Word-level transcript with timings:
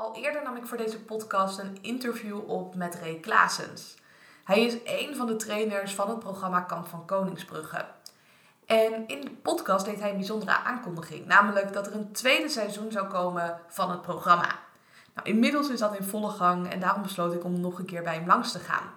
Al 0.00 0.14
eerder 0.14 0.42
nam 0.42 0.56
ik 0.56 0.66
voor 0.66 0.76
deze 0.76 1.00
podcast 1.00 1.58
een 1.58 1.78
interview 1.80 2.50
op 2.50 2.74
met 2.74 2.94
Ray 2.94 3.14
Klaasens. 3.14 3.96
Hij 4.44 4.64
is 4.64 4.76
een 4.84 5.16
van 5.16 5.26
de 5.26 5.36
trainers 5.36 5.94
van 5.94 6.08
het 6.08 6.18
programma 6.18 6.60
Kamp 6.60 6.86
van 6.86 7.04
Koningsbrugge. 7.06 7.84
En 8.66 9.06
in 9.06 9.20
de 9.20 9.30
podcast 9.30 9.84
deed 9.84 10.00
hij 10.00 10.10
een 10.10 10.16
bijzondere 10.16 10.56
aankondiging, 10.56 11.26
namelijk 11.26 11.72
dat 11.72 11.86
er 11.86 11.94
een 11.94 12.12
tweede 12.12 12.48
seizoen 12.48 12.92
zou 12.92 13.08
komen 13.08 13.60
van 13.68 13.90
het 13.90 14.02
programma. 14.02 14.58
Nou, 15.14 15.28
inmiddels 15.28 15.68
is 15.68 15.78
dat 15.78 15.96
in 15.96 16.04
volle 16.04 16.30
gang 16.30 16.70
en 16.70 16.80
daarom 16.80 17.02
besloot 17.02 17.34
ik 17.34 17.44
om 17.44 17.60
nog 17.60 17.78
een 17.78 17.84
keer 17.84 18.02
bij 18.02 18.14
hem 18.14 18.26
langs 18.26 18.52
te 18.52 18.58
gaan. 18.58 18.92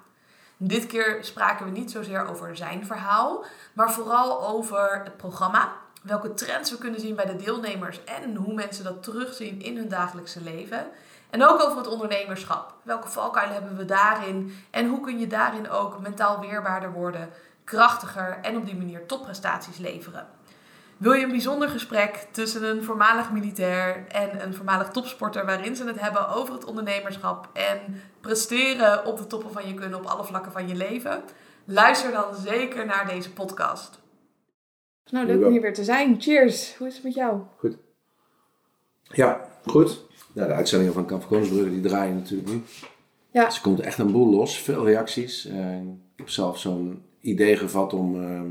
Dit 0.58 0.86
keer 0.86 1.18
spraken 1.22 1.66
we 1.66 1.72
niet 1.72 1.92
zozeer 1.92 2.28
over 2.28 2.56
zijn 2.56 2.86
verhaal, 2.86 3.46
maar 3.74 3.92
vooral 3.92 4.48
over 4.48 5.02
het 5.04 5.18
programma, 5.18 5.72
welke 6.04 6.34
trends 6.34 6.72
we 6.72 6.78
kunnen 6.78 7.00
zien 7.00 7.16
bij 7.16 7.26
de 7.26 7.36
deelnemers 7.36 8.04
en 8.04 8.36
hoe 8.36 8.54
mensen 8.54 8.84
dat 8.84 9.04
terugzien 9.04 9.62
in 9.62 9.78
hun 9.78 9.90
dagelijkse 9.90 10.42
leven. 10.42 10.86
En 11.30 11.48
ook 11.48 11.62
over 11.62 11.78
het 11.78 11.88
ondernemerschap. 11.88 12.74
Welke 12.84 13.08
valkuilen 13.08 13.56
hebben 13.56 13.78
we 13.78 13.86
daarin 13.86 14.56
en 14.72 14.88
hoe 14.88 15.00
kun 15.00 15.20
je 15.20 15.28
daarin 15.28 15.70
ook 15.70 16.00
mentaal 16.00 16.40
weerbaarder 16.40 16.92
worden, 16.92 17.30
krachtiger 17.64 18.40
en 18.42 18.58
op 18.58 18.66
die 18.66 18.76
manier 18.76 19.06
topprestaties 19.06 19.78
leveren. 19.78 20.28
Wil 20.98 21.14
je 21.14 21.24
een 21.24 21.32
bijzonder 21.32 21.70
gesprek 21.70 22.28
tussen 22.32 22.64
een 22.64 22.84
voormalig 22.84 23.32
militair 23.32 24.08
en 24.08 24.44
een 24.44 24.56
voormalig 24.56 24.88
topsporter 24.88 25.46
waarin 25.46 25.76
ze 25.76 25.86
het 25.86 26.00
hebben 26.00 26.28
over 26.28 26.54
het 26.54 26.66
ondernemerschap 26.66 27.50
en 27.54 28.02
presteren 28.22 29.06
op 29.06 29.18
de 29.18 29.28
toppen 29.28 29.52
van 29.52 29.68
je 29.68 29.74
kunnen 29.74 30.00
op 30.00 30.06
alle 30.06 30.24
vlakken 30.24 30.52
van 30.52 30.68
je 30.68 30.76
leven? 30.76 31.24
Luister 31.66 32.12
dan 32.12 32.36
zeker 32.36 32.86
naar 32.86 33.08
deze 33.08 33.34
podcast. 33.34 34.03
Nou, 35.12 35.26
leuk 35.26 35.46
om 35.46 35.52
hier 35.52 35.62
weer 35.62 35.74
te 35.74 35.84
zijn. 35.84 36.22
Cheers. 36.22 36.76
Hoe 36.78 36.88
is 36.88 36.94
het 36.94 37.04
met 37.04 37.14
jou? 37.14 37.42
Goed. 37.58 37.78
Ja, 39.04 39.50
goed. 39.66 40.06
Nou, 40.34 40.48
de 40.48 40.54
uitzendingen 40.54 40.94
van 40.94 41.06
Kamp 41.06 41.28
Koningsbrugge 41.28 41.70
die 41.70 41.82
draaien 41.82 42.16
natuurlijk 42.16 42.50
nu. 42.50 42.62
Ja. 43.32 43.46
Dus 43.46 43.56
er 43.56 43.62
komt 43.62 43.80
echt 43.80 43.98
een 43.98 44.12
boel 44.12 44.30
los. 44.30 44.60
Veel 44.60 44.86
reacties. 44.86 45.48
Uh, 45.48 45.78
ik 45.82 45.86
heb 46.16 46.30
zelf 46.30 46.60
zo'n 46.60 47.04
idee 47.20 47.58
gevat 47.58 47.94
om 47.94 48.16
uh, 48.16 48.42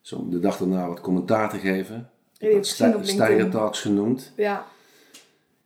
zo 0.00 0.28
de 0.28 0.40
dag 0.40 0.56
daarna 0.56 0.88
wat 0.88 1.00
commentaar 1.00 1.50
te 1.50 1.58
geven. 1.58 2.10
Ja, 2.32 2.62
Steiger 2.62 3.50
Talks 3.50 3.80
genoemd. 3.80 4.32
Ja. 4.36 4.66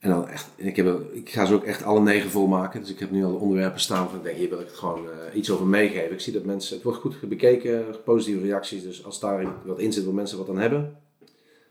En 0.03 0.09
dan 0.09 0.27
echt, 0.27 0.47
ik, 0.55 0.75
heb, 0.75 0.99
ik 1.11 1.29
ga 1.29 1.45
ze 1.45 1.53
ook 1.53 1.63
echt 1.63 1.83
alle 1.83 1.99
negen 2.01 2.29
volmaken. 2.29 2.79
Dus 2.79 2.89
ik 2.89 2.99
heb 2.99 3.11
nu 3.11 3.25
al 3.25 3.31
de 3.31 3.37
onderwerpen 3.37 3.79
staan 3.79 4.09
van 4.09 4.17
ik 4.17 4.23
denk, 4.23 4.37
hier 4.37 4.49
wil 4.49 4.59
ik 4.59 4.67
het 4.67 4.75
gewoon 4.75 5.05
uh, 5.05 5.35
iets 5.35 5.51
over 5.51 5.65
meegeven. 5.65 6.11
Ik 6.11 6.19
zie 6.19 6.33
dat 6.33 6.43
mensen, 6.43 6.75
het 6.75 6.83
wordt 6.83 6.99
goed 6.99 7.19
bekeken, 7.21 7.85
positieve 8.03 8.45
reacties. 8.45 8.83
Dus 8.83 9.05
als 9.05 9.19
daar 9.19 9.45
wat 9.65 9.79
in 9.79 9.93
zit 9.93 10.05
waar 10.05 10.13
mensen 10.13 10.37
wat 10.37 10.49
aan 10.49 10.57
hebben, 10.57 10.97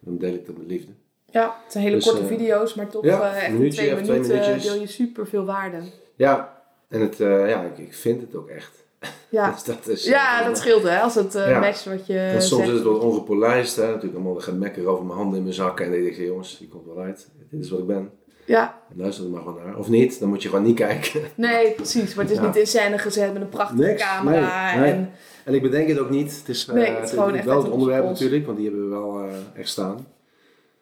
dan 0.00 0.18
deel 0.18 0.34
ik 0.34 0.46
dat 0.46 0.56
met 0.56 0.66
liefde. 0.66 0.92
Ja, 1.30 1.56
het 1.62 1.72
zijn 1.72 1.84
hele 1.84 1.96
dus, 1.96 2.04
korte 2.04 2.22
uh, 2.22 2.26
video's, 2.26 2.74
maar 2.74 2.88
toch 2.88 3.04
ja, 3.04 3.34
uh, 3.34 3.42
echt 3.42 3.52
minuutje, 3.52 3.80
twee, 3.80 3.94
minuten 3.94 4.42
twee 4.42 4.58
deel 4.58 4.80
je 4.80 4.86
super 4.86 5.26
veel 5.26 5.44
waarde. 5.44 5.78
Ja, 6.16 6.62
en 6.88 7.00
het, 7.00 7.16
ja, 7.16 7.62
ik, 7.62 7.78
ik 7.78 7.94
vind 7.94 8.20
het 8.20 8.34
ook 8.34 8.48
echt. 8.48 8.84
Ja, 9.28 9.50
dus 9.52 9.64
dat, 9.64 9.88
is, 9.88 10.04
ja, 10.04 10.44
dat 10.44 10.58
scheelt 10.58 10.82
hè, 10.82 11.00
als 11.00 11.14
het 11.14 11.32
ja. 11.32 11.60
matcht 11.60 11.84
wat 11.84 12.06
je 12.06 12.18
en 12.18 12.42
Soms 12.42 12.68
is 12.68 12.72
het 12.72 12.82
wat 12.82 13.00
ongepolijst, 13.00 13.76
hè. 13.76 13.86
natuurlijk 13.86 14.14
allemaal 14.14 14.40
gemekker 14.40 14.86
over 14.86 15.04
mijn 15.04 15.18
handen 15.18 15.36
in 15.36 15.42
mijn 15.42 15.54
zakken. 15.54 15.84
En 15.84 15.92
dan 15.92 16.00
denk 16.00 16.16
ik, 16.16 16.26
jongens, 16.26 16.58
die 16.58 16.68
komt 16.68 16.86
wel 16.86 16.98
uit. 16.98 17.28
Dit 17.50 17.64
is 17.64 17.70
wat 17.70 17.78
ik 17.78 17.86
ben. 17.86 18.10
Ja. 18.52 18.82
Luister 18.94 19.24
er 19.24 19.30
maar 19.30 19.42
gewoon 19.42 19.64
naar. 19.64 19.76
Of 19.76 19.88
niet, 19.88 20.20
dan 20.20 20.28
moet 20.28 20.42
je 20.42 20.48
gewoon 20.48 20.64
niet 20.64 20.76
kijken. 20.76 21.22
Nee, 21.34 21.72
precies. 21.72 22.14
Maar 22.14 22.24
het 22.24 22.34
is 22.34 22.40
niet 22.40 22.56
in 22.56 22.66
scène 22.66 22.98
gezet 22.98 23.32
met 23.32 23.42
een 23.42 23.48
prachtige 23.48 23.94
camera. 23.94 24.78
Nee, 24.78 24.92
En... 24.92 25.10
en 25.44 25.54
ik 25.54 25.62
bedenk 25.62 25.88
het 25.88 25.98
ook 25.98 26.10
niet. 26.10 26.36
Het 26.38 26.48
is, 26.48 26.66
nee, 26.66 26.90
het 26.90 27.04
is 27.04 27.10
gewoon 27.10 27.34
echt 27.34 27.44
wel 27.44 27.62
het 27.62 27.72
onderwerp 27.72 28.04
natuurlijk, 28.04 28.46
want 28.46 28.58
die 28.58 28.66
hebben 28.66 28.84
we 28.84 28.94
wel 28.94 29.28
echt 29.54 29.68
staan. 29.68 29.96
Er 29.96 30.04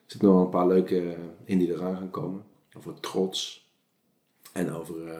zitten 0.06 0.28
nog 0.28 0.36
wel 0.36 0.44
een 0.44 0.50
paar 0.50 0.66
leuke 0.66 1.16
in 1.44 1.58
die 1.58 1.72
eraan 1.72 1.96
gaan 1.96 2.10
komen. 2.10 2.42
Over 2.76 3.00
trots. 3.00 3.68
En 4.52 4.72
over 4.72 4.94
uh, 5.06 5.12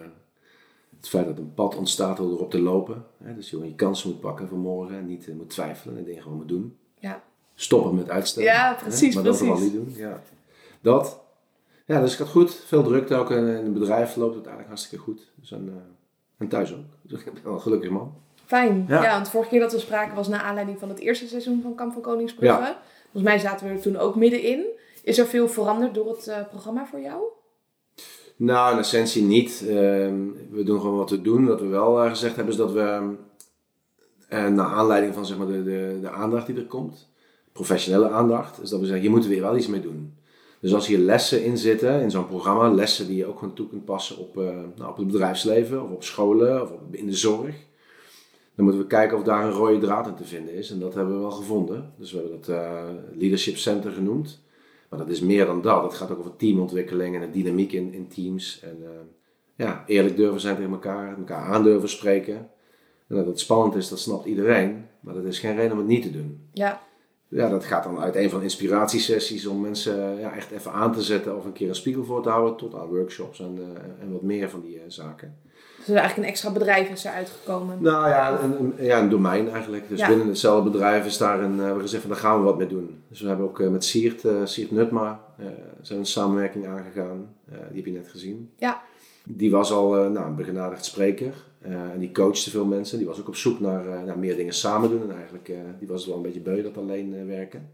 het 0.97 1.09
feit 1.09 1.27
dat 1.27 1.39
een 1.39 1.55
pad 1.55 1.77
ontstaat 1.77 2.17
door 2.17 2.31
erop 2.31 2.51
te 2.51 2.61
lopen. 2.61 3.05
Hè? 3.25 3.34
Dus 3.34 3.45
je 3.45 3.51
gewoon 3.51 3.69
je 3.69 3.75
kansen 3.75 4.11
moet 4.11 4.21
pakken 4.21 4.48
voor 4.48 4.59
morgen 4.59 4.97
en 4.97 5.06
niet 5.06 5.27
uh, 5.27 5.34
moet 5.34 5.51
twijfelen 5.51 5.98
en 5.98 6.05
dingen 6.05 6.22
gewoon 6.22 6.37
moet 6.37 6.49
doen. 6.49 6.77
Ja. 6.99 7.22
Stoppen 7.55 7.94
met 7.94 8.10
uitstellen. 8.10 8.49
Ja, 8.49 8.77
precies. 8.83 9.15
Hè? 9.15 9.22
Maar 9.22 9.31
precies. 9.31 9.49
dat 9.49 9.59
vooral 9.59 9.60
niet 9.60 9.72
doen. 9.72 9.93
Ja. 9.97 10.22
Dat. 10.81 11.21
Ja, 11.91 12.01
dus 12.01 12.11
het 12.11 12.21
gaat 12.21 12.31
goed. 12.31 12.55
Veel 12.55 12.83
drukte 12.83 13.15
ook 13.15 13.31
in 13.31 13.45
het 13.45 13.73
bedrijf 13.73 14.17
loopt 14.17 14.34
het 14.34 14.45
eigenlijk 14.47 14.69
hartstikke 14.69 15.05
goed. 15.05 15.31
Dus 15.34 15.53
en, 15.53 15.67
uh, 15.67 15.75
en 16.39 16.49
thuis 16.49 16.75
ook. 16.75 16.84
Dus 17.03 17.21
ik 17.21 17.33
ben 17.33 17.43
wel 17.45 17.55
een 17.55 17.61
gelukkig 17.61 17.91
man. 17.91 18.15
Fijn. 18.47 18.84
Ja. 18.89 19.03
ja, 19.03 19.12
want 19.12 19.25
de 19.25 19.31
vorige 19.31 19.51
keer 19.51 19.61
dat 19.61 19.73
we 19.73 19.78
spraken 19.78 20.15
was 20.15 20.28
naar 20.28 20.41
aanleiding 20.41 20.78
van 20.78 20.89
het 20.89 20.99
eerste 20.99 21.28
seizoen 21.28 21.62
van 21.62 21.75
Kamp 21.75 21.93
van 21.93 22.03
Koningsbrugge. 22.03 22.61
Ja. 22.61 22.83
Volgens 23.03 23.23
mij 23.23 23.39
zaten 23.39 23.67
we 23.67 23.73
er 23.73 23.81
toen 23.81 23.97
ook 23.97 24.17
middenin. 24.17 24.65
Is 25.03 25.19
er 25.19 25.27
veel 25.27 25.49
veranderd 25.49 25.95
door 25.95 26.09
het 26.09 26.27
uh, 26.28 26.37
programma 26.51 26.87
voor 26.87 27.01
jou? 27.01 27.23
Nou, 28.37 28.72
in 28.72 28.78
essentie 28.78 29.22
niet. 29.22 29.62
Uh, 29.62 29.69
we 30.51 30.62
doen 30.65 30.81
gewoon 30.81 30.97
wat 30.97 31.11
we 31.11 31.21
doen. 31.21 31.47
Wat 31.47 31.61
we 31.61 31.67
wel 31.67 32.05
uh, 32.05 32.11
gezegd 32.11 32.37
hebben 32.37 32.53
is 32.53 32.61
dat 32.61 32.72
we, 32.72 33.17
naar 34.28 34.67
aanleiding 34.67 35.15
van 35.15 35.27
zeg 35.27 35.39
maar, 35.39 35.47
de, 35.47 35.62
de, 35.62 35.99
de 36.01 36.11
aandacht 36.11 36.47
die 36.47 36.57
er 36.57 36.67
komt, 36.67 37.09
professionele 37.53 38.09
aandacht, 38.09 38.62
is 38.62 38.71
dat 38.71 38.81
we 38.81 38.87
zeggen, 38.87 39.05
je 39.05 39.11
moet 39.11 39.25
er 39.25 39.31
weer 39.31 39.43
wel 39.43 39.57
iets 39.57 39.67
mee 39.67 39.81
doen. 39.81 40.19
Dus 40.60 40.75
als 40.75 40.87
hier 40.87 40.98
lessen 40.98 41.44
in 41.44 41.59
zitten, 41.59 42.00
in 42.00 42.10
zo'n 42.10 42.26
programma, 42.26 42.71
lessen 42.71 43.06
die 43.06 43.16
je 43.16 43.26
ook 43.26 43.38
gewoon 43.38 43.54
toe 43.54 43.69
kunt 43.69 43.84
passen 43.84 44.19
op, 44.19 44.37
uh, 44.37 44.44
nou, 44.76 44.91
op 44.91 44.97
het 44.97 45.06
bedrijfsleven 45.06 45.82
of 45.82 45.91
op 45.91 46.04
scholen 46.04 46.62
of 46.62 46.71
in 46.91 47.06
de 47.06 47.16
zorg, 47.16 47.54
dan 48.54 48.65
moeten 48.65 48.81
we 48.81 48.87
kijken 48.87 49.16
of 49.16 49.22
daar 49.22 49.44
een 49.44 49.53
rode 49.53 49.78
draad 49.78 50.06
in 50.06 50.15
te 50.15 50.25
vinden 50.25 50.54
is. 50.54 50.71
En 50.71 50.81
dat 50.81 50.94
hebben 50.94 51.15
we 51.15 51.21
wel 51.21 51.31
gevonden. 51.31 51.93
Dus 51.97 52.12
we 52.12 52.19
hebben 52.19 52.41
dat 52.41 52.48
uh, 52.48 52.82
Leadership 53.12 53.56
Center 53.56 53.93
genoemd. 53.93 54.43
Maar 54.88 54.98
dat 54.98 55.09
is 55.09 55.21
meer 55.21 55.47
dan 55.47 55.62
dat. 55.62 55.82
Het 55.82 55.94
gaat 55.94 56.10
ook 56.10 56.19
over 56.19 56.37
teamontwikkeling 56.37 57.15
en 57.15 57.21
de 57.21 57.31
dynamiek 57.31 57.72
in, 57.72 57.92
in 57.92 58.09
teams. 58.09 58.60
En 58.62 58.77
uh, 58.82 58.88
ja, 59.56 59.84
eerlijk 59.87 60.16
durven 60.16 60.41
zijn 60.41 60.56
tegen 60.56 60.72
elkaar, 60.72 61.19
elkaar 61.19 61.44
aandurven 61.44 61.88
spreken. 61.88 62.50
En 63.06 63.16
dat 63.16 63.27
het 63.27 63.41
spannend 63.41 63.75
is, 63.75 63.88
dat 63.88 63.98
snapt 63.98 64.25
iedereen. 64.25 64.87
Maar 65.00 65.15
dat 65.15 65.25
is 65.25 65.38
geen 65.38 65.56
reden 65.56 65.72
om 65.72 65.78
het 65.78 65.87
niet 65.87 66.03
te 66.03 66.10
doen. 66.10 66.48
Ja 66.53 66.81
ja, 67.30 67.48
dat 67.48 67.64
gaat 67.64 67.84
dan 67.84 68.00
uit 68.00 68.16
een 68.16 68.30
van 68.30 68.42
inspiratiesessies 68.42 69.46
om 69.46 69.60
mensen 69.60 70.18
ja, 70.18 70.34
echt 70.34 70.50
even 70.50 70.72
aan 70.72 70.92
te 70.92 71.02
zetten 71.02 71.36
of 71.36 71.44
een 71.44 71.52
keer 71.52 71.68
een 71.68 71.74
spiegel 71.74 72.04
voor 72.04 72.22
te 72.22 72.28
houden, 72.28 72.56
tot 72.56 72.74
aan 72.74 72.86
workshops 72.86 73.41
en, 73.41 73.56
uh, 73.58 74.02
en 74.02 74.12
wat 74.12 74.22
meer 74.22 74.50
van 74.50 74.60
die 74.60 74.74
uh, 74.74 74.80
zaken. 74.86 75.36
Dus 75.76 75.88
er 75.88 75.94
eigenlijk 75.94 76.26
een 76.26 76.32
extra 76.32 76.52
bedrijf 76.52 76.91
is 76.91 77.04
eruit 77.04 77.30
gekomen? 77.41 77.76
Nou 77.80 78.08
ja, 78.08 78.41
een, 78.41 78.60
een, 78.60 78.84
ja, 78.84 78.98
een 78.98 79.08
domein 79.08 79.50
eigenlijk. 79.50 79.88
Dus 79.88 79.98
ja. 79.98 80.08
binnen 80.08 80.26
hetzelfde 80.26 80.70
bedrijf 80.70 81.06
is 81.06 81.18
daar 81.18 81.41
een, 81.41 81.56
uh, 81.56 81.74
we 81.74 81.80
gezegd 81.80 82.02
van 82.02 82.10
daar 82.10 82.20
gaan 82.20 82.38
we 82.38 82.44
wat 82.44 82.58
mee 82.58 82.66
doen. 82.66 83.02
Dus 83.08 83.20
we 83.20 83.28
hebben 83.28 83.47
ook 83.47 83.58
met 83.58 83.84
Siert, 83.84 84.24
Siert 84.44 84.70
Nutma, 84.70 85.20
zijn 85.80 85.98
een 85.98 86.06
samenwerking 86.06 86.66
aangegaan. 86.66 87.34
die 87.44 87.76
heb 87.76 87.84
je 87.84 87.92
net 87.92 88.08
gezien. 88.08 88.50
Ja. 88.56 88.82
Die 89.25 89.50
was 89.50 89.72
al 89.72 89.91
nou, 89.91 90.26
een 90.26 90.36
begenadigd 90.36 90.84
spreker. 90.84 91.34
Uh, 91.66 91.72
en 91.72 91.98
die 91.98 92.12
coachte 92.12 92.50
veel 92.50 92.64
mensen. 92.64 92.98
Die 92.98 93.06
was 93.06 93.20
ook 93.20 93.28
op 93.28 93.36
zoek 93.36 93.60
naar, 93.60 94.04
naar 94.04 94.19
meer 94.19 94.36
dingen 94.36 94.54
samen 94.54 94.91
doen. 94.91 95.03
En 95.03 95.16
eigenlijk 95.16 95.50
die 95.78 95.88
was 95.88 96.06
wel 96.06 96.16
een 96.16 96.22
beetje 96.22 96.41
beu 96.41 96.62
dat 96.62 96.76
alleen 96.76 97.26
werken. 97.26 97.70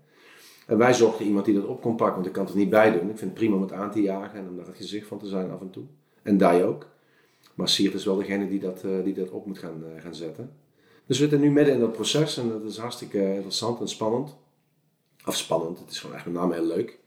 En 0.66 0.78
wij 0.78 0.94
zochten 0.94 1.26
iemand 1.26 1.44
die 1.44 1.54
dat 1.54 1.64
op 1.64 1.80
kon 1.80 1.96
pakken, 1.96 2.14
want 2.14 2.26
ik 2.26 2.32
kan 2.32 2.44
het 2.44 2.52
er 2.52 2.58
niet 2.58 2.70
bij 2.70 2.90
doen. 2.90 3.10
Ik 3.10 3.18
vind 3.18 3.20
het 3.30 3.34
prima 3.34 3.54
om 3.54 3.62
het 3.62 3.72
aan 3.72 3.90
te 3.90 4.02
jagen 4.02 4.38
en 4.38 4.48
om 4.48 4.56
daar 4.56 4.66
het 4.66 4.76
gezicht 4.76 5.06
van 5.06 5.18
te 5.18 5.26
zijn 5.26 5.50
af 5.50 5.60
en 5.60 5.70
toe. 5.70 5.84
En 6.22 6.38
Dai 6.38 6.62
ook. 6.62 6.86
Maar 7.54 7.68
Siert 7.68 7.94
is 7.94 8.04
wel 8.04 8.16
degene 8.16 8.48
die 8.48 8.60
dat, 8.60 8.84
die 9.04 9.14
dat 9.14 9.30
op 9.30 9.46
moet 9.46 9.58
gaan, 9.58 9.82
gaan 9.98 10.14
zetten. 10.14 10.50
Dus 11.06 11.18
we 11.18 11.22
zitten 11.22 11.40
nu 11.40 11.50
midden 11.50 11.74
in 11.74 11.80
dat 11.80 11.92
proces 11.92 12.36
en 12.36 12.48
dat 12.48 12.62
is 12.64 12.78
hartstikke 12.78 13.34
interessant 13.34 13.80
en 13.80 13.88
spannend. 13.88 14.36
Of 15.26 15.36
spannend, 15.36 15.78
het 15.78 15.90
is 15.90 16.00
gewoon 16.00 16.16
echt 16.16 16.24
met 16.24 16.34
name 16.34 16.54
heel 16.54 16.66
leuk. 16.66 16.98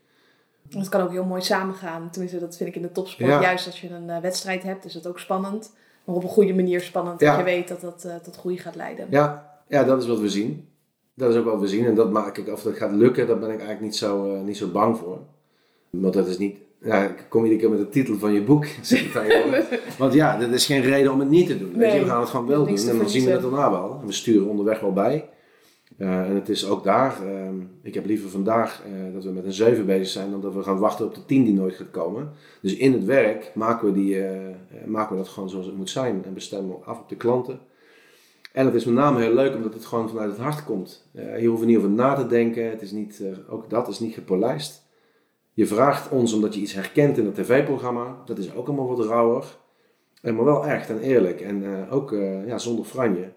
Het 0.70 0.90
kan 0.90 1.02
ook 1.02 1.12
heel 1.12 1.26
mooi 1.26 1.42
samengaan. 1.42 2.10
Tenminste, 2.10 2.40
dat 2.40 2.58
vind 2.58 2.70
ik 2.70 2.76
in 2.76 2.82
de 2.82 2.92
topsport. 2.92 3.30
Ja. 3.30 3.42
Juist 3.42 3.66
als 3.66 3.82
je 3.82 3.90
een 3.90 4.22
wedstrijd 4.22 4.64
hebt, 4.64 4.86
is 4.86 4.94
het 4.94 5.08
ook 5.08 5.20
spannend 5.20 5.72
maar 6.10 6.18
op 6.18 6.24
een 6.24 6.30
goede 6.30 6.54
manier 6.54 6.82
spannend. 6.82 7.20
Dat 7.20 7.38
je 7.38 7.44
weet 7.44 7.68
dat 7.68 7.82
dat 7.82 8.04
uh, 8.06 8.16
tot 8.16 8.36
groei 8.36 8.58
gaat 8.58 8.76
leiden. 8.76 9.08
Ja. 9.10 9.60
ja, 9.68 9.84
dat 9.84 10.02
is 10.02 10.08
wat 10.08 10.20
we 10.20 10.30
zien. 10.30 10.68
Dat 11.14 11.32
is 11.32 11.40
ook 11.40 11.46
wat 11.46 11.60
we 11.60 11.68
zien. 11.68 11.86
En 11.86 11.96
dat 11.96 12.12
maak 12.12 12.38
ik, 12.38 12.48
of 12.48 12.62
dat 12.62 12.76
gaat 12.76 12.92
lukken, 12.92 13.28
daar 13.28 13.40
ben 13.40 13.50
ik 13.50 13.58
eigenlijk 13.58 13.82
niet 13.82 13.96
zo, 13.96 14.36
uh, 14.36 14.42
niet 14.42 14.58
zo 14.58 14.68
bang 14.68 14.98
voor. 14.98 15.20
Want 15.90 16.14
dat 16.14 16.28
is 16.28 16.38
niet. 16.38 16.58
Ja, 16.82 17.04
ik 17.04 17.26
kom 17.30 17.44
iedere 17.44 17.62
keer 17.62 17.70
met 17.70 17.80
de 17.80 17.90
titel 17.90 18.18
van 18.18 18.34
je 18.34 18.42
boek. 18.42 18.66
Want 19.98 20.14
ja, 20.14 20.38
dat 20.38 20.50
is 20.50 20.66
geen 20.66 20.82
reden 20.82 21.12
om 21.12 21.20
het 21.20 21.30
niet 21.30 21.48
te 21.48 21.58
doen. 21.58 21.72
Nee, 21.76 21.94
je, 21.94 22.00
we 22.00 22.06
gaan 22.06 22.20
het 22.20 22.30
gewoon 22.30 22.48
wel 22.48 22.66
doen. 22.66 22.78
En 22.78 22.98
dan 22.98 23.10
zien 23.10 23.26
we 23.26 23.32
het 23.32 23.42
daarna 23.42 23.72
wel. 23.72 23.98
En 24.02 24.08
we 24.08 24.14
sturen 24.14 24.48
onderweg 24.48 24.80
wel 24.80 24.94
bij. 24.94 25.30
Uh, 25.98 26.30
en 26.30 26.36
het 26.36 26.50
is 26.50 26.68
ook 26.68 26.84
daar, 26.84 27.18
uh, 27.26 27.50
ik 27.82 27.94
heb 27.94 28.06
liever 28.06 28.30
vandaag 28.30 28.84
uh, 28.86 29.14
dat 29.14 29.24
we 29.24 29.32
met 29.32 29.46
een 29.46 29.54
7 29.54 29.86
bezig 29.86 30.08
zijn 30.08 30.32
dan 30.32 30.42
dat 30.42 30.54
we 30.54 30.64
gaan 30.64 30.80
wachten 30.80 31.06
op 31.06 31.16
de 31.16 31.26
10 31.26 31.44
die 31.44 31.54
nooit 31.54 31.74
gaat 31.74 31.92
komen. 31.92 32.32
Dus 32.62 32.76
in 32.76 32.94
het 32.94 33.06
werk 33.06 33.52
maken 33.56 33.88
we, 33.88 33.94
die, 33.94 34.24
maken 34.86 35.16
we 35.16 35.22
dat 35.22 35.32
gewoon 35.32 35.50
zoals 35.50 35.66
het 35.66 35.76
moet 35.76 35.90
zijn 35.90 36.24
en 36.26 36.34
bestemmen 36.34 36.76
we 36.76 36.86
af 36.86 37.00
op 37.00 37.10
de 37.10 37.16
klanten. 37.16 37.60
En 38.54 38.66
het 38.66 38.76
is 38.76 38.86
met 38.86 38.94
name 38.94 39.22
heel 39.22 39.34
leuk 39.34 39.56
omdat 39.56 39.74
het 39.74 39.86
gewoon 39.86 40.10
vanuit 40.10 40.30
het 40.30 40.40
hart 40.40 40.64
komt. 40.64 41.10
je 41.40 41.48
hoeft 41.48 41.62
er 41.62 41.68
niet 41.68 41.78
over 41.78 41.90
na 41.90 42.16
te 42.16 42.28
denken, 42.28 42.70
het 42.70 42.82
is 42.82 42.92
niet, 42.92 43.24
ook 43.50 43.70
dat 43.70 43.88
is 43.88 44.00
niet 44.00 44.14
gepolijst. 44.14 44.88
Je 45.54 45.68
vraagt 45.68 46.10
ons 46.10 46.34
omdat 46.34 46.56
je 46.56 46.62
iets 46.62 46.74
herkent 46.74 47.18
in 47.18 47.26
het 47.26 47.36
tv-programma, 47.36 48.18
dat 48.26 48.38
is 48.38 48.56
ook 48.56 48.68
allemaal 48.68 48.96
wat 48.96 49.06
rauwer. 49.06 49.58
Maar 50.22 50.46
wel 50.46 50.66
echt 50.66 50.90
en 50.90 51.00
eerlijk 51.00 51.42
en 51.42 51.90
ook 51.90 52.12
ja, 52.46 52.58
zonder 52.58 52.86
franje. 52.86 53.32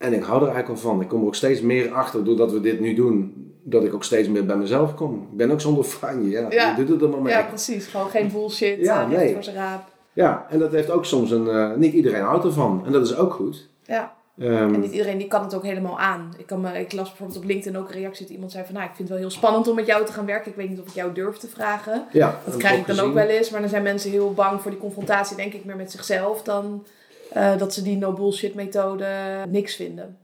En 0.00 0.12
ik 0.12 0.22
hou 0.22 0.40
er 0.42 0.48
eigenlijk 0.48 0.68
al 0.68 0.90
van. 0.90 1.00
Ik 1.00 1.08
kom 1.08 1.20
er 1.20 1.26
ook 1.26 1.34
steeds 1.34 1.60
meer 1.60 1.92
achter 1.92 2.24
doordat 2.24 2.52
we 2.52 2.60
dit 2.60 2.80
nu 2.80 2.94
doen. 2.94 3.34
dat 3.62 3.84
ik 3.84 3.94
ook 3.94 4.04
steeds 4.04 4.28
meer 4.28 4.46
bij 4.46 4.56
mezelf 4.56 4.94
kom. 4.94 5.14
Ik 5.30 5.36
ben 5.36 5.50
ook 5.50 5.60
zonder 5.60 5.84
franje, 5.84 6.28
ja. 6.30 6.46
Ja. 6.50 6.68
Je 6.70 6.74
doet 6.76 6.88
het 6.88 7.02
allemaal 7.02 7.20
mee. 7.20 7.32
Ja, 7.32 7.42
precies. 7.42 7.86
Gewoon 7.86 8.08
geen 8.10 8.30
bullshit. 8.32 8.78
Ja, 8.80 9.00
Ja, 9.00 9.06
nee. 9.06 9.32
voor 9.32 9.42
zijn 9.42 9.56
raap. 9.56 9.82
Ja, 10.12 10.46
en 10.50 10.58
dat 10.58 10.72
heeft 10.72 10.90
ook 10.90 11.04
soms 11.04 11.30
een... 11.30 11.48
eh, 11.48 11.74
niet 11.76 11.92
iedereen 11.92 12.22
houdt 12.22 12.44
ervan. 12.44 12.82
En 12.86 12.92
dat 12.92 13.06
is 13.06 13.16
ook 13.16 13.32
goed. 13.32 13.68
Ja. 13.82 14.12
Ehm, 14.38 14.74
En 14.74 14.80
niet 14.80 14.92
iedereen 14.92 15.18
die 15.18 15.26
kan 15.28 15.42
het 15.42 15.54
ook 15.54 15.62
helemaal 15.64 15.98
aan. 15.98 16.34
Ik, 16.38 16.46
kan 16.46 16.60
me, 16.60 16.78
ik 16.80 16.92
las 16.92 17.08
bijvoorbeeld 17.08 17.38
op 17.38 17.44
LinkedIn 17.44 17.80
ook 17.80 17.88
een 17.88 17.94
reactie 18.00 18.24
dat 18.26 18.34
iemand 18.34 18.52
zei 18.52 18.64
van... 18.64 18.74
Nou, 18.74 18.86
ik 18.86 18.94
vind 18.94 19.08
het 19.08 19.18
wel 19.18 19.26
heel 19.28 19.36
spannend 19.36 19.68
om 19.68 19.74
met 19.74 19.86
jou 19.86 20.04
te 20.06 20.12
gaan 20.12 20.26
werken. 20.26 20.50
Ik 20.50 20.56
weet 20.56 20.68
niet 20.68 20.80
of 20.80 20.86
ik 20.86 20.94
jou 20.94 21.12
durf 21.12 21.36
te 21.36 21.48
vragen. 21.48 22.04
ja, 22.12 22.40
Dat 22.44 22.56
krijg 22.56 22.78
ik 22.80 22.86
dan 22.86 22.98
ook 23.06 23.14
wel 23.14 23.26
eens. 23.26 23.50
Maar 23.50 23.60
dan 23.60 23.68
zijn 23.70 23.82
mensen 23.82 24.10
heel 24.10 24.32
bang 24.34 24.60
voor 24.60 24.70
die 24.70 24.80
confrontatie, 24.80 25.36
denk 25.36 25.52
ik, 25.52 25.64
meer 25.64 25.76
met 25.76 25.90
zichzelf... 25.90 26.42
dan 26.42 26.84
eh, 27.32 27.56
dat 27.58 27.74
ze 27.74 27.82
die 27.82 27.96
no 27.96 28.12
bullshit 28.12 28.54
methode 28.54 29.06
niks 29.48 29.74
vinden. 29.76 30.16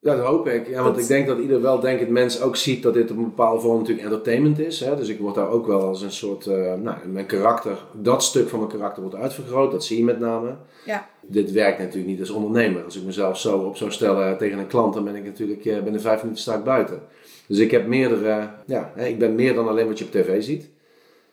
Ja, 0.00 0.16
dat 0.16 0.26
hoop 0.26 0.46
ik. 0.46 0.68
Ja, 0.68 0.82
want 0.82 0.94
Dat- 0.94 1.02
ik 1.02 1.08
denk 1.08 1.26
dat 1.26 1.38
ieder 1.38 1.60
weldenkend 1.62 2.10
mens 2.10 2.40
ook 2.40 2.56
ziet 2.56 2.82
dat 2.82 2.94
dit 2.94 3.10
op 3.10 3.16
een 3.16 3.22
bepaalde 3.24 3.60
vorm 3.60 3.78
natuurlijk 3.78 4.06
entertainment 4.06 4.58
is. 4.58 4.80
Hè? 4.80 4.96
Dus 4.96 5.08
ik 5.08 5.18
word 5.18 5.34
daar 5.34 5.48
ook 5.48 5.66
wel 5.66 5.80
als 5.80 6.02
een 6.02 6.12
soort, 6.12 6.46
eh, 6.46 6.74
nou, 6.74 6.96
mijn 7.06 7.26
karakter, 7.26 7.78
dat 7.92 8.22
stuk 8.22 8.48
van 8.48 8.58
mijn 8.58 8.70
karakter 8.70 9.02
wordt 9.02 9.16
uitvergroot. 9.18 9.70
Dat 9.72 9.84
zie 9.84 9.98
je 9.98 10.04
met 10.04 10.18
name. 10.20 10.54
Ja. 10.86 11.06
Dit 11.20 11.52
werkt 11.52 11.78
natuurlijk 11.78 12.06
niet 12.06 12.20
als 12.20 12.30
ondernemer. 12.30 12.84
Als 12.84 12.96
ik 12.96 13.04
mezelf 13.04 13.38
zo 13.38 13.58
op 13.58 13.76
zou 13.76 13.90
stellen 13.90 14.38
tegen 14.38 14.58
een 14.58 14.66
klant, 14.66 14.94
dan 14.94 15.04
ben 15.04 15.14
ik 15.14 15.24
natuurlijk 15.24 15.64
eh, 15.64 15.82
binnen 15.82 16.00
vijf 16.00 16.22
minuten 16.22 16.42
sta 16.42 16.54
ik 16.56 16.64
buiten. 16.64 17.00
Dus 17.46 17.58
ik 17.58 17.70
heb 17.70 17.86
meerdere, 17.86 18.48
ja, 18.66 18.92
ik 18.96 19.18
ben 19.18 19.34
meer 19.34 19.54
dan 19.54 19.68
alleen 19.68 19.86
wat 19.86 19.98
je 19.98 20.04
op 20.04 20.10
tv 20.10 20.42
ziet. 20.42 20.70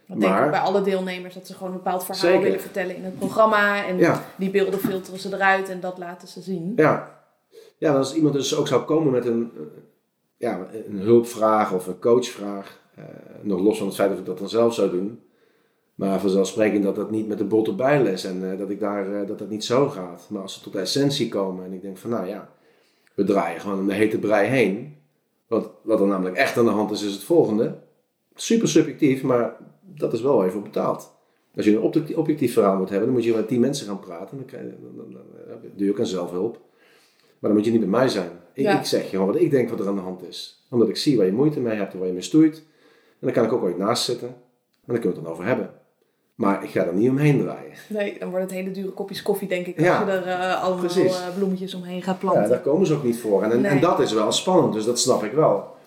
Dat 0.09 0.19
denk 0.19 0.37
ik 0.45 0.51
bij 0.51 0.59
alle 0.59 0.81
deelnemers, 0.81 1.33
dat 1.33 1.47
ze 1.47 1.53
gewoon 1.53 1.71
een 1.71 1.77
bepaald 1.77 2.03
verhaal 2.05 2.21
Zeker. 2.23 2.41
willen 2.41 2.61
vertellen 2.61 2.95
in 2.95 3.03
het 3.03 3.17
programma. 3.19 3.85
En 3.85 3.97
Ja. 3.97 4.23
die 4.37 4.49
beelden 4.49 4.79
filteren 4.79 5.19
ze 5.19 5.33
eruit 5.33 5.69
en 5.69 5.79
dat 5.79 5.97
laten 5.97 6.27
ze 6.27 6.41
zien. 6.41 6.73
Ja. 6.75 7.17
Ja, 7.77 7.95
als 7.95 8.13
iemand 8.15 8.33
dus 8.33 8.55
ook 8.55 8.67
zou 8.67 8.83
komen 8.83 9.11
met 9.11 9.25
een, 9.25 9.51
eh, 9.55 9.61
ja, 10.37 10.67
een 10.89 10.99
hulpvraag 10.99 11.73
of 11.73 11.87
een 11.87 11.99
coachvraag, 11.99 12.79
eh, 12.95 13.03
nog 13.41 13.59
los 13.61 13.77
van 13.77 13.87
het 13.87 13.95
feit 13.95 14.09
dat 14.09 14.19
ik 14.19 14.25
dat 14.25 14.37
dan 14.37 14.49
zelf 14.49 14.73
zou 14.73 14.89
doen, 14.89 15.19
maar 15.95 16.19
vanzelfsprekend 16.19 16.83
dat 16.83 16.95
dat 16.95 17.11
niet 17.11 17.27
met 17.27 17.37
de 17.37 17.43
bot 17.43 17.67
erbij 17.67 18.03
les 18.03 18.23
en 18.23 18.51
eh, 18.51 18.57
dat, 18.57 18.69
ik 18.69 18.79
daar, 18.79 19.13
eh, 19.21 19.27
dat 19.27 19.39
dat 19.39 19.49
niet 19.49 19.63
zo 19.65 19.89
gaat. 19.89 20.25
Maar 20.29 20.41
als 20.41 20.53
ze 20.53 20.61
tot 20.61 20.73
de 20.73 20.79
essentie 20.79 21.29
komen 21.29 21.65
en 21.65 21.73
ik 21.73 21.81
denk 21.81 21.97
van 21.97 22.09
nou 22.09 22.27
ja, 22.27 22.49
we 23.13 23.23
draaien 23.23 23.61
gewoon 23.61 23.79
om 23.79 23.87
de 23.87 23.93
hete 23.93 24.19
brei 24.19 24.47
heen. 24.47 24.95
Wat, 25.47 25.69
wat 25.81 25.99
er 25.99 26.07
namelijk 26.07 26.35
echt 26.35 26.57
aan 26.57 26.65
de 26.65 26.71
hand 26.71 26.91
is, 26.91 27.03
is 27.03 27.13
het 27.13 27.23
volgende. 27.23 27.75
Super 28.35 28.67
subjectief, 28.67 29.23
maar 29.23 29.55
dat 29.95 30.13
is 30.13 30.21
wel 30.21 30.35
waar 30.37 30.45
je 30.45 30.51
voor. 30.51 30.67
Als 31.55 31.65
je 31.65 31.75
een 31.75 32.15
objectief, 32.15 32.53
verhaal 32.53 32.77
moet 32.77 32.89
hebben, 32.89 33.07
dan 33.07 33.15
moet 33.15 33.25
je 33.25 33.33
met 33.33 33.47
tien 33.47 33.59
mensen 33.59 33.87
gaan 33.87 33.99
praten. 33.99 34.37
Dan, 34.37 34.45
krijg 34.45 34.63
je, 34.63 34.73
dan, 34.95 35.21
doe 35.75 35.85
je 35.85 35.91
ook 35.91 35.99
aan 35.99 36.05
zelfhulp. 36.05 36.51
Maar 37.39 37.49
dan 37.49 37.53
moet 37.53 37.65
je 37.65 37.71
niet 37.71 37.79
bij 37.79 37.89
mij 37.89 38.07
zijn. 38.07 38.29
Ik, 38.53 38.63
Ja. 38.63 38.79
ik 38.79 38.85
zeg 38.85 39.03
je 39.03 39.09
gewoon 39.09 39.25
wat 39.27 39.35
ik 39.41 39.51
denk 39.51 39.69
wat 39.69 39.79
er 39.79 39.87
aan 39.87 39.95
de 39.95 40.01
hand 40.01 40.23
is. 40.27 40.65
Omdat 40.69 40.89
ik 40.89 40.97
zie 40.97 41.17
waar 41.17 41.25
je 41.25 41.31
moeite 41.31 41.59
mee 41.59 41.75
hebt 41.77 41.93
en 41.93 41.97
waar 41.99 42.07
je 42.07 42.13
mee 42.13 42.21
stoeit. 42.21 42.55
En 43.09 43.17
dan 43.19 43.31
kan 43.31 43.43
ik 43.45 43.51
ook 43.53 43.63
ooit 43.63 43.77
naast 43.77 44.03
zitten. 44.03 44.27
En 44.27 44.35
dan 44.85 44.99
kunnen 44.99 45.09
we 45.09 45.15
het 45.15 45.23
dan 45.23 45.33
over 45.33 45.45
hebben. 45.45 45.71
Maar 46.35 46.63
ik 46.63 46.69
ga 46.69 46.85
er 46.85 46.93
niet 46.93 47.09
omheen 47.09 47.41
draaien. 47.41 47.71
Nee, 47.89 48.19
dan 48.19 48.29
worden 48.29 48.47
het 48.47 48.57
hele 48.57 48.71
dure 48.71 48.91
kopjes 48.91 49.21
koffie, 49.21 49.47
denk 49.47 49.65
ik, 49.65 49.79
Ja. 49.79 49.97
als 49.97 50.05
je 50.05 50.11
er 50.11 50.27
eh, 50.27 50.63
allemaal 50.63 50.79
Precies. 50.85 51.21
eh, 51.21 51.35
bloemetjes 51.37 51.73
omheen 51.73 52.01
gaat 52.01 52.15
Ja, 52.15 52.19
planten. 52.29 52.49
daar 52.49 52.59
komen 52.61 52.87
ze 52.87 52.93
ook 52.93 53.03
niet 53.03 53.19
voor. 53.19 53.43
En, 53.43 53.65
en, 53.65 53.79
dat 53.79 53.99
is 53.99 54.13
wel 54.13 54.31
spannend, 54.31 54.73
dus 54.73 54.85
dat 54.85 54.99
snap 54.99 55.23
ik 55.23 55.31
wel. 55.31 55.77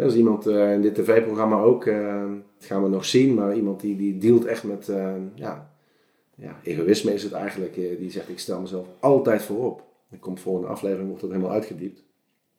Ja, 0.00 0.06
als 0.06 0.14
iemand 0.16 0.46
eh, 0.46 0.72
in 0.72 0.80
dit 0.82 0.94
tv-programma 0.94 1.60
ook, 1.60 1.84
eh, 1.86 2.22
dat 2.58 2.66
gaan 2.68 2.82
we 2.82 2.88
nog 2.88 3.04
zien, 3.04 3.34
maar 3.34 3.54
iemand 3.56 3.80
die, 3.80 3.96
die 3.96 4.18
dealt 4.18 4.44
echt 4.44 4.64
met, 4.64 4.88
eh, 4.88 5.12
ja, 5.34 5.70
ja, 6.36 6.56
egoïsme 6.62 7.14
is 7.14 7.22
het 7.22 7.32
eigenlijk. 7.32 7.76
eh, 7.76 7.98
die 7.98 8.10
zegt, 8.10 8.28
ik 8.28 8.38
stel 8.38 8.60
mezelf 8.60 8.86
altijd 9.00 9.42
voorop. 9.42 9.82
Dan 10.10 10.18
komt 10.18 10.40
volgende 10.40 10.68
aflevering, 10.68 11.06
wordt 11.06 11.22
dat 11.22 11.30
helemaal 11.30 11.52
uitgediept. 11.52 12.02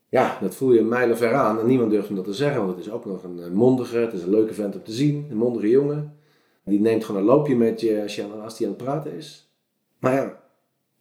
Ja, 0.10 0.38
dat 0.42 0.56
voel 0.56 0.74
je 0.74 0.82
mijlen 0.82 1.18
ver 1.18 1.34
aan 1.34 1.60
en 1.60 1.66
niemand 1.68 1.92
durft 1.92 2.08
hem 2.08 2.16
dat 2.16 2.26
te 2.26 2.34
zeggen, 2.34 2.66
want 2.66 2.78
het 2.78 2.86
is 2.86 2.92
ook 2.92 3.06
nog 3.06 3.24
een 3.24 3.40
eh, 3.40 3.52
mondige, 3.52 3.98
het 3.98 4.14
is 4.14 4.24
een 4.24 4.30
leuke 4.30 4.54
vent 4.54 4.76
om 4.76 4.84
te 4.84 4.92
zien, 4.92 5.28
een 5.30 5.38
mondige 5.38 5.70
jongen. 5.70 6.16
Die 6.66 6.80
neemt 6.80 7.06
gewoon 7.06 7.22
een 7.22 7.28
loopje 7.28 7.56
met 7.56 7.82
je 7.82 8.02
als, 8.02 8.16
je 8.16 8.24
aan 8.24 8.70
het 8.74 8.78
praten 8.78 9.14
is. 9.14 9.52
Maar 10.00 10.14
ja, 10.14 10.42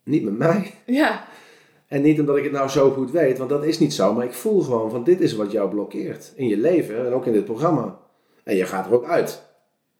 niet 0.03 0.23
met 0.23 0.37
mij. 0.37 0.73
Ja, 0.85 1.25
En 1.91 2.01
niet 2.01 2.19
omdat 2.19 2.37
ik 2.37 2.43
het 2.43 2.51
nou 2.51 2.69
zo 2.69 2.91
goed 2.91 3.11
weet, 3.11 3.37
want 3.37 3.49
dat 3.49 3.65
is 3.65 3.79
niet 3.79 3.93
zo. 3.93 4.13
Maar 4.13 4.25
ik 4.25 4.33
voel 4.33 4.61
gewoon 4.61 4.91
van 4.91 5.03
dit 5.03 5.19
is 5.19 5.35
wat 5.35 5.51
jou 5.51 5.69
blokkeert 5.69 6.31
in 6.35 6.47
je 6.47 6.57
leven 6.57 7.05
en 7.05 7.13
ook 7.13 7.25
in 7.25 7.33
dit 7.33 7.45
programma. 7.45 7.99
En 8.43 8.55
je 8.55 8.65
gaat 8.65 8.85
er 8.85 8.93
ook 8.93 9.05
uit. 9.05 9.43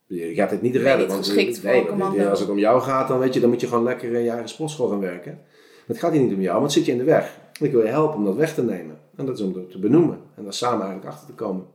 Je 0.05 0.33
gaat 0.33 0.51
het 0.51 0.61
niet 0.61 0.75
redden. 0.75 0.97
niet 0.97 1.07
want 1.07 1.25
geschikt 1.25 1.59
voor 1.59 1.69
nee, 1.69 1.87
een 1.87 2.27
als 2.27 2.39
het 2.39 2.49
om 2.49 2.57
jou 2.59 2.81
gaat, 2.81 3.07
dan, 3.07 3.19
weet 3.19 3.33
je, 3.33 3.39
dan 3.39 3.49
moet 3.49 3.61
je 3.61 3.67
gewoon 3.67 3.83
lekker 3.83 4.13
in 4.13 4.23
je 4.23 4.29
eigen 4.29 4.49
sportschool 4.49 4.87
gaan 4.87 4.99
werken. 4.99 5.31
Maar 5.31 5.85
het 5.85 5.99
gaat 5.99 6.11
hier 6.11 6.21
niet 6.21 6.33
om 6.33 6.41
jou, 6.41 6.59
want 6.59 6.63
het 6.63 6.73
zit 6.73 6.85
je 6.85 6.91
in 6.91 6.97
de 6.97 7.03
weg. 7.03 7.37
Ik 7.59 7.71
wil 7.71 7.81
je 7.81 7.87
helpen 7.87 8.17
om 8.17 8.25
dat 8.25 8.35
weg 8.35 8.53
te 8.53 8.63
nemen. 8.63 8.97
En 9.15 9.25
dat 9.25 9.37
is 9.37 9.43
om 9.43 9.53
dat 9.53 9.71
te 9.71 9.79
benoemen. 9.79 10.19
En 10.35 10.43
daar 10.43 10.53
samen 10.53 10.85
eigenlijk 10.85 11.13
achter 11.13 11.27
te 11.27 11.33
komen. 11.33 11.65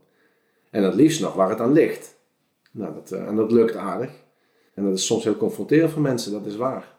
En 0.70 0.82
het 0.82 0.94
liefst 0.94 1.20
nog 1.20 1.34
waar 1.34 1.48
het 1.48 1.60
aan 1.60 1.72
ligt. 1.72 2.16
Nou, 2.70 2.94
dat, 2.94 3.12
eh, 3.12 3.26
en 3.26 3.36
dat 3.36 3.52
lukt 3.52 3.76
aardig. 3.76 4.10
En 4.74 4.84
dat 4.84 4.94
is 4.94 5.06
soms 5.06 5.24
heel 5.24 5.36
confronterend 5.36 5.90
voor 5.90 6.02
mensen, 6.02 6.32
dat 6.32 6.46
is 6.46 6.56
waar. 6.56 6.95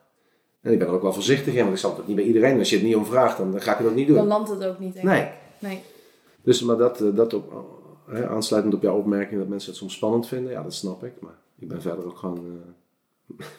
En 0.67 0.73
ik 0.73 0.79
ben 0.79 0.87
er 0.87 0.93
ook 0.93 1.01
wel 1.01 1.13
voorzichtig 1.13 1.53
in, 1.53 1.59
want 1.61 1.71
ik 1.73 1.77
zal 1.77 1.89
het 1.91 1.99
ook 1.99 2.07
niet 2.07 2.15
bij 2.15 2.25
iedereen. 2.25 2.59
Als 2.59 2.69
je 2.69 2.75
het 2.75 2.85
niet 2.85 2.95
om 2.95 3.05
vraagt, 3.05 3.37
dan, 3.37 3.51
dan 3.51 3.61
ga 3.61 3.71
ik 3.71 3.77
het 3.77 3.87
ook 3.87 3.95
niet 3.95 4.07
doen. 4.07 4.15
dan 4.15 4.27
landt 4.27 4.49
het 4.49 4.65
ook 4.65 4.79
niet, 4.79 4.93
denk 4.93 5.05
Nee. 5.05 5.21
ik. 5.21 5.27
Nee. 5.59 5.81
Dus 6.41 6.61
maar 6.61 6.77
dat, 6.77 7.01
eh, 7.01 7.07
dat 7.15 7.33
op, 7.33 7.53
hè, 8.09 8.27
aansluitend 8.29 8.73
op 8.73 8.81
jouw 8.81 8.97
opmerking 8.97 9.39
dat 9.39 9.49
mensen 9.49 9.69
het 9.69 9.79
soms 9.79 9.93
spannend 9.93 10.27
vinden, 10.27 10.51
ja, 10.51 10.63
dat 10.63 10.73
snap 10.73 11.03
ik. 11.03 11.13
Maar 11.19 11.35
ik 11.59 11.67
ben 11.67 11.81
verder 11.81 12.05
ook 12.05 12.17
gewoon 12.17 12.61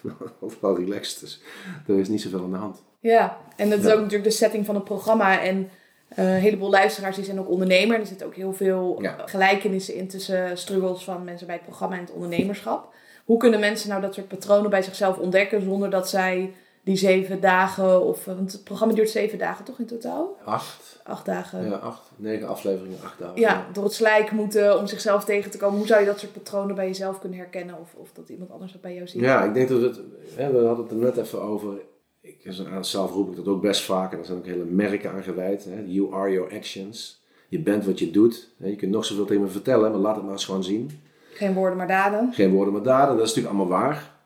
eh, 0.06 0.10
overal 0.40 0.76
relaxed. 0.76 1.20
Dus 1.20 1.40
er 1.87 1.99
is 1.99 2.08
niet 2.08 2.20
zoveel 2.22 2.43
aan 2.43 2.50
de 2.50 2.56
hand. 2.56 2.82
Ja, 3.00 3.37
en 3.56 3.70
dat 3.70 3.78
is 3.78 3.87
ook 3.90 3.96
natuurlijk 4.00 4.25
de 4.25 4.31
setting 4.37 4.66
van 4.66 4.75
het 4.75 4.84
programma. 4.84 5.40
En 5.43 5.69
eh, 6.08 6.25
een 6.34 6.40
heleboel 6.40 6.70
luisteraars 6.70 7.16
die 7.16 7.25
zijn 7.25 7.40
ook 7.40 7.49
ondernemer. 7.50 8.00
Er 8.00 8.06
zitten 8.06 8.26
ook 8.26 8.34
heel 8.34 8.52
veel 8.52 8.99
Ja. 9.02 9.16
gelijkenissen 9.26 9.94
in 9.94 10.08
tussen 10.08 10.58
struggles 10.58 11.05
van 11.05 11.25
mensen 11.25 11.46
bij 11.46 11.56
het 11.56 11.64
programma 11.64 11.94
en 11.94 12.00
het 12.00 12.12
ondernemerschap. 12.12 12.94
Hoe 13.25 13.38
kunnen 13.38 13.60
mensen 13.60 13.88
nou 13.88 14.00
dat 14.00 14.14
soort 14.14 14.28
patronen 14.28 14.70
bij 14.70 14.82
zichzelf 14.82 15.19
ontdekken 15.19 15.62
zonder 15.62 15.90
dat 15.90 16.08
zij 16.08 16.52
die 16.88 16.96
zeven 16.96 17.40
dagen, 17.40 18.02
of 18.02 18.25
want 18.25 18.52
het 18.52 18.64
programma 18.64 18.94
duurt 18.94 19.11
zeven 19.11 19.38
dagen 19.38 19.64
toch 19.64 19.79
in 19.79 19.87
totaal? 19.87 20.37
Acht, 20.44 21.00
Acht 21.05 21.26
dagen. 21.26 21.64
ja, 21.64 21.76
acht, 21.76 22.11
negen 22.17 22.49
afleveringen, 22.49 22.99
acht 23.05 23.19
dagen. 23.19 23.40
Ja, 23.40 23.67
door 23.73 23.85
het 23.85 23.93
slijk 23.93 24.31
moeten 24.31 24.79
om 24.79 24.87
zichzelf 24.87 25.25
tegen 25.25 25.50
te 25.50 25.58
komen. 25.58 25.79
Hoe 25.79 25.87
zou 25.87 26.00
je 26.00 26.06
dat 26.06 26.19
soort 26.19 26.32
patronen 26.32 26.75
bij 26.75 26.87
jezelf 26.87 27.19
kunnen 27.20 27.38
herkennen? 27.38 27.79
Of, 27.81 27.94
of 27.94 28.12
dat 28.12 28.29
iemand 28.29 28.50
anders 28.50 28.73
dat 28.73 28.81
bij 28.81 28.94
jou 28.94 29.06
ziet? 29.08 29.20
Ja, 29.20 29.44
ik 29.44 29.55
denk 29.55 29.69
dat 29.69 29.81
het, 29.82 30.00
hè, 30.35 30.52
we 30.52 30.67
hadden 30.67 30.85
het 30.85 30.93
er 30.94 30.99
net 31.00 31.17
even 31.17 31.43
over. 31.43 31.75
Ik, 32.20 32.52
zelf 32.81 33.12
roep 33.12 33.31
ik 33.31 33.37
dat 33.37 33.46
ook 33.46 33.62
best 33.62 33.82
vaak, 33.82 34.11
en 34.11 34.17
daar 34.17 34.26
zijn 34.26 34.38
ook 34.38 34.46
hele 34.46 34.64
merken 34.64 35.12
aan 35.12 35.23
gewijd. 35.23 35.64
Hè. 35.64 35.82
You 35.87 36.14
are 36.14 36.32
your 36.32 36.55
actions. 36.56 37.23
Je 37.49 37.61
bent 37.61 37.84
wat 37.87 37.99
je 37.99 38.11
doet. 38.11 38.50
Je 38.56 38.76
kunt 38.76 38.93
nog 38.93 39.05
zoveel 39.05 39.25
tegen 39.25 39.43
me 39.43 39.49
vertellen, 39.49 39.91
maar 39.91 40.00
laat 40.00 40.14
het 40.14 40.25
maar 40.25 40.32
eens 40.32 40.44
gewoon 40.44 40.64
zien. 40.64 41.00
Geen 41.32 41.55
woorden 41.55 41.76
maar 41.79 41.88
daden. 41.88 42.32
Geen 42.32 42.50
woorden 42.52 42.73
maar 42.73 42.82
daden, 42.82 43.17
dat 43.17 43.26
is 43.26 43.34
natuurlijk 43.34 43.56
allemaal 43.56 43.81
waar. 43.81 44.17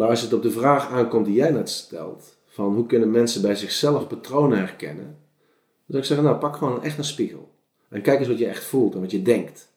Maar 0.00 0.08
als 0.08 0.20
het 0.22 0.32
op 0.32 0.42
de 0.42 0.50
vraag 0.50 0.90
aankomt 0.90 1.26
die 1.26 1.34
jij 1.34 1.50
net 1.50 1.70
stelt, 1.70 2.36
van 2.46 2.74
hoe 2.74 2.86
kunnen 2.86 3.10
mensen 3.10 3.42
bij 3.42 3.54
zichzelf 3.54 4.06
patronen 4.06 4.58
herkennen, 4.58 5.04
dan 5.04 5.86
zou 5.86 5.98
ik 5.98 6.04
zeggen, 6.04 6.26
nou 6.26 6.38
pak 6.38 6.56
gewoon 6.56 6.82
echt 6.82 6.98
een 6.98 7.04
spiegel. 7.04 7.48
En 7.88 8.02
kijk 8.02 8.18
eens 8.18 8.28
wat 8.28 8.38
je 8.38 8.46
echt 8.46 8.64
voelt 8.64 8.94
en 8.94 9.00
wat 9.00 9.10
je 9.10 9.22
denkt. 9.22 9.68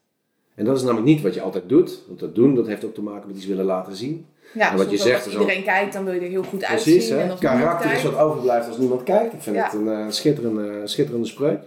En 0.55 0.65
dat 0.65 0.75
is 0.77 0.81
namelijk 0.83 1.07
niet 1.07 1.21
wat 1.21 1.33
je 1.33 1.41
altijd 1.41 1.69
doet, 1.69 1.99
want 2.07 2.19
dat 2.19 2.35
doen, 2.35 2.55
dat 2.55 2.67
heeft 2.67 2.85
ook 2.85 2.93
te 2.93 3.01
maken 3.01 3.27
met 3.27 3.35
iets 3.37 3.45
willen 3.45 3.65
laten 3.65 3.95
zien. 3.95 4.25
Ja, 4.53 4.71
En 4.71 4.77
wat 4.77 4.91
je 4.91 4.97
zegt 4.97 5.25
als 5.25 5.33
iedereen 5.33 5.63
kijkt, 5.63 5.93
dan 5.93 6.03
wil 6.05 6.13
je 6.13 6.19
er 6.19 6.27
heel 6.29 6.43
goed 6.43 6.59
Precies, 6.59 6.93
uitzien. 6.93 7.15
hè? 7.17 7.23
En 7.23 7.29
als 7.31 7.39
niemand 7.39 7.61
karakter 7.61 7.91
is 7.93 8.03
wat 8.03 8.17
overblijft 8.17 8.67
als 8.67 8.77
niemand 8.77 9.03
kijkt. 9.03 9.33
Ik 9.33 9.41
vind 9.41 9.55
Ja. 9.55 9.63
het 9.63 9.73
een 9.73 9.87
eh, 9.89 10.05
schitterende, 10.09 10.81
schitterende 10.87 11.27
spreuk. 11.27 11.61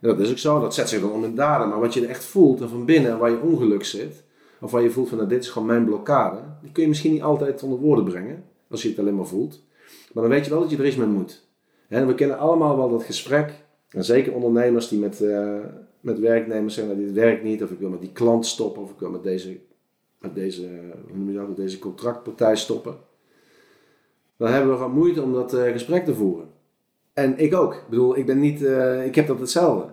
En 0.00 0.08
dat 0.08 0.18
is 0.20 0.30
ook 0.30 0.38
zo, 0.38 0.60
dat 0.60 0.74
zet 0.74 0.88
zich 0.88 1.00
dan 1.00 1.12
om 1.12 1.24
in 1.24 1.34
daden. 1.34 1.68
Maar 1.68 1.80
wat 1.80 1.94
je 1.94 2.02
er 2.02 2.08
echt 2.08 2.24
voelt 2.24 2.60
en 2.60 2.68
van 2.68 2.84
binnen 2.84 3.10
en 3.10 3.18
waar 3.18 3.30
je 3.30 3.40
ongeluk 3.40 3.84
zit, 3.84 4.22
of 4.60 4.70
waar 4.70 4.82
je 4.82 4.90
voelt 4.90 5.08
van 5.08 5.16
nou, 5.16 5.28
dit 5.28 5.42
is 5.42 5.48
gewoon 5.48 5.68
mijn 5.68 5.84
blokkade, 5.84 6.38
die 6.62 6.72
kun 6.72 6.82
je 6.82 6.88
misschien 6.88 7.12
niet 7.12 7.22
altijd 7.22 7.62
onder 7.62 7.78
woorden 7.78 8.04
brengen, 8.04 8.44
als 8.70 8.82
je 8.82 8.88
het 8.88 8.98
alleen 8.98 9.16
maar 9.16 9.26
voelt. 9.26 9.62
Maar 10.12 10.22
dan 10.22 10.32
weet 10.32 10.44
je 10.44 10.50
wel 10.50 10.60
dat 10.60 10.70
je 10.70 10.76
er 10.76 10.86
iets 10.86 10.96
mee 10.96 11.06
moet. 11.06 11.46
We 11.88 12.14
kennen 12.14 12.38
allemaal 12.38 12.76
wel 12.76 12.90
dat 12.90 13.02
gesprek, 13.02 13.66
en 13.88 14.04
zeker 14.04 14.34
ondernemers 14.34 14.88
die 14.88 14.98
met, 14.98 15.20
eh, 15.20 15.58
met 16.00 16.18
werknemers 16.18 16.74
zeggen, 16.74 16.94
nou, 16.94 17.06
dit 17.06 17.14
werkt 17.14 17.42
niet, 17.42 17.62
of 17.62 17.70
ik 17.70 17.78
wil 17.78 17.88
met 17.88 18.00
die 18.00 18.12
klant 18.12 18.46
stoppen, 18.46 18.82
of 18.82 18.90
ik 18.90 18.98
wil 18.98 19.10
met 19.10 19.22
deze, 19.22 19.58
met 20.18 20.34
deze, 20.34 20.68
hoe 21.08 21.16
noem 21.16 21.30
je 21.30 21.38
dat, 21.38 21.56
deze 21.56 21.78
contractpartij 21.78 22.56
stoppen. 22.56 22.96
Dan 24.36 24.48
hebben 24.48 24.70
we 24.70 24.76
gewoon 24.76 24.92
moeite 24.92 25.22
om 25.22 25.32
dat 25.32 25.54
eh, 25.54 25.72
gesprek 25.72 26.04
te 26.04 26.14
voeren. 26.14 26.48
En 27.12 27.38
ik 27.38 27.54
ook. 27.54 27.74
Ik 27.74 27.88
bedoel, 27.88 28.16
ik 28.16 28.26
ben 28.26 28.40
niet, 28.40 28.64
eh, 28.64 29.04
ik 29.04 29.14
heb 29.14 29.26
dat 29.26 29.40
hetzelfde. 29.40 29.90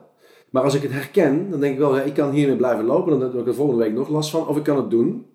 Maar 0.56 0.64
als 0.64 0.74
ik 0.74 0.82
het 0.82 0.92
herken, 0.92 1.50
dan 1.50 1.60
denk 1.60 1.74
ik 1.74 1.80
wel, 1.80 1.96
ja, 1.96 2.02
ik 2.02 2.14
kan 2.14 2.32
hiermee 2.32 2.56
blijven 2.56 2.86
lopen, 2.86 3.12
dan 3.12 3.22
heb 3.22 3.40
ik 3.40 3.48
er 3.48 3.56
volgende 3.56 3.84
week 3.84 3.94
nog 3.94 4.10
last 4.10 4.30
van, 4.30 4.48
of 4.48 4.58
ik 4.58 4.64
kan 4.64 4.78
het 4.78 4.90
doen. 4.90 5.26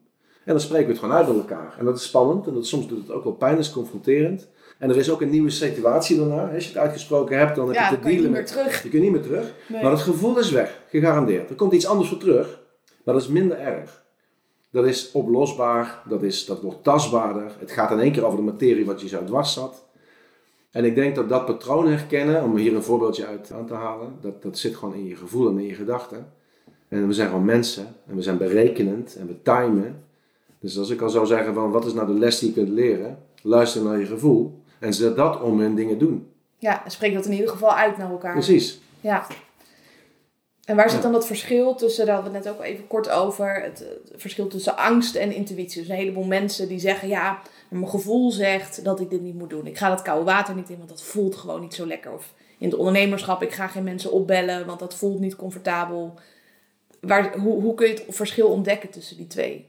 En 0.45 0.53
dan 0.53 0.61
spreken 0.61 0.87
we 0.87 0.93
het 0.93 1.01
gewoon 1.01 1.17
uit 1.17 1.27
met 1.27 1.37
elkaar. 1.37 1.75
En 1.79 1.85
dat 1.85 1.97
is 1.97 2.05
spannend, 2.05 2.47
en 2.47 2.55
dat, 2.55 2.67
soms 2.67 2.89
doet 2.89 2.99
het 2.99 3.11
ook 3.11 3.25
wel 3.25 3.33
pijn, 3.33 3.59
is 3.59 3.73
confronterend. 3.73 4.49
En 4.79 4.91
er 4.91 4.97
is 4.97 5.11
ook 5.11 5.21
een 5.21 5.31
nieuwe 5.31 5.51
situatie 5.51 6.19
daarna. 6.19 6.55
Als 6.55 6.63
je 6.65 6.69
het 6.69 6.79
uitgesproken 6.79 7.39
hebt, 7.39 7.57
dan 7.57 7.67
heb 7.67 7.75
Ja, 7.75 7.91
je 7.91 7.97
te 7.97 8.03
dealen 8.03 8.23
meer 8.23 8.31
met... 8.31 8.47
terug. 8.47 8.83
Je 8.83 8.89
kunt 8.89 9.03
niet 9.03 9.13
meer 9.13 9.23
terug. 9.23 9.55
Nee. 9.69 9.83
Maar 9.83 9.91
het 9.91 10.01
gevoel 10.01 10.39
is 10.39 10.51
weg, 10.51 10.81
gegarandeerd. 10.89 11.51
Er 11.51 11.57
komt 11.57 11.73
iets 11.73 11.87
anders 11.87 12.09
voor 12.09 12.19
terug, 12.19 12.61
maar 13.05 13.15
dat 13.15 13.23
is 13.23 13.29
minder 13.29 13.59
erg. 13.59 14.03
Dat 14.71 14.87
is 14.87 15.11
oplosbaar, 15.13 16.03
dat, 16.09 16.23
is, 16.23 16.47
dat 16.47 16.61
wordt 16.61 16.85
tastbaarder. 16.85 17.53
Het 17.59 17.71
gaat 17.71 17.91
in 17.91 18.01
één 18.01 18.13
keer 18.13 18.25
over 18.25 18.39
de 18.39 18.45
materie 18.45 18.87
wat 18.87 19.01
je 19.01 19.09
zo 19.09 19.25
dwars 19.25 19.53
zat. 19.53 19.89
En 20.71 20.85
ik 20.85 20.95
denk 20.95 21.15
dat 21.15 21.29
dat 21.29 21.47
patroon 21.47 21.89
herkennen, 21.89 22.43
om 22.45 22.57
hier 22.57 22.75
een 22.75 22.83
voorbeeldje 22.83 23.27
uit 23.27 23.53
aan 23.53 23.67
te 23.67 23.75
halen, 23.75 24.17
dat, 24.21 24.43
dat 24.43 24.59
zit 24.59 24.77
gewoon 24.77 24.95
in 24.95 25.07
je 25.07 25.17
gevoel 25.17 25.49
en 25.49 25.59
in 25.59 25.67
je 25.67 25.75
gedachten. 25.75 26.33
En 26.89 27.07
we 27.07 27.13
zijn 27.13 27.29
gewoon 27.29 27.45
mensen. 27.45 27.87
En 28.07 28.17
we 28.17 28.23
zijn 28.23 28.39
berekenend. 28.39 29.17
En 29.17 29.27
we 29.27 29.43
timen. 29.43 30.05
Dus 30.61 30.79
als 30.79 30.91
ik 30.91 31.01
al 31.01 31.11
zou 31.11 31.27
zeggen 31.27 31.55
van 31.55 31.71
wat 31.71 31.85
is 31.87 31.93
nou 31.93 32.07
de 32.07 32.19
les 32.19 32.39
die 32.39 32.49
je 32.49 32.55
kunt 32.55 32.69
leren? 32.69 33.19
Luister 33.43 33.83
naar 33.83 33.99
je 33.99 34.07
gevoel. 34.07 34.63
En 34.79 34.95
zet 34.95 35.17
dat 35.17 35.41
om 35.43 35.63
in 35.63 35.75
dingen 35.75 35.99
doen. 35.99 36.27
Ja, 36.59 36.83
spreek 36.87 37.15
dat 37.15 37.25
in 37.27 37.33
ieder 37.33 37.49
geval 37.49 37.75
uit 37.75 37.97
naar 37.97 38.11
elkaar. 38.11 38.33
Precies. 38.33 38.81
Ja. 39.01 39.27
En 40.65 40.77
waar 40.77 40.89
zit 40.91 40.99
Ja. 40.99 41.03
dan 41.03 41.13
dat 41.13 41.27
verschil 41.27 41.75
tussen, 41.75 42.07
daar 42.07 42.15
hadden 42.15 42.33
we 42.33 42.39
het 42.39 42.47
net 42.47 42.57
ook 42.57 42.65
even 42.65 42.87
kort 42.87 43.11
over, 43.11 43.63
het, 43.63 43.79
het 43.79 44.21
verschil 44.21 44.47
tussen 44.47 44.77
angst 44.77 45.15
en 45.15 45.33
intuïtie. 45.33 45.81
Dus 45.81 45.91
een 45.91 45.97
heleboel 45.97 46.25
mensen 46.25 46.69
die 46.69 46.79
zeggen, 46.79 47.09
ja, 47.09 47.41
mijn 47.71 47.89
gevoel 47.89 48.31
zegt 48.31 48.85
dat 48.85 49.01
ik 49.01 49.11
dit 49.11 49.21
niet 49.21 49.35
moet 49.35 49.51
doen. 49.51 49.67
Ik 49.67 49.79
ga 49.79 49.89
dat 49.89 50.03
koude 50.03 50.25
water 50.25 50.55
niet 50.55 50.69
in, 50.69 50.77
want 50.77 50.89
dat 50.89 51.03
voelt 51.03 51.37
gewoon 51.37 51.61
niet 51.61 51.75
zo 51.75 51.87
lekker. 51.87 52.13
Of 52.13 52.35
in 52.59 52.69
het 52.69 52.79
ondernemerschap, 52.79 53.43
ik 53.43 53.53
ga 53.53 53.67
geen 53.67 53.85
mensen 53.85 54.13
opbellen, 54.13 54.67
want 54.67 54.79
dat 54.79 54.95
voelt 54.95 55.21
niet 55.21 55.37
comfortabel. 55.37 56.15
Waar, 57.01 57.37
hoe, 57.39 57.63
hoe 57.63 57.75
kun 57.75 57.87
je 57.87 57.93
het 57.93 58.05
verschil 58.09 58.49
ontdekken 58.49 58.91
tussen 58.91 59.17
die 59.17 59.27
twee? 59.27 59.67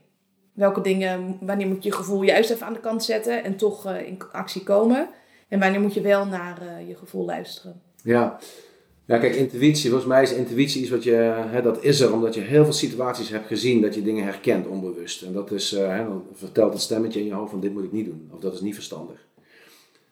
Welke 0.53 0.81
dingen, 0.81 1.37
wanneer 1.41 1.67
moet 1.67 1.83
je 1.83 1.89
je 1.89 1.95
gevoel 1.95 2.21
juist 2.21 2.49
even 2.49 2.65
aan 2.65 2.73
de 2.73 2.79
kant 2.79 3.03
zetten 3.03 3.43
en 3.43 3.55
toch 3.55 3.85
eh, 3.85 4.07
in 4.07 4.21
actie 4.31 4.63
komen? 4.63 5.09
En 5.47 5.59
wanneer 5.59 5.81
moet 5.81 5.93
je 5.93 6.01
wel 6.01 6.25
naar 6.25 6.61
eh, 6.61 6.87
je 6.87 6.95
gevoel 6.95 7.25
luisteren? 7.25 7.81
Ja. 8.03 8.39
Ja, 9.05 9.17
kijk, 9.17 9.35
intuïtie, 9.35 9.89
volgens 9.89 10.09
mij 10.09 10.23
is 10.23 10.33
intuïtie 10.33 10.81
iets 10.81 10.89
wat 10.89 11.03
je, 11.03 11.11
hè, 11.47 11.61
dat 11.61 11.83
is 11.83 11.99
er 11.99 12.13
omdat 12.13 12.33
je 12.33 12.41
heel 12.41 12.63
veel 12.63 12.73
situaties 12.73 13.29
hebt 13.29 13.47
gezien 13.47 13.81
dat 13.81 13.95
je 13.95 14.03
dingen 14.03 14.23
herkent 14.23 14.67
onbewust. 14.67 15.21
En 15.21 15.33
dat 15.33 15.51
is, 15.51 15.73
eh, 15.73 15.87
hè, 15.87 16.05
dan 16.05 16.23
vertelt 16.33 16.73
het 16.73 16.81
stemmetje 16.81 17.19
in 17.19 17.25
je 17.25 17.33
hoofd 17.33 17.51
van 17.51 17.59
dit 17.59 17.73
moet 17.73 17.83
ik 17.83 17.91
niet 17.91 18.05
doen, 18.05 18.29
of 18.31 18.39
dat 18.39 18.53
is 18.53 18.61
niet 18.61 18.73
verstandig. 18.73 19.25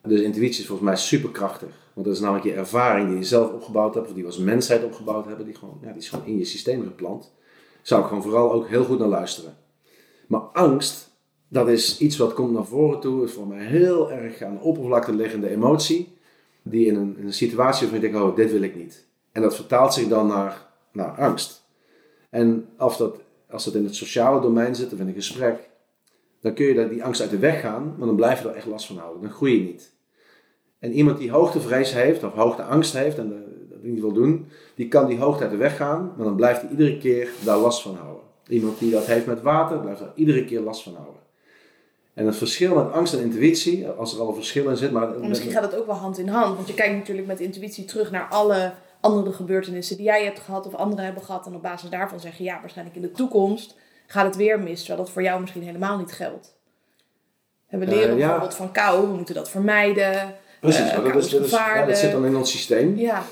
Dus 0.02 0.22
intuïtie 0.22 0.62
is 0.62 0.68
volgens 0.68 0.90
mij 0.90 0.98
superkrachtig. 0.98 1.70
Want 1.94 2.06
dat 2.06 2.16
is 2.16 2.22
namelijk 2.22 2.46
je 2.46 2.54
ervaring 2.54 3.08
die 3.10 3.18
je 3.18 3.24
zelf 3.24 3.52
opgebouwd 3.52 3.94
hebt, 3.94 4.08
of 4.08 4.14
die 4.14 4.24
we 4.24 4.30
als 4.30 4.38
mensheid 4.38 4.84
opgebouwd 4.84 5.26
hebben, 5.26 5.46
die, 5.46 5.56
gewoon, 5.56 5.78
ja, 5.82 5.88
die 5.88 6.02
is 6.02 6.10
gewoon 6.10 6.26
in 6.26 6.38
je 6.38 6.46
systeem 6.46 6.84
geplant. 6.84 7.32
Zou 7.82 8.02
ik 8.02 8.08
gewoon 8.08 8.24
vooral 8.24 8.52
ook 8.52 8.68
heel 8.68 8.84
goed 8.84 9.00
naar 9.00 9.08
luisteren. 9.08 9.58
Maar 10.28 10.40
angst, 10.40 11.10
dat 11.48 11.68
is 11.68 12.00
iets 12.00 12.18
wat 12.18 12.34
komt 12.34 12.52
naar 12.52 12.66
voren 12.66 13.00
toe, 13.00 13.24
is 13.24 13.32
voor 13.32 13.48
mij 13.48 13.66
heel 13.66 14.12
erg 14.12 14.42
aan 14.42 14.62
oppervlakte 14.62 15.14
liggende 15.14 15.50
emotie 15.50 16.18
die 16.70 16.86
in 16.86 16.96
een, 16.96 17.18
in 17.18 17.26
een 17.26 17.34
situatie 17.34 17.88
waarvan 17.88 18.06
je 18.06 18.12
denkt, 18.12 18.28
oh, 18.28 18.36
dit 18.36 18.52
wil 18.52 18.62
ik 18.62 18.76
niet. 18.76 19.08
En 19.32 19.42
dat 19.42 19.56
vertaalt 19.56 19.94
zich 19.94 20.08
dan 20.08 20.28
naar, 20.28 20.68
naar 20.92 21.10
angst. 21.10 21.68
En 22.30 22.70
als 22.78 22.98
dat, 22.98 23.22
als 23.50 23.66
dat 23.66 23.76
in 23.76 23.84
het 23.84 23.96
sociale 23.96 24.42
domein 24.42 24.76
zit 24.76 24.94
of 24.94 25.00
in 25.00 25.08
een 25.08 25.14
gesprek, 25.14 25.70
dan 26.42 26.54
kun 26.54 26.66
je 26.66 26.90
die 26.90 27.04
angst 27.04 27.22
uit 27.22 27.30
de 27.30 27.38
weg 27.38 27.62
gaan, 27.62 27.96
maar 27.98 28.08
dan 28.08 28.16
blijf 28.16 28.42
je 28.42 28.50
er 28.50 28.56
echt 28.56 28.66
last 28.66 28.86
van 28.86 28.98
houden. 28.98 29.22
Dan 29.22 29.32
groei 29.32 29.54
je 29.54 29.72
niet. 29.72 29.98
En 30.80 30.92
iemand 30.92 31.18
die 31.18 31.32
hoogtevrees 31.32 31.94
heeft, 31.94 32.24
of 32.24 32.34
hoogteangst 32.34 32.94
heeft, 32.94 33.18
en 33.18 33.30
dat 33.70 33.84
niet 33.84 34.00
wil 34.00 34.14
doen, 34.14 34.48
die 34.76 34.88
kan 34.88 35.08
die 35.08 35.18
hoogte 35.18 35.44
uit 35.44 35.52
de 35.52 35.58
weg 35.58 35.76
gaan, 35.76 36.14
maar 36.16 36.26
dan 36.26 36.36
blijft 36.36 36.62
hij 36.62 36.70
iedere 36.70 36.98
keer 36.98 37.30
daar 37.46 37.58
last 37.58 37.82
van 37.82 37.96
houden. 37.96 38.24
Iemand 38.48 38.80
die 38.80 38.92
dat 38.92 39.06
heeft 39.06 39.26
met 39.26 39.42
water, 39.42 39.80
blijft 39.80 40.00
daar 40.00 40.12
iedere 40.16 40.46
keer 40.46 40.62
last 40.62 40.84
van 40.84 40.94
houden. 40.94 41.22
En 42.20 42.26
het 42.26 42.36
verschil 42.36 42.76
met 42.76 42.92
angst 42.94 43.14
en 43.14 43.20
intuïtie, 43.20 43.88
als 43.88 44.14
er 44.14 44.20
al 44.22 44.28
een 44.28 44.34
verschil 44.36 44.70
in 44.70 44.78
zit, 44.78 44.92
maar 44.92 45.16
En 45.16 45.28
misschien 45.30 45.52
gaat 45.52 45.64
het 45.64 45.76
ook 45.78 45.86
wel 45.86 45.96
hand 45.96 46.18
in 46.18 46.28
hand. 46.28 46.56
Want 46.56 46.68
je 46.68 46.74
kijkt 46.74 46.96
natuurlijk 46.96 47.28
met 47.28 47.40
intuïtie 47.40 47.86
terug 47.86 48.12
naar 48.12 48.28
alle 48.30 48.74
andere 49.02 49.32
gebeurtenissen 49.32 49.96
die 49.98 50.06
jij 50.06 50.24
hebt 50.24 50.40
gehad 50.40 50.68
of 50.68 50.74
anderen 50.76 51.06
hebben 51.06 51.24
gehad. 51.24 51.46
En 51.46 51.56
op 51.56 51.62
basis 51.62 51.90
daarvan 51.90 52.20
zeg 52.20 52.38
je 52.38 52.44
ja, 52.44 52.60
waarschijnlijk 52.60 52.96
in 52.98 53.02
de 53.02 53.12
toekomst 53.12 53.76
gaat 54.08 54.26
het 54.26 54.36
weer 54.36 54.60
mis. 54.60 54.80
Terwijl 54.80 55.00
dat 55.04 55.10
voor 55.14 55.22
jou 55.22 55.40
misschien 55.42 55.64
helemaal 55.64 55.98
niet 55.98 56.12
geldt. 56.12 56.56
En 57.68 57.80
we 57.80 57.86
Eh, 57.86 57.92
leren 57.92 58.10
ja. 58.10 58.18
bijvoorbeeld 58.18 58.56
van 58.56 58.72
kou, 58.72 59.08
we 59.08 59.14
moeten 59.14 59.36
dat 59.36 59.50
vermijden. 59.50 60.36
Precies, 60.60 60.94
maar 60.94 61.04
dat, 61.04 61.24
is, 61.24 61.30
dat, 61.30 61.44
is, 61.46 61.50
ja, 61.52 61.58
gevaarlijk. 61.58 61.88
dat 61.88 61.98
zit 61.98 62.12
dan 62.12 62.26
in 62.26 62.36
ons 62.36 62.52
systeem. 62.52 62.98
Ja, 62.98 63.24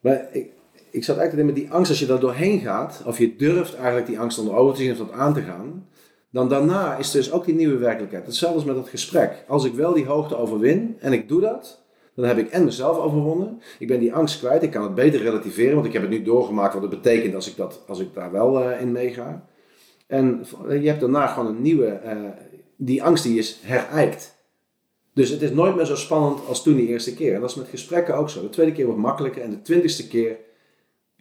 Maar 0.00 0.26
ik, 0.32 0.50
ik 0.90 1.04
zat 1.04 1.16
eigenlijk 1.16 1.46
met 1.46 1.56
die 1.56 1.70
angst, 1.70 1.90
als 1.90 1.98
je 2.00 2.06
daar 2.06 2.20
doorheen 2.20 2.60
gaat, 2.60 3.02
of 3.06 3.18
je 3.18 3.36
durft 3.36 3.74
eigenlijk 3.76 4.06
die 4.06 4.18
angst 4.18 4.38
onder 4.38 4.54
ogen 4.54 4.74
te 4.74 4.82
zien 4.82 4.92
of 4.92 4.98
dat 4.98 5.12
aan 5.12 5.34
te 5.34 5.42
gaan, 5.42 5.88
dan 6.36 6.48
daarna 6.48 6.96
is 6.96 7.10
dus 7.10 7.32
ook 7.32 7.44
die 7.44 7.54
nieuwe 7.54 7.76
werkelijkheid. 7.76 8.26
Hetzelfde 8.26 8.66
met 8.66 8.74
dat 8.76 8.88
gesprek. 8.88 9.44
Als 9.48 9.64
ik 9.64 9.74
wel 9.74 9.92
die 9.92 10.06
hoogte 10.06 10.36
overwin 10.36 10.96
en 11.00 11.12
ik 11.12 11.28
doe 11.28 11.40
dat, 11.40 11.84
dan 12.14 12.24
heb 12.24 12.38
ik 12.38 12.50
en 12.50 12.64
mezelf 12.64 12.98
overwonnen. 12.98 13.60
Ik 13.78 13.86
ben 13.86 14.00
die 14.00 14.14
angst 14.14 14.38
kwijt, 14.38 14.62
ik 14.62 14.70
kan 14.70 14.82
het 14.82 14.94
beter 14.94 15.20
relativeren, 15.20 15.74
want 15.74 15.86
ik 15.86 15.92
heb 15.92 16.02
het 16.02 16.10
nu 16.10 16.22
doorgemaakt 16.22 16.74
wat 16.74 16.82
het 16.82 16.90
betekent 16.90 17.34
als 17.34 17.48
ik, 17.48 17.56
dat, 17.56 17.82
als 17.86 17.98
ik 17.98 18.14
daar 18.14 18.32
wel 18.32 18.62
eh, 18.62 18.80
in 18.80 18.92
meega. 18.92 19.44
En 20.06 20.44
je 20.68 20.88
hebt 20.88 21.00
daarna 21.00 21.26
gewoon 21.26 21.54
een 21.54 21.62
nieuwe, 21.62 21.86
eh, 21.86 22.16
die 22.76 23.02
angst 23.02 23.24
die 23.24 23.38
is 23.38 23.60
herijkt. 23.62 24.34
Dus 25.14 25.28
het 25.28 25.42
is 25.42 25.50
nooit 25.50 25.76
meer 25.76 25.84
zo 25.84 25.96
spannend 25.96 26.46
als 26.46 26.62
toen 26.62 26.76
die 26.76 26.88
eerste 26.88 27.14
keer. 27.14 27.34
En 27.34 27.40
dat 27.40 27.50
is 27.50 27.56
met 27.56 27.68
gesprekken 27.68 28.16
ook 28.16 28.30
zo. 28.30 28.42
De 28.42 28.50
tweede 28.50 28.72
keer 28.72 28.84
wordt 28.84 29.00
makkelijker 29.00 29.42
en 29.42 29.50
de 29.50 29.62
twintigste 29.62 30.08
keer 30.08 30.36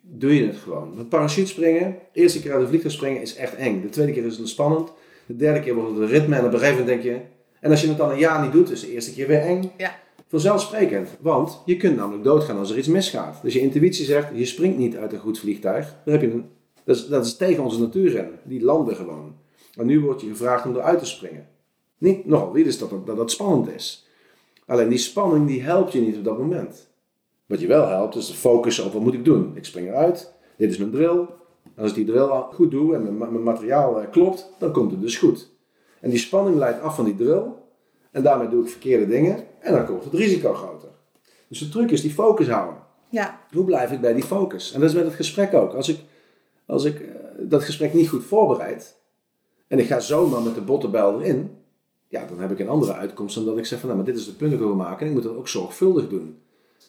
doe 0.02 0.36
je 0.36 0.48
het 0.48 0.56
gewoon. 0.56 0.96
Met 0.96 1.10
parachute 1.10 1.48
springen, 1.48 1.98
eerste 2.14 2.42
keer 2.42 2.52
uit 2.52 2.62
de 2.62 2.68
vliegtuig 2.68 2.94
springen 2.94 3.22
is 3.22 3.36
echt 3.36 3.56
eng. 3.56 3.82
De 3.82 3.90
tweede 3.90 4.12
keer 4.12 4.26
is 4.26 4.38
het 4.38 4.50
spannend. 4.50 4.92
De 5.25 5.36
derde 5.36 5.60
keer 5.60 5.75
wordt 5.75 5.89
het 5.89 6.00
een 6.00 6.08
ritme 6.08 6.36
en 6.36 6.46
op 6.46 6.53
een 6.53 6.60
gegeven 6.60 6.79
moment 6.79 7.01
denk 7.01 7.15
je... 7.15 7.22
En 7.60 7.72
als 7.72 7.82
je 7.82 7.88
het 7.88 7.98
dan 7.98 8.12
een 8.12 8.17
jaar 8.17 8.41
niet 8.44 8.51
doet, 8.51 8.72
is 8.72 8.82
de 8.82 8.91
eerste 8.91 9.13
keer 9.13 9.27
weer 9.27 9.39
eng. 9.39 9.72
Ja. 9.77 9.96
Vanzelfsprekend. 10.27 11.10
Want 11.20 11.62
je 11.65 11.77
kunt 11.77 11.96
namelijk 11.98 12.24
doodgaan 12.24 12.58
als 12.58 12.72
er 12.72 12.77
iets 12.77 12.88
misgaat. 12.88 13.41
Dus 13.41 13.53
je 13.53 13.60
intuïtie 13.60 14.05
zegt, 14.05 14.27
je 14.34 14.46
springt 14.46 14.77
niet 14.77 14.96
uit 14.96 15.13
een 15.13 15.20
goed 15.20 15.39
vliegtuig. 15.39 15.96
Dan 16.03 16.13
heb 16.13 16.22
je 16.22 16.32
een, 16.32 16.46
dat, 16.84 16.96
is, 16.96 17.08
dat 17.08 17.25
is 17.25 17.36
tegen 17.36 17.63
onze 17.63 17.79
natuurrennen. 17.79 18.39
Die 18.44 18.63
landen 18.63 18.96
gewoon. 18.96 19.36
Maar 19.75 19.86
nu 19.86 20.00
wordt 20.00 20.22
je 20.22 20.27
gevraagd 20.27 20.65
om 20.65 20.75
eruit 20.75 21.00
te 21.00 21.05
springen. 21.05 21.48
Niet 21.98 22.25
nogal 22.25 22.51
wie 22.51 22.65
is 22.65 22.77
dat, 22.77 22.89
dat 23.05 23.17
dat 23.17 23.32
spannend 23.32 23.70
is. 23.75 24.08
Alleen 24.65 24.89
die 24.89 24.98
spanning 24.98 25.48
die 25.48 25.62
helpt 25.62 25.91
je 25.91 26.01
niet 26.01 26.17
op 26.17 26.24
dat 26.24 26.38
moment. 26.38 26.88
Wat 27.46 27.60
je 27.60 27.67
wel 27.67 27.88
helpt 27.88 28.15
is 28.15 28.27
de 28.27 28.34
focussen 28.34 28.86
op 28.86 28.94
wat 28.94 29.01
moet 29.01 29.13
ik 29.13 29.25
doen. 29.25 29.51
Ik 29.55 29.65
spring 29.65 29.88
eruit, 29.88 30.34
dit 30.58 30.72
is 30.72 30.77
mijn 30.77 30.91
drill. 30.91 31.25
Als 31.77 31.89
ik 31.89 31.96
die 31.96 32.05
drill 32.05 32.27
goed 32.53 32.72
doe 32.72 32.96
en 32.96 33.01
mijn, 33.03 33.17
ma- 33.17 33.29
mijn 33.29 33.44
materiaal 33.44 34.01
eh, 34.01 34.10
klopt, 34.12 34.50
dan 34.60 34.72
komt 34.72 34.91
het 34.91 35.01
dus 35.01 35.17
goed. 35.17 35.50
En 36.01 36.10
die 36.10 36.20
spanning 36.20 36.58
leidt 36.58 36.82
af 36.82 36.96
van 36.96 37.05
die 37.05 37.15
drill. 37.15 37.44
En 38.12 38.24
daarmee 38.24 38.50
doe 38.50 38.63
ik 38.63 38.70
verkeerde 38.70 39.08
dingen 39.08 39.44
en 39.60 39.74
dan 39.74 39.86
wordt 39.86 40.03
het 40.03 40.13
risico 40.13 40.53
groter. 40.53 40.89
Dus 41.48 41.60
de 41.60 41.70
truc 41.70 41.91
is 41.91 42.01
die 42.01 42.12
focus 42.13 42.48
houden. 42.50 42.82
ja, 43.10 43.39
Hoe 43.51 43.65
blijf 43.65 43.91
ik 43.91 44.01
bij 44.01 44.13
die 44.13 44.24
focus? 44.24 44.72
En 44.74 44.79
dat 44.79 44.89
is 44.89 44.96
met 44.96 45.05
het 45.05 45.13
gesprek 45.13 45.53
ook. 45.53 45.74
Als 45.74 45.89
ik, 45.89 46.00
als 46.65 46.84
ik 46.84 47.00
eh, 47.00 47.08
dat 47.39 47.63
gesprek 47.63 47.94
niet 47.94 48.10
goed 48.10 48.24
voorbereid 48.24 48.98
en 49.67 49.79
ik 49.79 49.86
ga 49.88 50.00
zomaar 50.00 50.41
met 50.41 50.55
de 50.55 50.62
bottenbijl 50.62 51.22
erin, 51.22 51.51
ja, 52.08 52.25
dan 52.25 52.39
heb 52.39 52.51
ik 52.51 52.60
een 52.60 52.70
andere 52.70 52.94
uitkomst 52.94 53.36
dan 53.36 53.46
dat 53.46 53.58
ik 53.58 53.65
zeg 53.65 53.79
van 53.79 53.89
nou, 53.89 54.01
maar 54.01 54.12
dit 54.12 54.20
is 54.20 54.25
de 54.25 54.34
punt 54.34 54.50
die 54.51 54.60
ik 54.60 54.65
wil 54.65 54.75
maken 54.75 55.00
en 55.01 55.08
ik 55.08 55.13
moet 55.13 55.24
dat 55.24 55.36
ook 55.36 55.48
zorgvuldig 55.48 56.08
doen. 56.10 56.39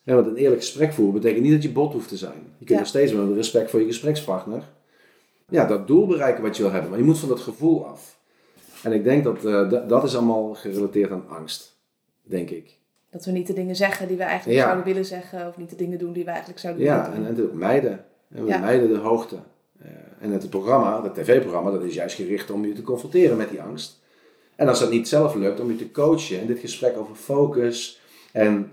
Ja, 0.05 0.15
want 0.15 0.27
een 0.27 0.37
eerlijk 0.37 0.61
gesprek 0.61 0.93
voeren 0.93 1.15
betekent 1.15 1.43
niet 1.43 1.53
dat 1.53 1.63
je 1.63 1.73
bot 1.73 1.93
hoeft 1.93 2.09
te 2.09 2.17
zijn. 2.17 2.35
Je 2.35 2.57
kunt 2.59 2.69
Ja. 2.69 2.79
nog 2.79 2.87
steeds 2.87 3.13
met 3.13 3.33
respect 3.37 3.71
voor 3.71 3.81
je 3.81 3.87
gesprekspartner 3.87 4.63
ja, 5.49 5.67
dat 5.67 5.87
doel 5.87 6.07
bereiken 6.07 6.43
wat 6.43 6.57
je 6.57 6.63
wil 6.63 6.73
hebben. 6.73 6.91
Maar 6.91 6.99
je 6.99 7.05
moet 7.05 7.19
van 7.19 7.29
dat 7.29 7.41
gevoel 7.41 7.87
af. 7.87 8.19
En 8.83 8.93
ik 8.93 9.05
denk 9.05 9.25
dat 9.25 9.45
eh, 9.45 9.89
dat- 9.89 10.05
is 10.05 10.17
allemaal 10.17 10.55
gerelateerd 10.55 11.11
aan 11.11 11.29
angst. 11.29 11.77
Denk 12.23 12.51
ik. 12.51 12.75
dat 13.11 13.25
we 13.25 13.31
niet 13.31 13.47
de 13.47 13.53
dingen 13.53 13.77
zeggen 13.77 14.09
die 14.09 14.17
we 14.17 14.23
eigenlijk 14.23 14.59
Ja. 14.59 14.65
zouden 14.65 14.85
willen 14.85 15.05
zeggen. 15.05 15.47
Of 15.49 15.57
niet 15.57 15.71
de 15.71 15.77
dingen 15.77 15.99
doen 15.99 16.13
die 16.13 16.25
we 16.25 16.31
eigenlijk 16.31 16.61
zouden 16.61 16.83
willen 16.83 16.99
Ja, 16.99 17.05
doen. 17.07 17.15
en, 17.15 17.21
en 17.23 17.29
natuurlijk 17.29 17.57
mijden. 17.57 18.05
En 18.31 18.43
we 18.45 18.49
Ja. 18.49 18.59
mijden 18.59 18.89
de 18.89 18.97
hoogte. 18.97 19.37
Eh, 19.83 19.89
en 20.21 20.31
het 20.31 20.51
programma, 20.51 21.01
dat 21.01 21.15
tv-programma, 21.15 21.71
dat 21.71 21.83
is 21.83 21.95
juist 21.95 22.17
gericht 22.17 22.51
om 22.51 22.65
je 22.67 22.73
te 22.73 22.83
confronteren 22.83 23.37
met 23.37 23.51
die 23.51 23.63
angst. 23.63 24.01
En 24.57 24.69
als 24.69 24.81
dat 24.81 24.91
niet 24.91 25.09
zelf 25.09 25.35
lukt, 25.35 25.61
om 25.61 25.71
je 25.71 25.77
te 25.77 25.91
coachen. 25.91 26.41
En 26.41 26.47
dit 26.47 26.59
gesprek 26.59 26.97
over 26.97 27.15
focus. 27.15 28.01
En 28.33 28.73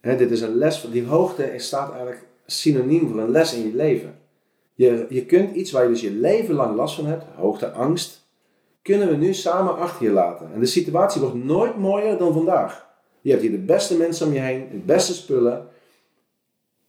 dit 0.00 0.30
is 0.30 0.40
een 0.40 0.54
les. 0.54 0.90
Die 0.90 1.06
hoogte 1.06 1.52
staat 1.56 1.90
eigenlijk 1.90 2.26
synoniem 2.46 3.08
voor 3.08 3.20
een 3.20 3.30
les 3.30 3.54
in 3.54 3.66
je 3.66 3.74
leven. 3.74 4.18
Je, 4.74 5.06
je 5.08 5.26
kunt 5.26 5.54
iets 5.54 5.70
waar 5.70 5.82
je 5.82 5.88
dus 5.88 6.00
je 6.00 6.10
leven 6.10 6.54
lang 6.54 6.76
last 6.76 6.94
van 6.94 7.06
hebt, 7.06 7.24
hoogte, 7.36 7.70
angst, 7.70 8.28
kunnen 8.82 9.08
we 9.08 9.16
nu 9.16 9.34
samen 9.34 9.76
achter 9.76 10.06
je 10.06 10.12
laten. 10.12 10.52
En 10.52 10.60
de 10.60 10.66
situatie 10.66 11.20
wordt 11.20 11.44
nooit 11.44 11.76
mooier 11.76 12.18
dan 12.18 12.32
vandaag. 12.32 12.88
Je 13.20 13.30
hebt 13.30 13.42
hier 13.42 13.50
de 13.50 13.58
beste 13.58 13.96
mensen 13.96 14.26
om 14.26 14.32
je 14.32 14.38
heen, 14.38 14.68
de 14.70 14.76
beste 14.76 15.14
spullen. 15.14 15.68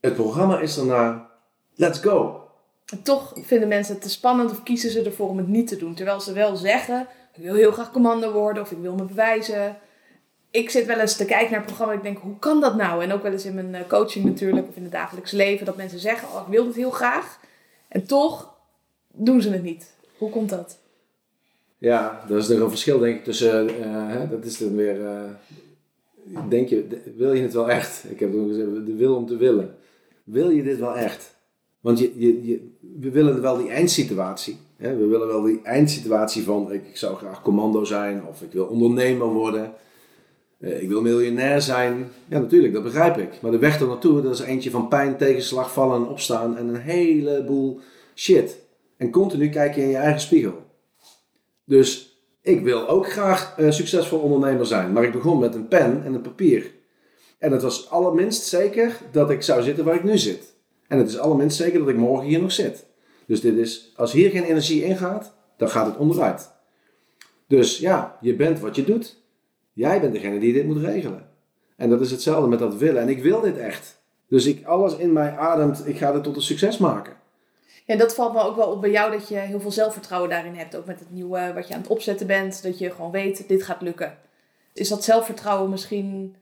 Het 0.00 0.14
programma 0.14 0.60
is 0.60 0.74
daarna, 0.74 1.30
let's 1.74 1.98
go. 1.98 2.40
Toch 3.02 3.32
vinden 3.42 3.68
mensen 3.68 3.94
het 3.94 4.02
te 4.02 4.10
spannend 4.10 4.50
of 4.50 4.62
kiezen 4.62 4.90
ze 4.90 5.02
ervoor 5.02 5.28
om 5.28 5.36
het 5.36 5.48
niet 5.48 5.68
te 5.68 5.76
doen. 5.76 5.94
Terwijl 5.94 6.20
ze 6.20 6.32
wel 6.32 6.56
zeggen, 6.56 7.06
ik 7.34 7.42
wil 7.42 7.54
heel 7.54 7.72
graag 7.72 7.92
commando 7.92 8.32
worden 8.32 8.62
of 8.62 8.70
ik 8.70 8.78
wil 8.78 8.94
me 8.94 9.04
bewijzen. 9.04 9.76
Ik 10.52 10.70
zit 10.70 10.86
wel 10.86 10.98
eens 10.98 11.16
te 11.16 11.24
kijken 11.24 11.50
naar 11.50 11.58
het 11.58 11.66
programma 11.66 11.92
en 11.92 11.98
ik 11.98 12.04
denk, 12.04 12.18
hoe 12.18 12.38
kan 12.38 12.60
dat 12.60 12.76
nou? 12.76 13.02
En 13.02 13.12
ook 13.12 13.22
wel 13.22 13.32
eens 13.32 13.44
in 13.44 13.54
mijn 13.54 13.74
eh, 13.74 13.88
coaching 13.88 14.24
natuurlijk 14.24 14.68
of 14.68 14.76
in 14.76 14.82
het 14.82 14.92
dagelijks 14.92 15.30
leven. 15.30 15.66
Dat 15.66 15.76
mensen 15.76 15.98
zeggen, 15.98 16.28
oh 16.28 16.42
ik 16.46 16.52
wil 16.52 16.64
dit 16.64 16.74
heel 16.74 16.90
graag. 16.90 17.38
En 17.88 18.06
toch 18.06 18.54
doen 19.12 19.42
ze 19.42 19.50
het 19.50 19.62
niet. 19.62 19.92
Hoe 20.18 20.30
komt 20.30 20.48
dat? 20.48 20.78
Ja, 21.78 22.24
dat 22.28 22.38
is 22.38 22.48
er 22.48 22.62
een 22.62 22.68
verschil 22.68 22.98
denk 22.98 23.16
ik 23.16 23.24
tussen, 23.24 23.68
eh, 23.68 24.08
hè, 24.08 24.28
dat 24.28 24.44
is 24.44 24.58
dan 24.58 24.76
weer, 24.76 25.06
eh, 25.06 25.30
denk 26.48 26.68
je, 26.68 26.86
wil 27.16 27.32
je 27.32 27.42
het 27.42 27.52
wel 27.52 27.70
echt? 27.70 28.04
Ik 28.08 28.20
heb 28.20 28.34
ook 28.34 28.48
gezegd, 28.48 28.86
de 28.86 28.94
wil 28.94 29.16
om 29.16 29.26
te 29.26 29.36
willen. 29.36 29.76
Wil 30.24 30.50
je 30.50 30.62
dit 30.62 30.78
wel 30.78 30.96
echt? 30.96 31.34
Want 31.80 31.98
je, 31.98 32.12
je, 32.16 32.46
je, 32.46 32.70
we 33.00 33.10
willen 33.10 33.42
wel 33.42 33.56
die 33.56 33.70
eindsituatie. 33.70 34.58
Hè? 34.76 34.96
We 34.96 35.06
willen 35.06 35.26
wel 35.26 35.42
die 35.42 35.60
eindsituatie 35.62 36.42
van, 36.42 36.72
ik, 36.72 36.86
ik 36.88 36.96
zou 36.96 37.16
graag 37.16 37.42
commando 37.42 37.84
zijn 37.84 38.26
of 38.26 38.42
ik 38.42 38.52
wil 38.52 38.64
ondernemer 38.64 39.26
worden. 39.26 39.72
Eh, 40.62 40.82
ik 40.82 40.88
wil 40.88 41.02
miljonair 41.02 41.62
zijn. 41.62 42.10
Ja, 42.28 42.38
natuurlijk, 42.38 42.72
dat 42.72 42.82
begrijp 42.82 43.18
ik. 43.18 43.40
Maar 43.40 43.50
de 43.50 43.58
weg 43.58 43.80
er 43.80 43.86
naartoe, 43.86 44.22
dat 44.22 44.34
is 44.34 44.40
eentje 44.40 44.70
van 44.70 44.88
pijn, 44.88 45.16
tegenslag, 45.16 45.72
vallen 45.72 45.96
en 45.96 46.08
opstaan 46.08 46.56
en 46.56 46.68
een 46.68 46.80
heleboel 46.80 47.80
shit. 48.14 48.58
En 48.96 49.10
continu 49.10 49.48
kijk 49.48 49.74
je 49.74 49.82
in 49.82 49.88
je 49.88 49.96
eigen 49.96 50.20
spiegel. 50.20 50.62
Dus 51.64 52.16
ik 52.42 52.60
wil 52.60 52.88
ook 52.88 53.10
graag 53.10 53.56
uh, 53.58 53.70
succesvol 53.70 54.18
ondernemer 54.18 54.66
zijn. 54.66 54.92
Maar 54.92 55.04
ik 55.04 55.12
begon 55.12 55.38
met 55.38 55.54
een 55.54 55.68
pen 55.68 56.02
en 56.04 56.14
een 56.14 56.20
papier. 56.22 56.70
En 57.38 57.52
het 57.52 57.62
was 57.62 57.90
allerminst 57.90 58.42
zeker 58.42 58.98
dat 59.12 59.30
ik 59.30 59.42
zou 59.42 59.62
zitten 59.62 59.84
waar 59.84 59.94
ik 59.94 60.04
nu 60.04 60.18
zit. 60.18 60.54
En 60.88 60.98
het 60.98 61.08
is 61.08 61.18
allerminst 61.18 61.56
zeker 61.56 61.78
dat 61.78 61.88
ik 61.88 61.96
morgen 61.96 62.26
hier 62.26 62.40
nog 62.40 62.52
zit. 62.52 62.86
Dus 63.26 63.40
dit 63.40 63.56
is, 63.56 63.92
als 63.96 64.12
hier 64.12 64.30
geen 64.30 64.44
energie 64.44 64.84
ingaat, 64.84 65.34
dan 65.56 65.68
gaat 65.68 65.86
het 65.86 65.96
onderuit. 65.96 66.50
Dus 67.46 67.78
ja, 67.78 68.18
je 68.20 68.34
bent 68.34 68.60
wat 68.60 68.76
je 68.76 68.84
doet. 68.84 69.21
Jij 69.72 70.00
bent 70.00 70.12
degene 70.12 70.38
die 70.38 70.52
dit 70.52 70.66
moet 70.66 70.84
regelen. 70.84 71.28
En 71.76 71.90
dat 71.90 72.00
is 72.00 72.10
hetzelfde 72.10 72.48
met 72.48 72.58
dat 72.58 72.76
willen. 72.76 73.02
En 73.02 73.08
ik 73.08 73.22
wil 73.22 73.40
dit 73.40 73.58
echt. 73.58 74.00
Dus 74.28 74.46
ik, 74.46 74.66
alles 74.66 74.96
in 74.96 75.12
mij 75.12 75.36
ademt, 75.36 75.88
ik 75.88 75.96
ga 75.98 76.12
dit 76.12 76.22
tot 76.22 76.36
een 76.36 76.42
succes 76.42 76.78
maken. 76.78 77.12
Ja, 77.84 77.96
dat 77.96 78.14
valt 78.14 78.32
me 78.32 78.42
ook 78.42 78.56
wel 78.56 78.66
op 78.66 78.80
bij 78.80 78.90
jou 78.90 79.10
dat 79.12 79.28
je 79.28 79.36
heel 79.36 79.60
veel 79.60 79.70
zelfvertrouwen 79.70 80.30
daarin 80.30 80.54
hebt. 80.54 80.76
Ook 80.76 80.86
met 80.86 80.98
het 80.98 81.10
nieuwe 81.10 81.52
wat 81.54 81.68
je 81.68 81.74
aan 81.74 81.80
het 81.80 81.90
opzetten 81.90 82.26
bent. 82.26 82.62
Dat 82.62 82.78
je 82.78 82.90
gewoon 82.90 83.10
weet, 83.10 83.48
dit 83.48 83.62
gaat 83.62 83.82
lukken. 83.82 84.18
Is 84.72 84.88
dat 84.88 85.04
zelfvertrouwen 85.04 85.70
misschien... 85.70 86.34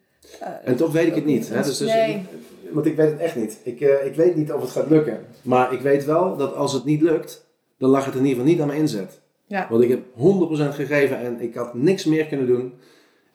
Uh, 0.42 0.48
en 0.64 0.76
toch 0.76 0.92
weet 0.92 1.06
ik 1.06 1.14
het 1.14 1.24
niet. 1.24 1.48
Hè? 1.48 1.62
Dus, 1.62 1.78
dus, 1.78 1.92
nee. 1.92 2.26
Want 2.70 2.86
ik 2.86 2.96
weet 2.96 3.10
het 3.10 3.20
echt 3.20 3.36
niet. 3.36 3.58
Ik, 3.62 3.80
uh, 3.80 4.06
ik 4.06 4.14
weet 4.14 4.36
niet 4.36 4.52
of 4.52 4.60
het 4.60 4.70
gaat 4.70 4.90
lukken. 4.90 5.26
Maar 5.42 5.72
ik 5.72 5.80
weet 5.80 6.04
wel 6.04 6.36
dat 6.36 6.54
als 6.54 6.72
het 6.72 6.84
niet 6.84 7.00
lukt, 7.00 7.46
dan 7.78 7.90
lag 7.90 8.04
het 8.04 8.14
in 8.14 8.20
ieder 8.20 8.36
geval 8.36 8.50
niet 8.52 8.60
aan 8.60 8.66
mijn 8.66 8.80
inzet. 8.80 9.20
Ja. 9.46 9.66
Want 9.70 9.82
ik 9.82 9.88
heb 9.88 10.00
100% 10.00 10.74
gegeven 10.74 11.18
en 11.18 11.40
ik 11.40 11.54
had 11.54 11.74
niks 11.74 12.04
meer 12.04 12.26
kunnen 12.26 12.46
doen. 12.46 12.72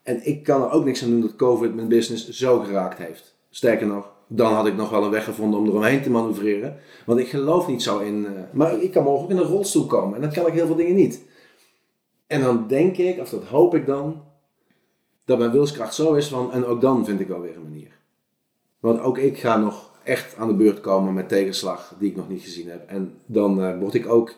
En 0.06 0.26
ik 0.26 0.44
kan 0.44 0.62
er 0.62 0.72
ook 0.72 0.86
niks 0.86 1.04
aan 1.04 1.10
doen 1.10 1.22
dat 1.22 1.36
COVID 1.36 1.76
mijn 1.76 1.88
business 1.88 2.30
zo 2.30 2.60
geraakt 2.60 2.98
heeft. 2.98 3.36
Sterker 3.50 3.88
nog, 3.88 4.12
dan 4.28 4.54
had 4.54 4.68
ik 4.68 4.76
nog 4.76 4.90
wel 4.90 5.04
een 5.04 5.10
weg 5.10 5.24
gevonden 5.24 5.60
om 5.60 5.68
eromheen 5.68 6.02
te 6.02 6.10
manoeuvreren. 6.10 6.78
Want 7.06 7.20
ik 7.20 7.28
geloof 7.28 7.68
niet 7.68 7.84
zo 7.84 8.00
in. 8.00 8.16
Uh, 8.16 8.30
maar 8.52 8.82
ik 8.82 8.92
kan 8.92 9.04
morgen 9.04 9.24
ook 9.24 9.30
in 9.30 9.38
een 9.38 9.44
rolstoel 9.44 9.86
komen 9.86 10.16
en 10.16 10.22
dan 10.22 10.32
kan 10.32 10.48
ik 10.48 10.54
heel 10.54 10.66
veel 10.66 10.76
dingen 10.76 10.96
niet. 10.96 11.24
En 12.28 12.42
dan 12.42 12.68
denk 12.68 12.98
ik, 12.98 13.20
of 13.20 13.30
dat 13.30 13.44
hoop 13.44 13.76
ik 13.76 13.86
dan, 13.86 14.24
dat 15.26 15.38
mijn 15.38 15.52
wilskracht 15.52 15.94
zo 15.96 16.14
is 16.14 16.28
van. 16.28 16.52
En 16.52 16.66
ook 16.66 16.82
dan 16.82 17.06
vind 17.06 17.20
ik 17.20 17.28
wel 17.28 17.42
weer 17.42 17.56
een 17.56 17.64
manier. 17.64 18.00
Want 18.80 19.00
ook 19.00 19.18
ik 19.18 19.38
ga 19.38 19.58
nog 19.58 19.92
echt 20.04 20.36
aan 20.38 20.48
de 20.48 20.54
beurt 20.54 20.82
komen 20.82 21.14
met 21.14 21.30
tegenslag 21.30 21.96
die 22.00 22.10
ik 22.10 22.16
nog 22.16 22.30
niet 22.30 22.42
gezien 22.42 22.70
heb. 22.70 22.90
En 22.90 23.14
dan 23.26 23.60
uh, 23.60 23.80
word 23.80 23.94
ik 23.94 24.10
ook 24.10 24.34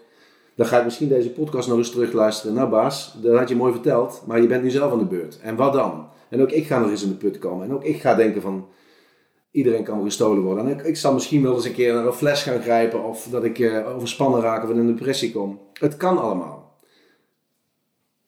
dan 0.58 0.66
ga 0.66 0.78
ik 0.78 0.84
misschien 0.84 1.08
deze 1.08 1.32
podcast 1.32 1.68
nog 1.68 1.78
eens 1.78 1.92
terugluisteren. 1.92 2.56
Nou 2.56 2.70
Baas, 2.70 3.18
dat 3.22 3.38
had 3.38 3.50
je 3.50 3.56
mooi 3.56 3.72
verteld, 3.72 4.24
maar 4.26 4.42
je 4.42 4.48
bent 4.48 4.64
nu 4.64 4.70
zelf 4.70 4.92
aan 4.92 5.00
de 5.00 5.06
beurt. 5.06 5.40
En 5.40 5.56
wat 5.56 5.74
dan? 5.74 6.08
En 6.30 6.42
ook 6.42 6.52
ik 6.52 6.68
ga 6.68 6.80
nog 6.80 6.90
eens 6.90 7.04
in 7.04 7.10
de 7.10 7.16
put 7.16 7.40
komen. 7.40 7.66
En 7.66 7.74
ook 7.74 7.84
ik 7.84 8.02
ga 8.02 8.16
denken 8.16 8.42
van, 8.42 8.68
iedereen 9.52 9.84
kan 9.84 10.04
gestolen 10.04 10.44
worden. 10.44 10.66
En 10.66 10.80
ik, 10.80 10.86
ik 10.86 10.98
zal 10.98 11.14
misschien 11.14 11.44
wel 11.44 11.56
eens 11.56 11.66
een 11.66 11.74
keer 11.74 11.94
naar 11.94 12.06
een 12.06 12.14
fles 12.14 12.44
gaan 12.44 12.62
grijpen 12.62 13.04
of 13.04 13.28
dat 13.32 13.44
ik 13.44 13.60
uh, 13.60 13.96
overspannen 13.96 14.42
raak 14.42 14.64
of 14.64 14.70
in 14.70 14.78
een 14.78 14.96
depressie 14.96 15.32
kom. 15.32 15.60
Het 15.74 15.98
kan 15.98 16.18
allemaal. 16.18 16.76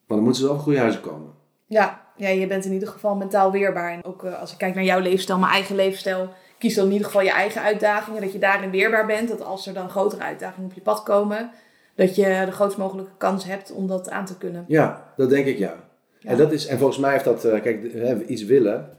Maar 0.06 0.16
dan 0.16 0.22
moeten 0.22 0.42
ze 0.42 0.48
wel 0.48 0.56
op 0.56 0.62
goede 0.62 0.78
huizen 0.78 1.00
komen. 1.00 1.32
Ja, 1.66 2.06
ja, 2.16 2.28
je 2.28 2.46
bent 2.46 2.64
in 2.64 2.72
ieder 2.72 2.88
geval 2.88 3.14
mentaal 3.14 3.52
weerbaar. 3.52 3.92
En 3.92 4.04
ook 4.04 4.24
uh, 4.24 4.40
als 4.40 4.52
ik 4.52 4.58
kijk 4.58 4.74
naar 4.74 4.84
jouw 4.84 5.00
leefstijl, 5.00 5.38
mijn 5.38 5.52
eigen 5.52 5.76
leefstijl, 5.76 6.28
kies 6.58 6.74
dan 6.74 6.86
in 6.86 6.92
ieder 6.92 7.06
geval 7.06 7.22
je 7.22 7.30
eigen 7.30 7.62
uitdagingen. 7.62 8.20
Dat 8.20 8.32
je 8.32 8.38
daarin 8.38 8.70
weerbaar 8.70 9.06
bent. 9.06 9.28
Dat 9.28 9.42
als 9.42 9.66
er 9.66 9.74
dan 9.74 9.90
grotere 9.90 10.22
uitdagingen 10.22 10.68
op 10.68 10.74
je 10.74 10.80
pad 10.80 11.02
komen, 11.02 11.50
dat 12.00 12.16
je 12.16 12.42
de 12.44 12.52
grootst 12.52 12.78
mogelijke 12.78 13.10
kans 13.16 13.44
hebt 13.44 13.72
om 13.72 13.86
dat 13.86 14.10
aan 14.10 14.26
te 14.26 14.38
kunnen. 14.38 14.64
Ja, 14.68 15.12
dat 15.16 15.30
denk 15.30 15.46
ik 15.46 15.58
ja. 15.58 15.88
En, 16.22 16.36
dat 16.36 16.52
is, 16.52 16.66
en 16.66 16.78
volgens 16.78 16.98
mij 16.98 17.12
heeft 17.12 17.24
dat, 17.24 17.44
uh, 17.44 17.60
kijk, 17.60 17.84
iets 18.26 18.44
willen. 18.44 18.98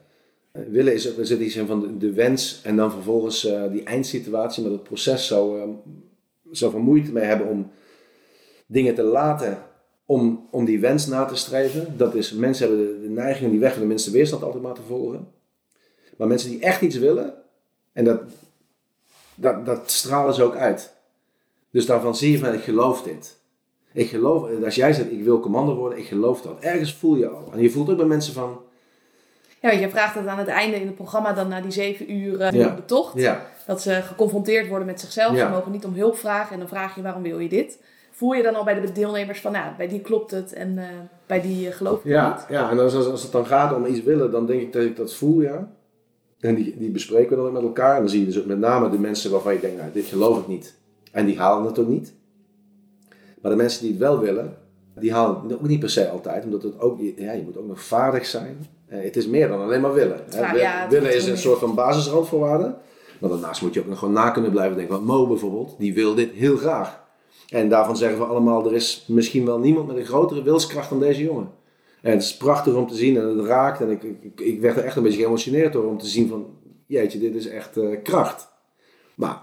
Uh, 0.53 0.63
willen 0.67 0.93
is, 0.93 1.17
er 1.17 1.25
zit 1.25 1.39
iets 1.39 1.55
in 1.55 1.65
van 1.65 1.97
de, 1.99 2.13
wens 2.13 2.61
en 2.63 2.75
dan 2.75 2.91
vervolgens 2.91 3.45
uh, 3.45 3.71
die 3.71 3.83
eindsituatie 3.83 4.63
met 4.63 4.71
het 4.71 4.83
proces 4.83 5.27
zo, 5.27 5.79
zo 6.51 6.69
van 6.69 6.81
moeite 6.81 7.11
mee 7.11 7.23
hebben 7.23 7.47
om 7.47 7.71
dingen 8.65 8.95
te 8.95 9.03
laten 9.03 9.57
om, 10.05 10.47
om 10.51 10.65
die 10.65 10.79
wens 10.79 11.07
na 11.07 11.25
te 11.25 11.35
streven. 11.35 11.97
Dat 11.97 12.15
is, 12.15 12.31
mensen 12.31 12.67
hebben 12.67 12.85
de, 12.85 13.01
de 13.01 13.13
neiging 13.13 13.51
die 13.51 13.59
weg 13.59 13.71
van 13.71 13.81
de 13.81 13.87
minste 13.87 14.11
weerstand 14.11 14.43
altijd 14.43 14.63
maar 14.63 14.73
te 14.73 14.81
volgen. 14.87 15.27
Maar 16.17 16.27
mensen 16.27 16.49
die 16.49 16.61
echt 16.61 16.81
iets 16.81 16.97
willen, 16.97 17.33
en 17.93 18.03
dat, 18.03 18.21
dat, 19.35 19.65
dat 19.65 19.91
stralen 19.91 20.33
ze 20.33 20.43
ook 20.43 20.55
uit. 20.55 20.99
Dus 21.71 21.85
daarvan 21.85 22.15
zie 22.15 22.31
je 22.31 22.37
van, 22.37 22.53
ik 22.53 22.63
geloof 22.63 23.03
dit. 23.03 23.39
Ik 23.93 24.09
geloof, 24.09 24.63
als 24.63 24.75
jij 24.75 24.93
zegt, 24.93 25.11
ik 25.11 25.23
wil 25.23 25.39
commando 25.39 25.75
worden, 25.75 25.97
ik 25.97 26.05
geloof 26.05 26.41
dat. 26.41 26.59
Ergens 26.59 26.93
voel 26.93 27.15
je 27.15 27.27
al. 27.27 27.49
En 27.53 27.61
je 27.61 27.69
voelt 27.69 27.89
ook 27.89 27.97
bij 27.97 28.05
mensen 28.05 28.33
van... 28.33 28.59
Ja, 29.61 29.71
je 29.71 29.89
vraagt 29.89 30.15
het 30.15 30.27
aan 30.27 30.37
het 30.37 30.47
einde 30.47 30.79
in 30.79 30.85
het 30.85 30.95
programma 30.95 31.33
dan 31.33 31.47
na 31.47 31.61
die 31.61 31.71
zeven 31.71 32.11
uur 32.11 32.39
uh, 32.39 32.51
ja. 32.51 32.75
betocht. 32.75 33.17
Ja. 33.17 33.45
Dat 33.67 33.81
ze 33.81 34.01
geconfronteerd 34.01 34.67
worden 34.67 34.87
met 34.87 34.99
zichzelf. 34.99 35.37
Ze 35.37 35.47
mogen 35.49 35.71
niet 35.71 35.85
om 35.85 35.93
hulp 35.93 36.17
vragen. 36.17 36.53
En 36.53 36.59
dan 36.59 36.67
vraag 36.67 36.95
je, 36.95 37.01
waarom 37.01 37.21
wil 37.21 37.39
je 37.39 37.49
dit? 37.49 37.79
Voel 38.11 38.33
je 38.33 38.43
dan 38.43 38.55
al 38.55 38.63
bij 38.63 38.81
de 38.81 38.91
deelnemers 38.91 39.39
van, 39.39 39.51
nou, 39.51 39.75
bij 39.77 39.87
die 39.87 40.01
klopt 40.01 40.31
het 40.31 40.53
en 40.53 40.71
uh, 40.77 40.83
bij 41.25 41.41
die 41.41 41.67
uh, 41.67 41.73
geloof 41.73 41.99
ik 41.99 42.05
ja, 42.05 42.33
niet? 42.33 42.45
Ja, 42.49 42.69
en 42.69 42.79
als, 42.79 42.95
als 42.95 43.23
het 43.23 43.31
dan 43.31 43.45
gaat 43.45 43.73
om 43.73 43.85
iets 43.85 44.03
willen, 44.03 44.31
dan 44.31 44.45
denk 44.45 44.61
ik 44.61 44.73
dat 44.73 44.83
ik 44.83 44.95
dat 44.95 45.13
voel, 45.13 45.41
ja. 45.41 45.71
En 46.39 46.55
die, 46.55 46.77
die 46.77 46.89
bespreken 46.89 47.37
we 47.37 47.43
dan 47.43 47.53
met 47.53 47.61
elkaar. 47.61 47.93
En 47.95 47.99
dan 47.99 48.09
zie 48.09 48.19
je 48.19 48.25
dus 48.25 48.43
met 48.43 48.59
name 48.59 48.89
de 48.89 48.99
mensen 48.99 49.31
waarvan 49.31 49.53
je 49.53 49.59
denkt, 49.59 49.77
nou, 49.77 49.91
dit 49.91 50.05
geloof 50.05 50.39
ik 50.39 50.47
niet. 50.47 50.79
En 51.11 51.25
die 51.25 51.39
halen 51.39 51.65
het 51.65 51.79
ook 51.79 51.87
niet. 51.87 52.13
Maar 53.41 53.51
de 53.51 53.57
mensen 53.57 53.81
die 53.81 53.89
het 53.89 53.99
wel 53.99 54.19
willen, 54.19 54.57
die 54.95 55.13
halen 55.13 55.41
het 55.43 55.53
ook 55.53 55.67
niet 55.67 55.79
per 55.79 55.89
se 55.89 56.09
altijd. 56.09 56.43
Omdat 56.43 56.63
het 56.63 56.79
ook, 56.79 56.99
ja, 57.15 57.31
je 57.31 57.43
moet 57.43 57.57
ook 57.57 57.67
nog 57.67 57.81
vaardig 57.81 58.25
zijn. 58.25 58.67
Eh, 58.87 59.03
het 59.03 59.15
is 59.15 59.27
meer 59.27 59.47
dan 59.47 59.61
alleen 59.61 59.81
maar 59.81 59.93
willen. 59.93 60.19
Ja, 60.29 60.87
willen 60.89 61.15
is 61.15 61.27
een 61.27 61.37
soort 61.37 61.59
van 61.59 61.75
basisrandvoorwaarde. 61.75 62.75
Maar 63.19 63.29
daarnaast 63.29 63.61
moet 63.61 63.73
je 63.73 63.79
ook 63.79 63.87
nog 63.87 63.99
gewoon 63.99 64.13
na 64.13 64.29
kunnen 64.29 64.51
blijven 64.51 64.77
denken. 64.77 64.95
Want 64.95 65.07
Mo 65.07 65.27
bijvoorbeeld, 65.27 65.75
die 65.77 65.93
wil 65.93 66.15
dit 66.15 66.31
heel 66.31 66.57
graag. 66.57 67.03
En 67.49 67.69
daarvan 67.69 67.97
zeggen 67.97 68.19
we 68.19 68.25
allemaal, 68.25 68.65
er 68.65 68.73
is 68.73 69.05
misschien 69.07 69.45
wel 69.45 69.59
niemand 69.59 69.87
met 69.87 69.97
een 69.97 70.05
grotere 70.05 70.43
wilskracht 70.43 70.89
dan 70.89 70.99
deze 70.99 71.23
jongen. 71.23 71.49
En 72.01 72.11
het 72.11 72.21
is 72.21 72.37
prachtig 72.37 72.73
om 72.73 72.87
te 72.87 72.95
zien 72.95 73.17
en 73.17 73.37
het 73.37 73.45
raakt. 73.45 73.81
En 73.81 73.89
ik, 73.89 74.03
ik, 74.03 74.39
ik 74.39 74.61
werd 74.61 74.77
er 74.77 74.83
echt 74.83 74.95
een 74.95 75.03
beetje 75.03 75.21
geëmotioneerd 75.21 75.73
door 75.73 75.85
om 75.85 75.97
te 75.97 76.07
zien 76.07 76.27
van, 76.27 76.45
jeetje, 76.85 77.19
dit 77.19 77.35
is 77.35 77.47
echt 77.47 77.77
uh, 77.77 77.97
kracht. 78.03 78.51
Maar 79.15 79.41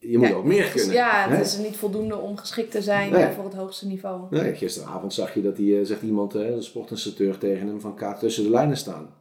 je 0.00 0.18
moet 0.18 0.32
ook 0.32 0.44
meer 0.44 0.70
kunnen. 0.70 0.94
Ja, 0.94 1.28
het 1.28 1.46
is 1.46 1.58
niet 1.58 1.76
voldoende 1.76 2.16
om 2.16 2.36
geschikt 2.36 2.70
te 2.70 2.82
zijn 2.82 3.32
voor 3.32 3.44
het 3.44 3.54
hoogste 3.54 3.86
niveau. 3.86 4.26
Nee, 4.30 4.54
gisteravond 4.54 5.12
zag 5.12 5.34
je 5.34 5.42
dat 5.42 5.56
hij, 5.56 5.66
uh, 5.66 5.84
zegt 5.84 6.02
iemand, 6.02 6.36
uh, 6.36 6.48
een 6.48 6.62
sportinstructeur 6.62 7.38
tegen 7.38 7.66
hem, 7.66 7.80
van 7.80 7.94
kaart 7.94 8.18
tussen 8.18 8.44
de 8.44 8.50
lijnen 8.50 8.76
staan. 8.76 9.14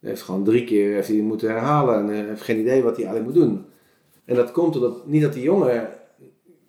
Hij 0.00 0.10
heeft 0.10 0.22
gewoon 0.22 0.44
drie 0.44 0.64
keer 0.64 0.94
heeft 0.94 1.08
hij 1.08 1.16
moeten 1.16 1.48
herhalen 1.48 1.98
en 1.98 2.08
uh, 2.08 2.28
heeft 2.28 2.42
geen 2.42 2.58
idee 2.58 2.82
wat 2.82 2.96
hij 2.96 3.04
eigenlijk 3.06 3.36
moet 3.36 3.44
doen. 3.44 3.64
En 4.24 4.34
dat 4.34 4.52
komt 4.52 4.74
omdat, 4.76 5.06
niet 5.06 5.22
dat 5.22 5.32
die 5.32 5.42
jongen 5.42 5.88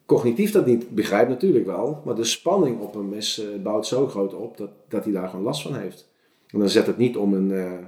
cognitief 0.05 0.51
dat 0.51 0.65
niet 0.65 0.89
begrijpt, 0.89 1.29
natuurlijk 1.29 1.65
wel, 1.65 2.01
maar 2.05 2.15
de 2.15 2.23
spanning 2.23 2.79
op 2.79 2.93
hem 2.93 3.13
is, 3.13 3.43
bouwt 3.63 3.87
zo 3.87 4.07
groot 4.07 4.33
op 4.33 4.57
dat, 4.57 4.69
dat 4.87 5.03
hij 5.03 5.13
daar 5.13 5.29
gewoon 5.29 5.45
last 5.45 5.61
van 5.61 5.75
heeft. 5.75 6.09
En 6.47 6.59
dan 6.59 6.69
zet 6.69 6.87
het 6.87 6.97
niet 6.97 7.17
om 7.17 7.33
een, 7.33 7.87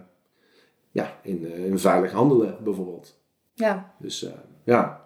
ja, 0.91 1.19
in, 1.23 1.53
in 1.53 1.79
veilig 1.79 2.11
handelen 2.11 2.57
bijvoorbeeld. 2.63 3.19
Ja. 3.53 3.93
Dus 3.99 4.27
ja, 4.63 5.00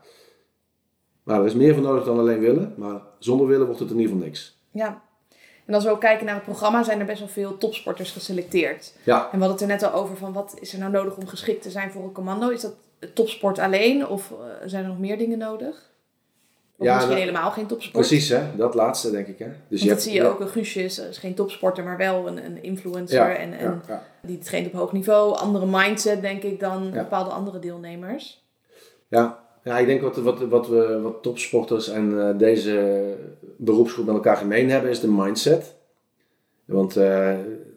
maar 1.26 1.40
er 1.40 1.46
is 1.46 1.54
meer 1.54 1.74
voor 1.74 1.84
nodig 1.84 2.04
dan 2.04 2.20
alleen 2.20 2.40
willen. 2.40 2.74
Maar 2.78 3.02
zonder 3.20 3.48
willen 3.48 3.66
wordt 3.66 3.80
het 3.80 3.90
in 3.90 3.96
ieder 3.96 4.12
geval 4.12 4.26
niks. 4.26 4.58
Ja. 4.72 5.02
En 5.66 5.74
als 5.74 5.84
we 5.84 5.90
ook 5.90 6.00
kijken 6.00 6.26
naar 6.26 6.36
het 6.36 6.44
programma, 6.44 6.84
zijn 6.84 7.00
er 7.00 7.06
best 7.06 7.20
wel 7.20 7.28
veel 7.28 7.58
topsporters 7.58 8.12
geselecteerd. 8.12 8.94
Ja. 9.04 9.18
En 9.32 9.40
we 9.40 9.46
hadden 9.46 9.50
het 9.50 9.62
er 9.62 9.68
net 9.68 9.84
al 9.84 10.02
over 10.02 10.18
van 10.18 10.34
wat 10.34 10.56
is 10.60 10.74
er 10.74 10.80
nou 10.80 10.92
nodig 10.92 11.18
om 11.18 11.28
geschikt 11.28 11.62
te 11.62 11.70
zijn 11.70 11.92
voor 11.92 12.04
een 12.04 12.12
commando? 12.12 12.50
Is 12.50 12.62
dat 12.62 12.76
topsport 13.14 13.60
alleen 13.60 14.08
of 14.08 14.32
eh, 14.32 14.38
zijn 14.66 14.84
er 14.84 14.90
nog 14.90 15.00
meer 15.00 15.18
dingen 15.18 15.38
nodig? 15.38 15.94
Of 16.78 16.86
ja, 16.86 16.96
misschien 16.96 17.18
helemaal 17.18 17.52
geen 17.52 17.66
topsport? 17.66 18.08
Precies, 18.08 18.30
hè? 18.30 18.56
dat 18.56 18.74
laatste 18.74 19.12
denk 19.12 19.28
ik. 19.28 19.40
Hè? 19.40 19.48
Dus 19.68 19.82
je 19.82 19.90
dat 19.90 20.02
zie 20.02 20.14
je 20.14 20.24
ook, 20.24 20.40
een 20.40 20.48
Guusje 20.48 20.84
is, 20.84 21.00
is, 21.00 21.18
geen 21.18 21.36
topsporter, 21.36 21.84
maar 21.84 21.98
wel 21.98 22.28
een, 22.28 22.46
een 22.46 22.64
influencer. 22.64 23.36
en, 23.36 23.54
en 23.54 23.82
die 24.22 24.38
traint 24.38 24.68
op 24.68 24.74
hoog 24.74 24.92
niveau. 24.92 25.38
Andere 25.38 25.66
mindset, 25.66 26.22
denk 26.22 26.44
ik, 26.44 26.60
dan 26.60 26.92
bepaalde 26.92 27.30
andere 27.30 27.60
deelnemers. 27.60 28.44
Ja, 29.08 29.45
ja, 29.66 29.78
ik 29.78 29.86
denk 29.86 30.02
wat, 30.02 30.18
wat, 30.18 30.40
wat, 30.40 30.68
we, 30.68 31.02
wat 31.02 31.24
topsporters 31.24 31.90
en 31.90 32.12
uh, 32.12 32.38
deze 32.38 33.04
beroepsgroep 33.58 34.06
met 34.06 34.16
elkaar 34.16 34.38
gemeen 34.38 34.70
hebben, 34.70 34.90
is 34.90 35.00
de 35.00 35.12
mindset. 35.12 35.76
Want 36.66 36.98
uh, 36.98 37.34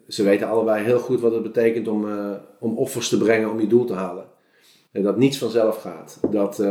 ze 0.07 0.23
weten 0.23 0.47
allebei 0.47 0.83
heel 0.83 0.99
goed 0.99 1.19
wat 1.19 1.31
het 1.31 1.43
betekent 1.43 1.87
om, 1.87 2.05
uh, 2.05 2.31
om 2.59 2.77
offers 2.77 3.09
te 3.09 3.17
brengen 3.17 3.51
om 3.51 3.59
je 3.59 3.67
doel 3.67 3.85
te 3.85 3.93
halen. 3.93 4.25
En 4.91 5.03
dat 5.03 5.17
niets 5.17 5.37
vanzelf 5.37 5.81
gaat. 5.81 6.19
Dat, 6.31 6.63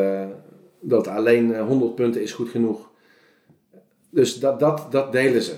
dat 0.81 1.07
alleen 1.07 1.59
100 1.59 1.95
punten 1.95 2.23
is 2.23 2.33
goed 2.33 2.49
genoeg. 2.49 2.91
Dus 4.11 4.41
dat, 4.41 4.61
dat, 4.61 4.87
dat 4.91 5.13
delen 5.13 5.43
ze. 5.43 5.55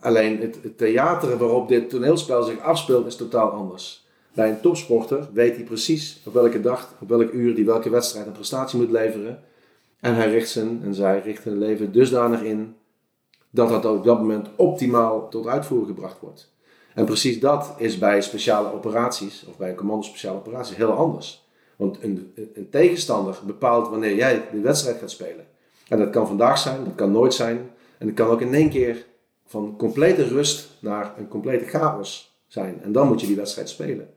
Alleen 0.00 0.40
het, 0.40 0.58
het 0.62 0.78
theater 0.78 1.38
waarop 1.38 1.68
dit 1.68 1.90
toneelspel 1.90 2.42
zich 2.42 2.60
afspeelt 2.60 3.06
is 3.06 3.16
totaal 3.16 3.50
anders. 3.50 4.08
Bij 4.32 4.48
een 4.48 4.60
topsporter 4.60 5.28
weet 5.32 5.54
hij 5.54 5.64
precies 5.64 6.22
op 6.24 6.32
welke 6.32 6.60
dag, 6.60 6.94
op 7.00 7.08
welk 7.08 7.32
uur 7.32 7.54
die 7.54 7.64
welke 7.64 7.90
wedstrijd 7.90 8.26
een 8.26 8.32
prestatie 8.32 8.78
moet 8.78 8.90
leveren. 8.90 9.42
En 10.00 10.14
hij 10.14 10.30
richt 10.30 10.48
zijn 10.48 10.80
en 10.84 10.94
zij 10.94 11.20
richten 11.20 11.50
hun 11.50 11.60
leven 11.60 11.92
dusdanig 11.92 12.42
in 12.42 12.76
dat 13.50 13.68
dat 13.68 13.84
op 13.84 14.04
dat 14.04 14.18
moment 14.18 14.48
optimaal 14.56 15.28
tot 15.28 15.46
uitvoering 15.46 15.88
gebracht 15.88 16.20
wordt. 16.20 16.52
En 16.94 17.04
precies 17.04 17.40
dat 17.40 17.74
is 17.76 17.98
bij 17.98 18.22
speciale 18.22 18.72
operaties, 18.72 19.44
of 19.48 19.56
bij 19.56 19.68
een 19.68 19.76
commando 19.76 20.02
speciale 20.02 20.38
operaties, 20.38 20.76
heel 20.76 20.92
anders. 20.92 21.48
Want 21.76 22.02
een, 22.02 22.32
een 22.54 22.70
tegenstander 22.70 23.38
bepaalt 23.46 23.88
wanneer 23.88 24.14
jij 24.14 24.42
de 24.52 24.60
wedstrijd 24.60 24.98
gaat 24.98 25.10
spelen. 25.10 25.46
En 25.88 25.98
dat 25.98 26.10
kan 26.10 26.26
vandaag 26.26 26.58
zijn, 26.58 26.84
dat 26.84 26.94
kan 26.94 27.12
nooit 27.12 27.34
zijn. 27.34 27.70
En 27.98 28.06
het 28.06 28.16
kan 28.16 28.28
ook 28.28 28.40
in 28.40 28.54
één 28.54 28.70
keer 28.70 29.06
van 29.46 29.74
complete 29.78 30.24
rust 30.24 30.68
naar 30.80 31.14
een 31.18 31.28
complete 31.28 31.64
chaos 31.64 32.38
zijn. 32.46 32.82
En 32.82 32.92
dan 32.92 33.08
moet 33.08 33.20
je 33.20 33.26
die 33.26 33.36
wedstrijd 33.36 33.68
spelen. 33.68 34.08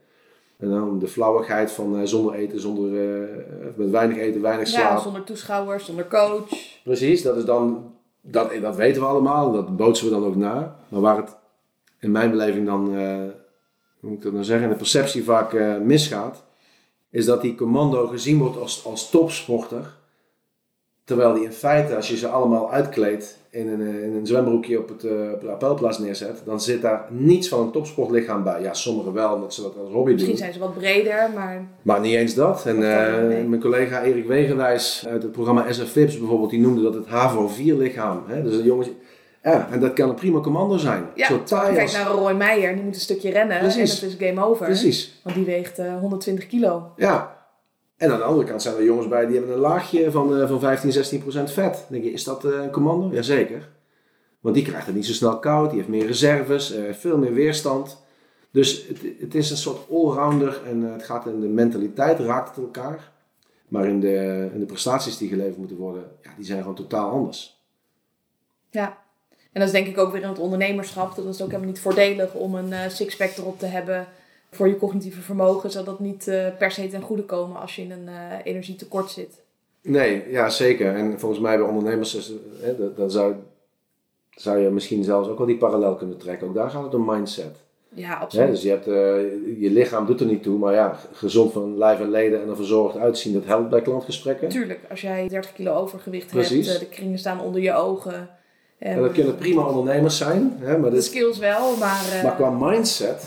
En 0.64 0.70
dan 0.70 1.00
de 1.00 1.08
flauwigheid 1.08 1.72
van 1.72 2.00
uh, 2.00 2.06
zonder 2.06 2.34
eten, 2.34 2.60
zonder, 2.60 2.92
uh, 2.92 3.30
met 3.76 3.90
weinig 3.90 4.18
eten, 4.18 4.42
weinig 4.42 4.68
slaap. 4.68 4.98
Ja, 4.98 4.98
zonder 4.98 5.24
toeschouwers, 5.24 5.86
zonder 5.86 6.08
coach. 6.08 6.50
Precies, 6.84 7.22
dat 7.22 7.38
is 7.38 7.46
dan, 7.46 7.94
dat, 8.22 8.52
dat 8.62 8.76
weten 8.76 9.02
we 9.02 9.08
allemaal, 9.08 9.52
dat 9.52 9.78
bootsen 9.78 10.06
we 10.06 10.12
dan 10.12 10.26
ook 10.26 10.36
na. 10.36 10.76
Maar 10.88 11.02
waar 11.02 11.18
het 11.18 11.36
in 12.00 12.12
mijn 12.12 12.30
beleving 12.30 12.66
dan, 12.66 12.94
uh, 12.94 13.18
hoe 14.00 14.10
moet 14.10 14.18
ik 14.18 14.24
dat 14.24 14.32
nou 14.32 14.44
zeggen, 14.44 14.66
in 14.66 14.72
de 14.72 14.78
perceptie 14.78 15.24
vaak 15.24 15.80
misgaat, 15.82 16.44
is 17.10 17.26
dat 17.26 17.42
die 17.42 17.56
commando 17.56 18.08
gezien 18.08 18.38
wordt 18.38 18.58
als, 18.58 18.86
als 18.86 19.10
topsporter. 19.10 19.94
Terwijl 21.06 21.34
die 21.34 21.44
in 21.44 21.52
feite, 21.52 21.96
als 21.96 22.08
je 22.08 22.18
ze 22.18 22.28
allemaal 22.28 22.72
uitkleedt 22.72 23.38
in 23.50 23.68
een, 23.68 23.82
eh, 23.82 24.04
in 24.04 24.16
een 24.16 24.28
zwembroekje 24.28 24.80
op 24.80 24.90
het, 24.90 25.04
uh, 25.04 25.32
op 25.34 25.42
de 25.42 25.50
appelplaats 25.50 26.00
neerzet, 26.00 26.42
dan 26.46 26.62
zit 26.62 26.82
daar 26.82 27.06
niets 27.10 27.48
van 27.48 27.60
een 27.60 27.72
topsportlichaam 27.72 28.44
bij. 28.44 28.62
Ja, 28.62 28.74
sommigen 28.74 29.14
wel, 29.14 29.34
omdat 29.34 29.54
ze 29.54 29.62
dat 29.62 29.78
als 29.78 29.92
hobby 29.92 30.12
Misschien 30.12 30.30
doen. 30.30 30.42
zijn 30.42 30.54
ze 30.54 30.60
wat 30.60 30.74
breder, 30.74 31.30
maar... 31.36 31.66
Maar 31.82 32.00
niet 32.00 32.16
eens 32.16 32.34
dat. 32.34 32.66
En 32.66 32.80
uh, 32.80 33.28
nee. 33.28 33.44
mijn 33.44 33.62
collega 33.62 34.04
Erik 34.04 34.26
Wegenwijs 34.26 35.06
uit 35.10 35.24
het 35.24 35.32
programma 35.32 35.72
SF 35.72 35.92
Vips 35.92 36.18
bijvoorbeeld, 36.18 36.50
die 36.50 36.60
noemde 36.60 36.82
dat 36.82 36.94
het 36.94 37.08
HAVO-4 37.08 37.78
lichaam. 37.78 38.24
Hè? 38.28 38.44
Dus 38.44 38.56
een 38.56 38.64
jongens, 38.64 38.90
ja, 39.44 39.68
en 39.72 39.80
dat 39.80 39.94
kan 39.94 40.10
een 40.10 40.16
prima 40.16 40.40
commando 40.40 40.78
zijn. 40.78 41.06
Ja, 41.16 41.28
Zo 41.28 41.44
taai 41.44 41.76
kijk 41.76 41.92
naar 41.92 42.08
Roy 42.08 42.34
Meijer, 42.34 42.74
die 42.74 42.84
moet 42.84 42.96
een 42.96 43.02
stukje 43.02 43.32
rennen 43.32 43.60
Precies. 43.60 44.02
en 44.02 44.08
dat 44.10 44.20
is 44.20 44.28
game 44.28 44.46
over. 44.46 44.66
Precies. 44.66 45.20
Want 45.24 45.36
die 45.36 45.46
weegt 45.46 45.80
eh, 45.80 46.00
120 46.00 46.48
kilo. 46.48 46.92
Ja. 46.96 47.33
En 48.04 48.12
aan 48.12 48.18
de 48.18 48.24
andere 48.24 48.48
kant 48.48 48.62
zijn 48.62 48.76
er 48.76 48.84
jongens 48.84 49.08
bij 49.08 49.26
die 49.26 49.36
hebben 49.38 49.54
een 49.54 49.62
laagje 49.62 50.12
van, 50.12 50.38
eh, 50.38 50.48
van 50.48 50.60
15, 50.60 50.92
16 50.92 51.22
procent 51.22 51.52
vet. 51.52 51.74
Dan 51.74 51.86
denk 51.90 52.04
je, 52.04 52.12
is 52.12 52.24
dat 52.24 52.46
eh, 52.46 52.52
een 52.52 52.72
commando? 52.72 53.16
Jazeker. 53.16 53.70
Want 54.40 54.56
die 54.56 54.64
krijgt 54.64 54.86
het 54.86 54.96
niet 54.96 55.06
zo 55.06 55.14
snel 55.14 55.40
koud, 55.40 55.70
die 55.70 55.78
heeft 55.78 55.90
meer 55.90 56.06
reserves, 56.06 56.72
eh, 56.72 56.94
veel 56.94 57.18
meer 57.18 57.34
weerstand. 57.34 58.04
Dus 58.52 58.88
het, 58.88 58.98
het 59.20 59.36
is 59.36 59.52
een 59.52 59.58
soort 59.58 59.90
allrounder 59.92 60.62
en 60.66 60.82
het 60.82 61.04
gaat 61.04 61.26
in 61.26 61.40
de 61.40 61.48
mentaliteit, 61.48 62.20
raakt 62.20 62.56
het 62.56 62.66
elkaar. 62.66 63.12
Maar 63.68 63.86
in 63.88 64.00
de, 64.00 64.50
in 64.54 64.60
de 64.60 64.66
prestaties 64.66 65.18
die 65.18 65.30
geleverd 65.30 65.58
moeten 65.58 65.78
worden, 65.78 66.04
ja, 66.22 66.30
die 66.36 66.46
zijn 66.46 66.60
gewoon 66.60 66.76
totaal 66.76 67.10
anders. 67.10 67.62
Ja. 68.70 68.98
En 69.30 69.60
dat 69.60 69.64
is 69.64 69.72
denk 69.72 69.88
ik 69.88 69.98
ook 69.98 70.12
weer 70.12 70.22
in 70.22 70.30
het 70.30 70.40
ondernemerschap. 70.40 71.16
Dat 71.16 71.26
is 71.26 71.42
ook 71.42 71.48
helemaal 71.48 71.70
niet 71.70 71.80
voordelig 71.80 72.34
om 72.34 72.56
een 72.56 72.92
sixpack 72.92 73.38
erop 73.38 73.60
te 73.60 73.66
hebben 73.66 74.08
voor 74.56 74.68
je 74.68 74.78
cognitieve 74.78 75.22
vermogen. 75.22 75.72
Zodat 75.72 76.00
niet 76.00 76.28
eh, 76.28 76.46
per 76.58 76.72
se 76.72 76.88
ten 76.88 77.02
goede 77.02 77.24
komen 77.24 77.62
als 77.62 77.76
je 77.76 77.82
in 77.82 77.92
een 77.92 78.08
eh, 78.08 78.14
energietekort 78.44 79.10
zit. 79.12 79.42
Nee, 79.82 80.24
ja 80.30 80.50
zeker. 80.50 80.96
En 80.96 81.20
volgens 81.20 81.42
mij 81.42 81.58
bij 81.58 81.66
ondernemers, 81.68 82.16
is, 82.16 82.32
hè, 82.62 82.78
dat- 82.78 82.98
dan 82.98 83.12
zou, 83.12 83.34
zou 84.30 84.58
je 84.60 84.70
misschien 84.70 85.04
zelfs 85.04 85.28
ook 85.30 85.38
wel 85.38 85.48
die 85.48 85.58
parallel 85.58 85.96
kunnen 85.96 86.18
trekken. 86.18 86.48
Ook 86.48 86.54
daar 86.56 86.70
gaat 86.70 86.84
het 86.84 86.94
om 86.94 87.06
mindset. 87.06 87.56
Ja, 87.96 88.08
Hè, 88.08 88.16
absoluut. 88.16 88.48
dus 88.50 88.62
je, 88.62 88.70
hebt, 88.70 88.88
eh, 88.88 88.94
je 89.62 89.70
lichaam 89.72 90.06
doet 90.06 90.20
er 90.20 90.26
niet 90.26 90.44
toe, 90.44 90.58
maar 90.60 90.74
ja, 90.74 91.00
gezond 91.14 91.52
van 91.52 91.78
lijf 91.78 92.00
en 92.00 92.10
leden 92.10 92.42
en 92.42 92.50
er 92.50 92.56
verzorgd 92.56 92.98
uitzien, 92.98 93.34
dat 93.34 93.46
helpt 93.46 93.70
bij 93.70 93.82
klantgesprekken. 93.82 94.50
Tuurlijk, 94.50 94.80
als 94.90 95.02
jij 95.02 95.28
30 95.28 95.54
kilo 95.54 95.74
overgewicht 95.74 96.28
Precies. 96.28 96.68
hebt, 96.68 96.80
de 96.80 96.86
kringen 96.86 97.20
staan 97.20 97.42
onder 97.42 97.62
je 97.62 97.74
ogen. 97.74 98.30
En 98.78 99.02
dat 99.02 99.12
kunnen 99.12 99.36
prima 99.36 99.62
ondernemers 99.68 100.18
zijn, 100.18 100.56
hè, 100.60 100.78
maar, 100.78 100.92
De 100.92 101.02
skills 101.02 101.38
wel, 101.38 101.78
maar... 101.78 102.20
maar 102.24 102.36
qua 102.36 102.50
mindset, 102.50 103.24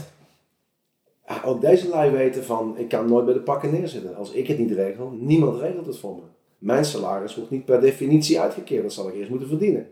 ook 1.45 1.61
deze 1.61 1.89
lui 1.89 2.11
weten 2.11 2.45
van, 2.45 2.75
ik 2.79 2.89
kan 2.89 3.09
nooit 3.09 3.25
bij 3.25 3.35
de 3.35 3.41
pakken 3.41 3.71
neerzitten. 3.71 4.17
Als 4.17 4.31
ik 4.33 4.47
het 4.47 4.59
niet 4.59 4.71
regel, 4.71 5.11
niemand 5.19 5.61
regelt 5.61 5.87
het 5.87 5.99
voor 5.99 6.15
me. 6.15 6.23
Mijn 6.59 6.85
salaris 6.85 7.37
wordt 7.37 7.51
niet 7.51 7.65
per 7.65 7.81
definitie 7.81 8.41
uitgekeerd, 8.41 8.83
dat 8.83 8.93
zal 8.93 9.09
ik 9.09 9.15
eerst 9.15 9.31
moeten 9.31 9.49
verdienen. 9.49 9.89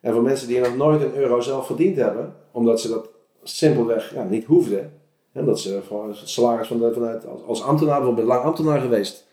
En 0.00 0.12
voor 0.12 0.22
mensen 0.22 0.48
die 0.48 0.60
nog 0.60 0.76
nooit 0.76 1.02
een 1.02 1.14
euro 1.14 1.40
zelf 1.40 1.66
verdiend 1.66 1.96
hebben, 1.96 2.34
omdat 2.50 2.80
ze 2.80 2.88
dat 2.88 3.08
simpelweg 3.42 4.14
ja, 4.14 4.24
niet 4.24 4.44
hoefden, 4.44 4.92
omdat 5.32 5.60
ze 5.60 5.82
voor 5.86 6.08
het 6.08 6.16
salaris 6.24 6.68
van 6.68 6.78
de, 6.78 6.92
vanuit, 6.92 7.24
als, 7.46 7.62
ambtenaar, 7.62 7.96
bijvoorbeeld 7.96 8.26
lang 8.26 8.44
ambtenaar 8.44 8.80
geweest. 8.80 9.26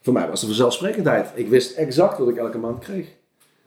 Voor 0.00 0.12
mij 0.12 0.28
was 0.28 0.40
het 0.40 0.48
vanzelfsprekendheid. 0.48 1.32
Ik 1.34 1.48
wist 1.48 1.76
exact 1.76 2.18
wat 2.18 2.28
ik 2.28 2.36
elke 2.36 2.58
maand 2.58 2.78
kreeg. 2.78 3.16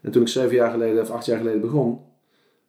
En 0.02 0.12
toen 0.12 0.22
ik 0.22 0.28
zeven 0.28 0.56
jaar 0.56 0.72
geleden 0.72 1.02
of 1.02 1.10
acht 1.10 1.26
jaar 1.26 1.38
geleden 1.38 1.62
begon, 1.62 2.00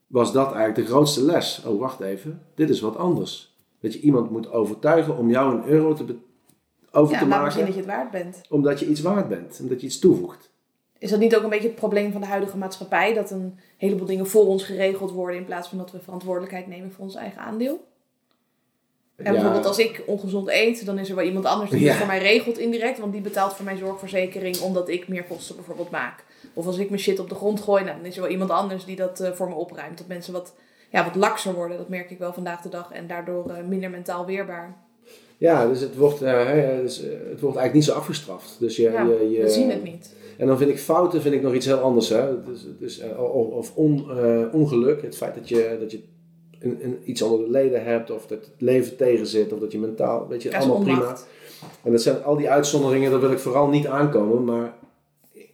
was 0.06 0.32
dat 0.32 0.52
eigenlijk 0.52 0.76
de 0.76 0.92
grootste 0.92 1.22
les. 1.22 1.62
Oh, 1.66 1.80
wacht 1.80 2.00
even, 2.00 2.42
dit 2.54 2.70
is 2.70 2.80
wat 2.80 2.96
anders. 2.96 3.51
Dat 3.82 3.92
je 3.92 4.00
iemand 4.00 4.30
moet 4.30 4.50
overtuigen 4.50 5.16
om 5.16 5.30
jou 5.30 5.54
een 5.54 5.64
euro 5.66 5.94
te 5.94 6.16
over 6.90 7.12
ja, 7.14 7.18
te 7.18 7.26
maken, 7.26 7.58
dat 7.58 7.74
je 7.74 7.80
het 7.80 7.86
waard 7.86 8.10
bent. 8.10 8.40
omdat 8.48 8.80
je 8.80 8.86
iets 8.86 9.00
waard 9.00 9.28
bent, 9.28 9.58
omdat 9.62 9.80
je 9.80 9.86
iets 9.86 9.98
toevoegt. 9.98 10.50
Is 10.98 11.10
dat 11.10 11.18
niet 11.18 11.36
ook 11.36 11.42
een 11.42 11.48
beetje 11.48 11.68
het 11.68 11.76
probleem 11.76 12.12
van 12.12 12.20
de 12.20 12.26
huidige 12.26 12.56
maatschappij? 12.56 13.14
Dat 13.14 13.30
een 13.30 13.58
heleboel 13.76 14.06
dingen 14.06 14.26
voor 14.26 14.46
ons 14.46 14.64
geregeld 14.64 15.10
worden 15.10 15.36
in 15.36 15.44
plaats 15.44 15.68
van 15.68 15.78
dat 15.78 15.90
we 15.90 16.00
verantwoordelijkheid 16.00 16.66
nemen 16.66 16.92
voor 16.92 17.04
ons 17.04 17.14
eigen 17.14 17.40
aandeel? 17.40 17.84
En 19.16 19.32
bijvoorbeeld 19.32 19.66
als 19.66 19.78
ik 19.78 20.02
ongezond 20.06 20.48
eet, 20.48 20.86
dan 20.86 20.98
is 20.98 21.08
er 21.08 21.16
wel 21.16 21.24
iemand 21.24 21.44
anders 21.44 21.70
die 21.70 21.80
Ja. 21.80 21.88
het 21.88 21.96
voor 21.96 22.06
mij 22.06 22.18
regelt 22.18 22.58
indirect. 22.58 22.98
Want 22.98 23.12
die 23.12 23.20
betaalt 23.20 23.54
voor 23.54 23.64
mijn 23.64 23.78
zorgverzekering 23.78 24.60
omdat 24.60 24.88
ik 24.88 25.08
meer 25.08 25.24
kosten 25.24 25.56
bijvoorbeeld 25.56 25.90
maak. 25.90 26.24
Of 26.54 26.66
als 26.66 26.78
ik 26.78 26.88
mijn 26.88 27.00
shit 27.02 27.18
op 27.18 27.28
de 27.28 27.34
grond 27.34 27.60
gooi, 27.60 27.84
nou, 27.84 27.96
dan 27.96 28.06
is 28.06 28.14
er 28.16 28.22
wel 28.22 28.30
iemand 28.30 28.50
anders 28.50 28.84
die 28.84 28.96
dat 28.96 29.20
eh, 29.20 29.32
voor 29.32 29.48
me 29.48 29.54
opruimt. 29.54 29.98
Dat 29.98 30.06
mensen 30.06 30.32
wat, 30.32 30.54
ja, 30.92 31.04
wat 31.04 31.14
lakser 31.14 31.54
worden, 31.54 31.76
dat 31.76 31.88
merk 31.88 32.10
ik 32.10 32.18
wel 32.18 32.32
vandaag 32.32 32.60
de 32.60 32.68
dag. 32.68 32.92
En 32.92 33.06
daardoor 33.06 33.50
eh, 33.50 33.64
minder 33.68 33.90
mentaal 33.90 34.26
weerbaar. 34.26 34.76
Ja, 35.38 35.66
dus 35.66 35.80
het 35.80 35.96
wordt, 35.96 36.22
eh, 36.22 36.78
dus, 36.80 37.02
eh, 37.02 37.10
het 37.10 37.40
wordt 37.40 37.56
eigenlijk 37.56 37.72
niet 37.72 37.84
zo 37.84 37.92
afgestraft. 37.92 38.56
Dus 38.58 38.76
je, 38.76 38.82
Ja, 38.82 39.02
je, 39.02 39.30
je, 39.30 39.42
we 39.42 39.48
zien 39.48 39.70
het 39.70 39.84
niet. 39.84 40.14
En 40.38 40.46
dan 40.46 40.58
vind 40.58 40.70
ik 40.70 40.78
fouten 40.78 41.22
vind 41.22 41.34
ik 41.34 41.42
nog 41.42 41.54
iets 41.54 41.66
heel 41.66 41.78
anders. 41.78 42.08
Hè? 42.08 42.44
Dus, 42.44 42.66
dus, 42.78 43.02
of 43.52 43.76
on, 43.76 44.06
ongeluk, 44.52 45.02
het 45.02 45.16
feit 45.16 45.34
dat 45.34 45.48
je, 45.48 45.76
dat 45.80 45.90
je 45.90 46.02
een, 46.58 46.78
een, 46.82 46.98
iets 47.04 47.22
onder 47.22 47.44
de 47.44 47.50
leden 47.50 47.84
hebt, 47.84 48.10
of 48.10 48.26
dat 48.26 48.38
het 48.44 48.54
leven 48.58 48.96
tegenzit, 48.96 49.52
of 49.52 49.58
dat 49.58 49.72
je 49.72 49.78
mentaal, 49.78 50.28
weet 50.28 50.42
je, 50.42 50.50
Ja, 50.50 50.58
allemaal 50.58 50.80
prima. 50.80 51.16
En 51.82 51.92
dat 51.92 52.02
zijn 52.02 52.22
al 52.22 52.36
die 52.36 52.50
uitzonderingen, 52.50 53.10
daar 53.10 53.20
wil 53.20 53.32
ik 53.32 53.38
vooral 53.38 53.68
niet 53.68 53.86
aankomen, 53.86 54.44
maar 54.44 54.74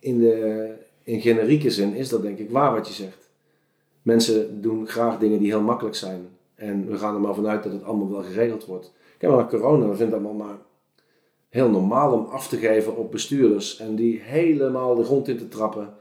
in, 0.00 0.18
de, 0.18 0.68
in 1.02 1.20
generieke 1.20 1.70
zin 1.70 1.94
is 1.94 2.08
dat 2.08 2.22
denk 2.22 2.38
ik 2.38 2.50
waar 2.50 2.72
wat 2.72 2.88
je 2.88 2.94
zegt. 2.94 3.27
Mensen 4.08 4.60
doen 4.62 4.86
graag 4.86 5.18
dingen 5.18 5.38
die 5.38 5.48
heel 5.50 5.60
makkelijk 5.60 5.96
zijn. 5.96 6.28
En 6.54 6.90
we 6.90 6.98
gaan 6.98 7.14
er 7.14 7.20
maar 7.20 7.34
vanuit 7.34 7.62
dat 7.62 7.72
het 7.72 7.82
allemaal 7.84 8.10
wel 8.10 8.22
geregeld 8.22 8.64
wordt. 8.64 8.92
Kijk 9.18 9.32
maar 9.32 9.40
naar 9.40 9.50
corona, 9.50 9.88
we 9.88 9.96
vinden 9.96 10.18
het 10.18 10.26
allemaal 10.26 10.46
maar 10.46 10.56
heel 11.48 11.70
normaal 11.70 12.12
om 12.12 12.26
af 12.26 12.48
te 12.48 12.56
geven 12.56 12.96
op 12.96 13.10
bestuurders. 13.10 13.78
En 13.78 13.94
die 13.94 14.20
helemaal 14.20 14.94
de 14.94 15.04
grond 15.04 15.28
in 15.28 15.38
te 15.38 15.48
trappen, 15.48 15.94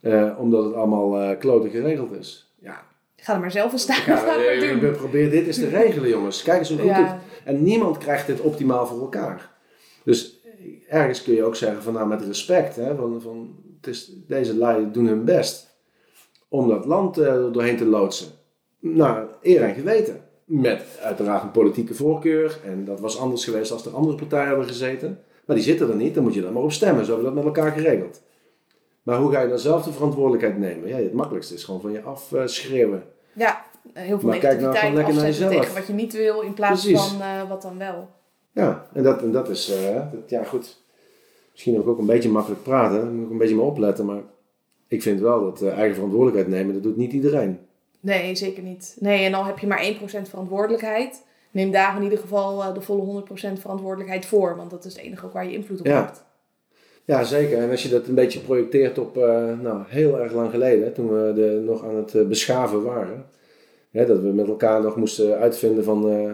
eh, 0.00 0.36
omdat 0.38 0.64
het 0.64 0.74
allemaal 0.74 1.20
eh 1.20 1.38
kloten 1.38 1.70
geregeld 1.70 2.12
is. 2.12 2.54
Ja, 2.58 2.84
Ga 3.16 3.34
er 3.34 3.40
maar 3.40 3.50
zelf 3.50 3.72
eens 3.72 3.82
staan. 3.82 4.14
ja, 4.14 4.24
maar 4.24 4.38
eh, 4.38 4.80
doen. 4.80 4.92
probeer 4.92 5.30
dit 5.30 5.46
eens 5.46 5.58
te 5.58 5.68
regelen 5.80 6.08
jongens. 6.08 6.42
Kijk 6.42 6.58
eens 6.58 6.68
hoe 6.68 6.78
goed 6.78 6.88
Ja. 6.88 7.04
het 7.04 7.20
En 7.44 7.62
niemand 7.62 7.98
krijgt 7.98 8.26
dit 8.26 8.40
optimaal 8.40 8.86
voor 8.86 9.00
elkaar. 9.00 9.50
Dus 10.04 10.40
ergens 10.88 11.22
kun 11.22 11.34
je 11.34 11.44
ook 11.44 11.56
zeggen 11.56 11.82
van 11.82 11.92
nou 11.92 12.08
met 12.08 12.22
respect. 12.22 12.76
Hè, 12.76 12.96
van, 12.96 13.20
van, 13.20 13.56
het 13.80 13.86
is, 13.86 14.12
deze 14.26 14.56
lui 14.56 14.90
doen 14.90 15.06
hun 15.06 15.24
best 15.24 15.71
om 16.52 16.68
dat 16.68 16.84
land 16.84 17.18
eh, 17.18 17.26
er 17.26 17.52
doorheen 17.52 17.76
te 17.76 17.86
loodsen. 17.86 18.26
Nou, 18.78 19.26
eer 19.42 19.62
en 19.62 19.74
geweten. 19.74 20.20
Met 20.44 20.98
uiteraard 21.02 21.42
een 21.42 21.50
politieke 21.50 21.94
voorkeur. 21.94 22.60
En 22.64 22.84
dat 22.84 23.00
was 23.00 23.18
anders 23.18 23.44
geweest 23.44 23.72
als 23.72 23.86
er 23.86 23.94
andere 23.94 24.16
partijen 24.16 24.46
hebben 24.48 24.66
gezeten. 24.66 25.18
Maar 25.46 25.56
die 25.56 25.64
zitten 25.64 25.88
er 25.88 25.96
niet, 25.96 26.14
dan 26.14 26.22
moet 26.22 26.34
je 26.34 26.46
er 26.46 26.52
maar 26.52 26.62
op 26.62 26.72
stemmen. 26.72 27.04
Zo 27.04 27.12
hebben 27.12 27.30
we 27.30 27.34
dat 27.34 27.44
met 27.44 27.56
elkaar 27.56 27.72
geregeld. 27.72 28.22
Maar 29.02 29.18
hoe 29.18 29.32
ga 29.32 29.40
je 29.40 29.48
dan 29.48 29.58
zelf 29.58 29.82
de 29.84 29.92
verantwoordelijkheid 29.92 30.58
nemen? 30.58 30.88
Ja, 30.88 30.96
het 30.96 31.12
makkelijkste 31.12 31.54
is 31.54 31.64
gewoon 31.64 31.80
van 31.80 31.92
je 31.92 32.02
afschreeuwen. 32.02 33.02
Ja, 33.32 33.64
heel 33.92 34.18
veel 34.18 34.28
Maar 34.28 34.38
kijk 34.38 34.60
nou 34.60 34.76
gewoon 34.76 34.94
lekker 34.94 35.14
naar 35.14 35.24
jezelf. 35.24 35.50
tegen 35.52 35.74
wat 35.74 35.86
je 35.86 35.92
niet 35.92 36.12
wil 36.12 36.40
in 36.40 36.54
plaats 36.54 36.82
Precies. 36.82 37.08
van 37.08 37.20
eh, 37.20 37.48
wat 37.48 37.62
dan 37.62 37.78
wel. 37.78 38.08
Ja, 38.52 38.86
en 38.92 39.02
dat, 39.02 39.22
en 39.22 39.32
dat 39.32 39.48
is, 39.48 39.70
eh, 39.70 39.94
dat, 39.94 40.30
ja 40.30 40.44
goed, 40.44 40.82
misschien 41.52 41.78
ook, 41.78 41.86
ook 41.86 41.98
een 41.98 42.06
beetje 42.06 42.28
makkelijk 42.28 42.62
praten, 42.62 43.00
daar 43.00 43.10
moet 43.10 43.24
ik 43.24 43.30
een 43.30 43.38
beetje 43.38 43.54
mee 43.56 43.64
opletten, 43.64 44.06
maar 44.06 44.22
ik 44.92 45.02
vind 45.02 45.20
wel 45.20 45.42
dat 45.44 45.62
eh, 45.62 45.72
eigen 45.78 45.94
verantwoordelijkheid 45.94 46.48
nemen, 46.56 46.74
dat 46.74 46.82
doet 46.82 46.96
niet 46.96 47.12
iedereen. 47.12 47.58
Nee, 48.00 48.34
zeker 48.34 48.62
niet. 48.62 48.96
Nee, 49.00 49.24
en 49.24 49.34
al 49.34 49.44
heb 49.44 49.58
je 49.58 49.66
maar 49.66 49.94
1% 50.00 50.28
verantwoordelijkheid, 50.28 51.24
neem 51.50 51.70
daar 51.70 51.96
in 51.96 52.02
ieder 52.02 52.18
geval 52.18 52.62
eh, 52.62 52.74
de 52.74 52.80
volle 52.80 53.22
100% 53.22 53.32
verantwoordelijkheid 53.60 54.26
voor. 54.26 54.56
Want 54.56 54.70
dat 54.70 54.84
is 54.84 54.92
het 54.94 55.02
enige 55.02 55.26
ook 55.26 55.32
waar 55.32 55.46
je 55.46 55.52
invloed 55.52 55.80
op 55.80 55.86
Ja. 55.86 56.04
hebt. 56.04 56.24
Ja, 57.04 57.24
zeker. 57.24 57.58
En 57.58 57.70
als 57.70 57.82
je 57.82 57.88
dat 57.88 58.06
een 58.06 58.14
beetje 58.14 58.40
projecteert 58.40 58.98
op, 58.98 59.16
eh, 59.16 59.58
nou, 59.60 59.82
heel 59.86 60.20
erg 60.20 60.32
lang 60.32 60.50
geleden, 60.50 60.92
toen 60.92 61.08
we 61.08 61.32
de, 61.34 61.62
nog 61.64 61.84
aan 61.84 61.96
het 61.96 62.28
beschaven 62.28 62.82
waren, 62.82 63.26
hè, 63.90 64.06
dat 64.06 64.20
we 64.20 64.28
met 64.28 64.46
elkaar 64.48 64.82
nog 64.82 64.96
moesten 64.96 65.38
uitvinden 65.38 65.84
van, 65.84 66.10
eh 66.10 66.30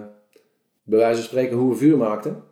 bij 0.82 0.98
wijze 0.98 1.14
van 1.14 1.24
spreken, 1.28 1.56
hoe 1.56 1.70
we 1.70 1.76
vuur 1.76 1.96
maakten. 1.96 2.42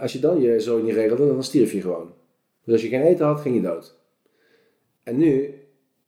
Als 0.00 0.12
je 0.12 0.18
dan 0.18 0.40
je 0.40 0.60
zo 0.60 0.82
niet 0.82 0.94
regelde, 0.94 1.26
dan 1.26 1.42
stierf 1.44 1.72
je 1.72 1.80
gewoon. 1.80 2.12
Dus 2.64 2.72
als 2.72 2.82
je 2.82 2.88
geen 2.88 3.02
eten 3.02 3.26
had, 3.26 3.40
ging 3.40 3.54
je 3.54 3.60
dood. 3.60 3.98
En 5.10 5.16
nu 5.16 5.54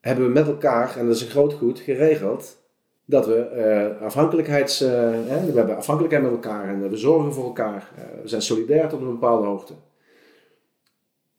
hebben 0.00 0.24
we 0.24 0.32
met 0.32 0.46
elkaar, 0.46 0.96
en 0.96 1.06
dat 1.06 1.14
is 1.16 1.22
een 1.22 1.28
groot 1.28 1.52
goed, 1.52 1.80
geregeld 1.80 2.56
dat 3.04 3.26
we 3.26 3.36
eh, 3.36 4.06
afhankelijkheids, 4.06 4.80
eh, 4.80 4.90
hè, 5.26 5.44
we 5.46 5.58
hebben 5.58 5.76
afhankelijkheid 5.76 6.24
met 6.24 6.32
elkaar 6.32 6.68
en 6.68 6.90
we 6.90 6.96
zorgen 6.96 7.32
voor 7.32 7.44
elkaar. 7.44 7.90
Eh, 7.96 8.04
we 8.22 8.28
zijn 8.28 8.42
solidair 8.42 8.88
tot 8.88 9.00
een 9.00 9.10
bepaalde 9.10 9.46
hoogte. 9.46 9.72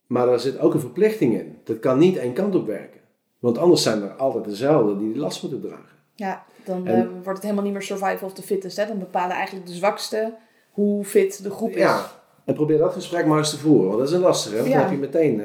Maar 0.08 0.26
daar 0.26 0.40
zit 0.40 0.60
ook 0.60 0.74
een 0.74 0.80
verplichting 0.80 1.34
in. 1.34 1.58
Dat 1.64 1.80
kan 1.80 1.98
niet 1.98 2.18
één 2.18 2.34
kant 2.34 2.56
op 2.56 2.66
werken. 2.66 3.00
Want 3.40 3.58
anders 3.58 3.84
zijn 3.84 4.02
er 4.02 4.12
altijd 4.12 4.44
dezelfde 4.44 4.98
die 4.98 5.12
die 5.12 5.22
last 5.22 5.42
moeten 5.42 5.62
dragen. 5.62 5.98
Ja, 6.16 6.44
dan 6.66 6.88
en, 6.88 7.00
uh, 7.00 7.12
wordt 7.12 7.28
het 7.28 7.42
helemaal 7.42 7.64
niet 7.64 7.74
meer 7.74 7.82
survival 7.82 8.28
of 8.28 8.34
the 8.34 8.42
fittest. 8.42 8.78
Hè? 8.78 8.88
Dan 8.88 9.00
bepalen 9.00 9.36
eigenlijk 9.36 9.68
de 9.68 9.74
zwakste 9.74 10.34
hoe 10.72 11.04
fit 11.04 11.44
de 11.44 11.50
groep 11.50 11.70
is. 11.70 11.78
Ja, 11.78 12.06
en 12.46 12.54
probeer 12.54 12.78
dat 12.78 12.94
gesprek 12.94 13.26
maar 13.26 13.38
eens 13.38 13.50
te 13.50 13.58
voeren. 13.58 13.88
Want 13.88 14.00
dat 14.00 14.08
is 14.08 14.14
een 14.14 14.22
lastige. 14.22 14.56
Dan 14.56 14.66
heb 14.66 14.92
je 14.92 14.98
meteen... 14.98 15.42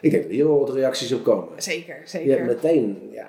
Ik 0.00 0.10
denk 0.10 0.22
dat 0.22 0.32
hier 0.32 0.46
wel 0.46 0.58
wat 0.58 0.74
reacties 0.74 1.12
op 1.12 1.24
komen. 1.24 1.62
Zeker, 1.62 2.02
zeker. 2.04 2.28
Je 2.30 2.36
hebt 2.36 2.46
meteen... 2.46 3.10
Ja, 3.12 3.28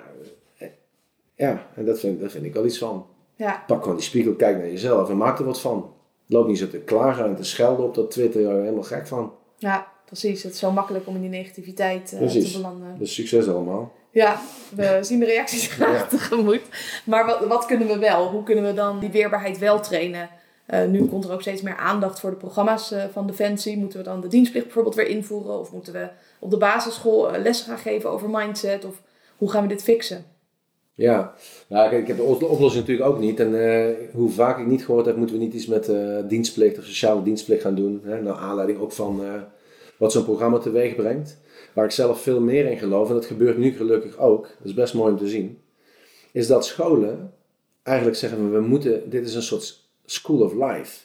ja 1.34 1.66
en 1.74 1.84
dat 1.84 2.00
vind, 2.00 2.20
daar 2.20 2.30
vind 2.30 2.44
ik 2.44 2.54
wel 2.54 2.66
iets 2.66 2.78
van. 2.78 3.06
Ja. 3.36 3.64
Pak 3.66 3.82
gewoon 3.82 3.96
die 3.96 4.04
spiegel, 4.04 4.34
kijk 4.34 4.56
naar 4.56 4.70
jezelf 4.70 5.10
en 5.10 5.16
maak 5.16 5.38
er 5.38 5.44
wat 5.44 5.60
van. 5.60 5.94
Loop 6.26 6.46
niet 6.46 6.58
zo 6.58 6.68
te 6.68 6.78
klagen 6.78 7.24
en 7.24 7.36
te 7.36 7.44
schelden 7.44 7.84
op 7.84 7.94
dat 7.94 8.10
Twitter. 8.10 8.42
Daar 8.42 8.60
helemaal 8.60 8.82
gek 8.82 9.06
van. 9.06 9.32
Ja, 9.58 9.92
precies. 10.04 10.42
Het 10.42 10.52
is 10.52 10.58
zo 10.58 10.70
makkelijk 10.70 11.06
om 11.06 11.14
in 11.14 11.20
die 11.20 11.30
negativiteit 11.30 12.12
uh, 12.20 12.28
te 12.28 12.50
belanden. 12.52 12.98
Dus 12.98 13.14
succes 13.14 13.48
allemaal. 13.48 13.92
Ja, 14.10 14.40
we 14.74 14.98
zien 15.00 15.18
de 15.18 15.24
reacties 15.24 15.66
graag 15.66 15.98
ja. 15.98 16.06
tegemoet. 16.18 16.62
Maar 17.04 17.26
wat, 17.26 17.46
wat 17.46 17.66
kunnen 17.66 17.88
we 17.88 17.98
wel? 17.98 18.28
Hoe 18.28 18.42
kunnen 18.42 18.64
we 18.64 18.74
dan 18.74 18.98
die 18.98 19.10
weerbaarheid 19.10 19.58
wel 19.58 19.80
trainen? 19.80 20.30
Uh, 20.70 20.84
nu 20.84 21.06
komt 21.06 21.24
er 21.24 21.32
ook 21.32 21.40
steeds 21.40 21.62
meer 21.62 21.76
aandacht 21.76 22.20
voor 22.20 22.30
de 22.30 22.36
programma's 22.36 22.92
uh, 22.92 23.04
van 23.12 23.26
Defensie. 23.26 23.78
Moeten 23.78 23.98
we 23.98 24.04
dan 24.04 24.20
de 24.20 24.28
dienstplicht 24.28 24.64
bijvoorbeeld 24.64 24.94
weer 24.94 25.06
invoeren? 25.08 25.58
Of 25.58 25.72
moeten 25.72 25.92
we 25.92 26.08
op 26.38 26.50
de 26.50 26.56
basisschool 26.56 27.34
uh, 27.34 27.42
lessen 27.42 27.66
gaan 27.66 27.78
geven 27.78 28.10
over 28.10 28.30
mindset? 28.30 28.84
Of 28.84 29.02
hoe 29.36 29.50
gaan 29.50 29.62
we 29.62 29.68
dit 29.68 29.82
fixen? 29.82 30.24
Ja, 30.94 31.34
nou, 31.68 31.96
ik 31.96 32.06
heb 32.06 32.16
de 32.16 32.22
oplossing 32.22 32.74
natuurlijk 32.86 33.08
ook 33.08 33.18
niet. 33.18 33.40
En 33.40 33.96
hoe 34.12 34.30
vaak 34.30 34.58
ik 34.58 34.66
niet 34.66 34.84
gehoord 34.84 35.06
heb, 35.06 35.16
moeten 35.16 35.36
we 35.36 35.42
niet 35.42 35.54
iets 35.54 35.66
met 35.66 35.90
dienstplicht 36.28 36.78
of 36.78 36.84
sociale 36.84 37.22
dienstplicht 37.22 37.62
gaan 37.62 37.74
doen. 37.74 38.00
Hè? 38.04 38.22
Naar 38.22 38.34
aanleiding 38.34 38.78
ook 38.78 38.92
van 38.92 39.20
wat 39.96 40.12
zo'n 40.12 40.24
programma 40.24 40.58
teweeg 40.58 40.94
brengt. 40.94 41.38
Waar 41.72 41.84
ik 41.84 41.90
zelf 41.90 42.20
veel 42.20 42.40
meer 42.40 42.66
in 42.66 42.78
geloof, 42.78 43.08
en 43.08 43.14
dat 43.14 43.26
gebeurt 43.26 43.58
nu 43.58 43.72
gelukkig 43.72 44.18
ook, 44.18 44.42
dat 44.42 44.66
is 44.66 44.74
best 44.74 44.94
mooi 44.94 45.12
om 45.12 45.18
te 45.18 45.28
zien, 45.28 45.58
is 46.32 46.46
dat 46.46 46.66
scholen 46.66 47.32
eigenlijk 47.82 48.16
zeggen 48.16 48.52
we 48.52 48.60
moeten, 48.60 49.10
dit 49.10 49.26
is 49.26 49.34
een 49.34 49.42
soort 49.42 49.81
school 50.12 50.40
of 50.40 50.52
life. 50.52 51.00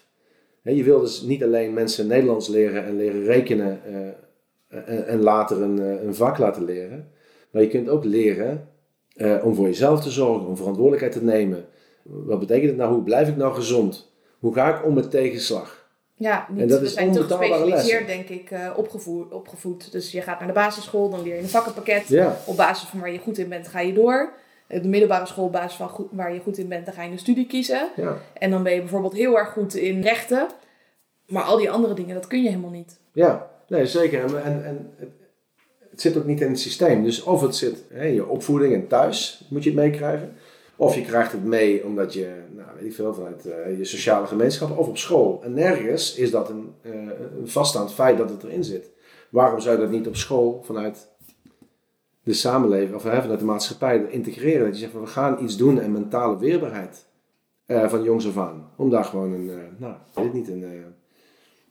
je 0.61 0.83
wil 0.83 0.99
dus 0.99 1.21
niet 1.21 1.43
alleen 1.43 1.73
mensen 1.73 2.07
Nederlands 2.07 2.47
leren 2.47 2.85
en 2.85 2.95
leren 2.95 3.23
rekenen 3.23 3.81
uh, 3.89 5.09
en, 5.09 5.21
later 5.21 5.61
een, 5.61 5.77
een, 6.05 6.15
vak 6.15 6.37
laten 6.37 6.63
leren, 6.63 7.11
maar 7.51 7.61
je 7.61 7.67
kunt 7.67 7.89
ook 7.89 8.03
leren 8.03 8.69
uh, 9.15 9.45
om 9.45 9.55
voor 9.55 9.65
jezelf 9.65 10.01
te 10.01 10.11
zorgen, 10.11 10.47
om 10.47 10.57
verantwoordelijkheid 10.57 11.13
te 11.13 11.23
nemen. 11.23 11.65
Wat 12.03 12.39
betekent 12.39 12.67
het 12.67 12.77
nou? 12.77 12.93
Hoe 12.93 13.03
blijf 13.03 13.27
ik 13.27 13.35
nou 13.35 13.53
gezond? 13.53 14.11
Hoe 14.39 14.53
ga 14.53 14.77
ik 14.77 14.85
om 14.85 14.93
met 14.93 15.11
tegenslag? 15.11 15.87
Ja, 16.15 16.47
niet, 16.49 16.61
en 16.61 16.67
dat 16.67 16.79
we 16.79 16.85
is 16.85 16.93
zijn 16.93 17.11
te 17.11 17.23
gespecialiseerd, 17.23 18.07
denk 18.07 18.29
ik, 18.29 18.51
uh, 18.51 18.73
opgevoed, 18.75 19.31
opgevoed. 19.31 19.91
Dus 19.91 20.11
je 20.11 20.21
gaat 20.21 20.39
naar 20.39 20.47
de 20.47 20.53
basisschool, 20.53 21.09
dan 21.09 21.23
leer 21.23 21.35
je 21.35 21.41
een 21.41 21.47
vakkenpakket. 21.47 22.07
Ja. 22.07 22.37
Op 22.45 22.57
basis 22.57 22.89
van 22.89 22.99
waar 22.99 23.11
je 23.11 23.19
goed 23.19 23.37
in 23.37 23.49
bent, 23.49 23.67
ga 23.67 23.79
je 23.79 23.93
door. 23.93 24.33
De 24.67 24.87
middelbare 24.87 25.25
school, 25.25 25.45
op 25.45 25.51
basis 25.51 25.77
van 25.77 25.89
goed, 25.89 26.07
waar 26.11 26.33
je 26.33 26.39
goed 26.39 26.57
in 26.57 26.67
bent, 26.67 26.85
dan 26.85 26.93
ga 26.93 27.03
je 27.03 27.11
een 27.11 27.19
studie 27.19 27.47
kiezen. 27.47 27.89
Ja. 27.95 28.17
En 28.33 28.49
dan 28.49 28.63
ben 28.63 28.73
je 28.73 28.79
bijvoorbeeld 28.79 29.13
heel 29.13 29.37
erg 29.37 29.49
goed 29.49 29.75
in 29.75 30.01
rechten. 30.01 30.47
Maar 31.27 31.43
al 31.43 31.57
die 31.57 31.71
andere 31.71 31.93
dingen, 31.93 32.15
dat 32.15 32.27
kun 32.27 32.43
je 32.43 32.49
helemaal 32.49 32.69
niet. 32.69 32.99
Ja, 33.11 33.51
nee, 33.67 33.85
zeker. 33.85 34.23
En, 34.23 34.43
en, 34.43 34.65
en 34.65 34.91
het 35.89 36.01
zit 36.01 36.17
ook 36.17 36.25
niet 36.25 36.41
in 36.41 36.49
het 36.49 36.59
systeem. 36.59 37.03
Dus 37.03 37.23
of 37.23 37.41
het 37.41 37.55
zit 37.55 37.83
in 37.89 38.13
je 38.13 38.27
opvoeding 38.27 38.73
en 38.73 38.87
thuis, 38.87 39.45
moet 39.49 39.63
je 39.63 39.69
het 39.69 39.79
meekrijgen. 39.79 40.35
Of 40.75 40.95
je 40.95 41.01
krijgt 41.01 41.31
het 41.31 41.43
mee 41.43 41.85
omdat 41.85 42.13
je, 42.13 42.33
nou 42.55 42.67
weet 42.75 42.85
ik 42.85 42.93
veel, 42.93 43.13
vanuit 43.13 43.45
uh, 43.45 43.77
je 43.77 43.85
sociale 43.85 44.27
gemeenschap 44.27 44.77
of 44.77 44.87
op 44.87 44.97
school. 44.97 45.41
En 45.43 45.53
nergens 45.53 46.15
is 46.15 46.31
dat 46.31 46.49
een, 46.49 46.73
uh, 46.81 46.93
een 47.39 47.47
vaststaand 47.47 47.93
feit 47.93 48.17
dat 48.17 48.29
het 48.29 48.43
erin 48.43 48.63
zit. 48.63 48.89
Waarom 49.29 49.59
zou 49.59 49.75
je 49.75 49.81
dat 49.81 49.91
niet 49.91 50.07
op 50.07 50.15
school 50.15 50.61
vanuit 50.63 51.07
de 52.27 52.33
samenleving 52.33 52.95
of 52.95 53.05
uh, 53.05 53.21
vanuit 53.21 53.39
de 53.39 53.45
maatschappij 53.45 54.05
integreren? 54.09 54.65
Dat 54.65 54.73
je 54.73 54.79
zegt 54.79 54.91
van 54.91 55.01
we 55.01 55.07
gaan 55.07 55.43
iets 55.43 55.57
doen 55.57 55.79
en 55.79 55.91
mentale 55.91 56.37
weerbaarheid 56.37 57.05
van 57.67 58.03
jongs 58.03 58.27
af 58.27 58.37
aan. 58.37 58.69
Om 58.75 58.89
daar 58.89 59.03
gewoon 59.03 59.31
een, 59.31 59.51
nou, 59.77 59.93
weet 60.13 60.33
niet, 60.33 60.47
een, 60.47 60.63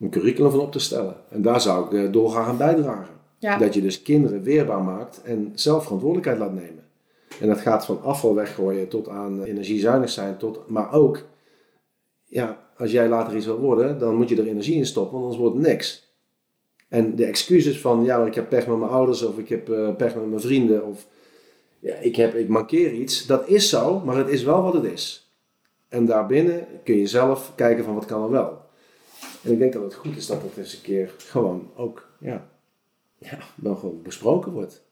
een 0.01 0.11
curriculum 0.11 0.51
van 0.51 0.61
op 0.61 0.73
te 0.73 0.79
stellen. 0.79 1.17
En 1.31 1.43
daar 1.43 1.61
zou 1.61 1.97
ik 1.97 2.13
doorgaan 2.13 2.45
aan 2.45 2.57
bijdragen. 2.57 3.15
Ja. 3.39 3.59
Dat 3.59 3.75
je 3.75 3.81
dus 3.81 4.03
kinderen 4.03 4.43
weerbaar 4.43 4.83
maakt 4.83 5.23
en 5.23 5.53
zelf 5.55 5.83
verantwoordelijkheid 5.83 6.39
laat 6.39 6.55
nemen. 6.55 6.85
En 7.41 7.49
dat 7.49 7.61
gaat 7.61 7.85
van 7.85 8.03
afval 8.03 8.35
weggooien 8.35 8.89
tot 8.89 9.09
aan 9.09 9.43
energiezuinig 9.43 10.11
zijn, 10.11 10.37
tot, 10.37 10.69
maar 10.69 10.93
ook, 10.93 11.23
ja, 12.25 12.59
als 12.77 12.91
jij 12.91 13.09
later 13.09 13.37
iets 13.37 13.47
wil 13.47 13.59
worden, 13.59 13.99
dan 13.99 14.17
moet 14.17 14.29
je 14.29 14.37
er 14.37 14.47
energie 14.47 14.77
in 14.77 14.87
stoppen, 14.87 15.13
want 15.13 15.25
anders 15.25 15.43
wordt 15.43 15.57
het 15.57 15.67
niks. 15.67 16.06
En 16.89 17.17
de 17.17 17.25
excuses 17.25 17.81
van, 17.81 18.05
ja, 18.05 18.27
ik 18.27 18.35
heb 18.35 18.49
pech 18.49 18.67
met 18.67 18.79
mijn 18.79 18.91
ouders, 18.91 19.23
of 19.23 19.39
ik 19.39 19.49
heb 19.49 19.69
uh, 19.69 19.97
pech 19.97 20.15
met 20.15 20.29
mijn 20.29 20.41
vrienden, 20.41 20.87
of 20.87 21.07
ja, 21.79 21.95
ik, 21.95 22.17
heb, 22.17 22.35
ik 22.35 22.49
mankeer 22.49 22.93
iets, 22.93 23.27
dat 23.27 23.49
is 23.49 23.69
zo, 23.69 24.01
maar 24.01 24.17
het 24.17 24.29
is 24.29 24.43
wel 24.43 24.63
wat 24.63 24.73
het 24.73 24.85
is. 24.85 25.31
En 25.89 26.07
daarbinnen 26.07 26.67
kun 26.85 26.97
je 26.97 27.07
zelf 27.07 27.53
kijken 27.55 27.85
van 27.85 27.95
wat 27.95 28.05
kan 28.05 28.23
er 28.23 28.31
wel. 28.31 28.65
En 29.43 29.53
ik 29.53 29.59
denk 29.59 29.73
dat 29.73 29.83
het 29.83 29.95
goed 29.95 30.17
is 30.17 30.27
dat 30.27 30.43
dat 30.43 30.57
eens 30.57 30.75
een 30.75 30.81
keer 30.81 31.15
gewoon 31.19 31.71
ook, 31.77 32.09
ja, 32.19 32.49
ja 33.19 33.39
wel 33.55 33.75
gewoon 33.75 34.03
besproken 34.03 34.53
wordt. 34.53 34.85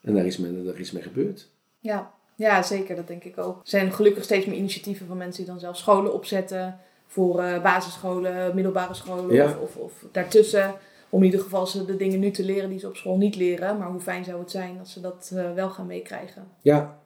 En 0.00 0.14
daar 0.14 0.26
is, 0.26 0.38
men, 0.38 0.64
daar 0.64 0.78
is 0.78 0.92
mee 0.92 1.02
gebeurd. 1.02 1.48
Ja. 1.78 2.14
ja, 2.36 2.62
zeker. 2.62 2.96
Dat 2.96 3.06
denk 3.06 3.24
ik 3.24 3.38
ook. 3.38 3.56
Er 3.56 3.68
zijn 3.68 3.92
gelukkig 3.92 4.24
steeds 4.24 4.46
meer 4.46 4.56
initiatieven 4.56 5.06
van 5.06 5.16
mensen 5.16 5.44
die 5.44 5.52
dan 5.52 5.60
zelf 5.60 5.76
scholen 5.76 6.12
opzetten. 6.12 6.80
Voor 7.10 7.40
uh, 7.40 7.62
basisscholen, 7.62 8.54
middelbare 8.54 8.94
scholen 8.94 9.44
of, 9.44 9.58
of, 9.58 9.76
of, 9.76 9.92
daartussen. 10.12 10.74
Om 11.10 11.18
in 11.18 11.24
ieder 11.24 11.40
geval 11.40 11.66
ze 11.66 11.84
de 11.84 11.96
dingen 11.96 12.20
nu 12.20 12.30
te 12.30 12.44
leren 12.44 12.70
die 12.70 12.78
ze 12.78 12.88
op 12.88 12.96
school 12.96 13.16
niet 13.16 13.36
leren. 13.36 13.78
Maar 13.78 13.90
hoe 13.90 14.00
fijn 14.00 14.24
zou 14.24 14.40
het 14.40 14.50
zijn 14.50 14.78
als 14.78 14.92
ze 14.92 15.00
dat 15.00 15.30
uh, 15.34 15.54
wel 15.54 15.70
gaan 15.70 15.86
meekrijgen. 15.86 16.48
Ja. 16.60 17.00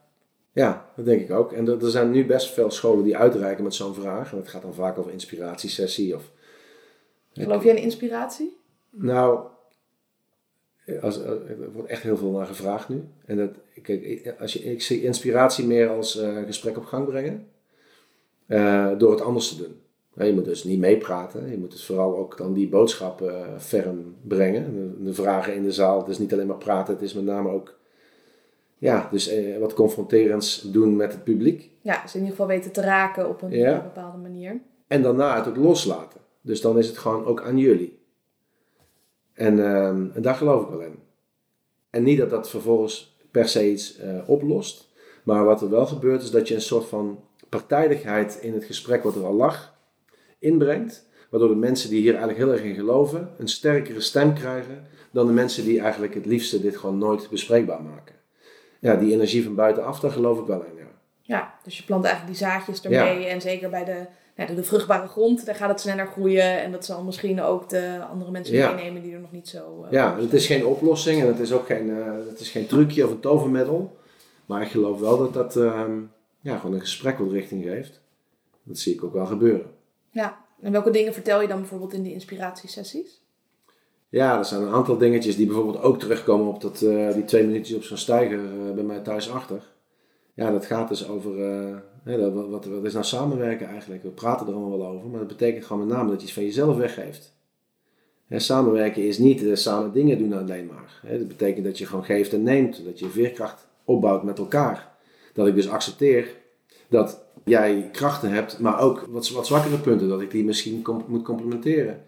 ja, 0.52 0.86
dat 0.96 1.04
denk 1.04 1.20
ik 1.20 1.30
ook. 1.30 1.52
En 1.52 1.68
er, 1.68 1.84
er 1.84 1.90
zijn 1.90 2.10
nu 2.10 2.26
best 2.26 2.50
veel 2.50 2.70
scholen 2.70 3.04
die 3.04 3.16
uitreiken 3.16 3.64
met 3.64 3.74
zo'n 3.74 3.94
vraag. 3.94 4.32
En 4.32 4.38
het 4.38 4.48
gaat 4.48 4.62
dan 4.62 4.74
vaak 4.74 4.98
over 4.98 5.12
inspiratiesessie. 5.12 6.14
Of, 6.14 6.30
Geloof 7.32 7.64
jij 7.64 7.76
in 7.76 7.82
inspiratie? 7.82 8.56
Nou, 8.90 9.46
als, 11.00 11.20
er 11.20 11.72
wordt 11.72 11.88
echt 11.88 12.02
heel 12.02 12.16
veel 12.16 12.30
naar 12.30 12.46
gevraagd 12.46 12.88
nu. 12.88 13.04
En 13.24 13.36
dat, 13.36 13.50
kijk, 13.82 14.34
als 14.38 14.52
je, 14.52 14.58
ik 14.58 14.82
zie 14.82 15.02
inspiratie 15.02 15.66
meer 15.66 15.88
als 15.88 16.16
uh, 16.16 16.42
gesprek 16.46 16.76
op 16.76 16.84
gang 16.84 17.06
brengen. 17.06 17.46
Uh, 18.46 18.90
door 18.98 19.10
het 19.10 19.20
anders 19.20 19.48
te 19.48 19.56
doen. 19.56 19.80
Je 20.14 20.32
moet 20.32 20.44
dus 20.44 20.64
niet 20.64 20.78
meepraten. 20.78 21.50
Je 21.50 21.58
moet 21.58 21.70
dus 21.70 21.86
vooral 21.86 22.16
ook 22.16 22.36
dan 22.36 22.52
die 22.52 22.68
boodschap 22.68 23.22
uh, 23.22 23.58
ferm 23.58 24.14
brengen. 24.22 24.94
De, 25.04 25.14
vragen 25.14 25.54
in 25.54 25.62
de 25.62 25.72
zaal. 25.72 25.98
Het 25.98 26.08
is 26.08 26.18
niet 26.18 26.32
alleen 26.32 26.46
maar 26.46 26.56
praten. 26.56 26.94
Het 26.94 27.02
is 27.02 27.14
met 27.14 27.24
name 27.24 27.48
ook 27.48 27.78
ja, 28.78 29.08
dus 29.10 29.34
wat 29.60 29.74
confronterends 29.74 30.60
doen 30.60 30.96
met 30.96 31.12
het 31.12 31.24
publiek. 31.24 31.70
Ja, 31.80 32.02
dus 32.02 32.14
in 32.14 32.20
ieder 32.20 32.36
geval 32.36 32.46
weten 32.46 32.72
te 32.72 32.80
raken 32.80 33.28
op 33.28 33.42
een 33.42 33.50
ja. 33.50 33.82
bepaalde 33.82 34.18
manier. 34.18 34.60
En 34.86 35.02
daarna 35.02 35.36
het 35.36 35.48
ook 35.48 35.56
loslaten. 35.56 36.20
Dus 36.40 36.60
dan 36.60 36.78
is 36.78 36.86
het 36.86 36.98
gewoon 36.98 37.24
ook 37.24 37.42
aan 37.42 37.58
jullie. 37.58 37.98
En, 39.32 39.58
um, 39.58 40.10
en 40.14 40.22
daar 40.22 40.34
geloof 40.34 40.62
ik 40.62 40.68
wel 40.68 40.80
in. 40.80 40.98
En 41.90 42.02
niet 42.02 42.18
dat 42.18 42.30
dat 42.30 42.50
vervolgens 42.50 43.16
per 43.30 43.48
se 43.48 43.70
iets 43.70 44.00
uh, 44.00 44.28
oplost. 44.28 44.90
Maar 45.22 45.44
wat 45.44 45.62
er 45.62 45.70
wel 45.70 45.86
gebeurt 45.86 46.22
is 46.22 46.30
dat 46.30 46.48
je 46.48 46.54
een 46.54 46.60
soort 46.60 46.84
van 46.84 47.20
partijdigheid 47.48 48.38
in 48.40 48.52
het 48.52 48.64
gesprek 48.64 49.02
wat 49.02 49.14
er 49.14 49.24
al 49.24 49.34
lag 49.34 49.71
inbrengt. 50.42 51.08
Waardoor 51.30 51.48
de 51.48 51.54
mensen 51.54 51.90
die 51.90 52.00
hier 52.00 52.14
eigenlijk 52.14 52.44
heel 52.44 52.52
erg 52.52 52.62
in 52.62 52.74
geloven 52.74 53.30
een 53.38 53.48
sterkere 53.48 54.00
stem 54.00 54.34
krijgen 54.34 54.86
dan 55.10 55.26
de 55.26 55.32
mensen 55.32 55.64
die 55.64 55.80
eigenlijk 55.80 56.14
het 56.14 56.26
liefste 56.26 56.60
dit 56.60 56.76
gewoon 56.76 56.98
nooit 56.98 57.28
bespreekbaar 57.30 57.82
maken. 57.82 58.14
Ja, 58.78 58.96
die 58.96 59.12
energie 59.12 59.44
van 59.44 59.54
buitenaf, 59.54 60.00
daar 60.00 60.10
geloof 60.10 60.40
ik 60.40 60.46
wel 60.46 60.64
in. 60.64 60.76
Ja, 60.76 60.90
ja 61.22 61.54
dus 61.64 61.76
je 61.78 61.84
plant 61.84 62.04
eigenlijk 62.04 62.38
die 62.38 62.46
zaadjes 62.46 62.82
ermee. 62.82 63.20
Ja. 63.20 63.26
En 63.26 63.40
zeker 63.40 63.70
bij 63.70 63.84
de 63.84 64.06
ja, 64.36 64.46
de, 64.46 64.54
de, 64.54 64.64
vruchtbare 64.64 65.06
grond, 65.08 65.46
daar 65.46 65.54
gaat 65.54 65.68
het 65.68 65.80
sneller 65.80 66.06
groeien. 66.06 66.62
En 66.62 66.72
dat 66.72 66.84
zal 66.84 67.02
misschien 67.02 67.42
ook 67.42 67.68
de 67.68 67.98
andere 68.10 68.30
mensen 68.30 68.54
ja. 68.54 68.72
meenemen 68.72 69.02
die 69.02 69.14
er 69.14 69.20
nog 69.20 69.32
niet 69.32 69.48
zo... 69.48 69.84
Uh, 69.84 69.90
ja, 69.90 70.18
het 70.20 70.32
is 70.32 70.46
geen 70.46 70.66
oplossing 70.66 71.20
en 71.20 71.26
het 71.26 71.38
is 71.38 71.52
ook 71.52 71.66
geen, 71.66 71.86
uh, 71.86 72.06
het 72.28 72.40
is 72.40 72.50
geen 72.50 72.66
trucje 72.66 73.04
of 73.04 73.10
een 73.10 73.20
tovermiddel. 73.20 73.96
Maar 74.46 74.62
ik 74.62 74.68
geloof 74.68 75.00
wel 75.00 75.18
dat 75.18 75.34
dat 75.34 75.56
uh, 75.56 75.82
ja, 76.40 76.56
gewoon 76.56 76.74
een 76.74 76.80
gesprek 76.80 77.18
wat 77.18 77.30
richting 77.30 77.64
geeft. 77.64 78.00
Dat 78.62 78.78
zie 78.78 78.94
ik 78.94 79.04
ook 79.04 79.12
wel 79.12 79.26
gebeuren. 79.26 79.66
Ja, 80.12 80.44
en 80.60 80.72
welke 80.72 80.90
dingen 80.90 81.12
vertel 81.12 81.40
je 81.40 81.48
dan 81.48 81.58
bijvoorbeeld 81.58 81.92
in 81.92 82.02
die 82.02 82.12
inspiratiesessies? 82.12 83.20
Ja, 84.08 84.38
er 84.38 84.44
zijn 84.44 84.62
een 84.62 84.72
aantal 84.72 84.98
dingetjes 84.98 85.36
die 85.36 85.46
bijvoorbeeld 85.46 85.82
ook 85.82 85.98
terugkomen 85.98 86.46
op 86.46 86.60
dat, 86.60 86.80
uh, 86.80 87.12
die 87.12 87.24
twee 87.24 87.46
minuutjes 87.46 87.76
op 87.76 87.82
zo'n 87.82 87.96
stijger 87.96 88.40
bij 88.74 88.84
mij 88.84 89.00
thuis 89.00 89.30
achter. 89.30 89.70
Ja, 90.34 90.50
dat 90.50 90.66
gaat 90.66 90.88
dus 90.88 91.08
over 91.08 91.36
wat, 92.04 92.48
wat, 92.48 92.64
wat, 92.64 92.84
is 92.84 92.92
nou 92.92 93.04
samenwerken 93.04 93.66
eigenlijk? 93.66 94.02
We 94.02 94.08
praten 94.08 94.46
er 94.46 94.52
allemaal 94.52 94.78
wel 94.78 94.86
over, 94.86 95.08
maar 95.08 95.18
dat 95.18 95.28
betekent 95.28 95.64
gewoon 95.64 95.86
met 95.86 95.96
name 95.96 96.10
dat 96.10 96.20
je 96.20 96.26
iets 96.26 96.34
van 96.34 96.44
jezelf 96.44 96.76
weggeeft. 96.76 97.34
samenwerken 98.28 99.06
is 99.06 99.18
niet 99.18 99.58
samen 99.58 99.92
dingen 99.92 100.18
doen 100.18 100.32
alleen 100.32 100.66
maar. 100.66 101.18
dat 101.18 101.28
betekent 101.28 101.64
dat 101.64 101.78
je 101.78 101.86
gewoon 101.86 102.04
geeft 102.04 102.32
en 102.32 102.42
neemt, 102.42 102.84
dat 102.84 102.98
je 102.98 103.08
veerkracht 103.08 103.66
opbouwt 103.84 104.22
met 104.22 104.38
elkaar. 104.38 104.92
Dat 105.32 105.46
ik 105.46 105.54
dus 105.54 105.68
accepteer 105.68 106.36
dat 106.88 107.21
jij 107.44 107.88
krachten 107.92 108.30
hebt, 108.30 108.58
maar 108.58 108.80
ook 108.80 109.06
wat, 109.10 109.30
wat 109.30 109.46
zwakkere 109.46 109.78
punten, 109.78 110.08
dat 110.08 110.20
ik 110.20 110.30
die 110.30 110.44
misschien 110.44 110.84
moet 111.06 111.22
complementeren. 111.22 112.02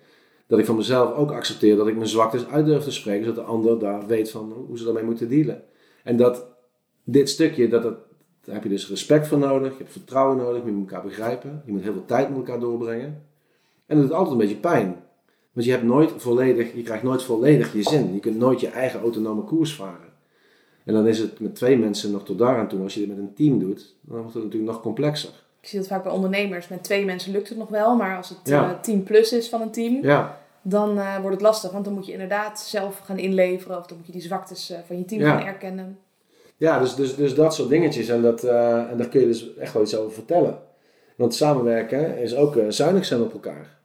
dat 0.46 0.58
ik 0.58 0.64
van 0.64 0.76
mezelf 0.76 1.16
ook 1.16 1.30
accepteer 1.30 1.76
dat 1.76 1.86
ik 1.86 1.96
mijn 1.96 2.08
zwaktes 2.08 2.46
uit 2.46 2.66
durf 2.66 2.84
te 2.84 2.90
spreken, 2.90 3.24
zodat 3.24 3.44
de 3.44 3.50
ander 3.50 3.78
daar 3.78 4.06
weet 4.06 4.30
van 4.30 4.52
hoe 4.66 4.78
ze 4.78 4.84
daarmee 4.84 5.04
moeten 5.04 5.28
dealen. 5.28 5.62
En 6.02 6.16
dat 6.16 6.46
dit 7.04 7.28
stukje, 7.28 7.68
dat 7.68 7.84
het, 7.84 7.96
daar 8.44 8.54
heb 8.54 8.62
je 8.62 8.68
dus 8.68 8.88
respect 8.88 9.26
voor 9.26 9.38
nodig, 9.38 9.72
je 9.72 9.78
hebt 9.78 9.92
vertrouwen 9.92 10.36
nodig, 10.36 10.64
je 10.64 10.70
moet 10.70 10.90
elkaar 10.90 11.06
begrijpen, 11.06 11.62
je 11.66 11.72
moet 11.72 11.82
heel 11.82 11.92
veel 11.92 12.04
tijd 12.04 12.28
met 12.28 12.38
elkaar 12.38 12.60
doorbrengen. 12.60 13.22
En 13.86 13.96
dat 13.96 14.06
doet 14.06 14.14
altijd 14.14 14.32
een 14.32 14.40
beetje 14.40 14.56
pijn. 14.56 15.02
Want 15.52 15.66
je 15.66 15.72
hebt 15.72 15.84
nooit 15.84 16.12
volledig, 16.16 16.74
je 16.74 16.82
krijgt 16.82 17.02
nooit 17.02 17.22
volledig 17.22 17.72
je 17.72 17.82
zin. 17.82 18.14
Je 18.14 18.20
kunt 18.20 18.38
nooit 18.38 18.60
je 18.60 18.68
eigen 18.68 19.00
autonome 19.00 19.42
koers 19.42 19.74
varen. 19.74 20.03
En 20.84 20.94
dan 20.94 21.06
is 21.06 21.18
het 21.18 21.40
met 21.40 21.54
twee 21.54 21.78
mensen 21.78 22.10
nog 22.10 22.24
tot 22.24 22.38
daaraan 22.38 22.68
toe. 22.68 22.82
Als 22.82 22.94
je 22.94 23.00
dit 23.00 23.08
met 23.08 23.18
een 23.18 23.34
team 23.34 23.58
doet, 23.58 23.94
dan 24.00 24.16
wordt 24.20 24.34
het 24.34 24.42
natuurlijk 24.44 24.72
nog 24.72 24.80
complexer. 24.82 25.30
Ik 25.60 25.68
zie 25.68 25.78
dat 25.78 25.88
vaak 25.88 26.02
bij 26.02 26.12
ondernemers. 26.12 26.68
Met 26.68 26.82
twee 26.82 27.04
mensen 27.04 27.32
lukt 27.32 27.48
het 27.48 27.58
nog 27.58 27.68
wel, 27.68 27.96
maar 27.96 28.16
als 28.16 28.28
het 28.28 28.38
Ja. 28.44 28.70
eh, 28.70 28.80
team 28.80 29.02
plus 29.02 29.32
is 29.32 29.48
van 29.48 29.60
een 29.60 29.70
team, 29.70 29.98
Ja, 30.02 30.40
dan 30.62 30.98
eh, 30.98 31.14
wordt 31.16 31.34
het 31.36 31.40
lastig. 31.40 31.70
Want 31.72 31.84
dan 31.84 31.94
moet 31.94 32.06
je 32.06 32.12
inderdaad 32.12 32.60
zelf 32.60 32.98
gaan 32.98 33.18
inleveren 33.18 33.78
of 33.78 33.86
dan 33.86 33.96
moet 33.96 34.06
je 34.06 34.12
die 34.12 34.20
zwaktes 34.22 34.70
eh, 34.70 34.78
van 34.86 34.98
je 34.98 35.04
team 35.04 35.20
Ja. 35.20 35.36
gaan 35.38 35.46
erkennen. 35.46 35.98
ja 36.56 36.78
dus, 36.80 36.94
dus, 36.94 37.16
dus 37.16 37.34
dat 37.34 37.54
soort 37.54 37.68
dingetjes. 37.68 38.08
En, 38.08 38.22
dat, 38.22 38.44
en 38.44 38.94
daar 38.96 39.08
kun 39.08 39.20
je 39.20 39.26
dus 39.26 39.54
echt 39.56 39.72
wel 39.72 39.82
iets 39.82 39.96
over 39.96 40.12
vertellen. 40.12 40.58
Want 41.16 41.34
samenwerken 41.34 42.18
is 42.18 42.34
ook 42.36 42.58
zuinig 42.68 43.04
zijn 43.04 43.20
op 43.22 43.32
elkaar. 43.32 43.78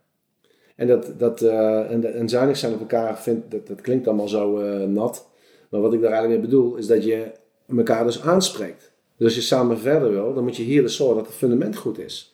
En, 0.76 0.88
dat, 0.88 1.20
dat, 1.20 1.42
en, 1.42 2.14
en 2.14 2.30
zuinig 2.30 2.58
zijn 2.58 2.74
op 2.74 2.80
elkaar, 2.80 3.20
vind, 3.20 3.52
dat, 3.52 3.68
dat 3.68 3.82
klinkt 3.82 4.08
allemaal 4.08 4.28
zo 4.28 4.58
nat. 4.88 5.28
Maar 5.70 5.82
wat 5.82 5.94
ik 5.94 6.02
daar 6.02 6.12
eigenlijk 6.12 6.42
mee 6.42 6.50
bedoel, 6.50 6.76
is 6.76 6.88
dat 6.88 7.04
je 7.04 7.32
elkaar 7.78 8.04
dus 8.06 8.22
aanspreekt. 8.22 8.92
Dus 9.18 9.26
als 9.28 9.36
je 9.36 9.42
samen 9.42 9.80
verder 9.80 10.12
wil, 10.12 10.34
dan 10.34 10.44
moet 10.44 10.56
je 10.58 10.64
hier 10.64 10.82
dus 10.82 10.96
zorgen 10.96 11.18
dat 11.18 11.26
het 11.28 11.36
fundament 11.36 11.78
goed 11.78 12.00
is. 12.00 12.34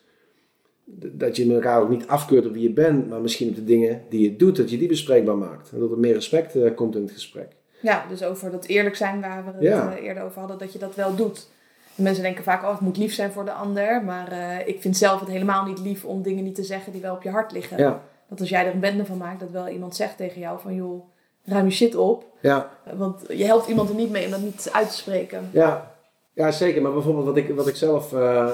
Dat 1.11 1.35
je 1.35 1.53
elkaar 1.53 1.81
ook 1.81 1.89
niet 1.89 2.07
afkeurt 2.07 2.45
op 2.45 2.53
wie 2.53 2.61
je 2.63 2.73
bent, 2.73 3.09
maar 3.09 3.21
misschien 3.21 3.49
op 3.49 3.55
de 3.55 3.63
dingen 3.63 4.01
die 4.09 4.21
je 4.21 4.35
doet, 4.35 4.55
dat 4.55 4.69
je 4.69 4.77
die 4.77 4.87
bespreekbaar 4.87 5.37
maakt. 5.37 5.71
En 5.71 5.79
dat 5.79 5.91
er 5.91 5.97
meer 5.99 6.13
respect 6.13 6.55
eh, 6.55 6.75
komt 6.75 6.95
in 6.95 7.01
het 7.01 7.11
gesprek. 7.11 7.47
Ja, 7.81 8.05
dus 8.09 8.23
over 8.23 8.51
dat 8.51 8.65
eerlijk 8.65 8.95
zijn 8.95 9.21
waar 9.21 9.45
we 9.45 9.51
het 9.51 9.61
Ja. 9.61 9.95
eh, 9.97 10.03
eerder 10.03 10.23
over 10.23 10.39
hadden, 10.39 10.57
dat 10.57 10.73
je 10.73 10.79
dat 10.79 10.95
wel 10.95 11.15
doet. 11.15 11.47
En 11.95 12.03
mensen 12.03 12.23
denken 12.23 12.43
vaak, 12.43 12.63
oh, 12.63 12.71
het 12.71 12.79
moet 12.79 12.97
lief 12.97 13.13
zijn 13.13 13.31
voor 13.31 13.45
de 13.45 13.51
ander. 13.51 14.03
Maar 14.03 14.31
eh, 14.31 14.67
ik 14.67 14.81
vind 14.81 14.97
zelf 14.97 15.19
het 15.19 15.29
helemaal 15.29 15.65
niet 15.65 15.79
lief 15.79 16.05
om 16.05 16.21
dingen 16.21 16.43
niet 16.43 16.55
te 16.55 16.63
zeggen 16.63 16.91
die 16.91 17.01
wel 17.01 17.15
op 17.15 17.23
je 17.23 17.29
hart 17.29 17.51
liggen. 17.51 17.77
Ja, 17.77 18.03
Dat 18.29 18.39
als 18.39 18.49
jij 18.49 18.65
er 18.67 18.73
een 18.73 18.79
bende 18.79 19.05
van 19.05 19.17
maakt, 19.17 19.39
dat 19.39 19.49
wel 19.51 19.67
iemand 19.67 19.95
zegt 19.95 20.17
tegen 20.17 20.41
jou 20.41 20.59
van, 20.59 20.75
joh, 20.75 21.03
ruim 21.45 21.65
je 21.65 21.71
shit 21.71 21.95
op. 21.95 22.23
ja, 22.41 22.77
Want 22.97 23.21
je 23.27 23.45
helpt 23.45 23.67
iemand 23.67 23.89
er 23.89 23.95
niet 23.95 24.11
mee 24.11 24.25
om 24.25 24.31
dat 24.31 24.41
niet 24.41 24.69
uit 24.71 24.89
te 24.89 24.95
spreken. 24.95 25.49
Ja, 25.51 25.95
ja 26.33 26.51
zeker. 26.51 26.81
Maar 26.81 26.93
bijvoorbeeld 26.93 27.25
wat 27.25 27.37
ik, 27.37 27.49
wat 27.55 27.67
ik 27.67 27.75
zelf 27.75 28.13
eh, 28.13 28.51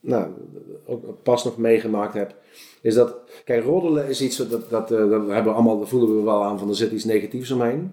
nou, 0.00 0.26
ook 0.86 1.22
pas 1.22 1.44
nog 1.44 1.56
meegemaakt 1.56 2.14
heb, 2.14 2.34
is 2.80 2.94
dat, 2.94 3.14
kijk, 3.44 3.64
roddelen 3.64 4.08
is 4.08 4.20
iets 4.20 4.36
dat, 4.36 4.70
dat, 4.70 4.90
eh, 4.90 4.98
dat 4.98 5.10
hebben 5.10 5.44
we 5.44 5.50
allemaal, 5.50 5.78
dat 5.78 5.88
voelen 5.88 6.16
we 6.16 6.22
wel 6.22 6.44
aan 6.44 6.58
van 6.58 6.68
er 6.68 6.76
zit 6.76 6.92
iets 6.92 7.04
negatiefs 7.04 7.50
omheen. 7.50 7.92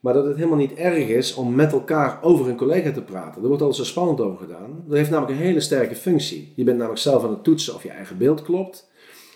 Maar 0.00 0.14
dat 0.14 0.24
het 0.24 0.36
helemaal 0.36 0.58
niet 0.58 0.74
erg 0.74 1.08
is 1.08 1.34
om 1.34 1.54
met 1.54 1.72
elkaar 1.72 2.18
over 2.22 2.48
een 2.48 2.56
collega 2.56 2.92
te 2.92 3.02
praten. 3.02 3.42
Er 3.42 3.48
wordt 3.48 3.62
al 3.62 3.74
zo 3.74 3.84
spannend 3.84 4.20
over 4.20 4.38
gedaan. 4.38 4.84
Dat 4.86 4.96
heeft 4.96 5.10
namelijk 5.10 5.38
een 5.38 5.44
hele 5.44 5.60
sterke 5.60 5.94
functie. 5.94 6.52
Je 6.56 6.64
bent 6.64 6.76
namelijk 6.76 7.02
zelf 7.02 7.24
aan 7.24 7.30
het 7.30 7.44
toetsen 7.44 7.74
of 7.74 7.82
je 7.82 7.90
eigen 7.90 8.18
beeld 8.18 8.42
klopt. 8.42 8.88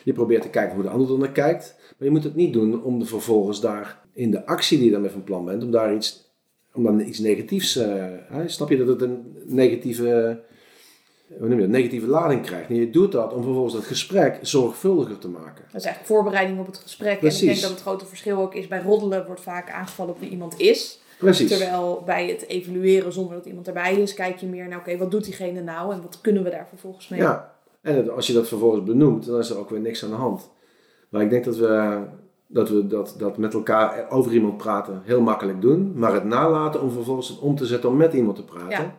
Je 0.04 0.12
probeert 0.12 0.42
te 0.42 0.48
kijken 0.48 0.74
hoe 0.74 0.82
de 0.82 0.88
ander 0.88 1.12
er 1.12 1.18
naar 1.18 1.32
kijkt. 1.32 1.74
Maar 2.02 2.10
je 2.10 2.16
moet 2.16 2.26
het 2.26 2.34
niet 2.36 2.52
doen 2.52 2.82
om 2.82 2.98
de 2.98 3.04
vervolgens 3.04 3.60
daar 3.60 4.00
in 4.12 4.30
de 4.30 4.46
actie 4.46 4.76
die 4.76 4.86
je 4.86 4.92
daarmee 4.92 5.10
van 5.10 5.24
plan 5.24 5.44
bent, 5.44 5.62
om 5.62 5.70
daar 5.70 5.94
iets 5.94 6.30
om 6.74 6.82
dan 6.82 7.00
iets 7.00 7.18
negatiefs, 7.18 7.76
eh, 7.76 8.04
hè, 8.28 8.48
snap 8.48 8.68
je 8.68 8.76
dat 8.76 8.86
het 8.88 9.02
een 9.02 9.36
negatieve, 9.46 10.40
hoe 11.38 11.48
noem 11.48 11.56
je 11.58 11.60
dat, 11.64 11.70
negatieve 11.70 12.06
lading 12.06 12.42
krijgt. 12.42 12.68
En 12.68 12.74
je 12.74 12.90
doet 12.90 13.12
dat 13.12 13.32
om 13.32 13.42
vervolgens 13.42 13.74
het 13.74 13.84
gesprek 13.84 14.38
zorgvuldiger 14.42 15.18
te 15.18 15.28
maken. 15.28 15.64
Dat 15.72 15.80
is 15.80 15.86
eigenlijk 15.86 16.06
voorbereiding 16.06 16.58
op 16.60 16.66
het 16.66 16.76
gesprek. 16.76 17.12
En 17.12 17.18
Precies. 17.18 17.40
ik 17.42 17.46
denk 17.48 17.60
dat 17.60 17.70
het 17.70 17.80
grote 17.80 18.06
verschil 18.06 18.38
ook 18.38 18.54
is, 18.54 18.68
bij 18.68 18.82
roddelen 18.82 19.26
wordt 19.26 19.40
vaak 19.40 19.70
aangevallen 19.70 20.14
op 20.14 20.20
wie 20.20 20.30
iemand 20.30 20.60
is. 20.60 21.00
Precies. 21.18 21.48
Terwijl 21.48 22.02
bij 22.06 22.28
het 22.28 22.46
evalueren 22.48 23.12
zonder 23.12 23.34
dat 23.36 23.46
iemand 23.46 23.66
erbij 23.66 23.94
is, 23.96 24.14
kijk 24.14 24.36
je 24.36 24.46
meer 24.46 24.68
naar, 24.68 24.78
oké, 24.78 24.96
wat 24.96 25.10
doet 25.10 25.24
diegene 25.24 25.60
nou 25.60 25.92
en 25.92 26.02
wat 26.02 26.20
kunnen 26.20 26.42
we 26.42 26.50
daar 26.50 26.66
vervolgens 26.68 27.08
mee? 27.08 27.20
Ja, 27.20 27.54
en 27.82 27.96
het- 27.96 28.10
als 28.10 28.26
je 28.26 28.32
dat 28.32 28.48
vervolgens 28.48 28.82
benoemt, 28.84 29.26
dan 29.26 29.38
is 29.38 29.50
er 29.50 29.58
ook 29.58 29.70
weer 29.70 29.80
niks 29.80 30.04
aan 30.04 30.10
de 30.10 30.16
hand. 30.16 30.50
Maar 31.12 31.22
ik 31.22 31.30
denk 31.30 31.44
dat 31.44 31.56
we 31.56 32.00
dat, 32.46 32.68
we 32.68 32.86
dat, 32.86 33.14
dat 33.18 33.36
met 33.36 33.54
elkaar 33.54 34.10
over 34.10 34.32
iemand 34.32 34.56
praten 34.56 35.02
heel 35.04 35.20
makkelijk 35.20 35.60
doen, 35.60 35.92
maar 35.94 36.14
het 36.14 36.24
nalaten 36.24 36.82
om 36.82 36.90
vervolgens 36.90 37.28
het 37.28 37.38
om 37.38 37.56
te 37.56 37.66
zetten 37.66 37.90
om 37.90 37.96
met 37.96 38.12
iemand 38.12 38.36
te 38.36 38.44
praten. 38.44 38.70
Ja. 38.70 38.96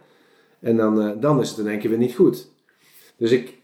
En 0.60 0.78
dan, 0.78 1.02
eh, 1.02 1.12
dan 1.20 1.42
is 1.42 1.50
het 1.50 1.58
in 1.58 1.68
één 1.68 1.80
keer 1.80 1.90
weer 1.90 2.00
niet 2.00 2.16
goed. 2.16 2.52
Dus 3.18 3.32
ik, 3.32 3.58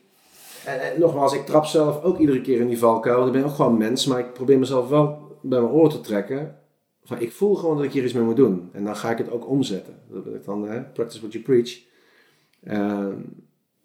en, 0.65 0.81
en 0.81 0.99
nogmaals, 0.99 1.33
ik 1.33 1.45
trap 1.45 1.65
zelf 1.65 2.03
ook 2.03 2.17
iedere 2.17 2.41
keer 2.41 2.59
in 2.59 2.67
die 2.67 2.77
valkuil. 2.77 3.25
Ik 3.25 3.31
ben 3.31 3.43
ook 3.43 3.53
gewoon 3.53 3.77
mens, 3.77 4.05
maar 4.05 4.19
ik 4.19 4.33
probeer 4.33 4.59
mezelf 4.59 4.89
wel 4.89 5.37
bij 5.41 5.59
mijn 5.61 5.71
oor 5.71 5.89
te 5.89 6.01
trekken. 6.01 6.57
Van, 7.03 7.19
ik 7.19 7.31
voel 7.31 7.55
gewoon 7.55 7.75
dat 7.75 7.85
ik 7.85 7.91
hier 7.91 8.03
iets 8.03 8.13
mee 8.13 8.23
moet 8.23 8.35
doen. 8.35 8.69
En 8.71 8.83
dan 8.83 8.95
ga 8.95 9.11
ik 9.11 9.17
het 9.17 9.31
ook 9.31 9.49
omzetten. 9.49 9.93
Dat 10.07 10.23
ben 10.23 10.35
ik 10.35 10.45
dan, 10.45 10.67
hè, 10.67 10.81
practice 10.81 11.19
what 11.19 11.31
you 11.31 11.43
preach. 11.43 11.79
Ehm, 12.63 13.15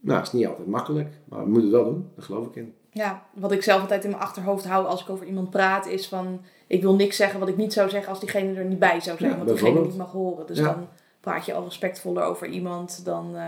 nou, 0.00 0.18
het 0.18 0.26
is 0.26 0.32
niet 0.32 0.46
altijd 0.46 0.68
makkelijk, 0.68 1.08
maar 1.28 1.44
we 1.44 1.50
moeten 1.50 1.70
het 1.70 1.72
wel 1.72 1.84
doen. 1.84 2.10
Daar 2.14 2.24
geloof 2.24 2.46
ik 2.46 2.56
in. 2.56 2.74
Ja, 2.94 3.22
wat 3.32 3.52
ik 3.52 3.62
zelf 3.62 3.80
altijd 3.80 4.04
in 4.04 4.10
mijn 4.10 4.22
achterhoofd 4.22 4.64
hou 4.64 4.86
als 4.86 5.00
ik 5.02 5.08
over 5.10 5.26
iemand 5.26 5.50
praat, 5.50 5.86
is 5.86 6.06
van, 6.08 6.40
ik 6.66 6.82
wil 6.82 6.94
niks 6.94 7.16
zeggen 7.16 7.40
wat 7.40 7.48
ik 7.48 7.56
niet 7.56 7.72
zou 7.72 7.88
zeggen 7.90 8.10
als 8.10 8.20
diegene 8.20 8.54
er 8.58 8.64
niet 8.64 8.78
bij 8.78 9.00
zou 9.00 9.18
zijn, 9.18 9.30
Ja, 9.30 9.36
want 9.36 9.48
diegene 9.48 9.80
niet 9.80 9.96
mag 9.96 10.12
horen. 10.12 10.46
Dus 10.46 10.58
Ja. 10.58 10.64
dan 10.64 10.88
praat 11.20 11.46
je 11.46 11.54
al 11.54 11.64
respectvoller 11.64 12.22
over 12.24 12.46
iemand 12.46 13.04
dan 13.04 13.26
eh, 13.36 13.40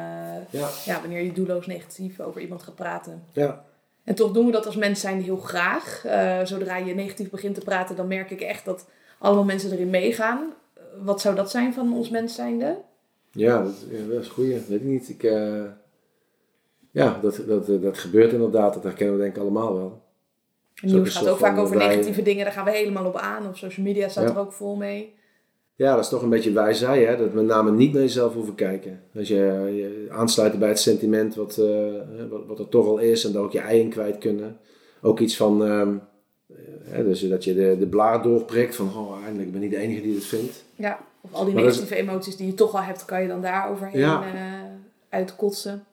Ja, 0.50 0.68
ja, 0.84 1.00
wanneer 1.00 1.22
je 1.22 1.32
doelloos 1.32 1.66
negatief 1.66 2.20
over 2.20 2.40
iemand 2.40 2.62
gaat 2.62 2.74
praten. 2.74 3.22
ja. 3.32 3.64
En 4.04 4.14
toch 4.14 4.32
doen 4.32 4.46
we 4.46 4.52
dat 4.52 4.66
als 4.66 4.76
mens 4.76 5.00
zijn 5.00 5.22
heel 5.22 5.36
graag. 5.36 6.04
Eh, 6.04 6.40
zodra 6.44 6.76
je 6.76 6.94
negatief 6.94 7.30
begint 7.30 7.54
te 7.54 7.60
praten, 7.60 7.96
dan 7.96 8.06
merk 8.08 8.30
ik 8.30 8.40
echt 8.40 8.64
dat 8.64 8.86
allemaal 9.18 9.44
mensen 9.44 9.72
erin 9.72 9.90
meegaan. 9.90 10.52
Wat 11.02 11.20
zou 11.20 11.34
dat 11.34 11.50
zijn 11.50 11.74
van 11.74 11.92
ons 11.94 12.08
mens 12.10 12.34
zijnde? 12.34 12.76
ja 13.30 13.62
dat, 13.62 13.74
dat 14.10 14.20
is 14.22 14.28
goed. 14.28 14.46
Weet 14.46 14.68
ik 14.70 14.82
niet. 14.82 15.08
Ik, 15.08 15.22
eh, 15.22 15.62
ja, 17.04 17.18
dat, 17.22 17.40
dat, 17.46 17.82
dat 17.82 17.98
gebeurt 17.98 18.32
inderdaad. 18.32 18.74
Dat 18.74 18.82
herkennen 18.82 19.16
we 19.16 19.22
denk 19.22 19.34
ik 19.36 19.42
allemaal 19.42 19.74
wel. 19.74 20.02
Het 20.74 20.92
nieuws 20.92 21.16
gaat 21.16 21.28
ook 21.28 21.38
vaak 21.38 21.58
over 21.58 21.78
wij- 21.78 21.86
negatieve 21.88 22.22
dingen, 22.22 22.44
daar 22.44 22.52
gaan 22.52 22.64
we 22.64 22.70
helemaal 22.70 23.04
op 23.06 23.16
aan. 23.16 23.46
Op 23.46 23.56
social 23.56 23.86
media 23.86 24.08
staat 24.08 24.28
Ja. 24.28 24.34
er 24.34 24.38
ook 24.40 24.52
vol 24.52 24.76
mee. 24.76 25.14
Ja, 25.74 25.94
dat 25.94 26.04
is 26.04 26.10
toch 26.10 26.22
een 26.22 26.28
beetje 26.28 26.52
wijzij, 26.52 27.04
hè? 27.04 27.16
Dat 27.16 27.32
met 27.32 27.44
name 27.44 27.70
niet 27.72 27.92
naar 27.92 28.02
jezelf 28.02 28.34
hoeven 28.34 28.54
kijken. 28.54 29.02
Als 29.16 29.28
je, 29.28 29.34
je 29.74 30.06
aansluiten 30.10 30.58
bij 30.58 30.68
het 30.68 30.78
sentiment 30.78 31.34
wat, 31.34 31.58
eh, 31.58 31.66
wat, 32.30 32.46
wat 32.46 32.58
er 32.58 32.68
toch 32.68 32.86
al 32.86 32.98
is 32.98 33.24
en 33.24 33.32
daar 33.32 33.42
ook 33.42 33.52
je 33.52 33.60
ei 33.60 33.80
in 33.80 33.88
kwijt 33.90 34.18
kunnen. 34.18 34.56
Ook 35.02 35.20
iets 35.20 35.36
van, 35.36 35.64
ehm, 35.64 35.94
eh, 36.48 36.56
hè, 36.84 37.04
dus 37.04 37.28
dat 37.28 37.44
je 37.44 37.54
de, 37.54 37.76
de 37.78 37.86
blaar 37.86 38.22
doorprikt 38.22 38.76
van, 38.76 38.90
oh 38.96 39.16
eindelijk, 39.22 39.46
ik 39.46 39.52
ben 39.52 39.60
niet 39.60 39.70
de 39.70 39.76
enige 39.76 40.00
die 40.02 40.12
dit 40.14 40.24
vindt. 40.24 40.64
Ja, 40.74 40.98
of 41.20 41.32
al 41.32 41.44
die 41.44 41.54
Maar 41.54 41.62
dat 41.62 41.72
is- 41.72 41.78
negatieve 41.78 42.10
emoties 42.10 42.36
die 42.36 42.46
je 42.46 42.54
toch 42.54 42.74
al 42.74 42.82
hebt, 42.82 43.04
kan 43.04 43.22
je 43.22 43.28
dan 43.28 43.40
daar 43.42 43.70
overheen 43.70 44.00
Ja. 44.00 44.22
eh, 44.34 44.40
uitkotsen. 45.08 45.84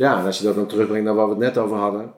Ja, 0.00 0.18
en 0.18 0.24
als 0.24 0.38
je 0.38 0.44
dat 0.44 0.54
dan 0.54 0.66
terugbrengt 0.66 1.04
naar 1.04 1.14
waar 1.14 1.24
we 1.24 1.30
het 1.30 1.40
net 1.42 1.58
over 1.58 1.76
hadden. 1.76 2.12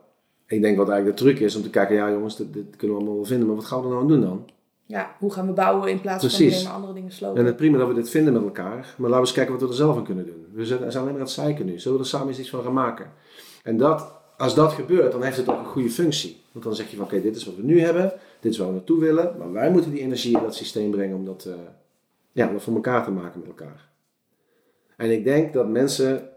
Ik 0.47 0.62
denk 0.62 0.77
wat 0.77 0.88
eigenlijk 0.88 1.18
de 1.18 1.25
truc 1.25 1.40
is 1.40 1.57
om 1.57 1.62
te 1.62 1.71
kijken, 1.71 1.95
ja 1.95 2.11
jongens, 2.11 2.37
dit, 2.37 2.53
dit 2.53 2.77
kunnen 2.77 2.97
we 2.97 3.03
allemaal 3.03 3.21
wel 3.21 3.29
vinden, 3.29 3.47
maar 3.47 3.57
wat 3.57 3.64
gaan 3.64 3.79
we 3.79 3.85
er 3.85 3.90
nou 3.90 4.03
aan 4.03 4.09
doen 4.09 4.21
dan? 4.21 4.51
Ja, 4.87 5.16
hoe 5.18 5.33
gaan 5.33 5.47
we 5.47 5.53
bouwen 5.53 5.90
in 5.90 6.01
plaats 6.01 6.27
van 6.27 6.47
alleen 6.47 6.64
maar 6.64 6.73
andere 6.73 6.92
dingen 6.92 7.12
slopen? 7.12 7.40
En 7.40 7.47
het 7.47 7.57
prima 7.57 7.79
dat 7.79 7.88
we 7.88 7.95
dit 7.95 8.11
vinden 8.11 8.33
met 8.33 8.42
elkaar, 8.42 8.95
maar 8.97 9.11
laten 9.11 9.11
we 9.11 9.18
eens 9.18 9.33
kijken 9.33 9.53
wat 9.53 9.62
we 9.62 9.68
er 9.68 9.75
zelf 9.75 9.97
aan 9.97 10.05
kunnen 10.05 10.27
doen. 10.27 10.47
We 10.53 10.66
zijn 10.66 10.79
zijn 10.79 10.92
alleen 10.92 11.05
maar 11.05 11.14
aan 11.14 11.21
het 11.21 11.31
zeiken 11.31 11.66
nu. 11.66 11.79
Zullen 11.79 11.99
we 11.99 12.05
er 12.05 12.11
samen 12.11 12.29
eens 12.29 12.38
iets 12.38 12.51
van 12.51 12.62
gaan 12.62 12.73
maken? 12.73 13.12
En 13.62 13.77
dat, 13.77 14.12
als 14.37 14.55
dat 14.55 14.73
gebeurt, 14.73 15.12
dan 15.12 15.23
heeft 15.23 15.37
het 15.37 15.49
ook 15.49 15.59
een 15.59 15.64
goede 15.64 15.90
functie. 15.90 16.40
Want 16.53 16.64
dan 16.64 16.75
zeg 16.75 16.90
je 16.90 16.97
van, 16.97 17.05
oké, 17.05 17.21
dit 17.21 17.37
is 17.37 17.45
wat 17.45 17.57
we 17.57 17.62
nu 17.62 17.81
hebben, 17.81 18.12
dit 18.40 18.53
is 18.53 18.59
waar 18.59 18.68
we 18.68 18.75
naartoe 18.75 19.01
willen, 19.01 19.35
maar 19.38 19.53
wij 19.53 19.71
moeten 19.71 19.90
die 19.90 20.01
energie 20.01 20.37
in 20.37 20.42
dat 20.42 20.55
systeem 20.55 20.90
brengen 20.90 21.16
om 21.16 21.25
dat, 21.25 21.45
eh, 21.45 21.55
ja, 22.33 22.47
om 22.47 22.53
dat 22.53 22.62
voor 22.62 22.75
elkaar 22.75 23.05
te 23.05 23.11
maken 23.11 23.40
met 23.40 23.49
elkaar. 23.49 23.88
En 24.97 25.11
ik 25.11 25.25
denk 25.25 25.53
dat 25.53 25.68
mensen 25.68 26.32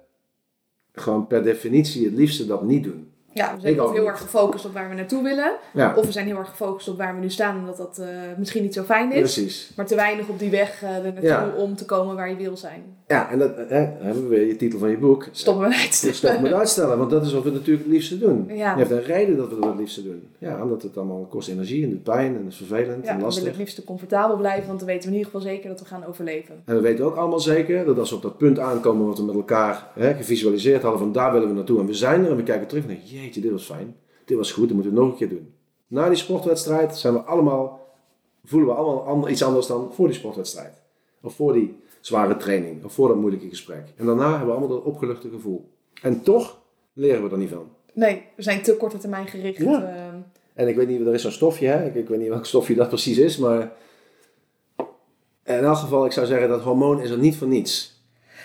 gewoon 0.96 1.28
per 1.28 1.44
definitie 1.44 2.06
het 2.06 2.14
liefste 2.14 2.46
dat 2.46 2.64
niet 2.64 2.84
doen. 2.84 3.08
Ja, 3.36 3.56
we 3.56 3.62
zijn 3.62 3.82
of 3.82 3.92
heel 3.92 4.08
erg 4.08 4.22
gefocust 4.22 4.66
op 4.66 4.74
waar 4.74 4.90
we 4.90 4.96
naartoe 4.96 5.24
willen. 5.24 5.52
Ja, 5.74 5.94
Of 5.96 6.06
we 6.06 6.12
zijn 6.12 6.26
heel 6.26 6.38
erg 6.38 6.50
gefocust 6.50 6.88
op 6.88 6.98
waar 6.98 7.16
we 7.16 7.20
nu 7.22 7.30
staan 7.30 7.58
en 7.58 7.66
dat 7.66 7.78
dat 7.78 7.98
eh, 8.00 8.08
misschien 8.38 8.64
niet 8.64 8.74
zo 8.74 8.84
fijn 8.84 9.12
is. 9.12 9.20
precies. 9.20 9.72
Maar 9.76 9.86
te 9.86 9.96
weinig 9.96 10.28
op 10.28 10.40
die 10.40 10.50
weg 10.50 10.82
er 10.84 11.02
naartoe 11.02 11.24
Ja. 11.24 11.54
om 11.58 11.76
te 11.76 11.86
komen 11.86 12.16
waar 12.16 12.30
je 12.30 12.36
wil 12.36 12.58
zijn. 12.58 12.84
Ja, 13.08 13.32
en 13.32 13.40
dat 13.40 13.52
hè, 13.56 13.86
hebben 14.00 14.24
we 14.24 14.28
weer 14.30 14.48
je 14.48 14.56
titel 14.56 14.80
van 14.80 14.90
je 14.90 14.98
boek. 14.98 15.28
Stoppen 15.32 15.70
we 15.70 15.76
uit 15.76 16.00
te 16.02 16.14
Stop 16.14 16.40
met 16.40 16.54
uitstellen, 16.54 16.98
want 16.98 17.10
dat 17.10 17.26
is 17.26 17.34
wat 17.34 17.44
we 17.44 17.52
natuurlijk 17.52 17.84
het 17.86 17.94
liefste 17.94 18.18
doen. 18.18 18.46
Ja. 18.48 18.72
Je 18.72 18.78
hebt 18.78 18.92
een 18.92 19.04
reden 19.04 19.38
dat 19.38 19.50
we 19.50 19.56
dat 19.60 19.64
het 19.70 19.78
liefste 19.80 20.04
doen. 20.04 20.24
Ja, 20.38 20.62
omdat 20.64 20.82
het 20.82 20.98
allemaal 20.98 21.26
kost 21.30 21.50
energie 21.50 21.84
en 21.84 21.90
doet 21.90 22.04
pijn 22.04 22.36
en 22.36 22.46
is 22.48 22.56
vervelend 22.56 22.88
Ja, 22.88 22.94
en 22.94 23.00
we 23.02 23.06
willen 23.08 23.22
lastig. 23.24 23.46
het 23.46 23.58
liefst 23.58 23.84
comfortabel 23.84 24.38
blijven, 24.38 24.68
want 24.68 24.80
dan 24.80 24.88
weten 24.88 25.04
we 25.04 25.08
in 25.16 25.18
ieder 25.18 25.32
geval 25.32 25.48
zeker 25.52 25.70
dat 25.70 25.80
we 25.80 25.86
gaan 25.86 26.06
overleven. 26.06 26.56
En 26.66 26.76
we 26.76 26.82
weten 26.82 27.06
ook 27.06 27.16
allemaal 27.16 27.40
zeker 27.40 27.86
dat 27.86 27.98
als 28.00 28.10
we 28.10 28.16
op 28.16 28.22
dat 28.22 28.38
punt 28.38 28.60
aankomen 28.60 29.06
wat 29.08 29.18
we 29.18 29.24
met 29.24 29.36
elkaar 29.36 29.88
hè, 29.94 30.14
gevisualiseerd 30.14 30.82
hadden, 30.82 31.00
van 31.00 31.12
daar 31.12 31.32
willen 31.34 31.48
we 31.48 31.54
naartoe 31.54 31.80
en 31.80 31.86
we 31.86 31.94
zijn 31.94 32.24
er 32.26 32.30
en 32.32 32.36
we 32.38 32.44
kijken 32.44 32.68
terug 32.68 32.84
en 32.84 32.90
denken, 32.90 33.08
jeetje, 33.26 33.42
dit 33.42 33.52
was 33.52 33.66
fijn, 33.66 33.96
dit 34.26 34.38
was 34.38 34.52
goed, 34.52 34.66
dat 34.68 34.74
moeten 34.76 34.94
we 34.94 35.00
nog 35.00 35.10
een 35.12 35.18
keer 35.18 35.30
doen. 35.30 35.54
Na 35.88 36.08
die 36.08 36.18
sportwedstrijd 36.18 36.98
zijn 36.98 37.14
we 37.14 37.20
allemaal, 37.20 37.80
voelen 38.44 38.68
we 38.70 38.74
allemaal 38.76 39.30
iets 39.30 39.44
anders 39.44 39.68
dan 39.68 39.94
voor 39.94 40.08
die 40.08 40.16
sportwedstrijd. 40.16 40.82
Of 41.22 41.36
voor 41.36 41.54
die 41.54 41.78
zware 42.02 42.38
training, 42.38 42.84
of 42.84 42.94
voor 42.94 43.08
dat 43.08 43.18
moeilijke 43.18 43.50
gesprek. 43.50 43.94
En 43.98 44.06
daarna 44.06 44.30
hebben 44.30 44.46
we 44.48 44.52
allemaal 44.54 44.70
dat 44.78 44.84
opgeluchte 44.84 45.30
gevoel. 45.30 45.70
En 46.02 46.22
toch 46.22 46.62
leren 46.94 47.24
we 47.24 47.30
er 47.30 47.38
niet 47.38 47.50
van. 47.50 47.70
Nee, 47.94 48.24
we 48.36 48.42
zijn 48.44 48.62
te 48.62 48.76
korte 48.78 48.98
termijn 48.98 49.28
gericht. 49.28 49.58
Ja. 49.58 49.84
eh, 49.84 50.14
En 50.54 50.68
ik 50.68 50.76
weet 50.76 50.88
niet, 50.88 51.00
er 51.02 51.14
is 51.14 51.22
zo'n 51.22 51.32
stofje, 51.32 51.68
hè? 51.68 51.86
Ik, 51.86 51.96
ik 51.96 52.08
weet 52.08 52.20
niet 52.20 52.28
welk 52.30 52.46
stofje 52.46 52.76
dat 52.76 52.88
precies 52.88 53.18
is, 53.18 53.38
maar 53.38 53.72
in 55.44 55.54
elk 55.64 55.78
geval, 55.78 56.06
ik 56.06 56.12
zou 56.12 56.26
zeggen 56.26 56.50
dat 56.50 56.62
hormoon 56.62 57.02
is 57.02 57.10
er 57.10 57.18
niet 57.18 57.36
voor 57.36 57.48
niets. 57.48 57.95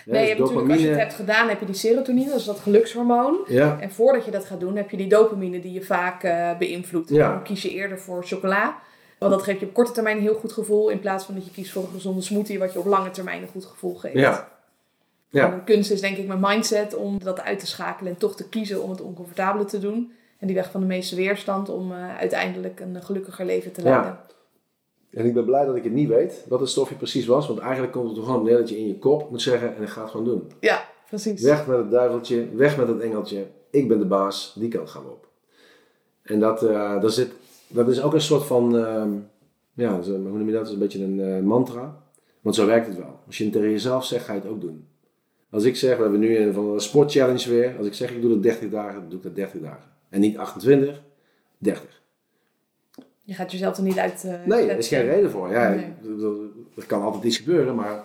Nee, 0.05 0.35
dus 0.35 0.39
natuurlijk, 0.39 0.71
als 0.71 0.81
je 0.81 0.87
het 0.87 0.99
hebt 0.99 1.13
gedaan, 1.13 1.49
heb 1.49 1.59
je 1.59 1.65
die 1.65 1.75
serotonine, 1.75 2.29
dat 2.29 2.39
is 2.39 2.45
dat 2.45 2.59
gelukshormoon. 2.59 3.39
Ja, 3.47 3.77
En 3.79 3.91
voordat 3.91 4.25
je 4.25 4.31
dat 4.31 4.45
gaat 4.45 4.59
doen, 4.59 4.75
heb 4.75 4.89
je 4.89 4.97
die 4.97 5.07
dopamine 5.07 5.59
die 5.59 5.73
je 5.73 5.81
vaak 5.81 6.23
eh, 6.23 6.57
beïnvloedt. 6.57 7.09
Ja. 7.09 7.31
Dan 7.31 7.43
kies 7.43 7.61
je 7.61 7.69
eerder 7.69 7.99
voor 7.99 8.23
chocola. 8.23 8.79
Want 9.17 9.31
dat 9.31 9.43
geeft 9.43 9.59
je 9.59 9.65
op 9.65 9.73
korte 9.73 9.91
termijn 9.91 10.17
een 10.17 10.23
heel 10.23 10.33
goed 10.33 10.51
gevoel. 10.51 10.89
In 10.89 10.99
plaats 10.99 11.25
van 11.25 11.35
dat 11.35 11.45
je 11.45 11.51
kiest 11.51 11.71
voor 11.71 11.83
een 11.83 11.91
gezonde 11.93 12.21
smoothie, 12.21 12.59
wat 12.59 12.73
je 12.73 12.79
op 12.79 12.85
lange 12.85 13.11
termijn 13.11 13.41
een 13.41 13.47
goed 13.47 13.65
gevoel 13.65 13.95
geeft. 13.95 14.17
ja. 14.17 14.49
Ja. 15.31 15.51
En 15.51 15.55
de 15.55 15.63
kunst 15.63 15.91
is 15.91 16.01
denk 16.01 16.17
ik 16.17 16.27
mijn 16.27 16.39
mindset 16.39 16.95
om 16.95 17.19
dat 17.23 17.41
uit 17.41 17.59
te 17.59 17.67
schakelen 17.67 18.11
en 18.11 18.17
toch 18.17 18.35
te 18.35 18.49
kiezen 18.49 18.83
om 18.83 18.89
het 18.89 19.01
oncomfortabele 19.01 19.65
te 19.65 19.79
doen. 19.79 20.11
En 20.39 20.47
die 20.47 20.55
weg 20.55 20.71
van 20.71 20.81
de 20.81 20.87
meeste 20.87 21.15
weerstand 21.15 21.69
om 21.69 21.91
eh, 21.91 22.17
uiteindelijk 22.17 22.79
een 22.79 23.03
gelukkiger 23.03 23.45
leven 23.45 23.71
te 23.71 23.83
Ja. 23.83 24.25
En 25.11 25.25
ik 25.25 25.33
ben 25.33 25.45
blij 25.45 25.65
dat 25.65 25.75
ik 25.75 25.83
het 25.83 25.93
niet 25.93 26.07
weet, 26.07 26.45
wat 26.47 26.59
het 26.59 26.69
stofje 26.69 26.95
precies 26.95 27.25
was. 27.25 27.47
Want 27.47 27.59
eigenlijk 27.59 27.91
komt 27.91 28.07
het 28.07 28.17
er 28.17 28.23
gewoon 28.23 28.39
op 28.39 28.45
neer 28.45 28.57
dat 28.57 28.69
je 28.69 28.77
in 28.77 28.87
je 28.87 28.97
kop 28.97 29.29
moet 29.29 29.41
zeggen 29.41 29.75
en 29.75 29.81
ik 29.81 29.89
ga 29.89 30.01
het 30.01 30.11
gewoon 30.11 30.25
doen. 30.25 30.51
Ja, 30.59 30.85
precies. 31.07 31.41
Weg 31.41 31.67
met 31.67 31.77
het 31.77 31.91
duiveltje, 31.91 32.47
weg 32.55 32.77
met 32.77 32.87
het 32.87 32.99
engeltje. 32.99 33.45
Ik 33.69 33.87
ben 33.87 33.99
de 33.99 34.05
baas, 34.05 34.55
die 34.59 34.69
kant 34.69 34.89
gaan 34.89 35.03
we 35.03 35.09
op. 35.09 35.27
En 36.21 36.39
dat, 36.39 36.63
eh, 36.63 37.01
daar 37.01 37.09
zit, 37.09 37.31
dat 37.67 37.87
is 37.87 38.01
ook 38.01 38.13
een 38.13 38.21
soort 38.21 38.43
van, 38.43 38.77
ehm, 38.77 39.11
ja, 39.73 40.01
hoe 40.01 40.17
noem 40.17 40.45
je 40.45 40.51
dat? 40.51 40.53
Dat 40.53 40.67
is 40.67 40.73
een 40.73 40.79
beetje 40.79 41.03
een 41.03 41.19
eh, 41.19 41.43
mantra. 41.43 42.03
Want 42.41 42.55
zo 42.55 42.65
werkt 42.65 42.87
het 42.87 42.97
wel. 42.97 43.19
Als 43.25 43.37
je 43.37 43.43
het 43.43 43.53
tegen 43.53 43.69
jezelf 43.69 44.05
zegt, 44.05 44.25
ga 44.25 44.33
je 44.33 44.39
het 44.39 44.49
ook 44.49 44.61
doen. 44.61 44.87
Als 45.49 45.63
ik 45.63 45.75
zeg, 45.75 45.95
we 45.95 46.01
hebben 46.01 46.19
nu 46.19 46.37
een 46.37 46.53
van 46.53 46.73
de 46.73 46.79
sportchallenge 46.79 47.49
weer. 47.49 47.77
Als 47.77 47.87
ik 47.87 47.93
zeg, 47.93 48.11
ik 48.11 48.21
doe 48.21 48.29
dat 48.29 48.43
30 48.43 48.69
dagen, 48.69 48.99
dan 48.99 49.09
doe 49.09 49.17
ik 49.17 49.23
dat 49.23 49.35
30 49.35 49.61
dagen. 49.61 49.91
En 50.09 50.19
niet 50.19 50.37
28, 50.37 51.01
30. 51.57 52.00
Je 53.31 53.37
gaat 53.37 53.51
jezelf 53.51 53.77
er 53.77 53.83
niet 53.83 53.97
uit. 53.97 54.23
eh, 54.23 54.33
Nee, 54.45 54.69
er 54.69 54.77
is 54.77 54.87
geen 54.87 55.05
reden 55.05 55.31
voor. 55.31 55.51
Ja, 55.51 55.69
Nee. 55.69 55.93
er 56.75 56.85
kan 56.85 57.01
altijd 57.01 57.23
iets 57.23 57.37
gebeuren, 57.37 57.75
maar 57.75 58.03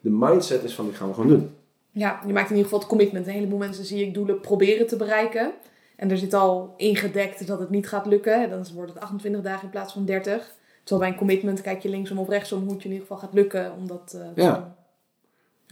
de 0.00 0.10
mindset 0.10 0.62
is 0.64 0.74
van, 0.74 0.84
die 0.84 0.94
gaan 0.94 1.08
we 1.08 1.14
gewoon 1.14 1.28
doen. 1.28 1.50
Ja, 1.90 2.20
je 2.26 2.32
maakt 2.32 2.50
in 2.50 2.56
ieder 2.56 2.64
geval 2.64 2.78
het 2.78 2.88
commitment. 2.88 3.26
Een 3.26 3.32
heleboel 3.32 3.58
mensen 3.58 3.84
zie 3.84 4.06
ik 4.06 4.14
doelen 4.14 4.40
proberen 4.40 4.86
te 4.86 4.96
bereiken. 4.96 5.52
En 5.96 6.10
er 6.10 6.18
zit 6.18 6.34
al 6.34 6.74
ingedekt 6.76 7.46
dat 7.46 7.58
het 7.58 7.70
niet 7.70 7.88
gaat 7.88 8.06
lukken. 8.06 8.50
Dan 8.50 8.64
wordt 8.74 8.92
het 8.92 9.02
28 9.02 9.42
dagen 9.42 9.64
in 9.64 9.70
plaats 9.70 9.92
van 9.92 10.04
30. 10.04 10.54
Terwijl 10.84 11.00
bij 11.00 11.10
een 11.10 11.18
commitment 11.18 11.60
kijk 11.60 11.82
je 11.82 11.88
linksom 11.88 12.18
of 12.18 12.28
rechtsom 12.28 12.62
hoe 12.62 12.72
het 12.72 12.82
je 12.82 12.88
in 12.88 12.94
ieder 12.94 13.06
geval 13.08 13.22
gaat 13.22 13.34
lukken 13.34 13.72
om 13.78 13.86
dat 13.86 14.16
eh, 14.16 14.44
Ja. 14.44 14.54
doen. 14.54 14.64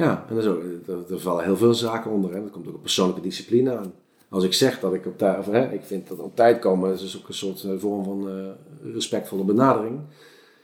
Ja, 0.06 0.24
en 0.28 0.34
dat 0.34 0.44
is 0.44 0.50
ook, 0.50 0.62
er, 0.86 1.12
er 1.14 1.20
vallen 1.20 1.44
heel 1.44 1.56
veel 1.56 1.74
zaken 1.74 2.10
onder. 2.10 2.34
Hè. 2.34 2.40
Dat 2.42 2.50
komt 2.50 2.68
ook 2.68 2.74
op 2.74 2.80
persoonlijke 2.82 3.20
discipline 3.22 3.76
aan. 3.76 3.92
Als 4.34 4.44
ik 4.44 4.52
zeg 4.52 4.80
dat 4.80 4.94
ik 4.94 5.06
op 5.06 5.18
tijd, 5.18 5.38
of 5.38 5.46
hè, 5.46 5.72
ik 5.72 5.80
vind 5.84 6.08
dat 6.08 6.18
op 6.18 6.36
tijd 6.36 6.58
komen, 6.58 6.92
is 6.92 7.00
dus 7.00 7.18
ook 7.18 7.28
een 7.28 7.34
soort 7.34 7.62
eh, 7.64 7.70
vorm 7.78 8.04
van 8.04 8.28
eh, 8.28 8.92
respectvolle 8.92 9.44
benadering. 9.44 9.98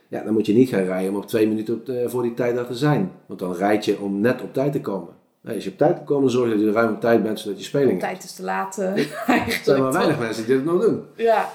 Ja, 0.07 0.23
dan 0.23 0.33
moet 0.33 0.45
je 0.45 0.53
niet 0.53 0.69
gaan 0.69 0.83
rijden 0.83 1.09
om 1.11 1.17
op 1.17 1.27
twee 1.27 1.47
minuten 1.47 1.73
op 1.73 1.85
de- 1.85 2.05
voor 2.09 2.21
die 2.21 2.33
tijd 2.33 2.55
daar 2.55 2.67
te 2.67 2.75
zijn. 2.75 3.11
Want 3.25 3.39
dan 3.39 3.53
rijd 3.55 3.85
je 3.85 3.99
om 3.99 4.19
net 4.21 4.41
op 4.41 4.53
tijd 4.53 4.71
te 4.71 4.81
komen. 4.81 5.09
Nee, 5.41 5.55
als 5.55 5.63
je 5.63 5.69
op 5.69 5.77
tijd 5.77 5.97
moet 5.97 6.05
komen, 6.05 6.29
zorg 6.31 6.49
je 6.49 6.55
dat 6.55 6.63
je 6.65 6.71
ruim 6.71 6.93
op 6.93 7.01
tijd 7.01 7.23
bent, 7.23 7.39
zodat 7.39 7.57
je 7.59 7.63
speling. 7.65 7.99
Tijd 7.99 8.23
is 8.23 8.33
te 8.33 8.43
laat 8.43 8.77
eh, 8.77 8.97
Er 9.47 9.59
zijn 9.63 9.81
maar 9.81 9.91
weinig 9.93 10.19
mensen 10.19 10.45
die 10.45 10.55
dit 10.55 10.65
nog 10.65 10.81
doen. 10.81 11.01
Ja. 11.15 11.49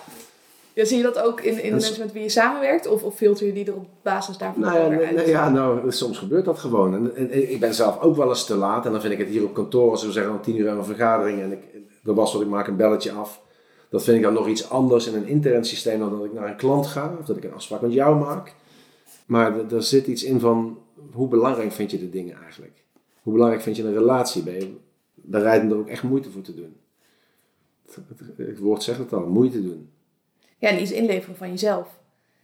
Ja. 0.77 0.85
Zie 0.85 0.97
je 0.97 1.03
dat 1.03 1.19
ook 1.19 1.41
in, 1.41 1.53
in 1.63 1.63
de 1.65 1.71
mensen 1.71 1.99
met 2.05 2.13
wie 2.13 2.23
je 2.23 2.29
samenwerkt? 2.29 2.87
Of, 2.87 3.03
of 3.03 3.15
filter 3.15 3.47
je 3.47 3.53
die 3.53 3.65
er 3.67 3.75
op 3.75 3.87
basis 4.03 4.39
daarvan 4.39 4.63
Nou 4.63 4.79
ja, 4.79 4.89
nee, 5.13 5.29
ja, 5.29 5.51
nou, 5.51 5.93
soms 5.93 6.19
gebeurt 6.19 6.45
dat 6.45 6.59
gewoon. 6.59 6.95
En, 6.95 7.17
en, 7.17 7.31
en 7.31 7.51
ik 7.51 7.61
ben 7.61 7.75
zelf 7.75 8.01
ook 8.01 8.17
wel 8.17 8.29
eens 8.29 8.45
te 8.47 8.55
laat. 8.57 8.87
En 8.87 8.93
dan 8.93 9.01
vind 9.01 9.13
ik 9.13 9.19
het 9.19 9.29
hier 9.29 9.45
op 9.45 9.55
kantoor, 9.55 9.91
als 9.91 10.05
we 10.05 10.13
zeggen 10.13 10.33
om 10.33 10.41
tien 10.43 10.57
uur 10.57 10.67
hebben 10.67 10.85
we 10.85 10.91
een 10.91 10.97
vergadering. 10.97 11.41
En 11.41 11.53
ik, 11.53 11.59
er 12.05 12.15
was 12.15 12.33
wat 12.33 12.43
ik 12.43 12.49
maak 12.49 12.67
een 12.67 12.77
belletje 12.77 13.13
af. 13.13 13.43
Dat 13.91 14.03
vind 14.05 14.17
ik 14.17 14.23
dan 14.23 14.33
nog 14.33 14.49
iets 14.49 14.71
anders 14.71 15.07
in 15.07 15.15
een 15.15 15.27
intern 15.27 15.65
systeem 15.65 15.99
dan 15.99 16.11
dat 16.11 16.25
ik 16.25 16.33
naar 16.33 16.49
een 16.49 16.57
klant 16.57 16.87
ga. 16.87 17.17
Of 17.21 17.27
dat 17.27 17.37
ik 17.37 17.45
een 17.45 17.55
afspraak 17.55 17.81
met 17.81 17.93
jou 17.93 18.17
maak. 18.19 18.55
Maar 19.27 19.59
er- 19.59 19.75
er 19.75 19.83
zit 19.83 20.07
iets 20.07 20.25
in 20.25 20.41
van, 20.41 20.79
hoe 21.13 21.29
belangrijk 21.29 21.73
vind 21.73 21.91
je 21.91 21.99
de 21.99 22.11
dingen 22.11 22.37
eigenlijk? 22.43 22.85
Hoe 23.23 23.33
belangrijk 23.33 23.63
vind 23.63 23.77
je 23.77 23.85
een 23.85 23.93
relatie? 23.93 24.43
Ben 24.43 24.55
je 24.55 24.75
bereid 25.15 25.63
om 25.63 25.71
er 25.71 25.77
ook 25.77 25.89
echt 25.89 26.03
moeite 26.03 26.31
voor 26.31 26.43
te 26.43 26.55
doen? 26.55 26.77
Het, 27.87 27.97
het- 28.37 28.47
het 28.49 28.59
woord 28.59 28.83
zegt 28.83 28.99
het 28.99 29.13
al, 29.13 29.27
moeite 29.27 29.63
doen. 29.63 29.89
Ja, 30.67 30.73
en 30.73 30.83
iets 30.83 30.93
inleveren 30.93 31.37
van 31.37 31.51
jezelf. 31.51 31.89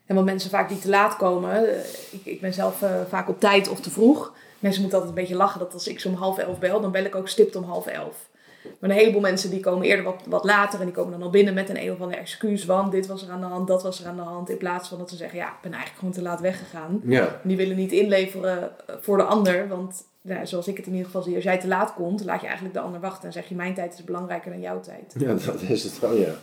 En 0.07 0.15
wat 0.15 0.25
mensen 0.25 0.51
vaak 0.51 0.69
die 0.69 0.79
te 0.79 0.89
laat 0.89 1.17
komen, 1.17 1.75
eh, 1.75 1.85
ik, 2.11 2.21
ik 2.25 2.41
ben 2.41 2.53
zelf 2.53 2.83
eh, 2.83 2.91
vaak 3.09 3.29
op 3.29 3.41
tijd 3.41 3.69
of 3.69 3.81
te 3.81 3.91
vroeg. 3.91 4.35
Mensen 4.59 4.81
moeten 4.83 4.99
altijd 4.99 5.17
een 5.17 5.23
beetje 5.23 5.39
lachen 5.43 5.59
dat 5.59 5.73
als 5.73 5.89
ik 5.89 6.01
ze 6.01 6.09
om 6.09 6.15
half 6.15 6.39
elf 6.39 6.59
bel, 6.59 6.81
dan 6.81 6.91
bel 6.91 7.05
ik 7.05 7.15
ook 7.15 7.29
stipt 7.29 7.57
om 7.57 7.65
half 7.65 7.87
elf. 7.87 8.31
Maar 8.79 8.91
een 8.91 8.97
heleboel 8.97 9.21
mensen 9.21 9.51
die 9.51 9.61
komen 9.61 9.87
eerder 9.87 10.05
wat, 10.05 10.23
wat 10.27 10.45
later 10.45 10.79
en 10.79 10.85
die 10.85 10.95
komen 10.95 11.13
dan 11.13 11.23
al 11.23 11.31
binnen 11.31 11.55
met 11.55 11.69
een 11.69 11.83
een 11.83 11.93
of 11.93 12.01
ander 12.01 12.19
excuus. 12.19 12.65
Want 12.65 12.93
dit 12.93 13.07
was 13.07 13.23
er 13.23 13.31
aan 13.31 13.41
de 13.41 13.47
hand, 13.47 13.69
dat 13.69 13.83
was 13.83 14.01
er 14.01 14.07
aan 14.07 14.17
de 14.17 14.23
hand. 14.23 14.51
In 14.51 14.57
plaats 14.57 14.89
van 14.89 14.99
dat 14.99 15.11
ze 15.11 15.17
zeggen, 15.17 15.39
ja, 15.39 15.47
ik 15.47 15.61
ben 15.63 15.73
eigenlijk 15.73 15.99
gewoon 15.99 16.15
te 16.15 16.23
laat 16.23 16.41
weggegaan. 16.41 17.01
Ja, 17.05 17.27
En 17.27 17.49
die 17.49 17.57
willen 17.57 17.77
niet 17.77 17.93
inleveren 17.93 18.71
eh, 18.87 18.95
voor 19.01 19.17
de 19.17 19.23
ander. 19.23 19.69
Want 19.69 20.05
ja, 20.21 20.45
zoals 20.45 20.69
ik 20.69 20.77
het 20.77 20.87
in 20.87 20.93
ieder 20.93 21.07
geval 21.07 21.23
zie, 21.23 21.35
als 21.35 21.45
jij 21.45 21.59
te 21.59 21.67
laat 21.67 21.95
komt, 21.95 22.25
laat 22.25 22.41
je 22.41 22.47
eigenlijk 22.47 22.77
de 22.77 22.83
ander 22.83 23.01
wachten. 23.01 23.27
En 23.27 23.33
zeg 23.33 23.49
je, 23.49 23.55
mijn 23.55 23.75
tijd 23.75 23.95
is 23.95 24.05
belangrijker 24.05 24.51
dan 24.51 24.61
jouw 24.61 24.81
tijd. 24.81 25.15
ja 25.19 25.35
dat 25.35 25.61
is 25.61 25.85
het 25.85 25.99
wel, 25.99 26.15
ja. 26.15 26.35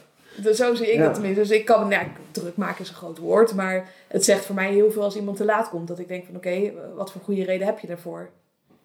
Dus 0.43 0.57
zo 0.57 0.75
zie 0.75 0.87
ik 0.91 0.97
Ja. 0.97 1.03
dat 1.03 1.13
tenminste. 1.13 1.41
Dus 1.41 1.51
ik 1.51 1.65
kan, 1.65 1.87
nou, 1.87 2.05
druk 2.31 2.55
maken 2.57 2.81
is 2.83 2.89
een 2.89 2.95
groot 2.95 3.17
woord, 3.17 3.55
maar 3.55 3.89
het 4.07 4.23
zegt 4.25 4.45
voor 4.45 4.55
mij 4.55 4.71
heel 4.73 4.91
veel 4.91 5.03
als 5.03 5.15
iemand 5.15 5.37
te 5.37 5.45
laat 5.45 5.69
komt. 5.69 5.87
Dat 5.87 5.99
ik 5.99 6.07
denk 6.07 6.25
van 6.25 6.35
oké, 6.35 6.71
wat 6.95 7.11
voor 7.11 7.21
goede 7.21 7.43
reden 7.43 7.65
heb 7.67 7.79
je 7.79 7.87
daarvoor? 7.87 8.29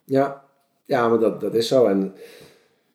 Ja, 0.05 0.44
ja 0.84 1.09
maar 1.09 1.18
dat, 1.18 1.40
dat 1.40 1.55
is 1.55 1.68
zo. 1.68 1.86
En 1.86 2.14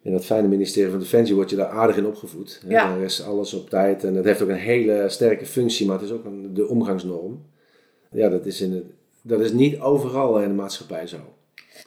in 0.01 0.11
dat 0.11 0.25
fijne 0.25 0.47
ministerie 0.47 0.89
van 0.91 0.99
Defensie 0.99 1.35
word 1.35 1.49
je 1.49 1.55
daar 1.55 1.67
aardig 1.69 1.97
in 1.97 2.05
opgevoed. 2.05 2.61
hè. 2.65 2.69
Ja. 2.73 2.95
Er 2.95 3.03
is 3.03 3.23
alles 3.25 3.53
op 3.53 3.69
tijd 3.69 4.03
en 4.03 4.13
dat 4.13 4.23
heeft 4.23 4.41
ook 4.41 4.49
een 4.49 4.55
hele 4.55 5.09
sterke 5.09 5.45
functie, 5.45 5.87
maar 5.87 5.95
het 5.99 6.05
is 6.05 6.11
ook 6.11 6.25
een, 6.25 6.53
de 6.53 6.67
omgangsnorm. 6.67 7.45
Ja, 8.11 8.29
dat 8.29 8.45
is, 8.45 8.61
in 8.61 8.71
het, 8.73 8.83
dat 9.21 9.39
is 9.39 9.51
niet 9.51 9.79
overal 9.79 10.39
in 10.41 10.47
de 10.47 10.53
maatschappij 10.55 11.07
zo. 11.07 11.17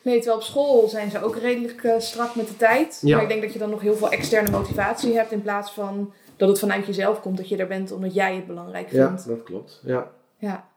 Nee, 0.02 0.16
terwijl 0.16 0.36
op 0.36 0.42
school 0.42 0.88
zijn 0.88 1.10
ze 1.10 1.22
ook 1.24 1.36
redelijk 1.36 1.84
eh, 1.84 1.98
strak 1.98 2.34
met 2.34 2.48
de 2.48 2.56
tijd. 2.56 2.98
Ja. 3.02 3.14
Maar 3.14 3.22
ik 3.22 3.28
denk 3.28 3.42
dat 3.42 3.52
je 3.52 3.58
dan 3.58 3.70
nog 3.70 3.80
heel 3.80 3.94
veel 3.94 4.10
externe 4.10 4.50
motivatie 4.50 5.14
hebt 5.14 5.32
in 5.32 5.42
plaats 5.42 5.72
van 5.72 6.12
dat 6.42 6.50
het 6.50 6.60
vanuit 6.60 6.86
jezelf 6.86 7.20
komt 7.20 7.36
dat 7.36 7.48
je 7.48 7.56
er 7.56 7.66
bent 7.66 7.92
omdat 7.92 8.14
jij 8.14 8.34
het 8.36 8.46
belangrijk 8.46 8.90
Ja, 8.92 9.06
vindt. 9.06 9.26
dat 9.26 9.42
klopt. 9.42 9.80
Ja, 9.84 10.10
Ja. 10.38 10.68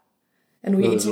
En 0.59 0.73
hoe 0.73 0.81
je 0.81 0.91
iets, 0.91 1.07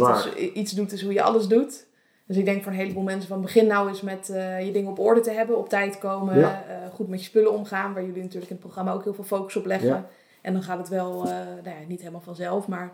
iets 0.53 0.71
doet, 0.71 0.91
is 0.91 1.01
hoe 1.03 1.13
je 1.13 1.21
alles 1.21 1.47
doet. 1.47 1.85
Dus 2.27 2.37
ik 2.37 2.45
denk 2.45 2.63
voor 2.63 2.71
een 2.71 2.77
heleboel 2.77 3.03
mensen 3.03 3.27
van 3.29 3.41
begin 3.41 3.67
nou 3.67 3.87
eens 3.89 4.01
met 4.01 4.29
eh, 4.29 4.65
je 4.65 4.71
dingen 4.71 4.89
op 4.91 4.99
orde 4.99 5.21
te 5.21 5.31
hebben, 5.31 5.57
op 5.57 5.69
tijd 5.69 5.97
komen, 5.97 6.39
Ja. 6.39 6.63
eh, 6.67 6.93
goed 6.93 7.07
met 7.07 7.19
je 7.19 7.25
spullen 7.25 7.51
omgaan, 7.53 7.93
waar 7.93 8.03
jullie 8.05 8.21
natuurlijk 8.21 8.51
in 8.51 8.55
het 8.55 8.65
programma 8.65 8.93
ook 8.93 9.03
heel 9.03 9.13
veel 9.13 9.23
focus 9.23 9.55
op 9.55 9.65
leggen. 9.65 9.87
Ja. 9.89 10.07
En 10.41 10.53
dan 10.53 10.63
gaat 10.63 10.77
het 10.77 10.89
wel, 10.89 11.23
eh, 11.23 11.29
nou 11.63 11.63
ja, 11.79 11.87
niet 11.87 11.99
helemaal 11.99 12.21
vanzelf, 12.21 12.67
maar 12.67 12.93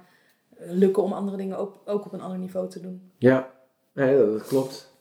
lukken 0.57 1.03
om 1.03 1.13
andere 1.13 1.37
dingen 1.37 1.57
ook, 1.57 1.75
ook 1.85 2.05
op 2.05 2.13
een 2.13 2.21
ander 2.21 2.39
niveau 2.39 2.69
te 2.69 2.81
doen. 2.81 3.11
ja. 3.17 3.49
Nee, 3.93 4.17
dat, 4.17 4.31
dat 4.31 4.47
klopt. 4.47 4.91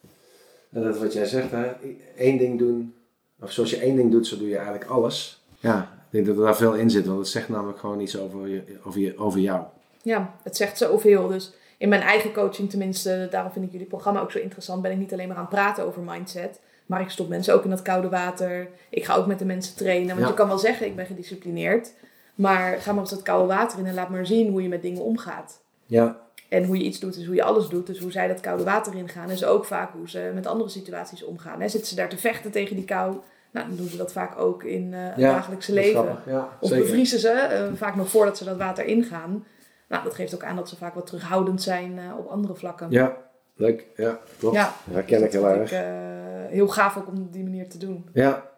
En 0.72 0.82
dat 0.82 0.98
wat 0.98 1.12
jij 1.12 1.24
zegt, 1.26 1.50
hè, 1.50 1.72
één 2.16 2.38
ding 2.38 2.58
doen, 2.58 2.94
of 3.40 3.50
zoals 3.52 3.70
je 3.70 3.76
één 3.78 3.96
ding 3.96 4.10
doet, 4.10 4.26
zo 4.26 4.38
doe 4.38 4.48
je 4.48 4.56
eigenlijk 4.56 4.90
alles. 4.90 5.42
Ja, 5.58 5.97
ik 6.10 6.14
denk 6.14 6.26
dat 6.26 6.36
er 6.36 6.42
daar 6.42 6.56
veel 6.56 6.74
in 6.74 6.90
zit, 6.90 7.06
want 7.06 7.18
het 7.18 7.28
zegt 7.28 7.48
namelijk 7.48 7.78
gewoon 7.78 8.00
iets 8.00 8.18
over, 8.18 8.48
je, 8.48 8.62
over, 8.84 9.00
je, 9.00 9.18
over 9.18 9.40
jou. 9.40 9.62
Ja, 10.02 10.34
het 10.42 10.56
zegt 10.56 10.78
zoveel. 10.78 11.28
Dus 11.28 11.52
in 11.78 11.88
mijn 11.88 12.02
eigen 12.02 12.32
coaching 12.32 12.70
tenminste, 12.70 13.28
daarom 13.30 13.52
vind 13.52 13.64
ik 13.64 13.72
jullie 13.72 13.86
programma 13.86 14.20
ook 14.20 14.30
zo 14.30 14.38
interessant, 14.38 14.82
ben 14.82 14.90
ik 14.90 14.98
niet 14.98 15.12
alleen 15.12 15.28
maar 15.28 15.36
aan 15.36 15.42
het 15.42 15.52
praten 15.54 15.84
over 15.86 16.02
mindset. 16.02 16.60
Maar 16.86 17.00
ik 17.00 17.10
stop 17.10 17.28
mensen 17.28 17.54
ook 17.54 17.64
in 17.64 17.70
dat 17.70 17.82
koude 17.82 18.08
water. 18.08 18.68
Ik 18.90 19.04
ga 19.04 19.14
ook 19.14 19.26
met 19.26 19.38
de 19.38 19.44
mensen 19.44 19.76
trainen. 19.76 20.08
Want 20.08 20.20
Ja. 20.20 20.26
je 20.26 20.34
kan 20.34 20.48
wel 20.48 20.58
zeggen, 20.58 20.86
ik 20.86 20.96
ben 20.96 21.06
gedisciplineerd. 21.06 21.92
Maar 22.34 22.78
ga 22.80 22.92
maar 22.92 23.00
eens 23.00 23.10
dat 23.10 23.22
koude 23.22 23.54
water 23.54 23.78
in 23.78 23.86
en 23.86 23.94
laat 23.94 24.08
maar 24.08 24.26
zien 24.26 24.50
hoe 24.50 24.62
je 24.62 24.68
met 24.68 24.82
dingen 24.82 25.02
omgaat. 25.02 25.60
Ja, 25.86 26.20
En 26.48 26.64
hoe 26.64 26.76
je 26.78 26.84
iets 26.84 26.98
doet 26.98 27.16
is 27.16 27.26
hoe 27.26 27.34
je 27.34 27.42
alles 27.42 27.68
doet. 27.68 27.86
Dus 27.86 27.98
hoe 27.98 28.10
zij 28.10 28.28
dat 28.28 28.40
koude 28.40 28.64
water 28.64 28.94
ingaan 28.94 29.30
is 29.30 29.44
ook 29.44 29.64
vaak 29.64 29.92
hoe 29.92 30.08
ze 30.08 30.30
met 30.34 30.46
andere 30.46 30.70
situaties 30.70 31.24
omgaan. 31.24 31.60
Hè, 31.60 31.68
zitten 31.68 31.88
ze 31.88 31.94
daar 31.94 32.08
te 32.08 32.18
vechten 32.18 32.50
tegen 32.50 32.76
die 32.76 32.84
kou? 32.84 33.16
Nou, 33.50 33.68
dan 33.68 33.76
doen 33.76 33.88
ze 33.88 33.96
dat 33.96 34.12
vaak 34.12 34.38
ook 34.38 34.62
in 34.62 34.94
eh, 34.94 35.00
het 35.02 35.16
Ja, 35.16 35.32
dagelijkse 35.32 35.72
leven. 35.72 36.02
grappig. 36.04 36.24
Ja, 36.32 36.48
Of 36.60 36.68
zeker. 36.68 36.84
bevriezen 36.84 37.18
ze, 37.18 37.30
eh, 37.30 37.64
vaak 37.74 37.96
nog 37.96 38.08
voordat 38.08 38.38
ze 38.38 38.44
dat 38.44 38.56
water 38.56 38.84
ingaan. 38.84 39.44
Nou, 39.88 40.04
dat 40.04 40.14
geeft 40.14 40.34
ook 40.34 40.42
aan 40.44 40.56
dat 40.56 40.68
ze 40.68 40.76
vaak 40.76 40.94
wat 40.94 41.06
terughoudend 41.06 41.62
zijn 41.62 41.98
eh, 41.98 42.18
op 42.18 42.26
andere 42.26 42.54
vlakken. 42.54 42.86
Ja, 42.90 43.16
leuk. 43.54 43.86
Ja, 43.96 44.18
klopt. 44.38 44.54
Ja. 44.54 44.72
Herken 44.90 45.16
ik 45.16 45.22
dat 45.22 45.32
heel 45.32 45.42
vind 45.50 45.56
erg. 45.60 45.70
ik 45.72 45.78
eh, 45.78 46.52
heel 46.54 46.68
gaaf 46.68 46.96
ook 46.96 47.06
om 47.06 47.16
op 47.16 47.32
die 47.32 47.42
manier 47.42 47.68
te 47.68 47.78
doen. 47.78 48.08
Ja, 48.12 48.48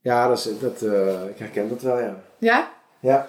ja 0.00 0.28
dat 0.28 0.38
is, 0.38 0.58
dat, 0.60 0.82
eh, 0.82 1.24
ik 1.28 1.38
herken 1.38 1.68
dat 1.68 1.82
wel, 1.82 1.98
ja. 1.98 2.16
Ja? 2.38 2.70
Ja, 3.00 3.28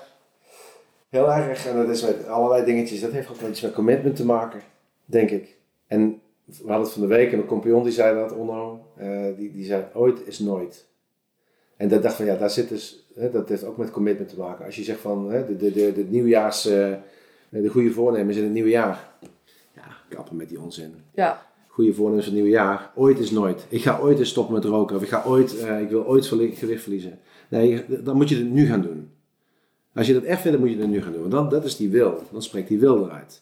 heel 1.09 1.31
erg. 1.31 1.67
En 1.67 1.75
dat 1.75 1.89
is 1.89 2.01
met 2.01 2.27
allerlei 2.27 2.65
dingetjes. 2.65 3.01
Dat 3.01 3.11
heeft 3.11 3.29
ook 3.29 3.39
wel 3.41 3.49
iets 3.49 3.61
met 3.61 3.73
commitment 3.73 4.15
te 4.15 4.25
maken, 4.25 4.61
denk 5.05 5.29
ik. 5.29 5.55
En 5.87 6.21
we 6.45 6.53
hadden 6.67 6.81
het 6.81 6.91
van 6.91 7.01
de 7.01 7.07
week 7.07 7.31
en 7.31 7.37
een 7.39 7.45
compagnon 7.45 7.83
die 7.83 7.91
zei 7.91 8.15
dat, 8.19 8.31
Onno, 8.33 8.85
eh, 8.97 9.09
die, 9.37 9.51
die 9.51 9.65
zei 9.65 9.83
ooit 9.93 10.27
is 10.27 10.39
nooit. 10.39 10.86
En 11.77 11.87
dat 11.87 12.03
dacht 12.03 12.15
van 12.15 12.25
ja, 12.25 12.35
daar 12.35 12.49
zit 12.49 12.69
dus, 12.69 13.07
hè, 13.15 13.31
dat 13.31 13.49
heeft 13.49 13.63
ook 13.63 13.77
met 13.77 13.91
commitment 13.91 14.29
te 14.29 14.37
maken. 14.37 14.65
Als 14.65 14.75
je 14.75 14.83
zegt 14.83 14.99
van 14.99 15.31
hè, 15.31 15.45
de, 15.45 15.55
de, 15.57 15.71
de, 15.71 15.93
de 15.93 16.05
nieuwjaars, 16.09 16.65
eh, 16.65 16.93
de 17.49 17.67
goede 17.67 17.91
voornemens 17.91 18.37
in 18.37 18.43
het 18.43 18.53
nieuwe 18.53 18.69
jaar. 18.69 19.09
Ja, 19.75 19.83
kappen 20.09 20.35
met 20.35 20.49
die 20.49 20.61
onzin. 20.61 20.93
Ja. 21.13 21.45
goede 21.67 21.93
voornemens 21.93 22.25
voor 22.25 22.33
het 22.35 22.43
nieuwe 22.43 22.57
jaar. 22.57 22.91
Ooit 22.95 23.19
is 23.19 23.31
nooit. 23.31 23.65
Ik 23.69 23.81
ga 23.81 23.99
ooit 23.99 24.19
eens 24.19 24.29
stoppen 24.29 24.53
met 24.53 24.63
roken. 24.63 24.95
Of 24.95 25.01
ik, 25.01 25.07
ga 25.07 25.23
ooit, 25.25 25.59
eh, 25.59 25.81
ik 25.81 25.89
wil 25.89 26.05
ooit 26.05 26.25
gewicht 26.25 26.81
verliezen. 26.81 27.19
Nee, 27.49 27.85
dan 28.03 28.15
moet 28.15 28.29
je 28.29 28.35
het 28.35 28.51
nu 28.51 28.65
gaan 28.65 28.81
doen. 28.81 29.09
Als 29.93 30.07
je 30.07 30.13
dat 30.13 30.23
echt 30.23 30.41
vindt, 30.41 30.57
dan 30.57 30.67
moet 30.67 30.75
je 30.75 30.81
het 30.81 30.91
nu 30.91 31.01
gaan 31.01 31.11
doen. 31.11 31.21
Want 31.21 31.31
dan, 31.33 31.49
dat 31.49 31.65
is 31.65 31.77
die 31.77 31.89
wil. 31.89 32.21
Dan 32.31 32.41
spreekt 32.41 32.67
die 32.67 32.79
wil 32.79 33.05
eruit. 33.05 33.41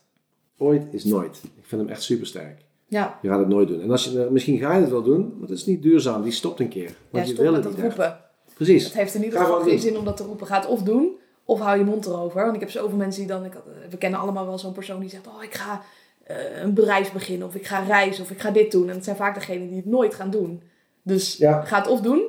Ooit 0.57 0.85
is 0.91 1.03
nooit. 1.03 1.41
Ik 1.43 1.65
vind 1.65 1.81
hem 1.81 1.89
echt 1.89 2.03
super 2.03 2.27
sterk. 2.27 2.65
Ja, 2.87 3.19
Je 3.21 3.27
gaat 3.27 3.39
het 3.39 3.47
nooit 3.47 3.67
doen. 3.67 3.81
En 3.81 3.91
als 3.91 4.05
je, 4.05 4.27
misschien 4.31 4.57
ga 4.57 4.75
je 4.75 4.81
het 4.81 4.89
wel 4.89 5.03
doen, 5.03 5.33
maar 5.33 5.49
het 5.49 5.57
is 5.57 5.65
niet 5.65 5.81
duurzaam. 5.81 6.23
Die 6.23 6.31
stopt 6.31 6.59
een 6.59 6.67
keer. 6.67 6.89
ja 6.89 6.95
Want 7.09 7.27
je 7.27 7.33
stop 7.33 7.45
wil 7.45 7.53
het 7.53 7.63
dat 7.63 7.71
niet 7.71 7.81
roepen. 7.81 8.19
Precies. 8.55 8.83
Het 8.83 8.93
heeft 8.93 9.13
in 9.13 9.23
ieder 9.23 9.39
geval 9.39 9.61
geen 9.61 9.79
zin 9.79 9.97
om 9.97 10.05
dat 10.05 10.17
te 10.17 10.23
roepen. 10.23 10.47
Ga 10.47 10.55
het 10.55 10.67
of 10.67 10.81
doen, 10.83 11.17
of 11.43 11.59
hou 11.59 11.77
je 11.77 11.83
mond 11.83 12.05
erover. 12.05 12.41
Want 12.43 12.53
ik 12.55 12.59
heb 12.59 12.69
zoveel 12.69 12.97
mensen 12.97 13.21
die 13.21 13.31
dan... 13.31 13.45
Ik, 13.45 13.53
we 13.89 13.97
kennen 13.97 14.19
allemaal 14.19 14.45
wel 14.45 14.57
zo'n 14.57 14.73
persoon 14.73 14.99
die 14.99 15.09
zegt... 15.09 15.27
Oh, 15.27 15.43
ik 15.43 15.53
ga 15.53 15.81
eh, 16.23 16.61
een 16.61 16.73
bedrijf 16.73 17.11
beginnen. 17.13 17.47
Of 17.47 17.55
ik 17.55 17.65
ga 17.67 17.79
reizen. 17.79 18.23
Of 18.23 18.31
ik 18.31 18.39
ga 18.39 18.51
dit 18.51 18.71
doen. 18.71 18.89
En 18.89 18.95
het 18.95 19.03
zijn 19.03 19.15
vaak 19.15 19.35
degenen 19.35 19.67
die 19.67 19.77
het 19.77 19.85
nooit 19.85 20.13
gaan 20.15 20.29
doen. 20.29 20.61
Dus 21.01 21.37
Ja. 21.37 21.61
ga 21.61 21.77
het 21.77 21.87
of 21.87 22.01
doen, 22.01 22.23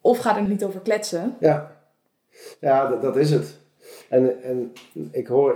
of 0.00 0.18
ga 0.18 0.36
er 0.36 0.48
niet 0.48 0.64
over 0.64 0.80
kletsen. 0.80 1.36
Ja, 1.40 1.76
ja 2.60 2.88
dat, 2.88 3.02
dat 3.02 3.16
is 3.16 3.30
het. 3.30 3.56
En, 4.08 4.42
en 4.42 4.72
ik 5.10 5.26
hoor, 5.26 5.54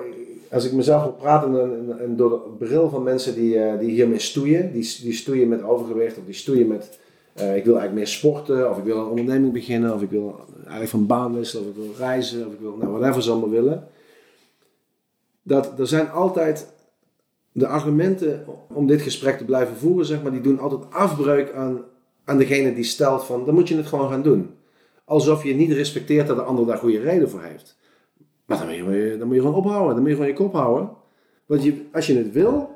als 0.50 0.64
ik 0.64 0.72
mezelf 0.72 1.02
hoor 1.02 1.12
praten 1.12 1.60
en, 1.60 1.90
en, 1.90 2.00
en 2.00 2.16
door 2.16 2.30
de 2.30 2.64
bril 2.64 2.88
van 2.88 3.02
mensen 3.02 3.34
die, 3.34 3.58
eh, 3.64 3.78
die 3.78 3.90
hiermee 3.90 4.18
stoeien, 4.18 4.72
die, 4.72 4.98
die 5.02 5.12
stoeien 5.12 5.48
met 5.48 5.62
overgewicht 5.62 6.18
of 6.18 6.24
die 6.24 6.34
stoeien 6.34 6.66
met, 6.66 6.98
eh, 7.32 7.56
ik 7.56 7.64
wil 7.64 7.78
eigenlijk 7.78 7.92
meer 7.92 8.06
sporten 8.06 8.70
of 8.70 8.78
ik 8.78 8.84
wil 8.84 8.98
een 8.98 9.06
onderneming 9.06 9.52
beginnen 9.52 9.94
of 9.94 10.02
ik 10.02 10.10
wil 10.10 10.40
eigenlijk 10.58 10.88
van 10.88 11.06
baan 11.06 11.34
wisselen 11.34 11.64
of 11.64 11.70
ik 11.70 11.76
wil 11.76 11.94
reizen 11.98 12.46
of 12.46 12.52
ik 12.52 12.60
wil, 12.60 12.76
nou 12.76 12.92
whatever 12.92 13.22
ze 13.22 13.30
allemaal 13.30 13.50
willen. 13.50 13.88
Dat 15.42 15.78
er 15.78 15.86
zijn 15.86 16.10
altijd 16.10 16.72
de 17.52 17.66
argumenten 17.66 18.44
om 18.68 18.86
dit 18.86 19.02
gesprek 19.02 19.38
te 19.38 19.44
blijven 19.44 19.76
voeren, 19.76 20.06
zeg 20.06 20.22
maar, 20.22 20.32
die 20.32 20.40
doen 20.40 20.58
altijd 20.58 20.92
afbreuk 20.92 21.52
aan, 21.52 21.80
aan 22.24 22.38
degene 22.38 22.74
die 22.74 22.84
stelt 22.84 23.24
van, 23.24 23.44
dan 23.44 23.54
moet 23.54 23.68
je 23.68 23.76
het 23.76 23.86
gewoon 23.86 24.10
gaan 24.10 24.22
doen 24.22 24.50
alsof 25.04 25.44
je 25.44 25.54
niet 25.54 25.72
respecteert 25.72 26.26
dat 26.26 26.36
de 26.36 26.42
ander 26.42 26.66
daar 26.66 26.78
goede 26.78 27.00
reden 27.00 27.30
voor 27.30 27.42
heeft. 27.42 27.76
Maar 28.46 28.58
dan 28.58 28.66
moet 28.66 28.94
je, 28.94 29.16
dan 29.18 29.26
moet 29.26 29.36
je 29.36 29.42
gewoon 29.42 29.56
ophouden, 29.56 29.94
dan 29.94 30.00
moet 30.00 30.08
je 30.10 30.16
gewoon 30.16 30.30
je 30.30 30.36
kop 30.36 30.52
houden. 30.52 30.90
Want 31.46 31.62
je, 31.62 31.84
als 31.92 32.06
je 32.06 32.16
het 32.16 32.32
wil, 32.32 32.70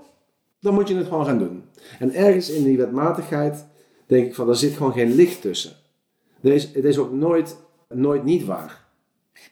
dan 0.60 0.74
moet 0.74 0.88
je 0.88 0.96
het 0.96 1.06
gewoon 1.06 1.24
gaan 1.24 1.38
doen. 1.38 1.62
En 1.98 2.14
ergens 2.14 2.50
in 2.50 2.64
die 2.64 2.76
wetmatigheid 2.76 3.66
denk 4.06 4.26
ik 4.26 4.34
van, 4.34 4.46
daar 4.46 4.56
zit 4.56 4.76
gewoon 4.76 4.92
geen 4.92 5.14
licht 5.14 5.40
tussen. 5.40 5.72
Is, 6.40 6.64
het 6.72 6.84
is 6.84 6.98
ook 6.98 7.12
nooit, 7.12 7.56
nooit 7.88 8.24
niet 8.24 8.44
waar. 8.44 8.84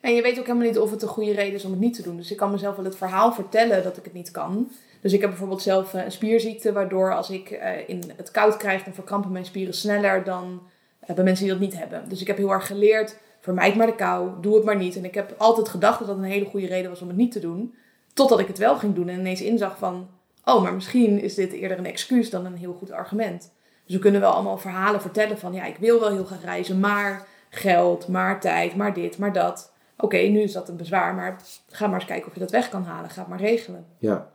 En 0.00 0.14
je 0.14 0.22
weet 0.22 0.38
ook 0.38 0.46
helemaal 0.46 0.66
niet 0.66 0.78
of 0.78 0.90
het 0.90 1.02
een 1.02 1.08
goede 1.08 1.32
reden 1.32 1.54
is 1.54 1.64
om 1.64 1.70
het 1.70 1.80
niet 1.80 1.94
te 1.94 2.02
doen. 2.02 2.16
Dus 2.16 2.30
ik 2.30 2.36
kan 2.36 2.50
mezelf 2.50 2.76
wel 2.76 2.84
het 2.84 2.96
verhaal 2.96 3.32
vertellen 3.32 3.82
dat 3.82 3.96
ik 3.96 4.04
het 4.04 4.12
niet 4.12 4.30
kan. 4.30 4.70
Dus 5.00 5.12
ik 5.12 5.20
heb 5.20 5.30
bijvoorbeeld 5.30 5.62
zelf 5.62 5.94
eh, 5.94 6.04
een 6.04 6.12
spierziekte, 6.12 6.72
waardoor 6.72 7.14
als 7.14 7.30
ik 7.30 7.50
eh, 7.50 7.88
in 7.88 8.02
het 8.16 8.30
koud 8.30 8.56
krijg, 8.56 8.84
dan 8.84 8.94
verkrampen 8.94 9.32
mijn 9.32 9.44
spieren 9.44 9.74
sneller 9.74 10.24
dan 10.24 10.62
eh, 11.00 11.14
bij 11.14 11.24
mensen 11.24 11.44
die 11.44 11.54
dat 11.54 11.62
niet 11.62 11.78
hebben. 11.78 12.08
Dus 12.08 12.20
ik 12.20 12.26
heb 12.26 12.36
heel 12.36 12.50
erg 12.50 12.66
geleerd, 12.66 13.16
vermijd 13.40 13.74
maar 13.74 13.86
de 13.86 13.94
kou, 13.94 14.30
doe 14.40 14.54
het 14.54 14.64
maar 14.64 14.76
niet. 14.76 14.96
En 14.96 15.04
ik 15.04 15.14
heb 15.14 15.34
altijd 15.38 15.68
gedacht 15.68 15.98
dat 15.98 16.08
dat 16.08 16.16
een 16.16 16.22
hele 16.22 16.44
goede 16.44 16.66
reden 16.66 16.90
was 16.90 17.02
om 17.02 17.08
het 17.08 17.16
niet 17.16 17.32
te 17.32 17.40
doen. 17.40 17.74
Totdat 18.12 18.40
ik 18.40 18.46
het 18.46 18.58
wel 18.58 18.76
ging 18.76 18.94
doen 18.94 19.08
en 19.08 19.18
ineens 19.18 19.42
inzag 19.42 19.78
van, 19.78 20.08
oh, 20.44 20.62
maar 20.62 20.74
misschien 20.74 21.20
is 21.20 21.34
dit 21.34 21.52
eerder 21.52 21.78
een 21.78 21.86
excuus 21.86 22.30
dan 22.30 22.46
een 22.46 22.56
heel 22.56 22.72
goed 22.72 22.90
argument. 22.90 23.52
Dus 23.84 23.94
we 23.94 24.00
kunnen 24.00 24.20
wel 24.20 24.32
allemaal 24.32 24.58
verhalen 24.58 25.00
vertellen 25.00 25.38
van, 25.38 25.52
ja, 25.52 25.64
ik 25.64 25.76
wil 25.76 26.00
wel 26.00 26.10
heel 26.10 26.24
graag 26.24 26.44
reizen, 26.44 26.80
maar 26.80 27.26
geld, 27.50 28.08
maar 28.08 28.40
tijd, 28.40 28.76
maar 28.76 28.94
dit, 28.94 29.18
maar 29.18 29.32
dat. 29.32 29.72
Oké, 29.96 30.16
nu 30.16 30.40
is 30.40 30.52
dat 30.52 30.68
een 30.68 30.76
bezwaar, 30.76 31.14
maar 31.14 31.42
ga 31.68 31.86
maar 31.86 31.94
eens 31.94 32.08
kijken 32.08 32.26
of 32.26 32.34
je 32.34 32.40
dat 32.40 32.50
weg 32.50 32.68
kan 32.68 32.82
halen. 32.82 33.10
Ga 33.10 33.20
het 33.20 33.28
maar 33.28 33.40
regelen. 33.40 33.86
Ja, 33.98 34.32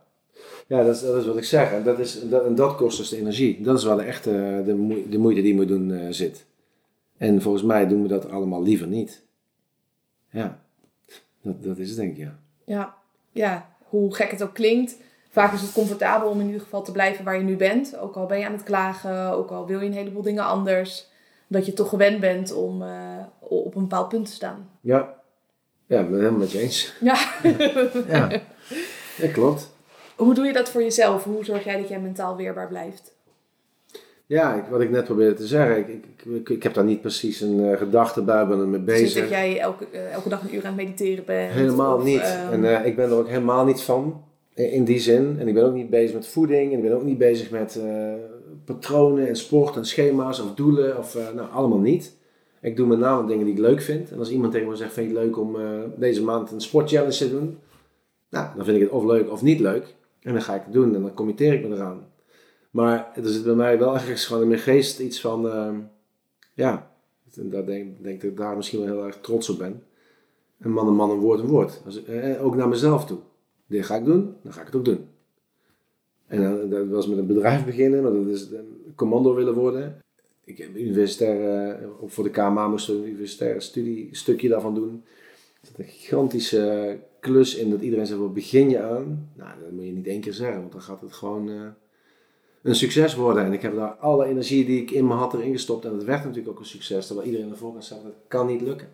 ja 0.66 0.84
dat, 0.84 0.94
is, 0.94 1.02
dat 1.02 1.16
is 1.16 1.26
wat 1.26 1.36
ik 1.36 1.44
zeg. 1.44 1.72
En 1.72 1.82
dat, 1.82 1.98
is, 1.98 2.28
dat, 2.28 2.44
en 2.44 2.54
dat 2.54 2.76
kost 2.76 2.98
dus 2.98 3.08
de 3.08 3.16
energie. 3.16 3.62
Dat 3.62 3.78
is 3.78 3.84
waar 3.84 3.96
de 3.96 4.02
echte 4.02 4.30
de, 4.64 5.06
de 5.08 5.18
moeite 5.18 5.40
die 5.40 5.50
je 5.50 5.56
moet 5.58 5.68
doen 5.68 5.92
eh, 5.92 6.06
zit. 6.10 6.46
En 7.16 7.42
volgens 7.42 7.64
mij 7.64 7.86
doen 7.86 8.02
we 8.02 8.08
dat 8.08 8.30
allemaal 8.30 8.62
liever 8.62 8.86
niet. 8.86 9.22
Ja, 10.30 10.60
dat, 11.42 11.62
dat 11.62 11.78
is 11.78 11.88
het 11.88 11.98
denk 11.98 12.10
ik, 12.10 12.16
ja. 12.16 12.38
Ja, 12.64 12.96
ja, 13.32 13.76
hoe 13.88 14.14
gek 14.14 14.30
het 14.30 14.42
ook 14.42 14.54
klinkt. 14.54 14.96
Vaak 15.32 15.52
is 15.52 15.60
het 15.62 15.72
comfortabel 15.72 16.28
om 16.30 16.40
in 16.40 16.46
ieder 16.46 16.60
geval 16.60 16.82
te 16.82 16.92
blijven 16.92 17.24
waar 17.24 17.36
je 17.36 17.42
nu 17.42 17.56
bent. 17.56 17.98
Ook 17.98 18.16
al 18.16 18.26
ben 18.26 18.38
je 18.38 18.46
aan 18.46 18.52
het 18.52 18.62
klagen, 18.62 19.30
ook 19.30 19.50
al 19.50 19.66
wil 19.66 19.80
je 19.80 19.86
een 19.86 19.92
heleboel 19.92 20.22
dingen 20.22 20.44
anders. 20.44 21.08
Dat 21.46 21.66
je 21.66 21.72
toch 21.72 21.88
gewend 21.88 22.20
bent 22.20 22.52
om 22.54 22.82
eh, 22.82 22.88
op 23.38 23.74
een 23.74 23.82
bepaald 23.82 24.08
punt 24.08 24.26
te 24.26 24.32
staan. 24.32 24.68
Ja, 24.80 25.14
ja 25.86 25.98
ik 26.00 26.04
ben 26.04 26.12
het 26.12 26.18
helemaal 26.20 26.38
met 26.40 26.50
je 26.52 26.58
eens. 26.58 26.94
Ja. 27.00 27.16
Ja, 28.08 28.30
ja 29.16 29.28
klopt. 29.32 29.70
Hoe 30.16 30.34
doe 30.34 30.46
je 30.46 30.52
dat 30.52 30.70
voor 30.70 30.82
jezelf? 30.82 31.24
Hoe 31.24 31.44
zorg 31.44 31.64
jij 31.64 31.76
dat 31.80 31.88
jij 31.88 32.00
mentaal 32.00 32.36
weerbaar 32.36 32.68
blijft? 32.68 33.12
Ja, 34.26 34.54
ik, 34.54 34.64
wat 34.70 34.80
ik 34.80 34.90
net 34.90 35.04
probeerde 35.04 35.34
te 35.34 35.46
zeggen, 35.46 35.78
ik, 35.78 35.88
ik, 35.88 36.24
ik, 36.24 36.48
ik 36.48 36.62
heb 36.62 36.74
daar 36.74 36.84
niet 36.84 37.00
precies 37.00 37.40
een 37.40 37.70
eh, 37.70 37.78
gedachte 37.78 38.22
bij, 38.22 38.46
ben 38.46 38.60
er 38.60 38.68
mee 38.68 38.84
Dus 38.84 39.00
bezig. 39.00 39.20
dat 39.20 39.30
jij 39.30 39.58
elke, 39.60 39.86
eh, 39.92 40.12
elke 40.12 40.28
dag 40.28 40.42
een 40.42 40.54
uur 40.54 40.60
aan 40.66 40.76
het 40.76 40.84
mediteren 40.86 41.24
bent? 41.24 41.52
Helemaal 41.52 41.96
of, 41.96 42.04
niet. 42.04 42.20
ehm, 42.20 42.64
En 42.64 42.84
ik 42.86 42.96
ben 42.96 43.10
er 43.10 43.16
ook 43.16 43.28
helemaal 43.28 43.64
niet 43.64 43.82
van, 43.82 44.24
in 44.64 44.70
in 44.70 44.84
die 44.84 44.98
zin. 44.98 45.36
En 45.38 45.48
ik 45.48 45.54
ben 45.54 45.64
ook 45.64 45.74
niet 45.74 45.90
bezig 45.90 46.14
met 46.14 46.26
voeding, 46.26 46.72
en 46.72 46.78
ik 46.78 46.84
ben 46.84 46.96
ook 46.96 47.04
niet 47.04 47.18
bezig 47.18 47.50
met 47.50 47.76
eh, 47.76 48.12
patronen 48.64 49.28
en 49.28 49.36
sport 49.36 49.76
en 49.76 49.84
schema's 49.84 50.40
of 50.40 50.54
doelen, 50.54 50.98
of 50.98 51.14
eh, 51.14 51.32
nou, 51.34 51.50
allemaal 51.50 51.78
niet. 51.78 52.18
Ik 52.60 52.76
doe 52.76 52.86
met 52.86 52.98
name 52.98 53.26
dingen 53.26 53.44
die 53.44 53.54
ik 53.54 53.60
leuk 53.60 53.82
vind. 53.82 54.10
En 54.10 54.18
als 54.18 54.30
iemand 54.30 54.52
tegen 54.52 54.68
me 54.68 54.76
zegt, 54.76 54.92
vind 54.92 55.10
je 55.10 55.16
het 55.16 55.24
leuk 55.24 55.38
om 55.38 55.60
eh, 55.60 55.80
deze 55.96 56.22
maand 56.22 56.50
een 56.50 56.60
sportchallenge 56.60 57.16
te 57.16 57.30
doen? 57.30 57.58
Nou, 58.30 58.48
dan 58.56 58.64
vind 58.64 58.76
ik 58.76 58.82
het 58.82 58.92
of 58.92 59.04
leuk 59.04 59.30
of 59.30 59.42
niet 59.42 59.60
leuk. 59.60 59.94
En 60.22 60.32
dan 60.32 60.42
ga 60.42 60.54
ik 60.54 60.62
het 60.64 60.72
doen 60.72 60.94
en 60.94 61.02
dan 61.02 61.14
committeer 61.14 61.52
ik 61.52 61.68
me 61.68 61.74
eraan. 61.74 62.08
Maar 62.70 63.10
er 63.14 63.28
zit 63.28 63.44
bij 63.44 63.54
mij 63.54 63.78
wel 63.78 63.94
ergens 63.94 64.26
gewoon 64.26 64.42
in 64.42 64.48
mijn 64.48 64.60
geest 64.60 64.98
iets 64.98 65.20
van, 65.20 65.48
ehm, 65.48 65.76
ja, 66.54 66.90
daar 67.34 67.66
denk, 67.66 68.02
denk 68.02 68.20
dat 68.20 68.30
ik 68.30 68.36
daar 68.36 68.56
misschien 68.56 68.78
wel 68.78 68.88
heel 68.88 69.06
erg 69.06 69.18
trots 69.20 69.48
op 69.48 69.58
ben. 69.58 69.82
Een 70.60 70.72
man 70.72 70.86
een 70.86 70.94
man, 70.94 71.10
een 71.10 71.18
woord 71.18 71.40
een 71.40 71.46
woord. 71.46 71.82
Als, 71.84 72.04
eh, 72.04 72.44
ook 72.44 72.56
naar 72.56 72.68
mezelf 72.68 73.04
toe. 73.04 73.18
Dit 73.70 73.86
ga 73.86 73.96
ik 73.96 74.04
doen, 74.04 74.34
dan 74.42 74.52
ga 74.52 74.60
ik 74.60 74.66
het 74.66 74.76
ook 74.76 74.84
doen. 74.84 75.06
En 76.26 76.42
dan, 76.42 76.70
dat 76.70 76.88
was 76.88 77.06
met 77.06 77.18
een 77.18 77.26
bedrijf 77.26 77.64
beginnen, 77.64 78.02
maar 78.02 78.12
dat 78.12 78.26
is 78.26 78.50
een 78.50 78.92
commando 78.94 79.34
willen 79.34 79.54
worden. 79.54 80.00
Ik 80.44 80.58
heb 80.58 80.76
universitair, 80.76 81.70
eh, 81.70 82.02
ook 82.02 82.10
voor 82.10 82.24
de 82.24 82.30
KMA 82.30 82.68
moest 82.68 82.88
een 82.88 83.06
universitaire 83.06 83.60
studie, 83.60 84.08
stukje 84.12 84.48
daarvan 84.48 84.74
doen. 84.74 85.04
Er 85.60 85.66
zit 85.66 85.78
een 85.78 85.84
gigantische 85.84 86.98
klus 87.20 87.54
in 87.54 87.70
dat 87.70 87.80
iedereen 87.80 88.06
zegt, 88.06 88.20
wat 88.20 88.34
begin 88.34 88.70
je 88.70 88.80
aan? 88.80 89.30
Nou, 89.34 89.50
dat 89.62 89.70
moet 89.70 89.84
je 89.84 89.92
niet 89.92 90.06
één 90.06 90.20
keer 90.20 90.32
zeggen, 90.32 90.60
want 90.60 90.72
dan 90.72 90.82
gaat 90.82 91.00
het 91.00 91.12
gewoon 91.12 91.48
eh, 91.48 91.66
een 92.62 92.74
succes 92.74 93.14
worden. 93.14 93.44
En 93.44 93.52
ik 93.52 93.62
heb 93.62 93.74
daar 93.74 93.94
alle 93.94 94.24
energie 94.24 94.64
die 94.64 94.82
ik 94.82 94.90
in 94.90 95.06
me 95.06 95.14
had 95.14 95.34
erin 95.34 95.52
gestopt. 95.52 95.84
En 95.84 95.92
het 95.94 96.04
werd 96.04 96.24
natuurlijk 96.24 96.48
ook 96.48 96.58
een 96.58 96.64
succes, 96.64 97.06
terwijl 97.06 97.26
iedereen 97.26 97.50
ervoor 97.50 97.72
kan 97.72 97.82
zeggen, 97.82 98.06
dat 98.06 98.16
kan 98.28 98.46
niet 98.46 98.60
lukken. 98.60 98.88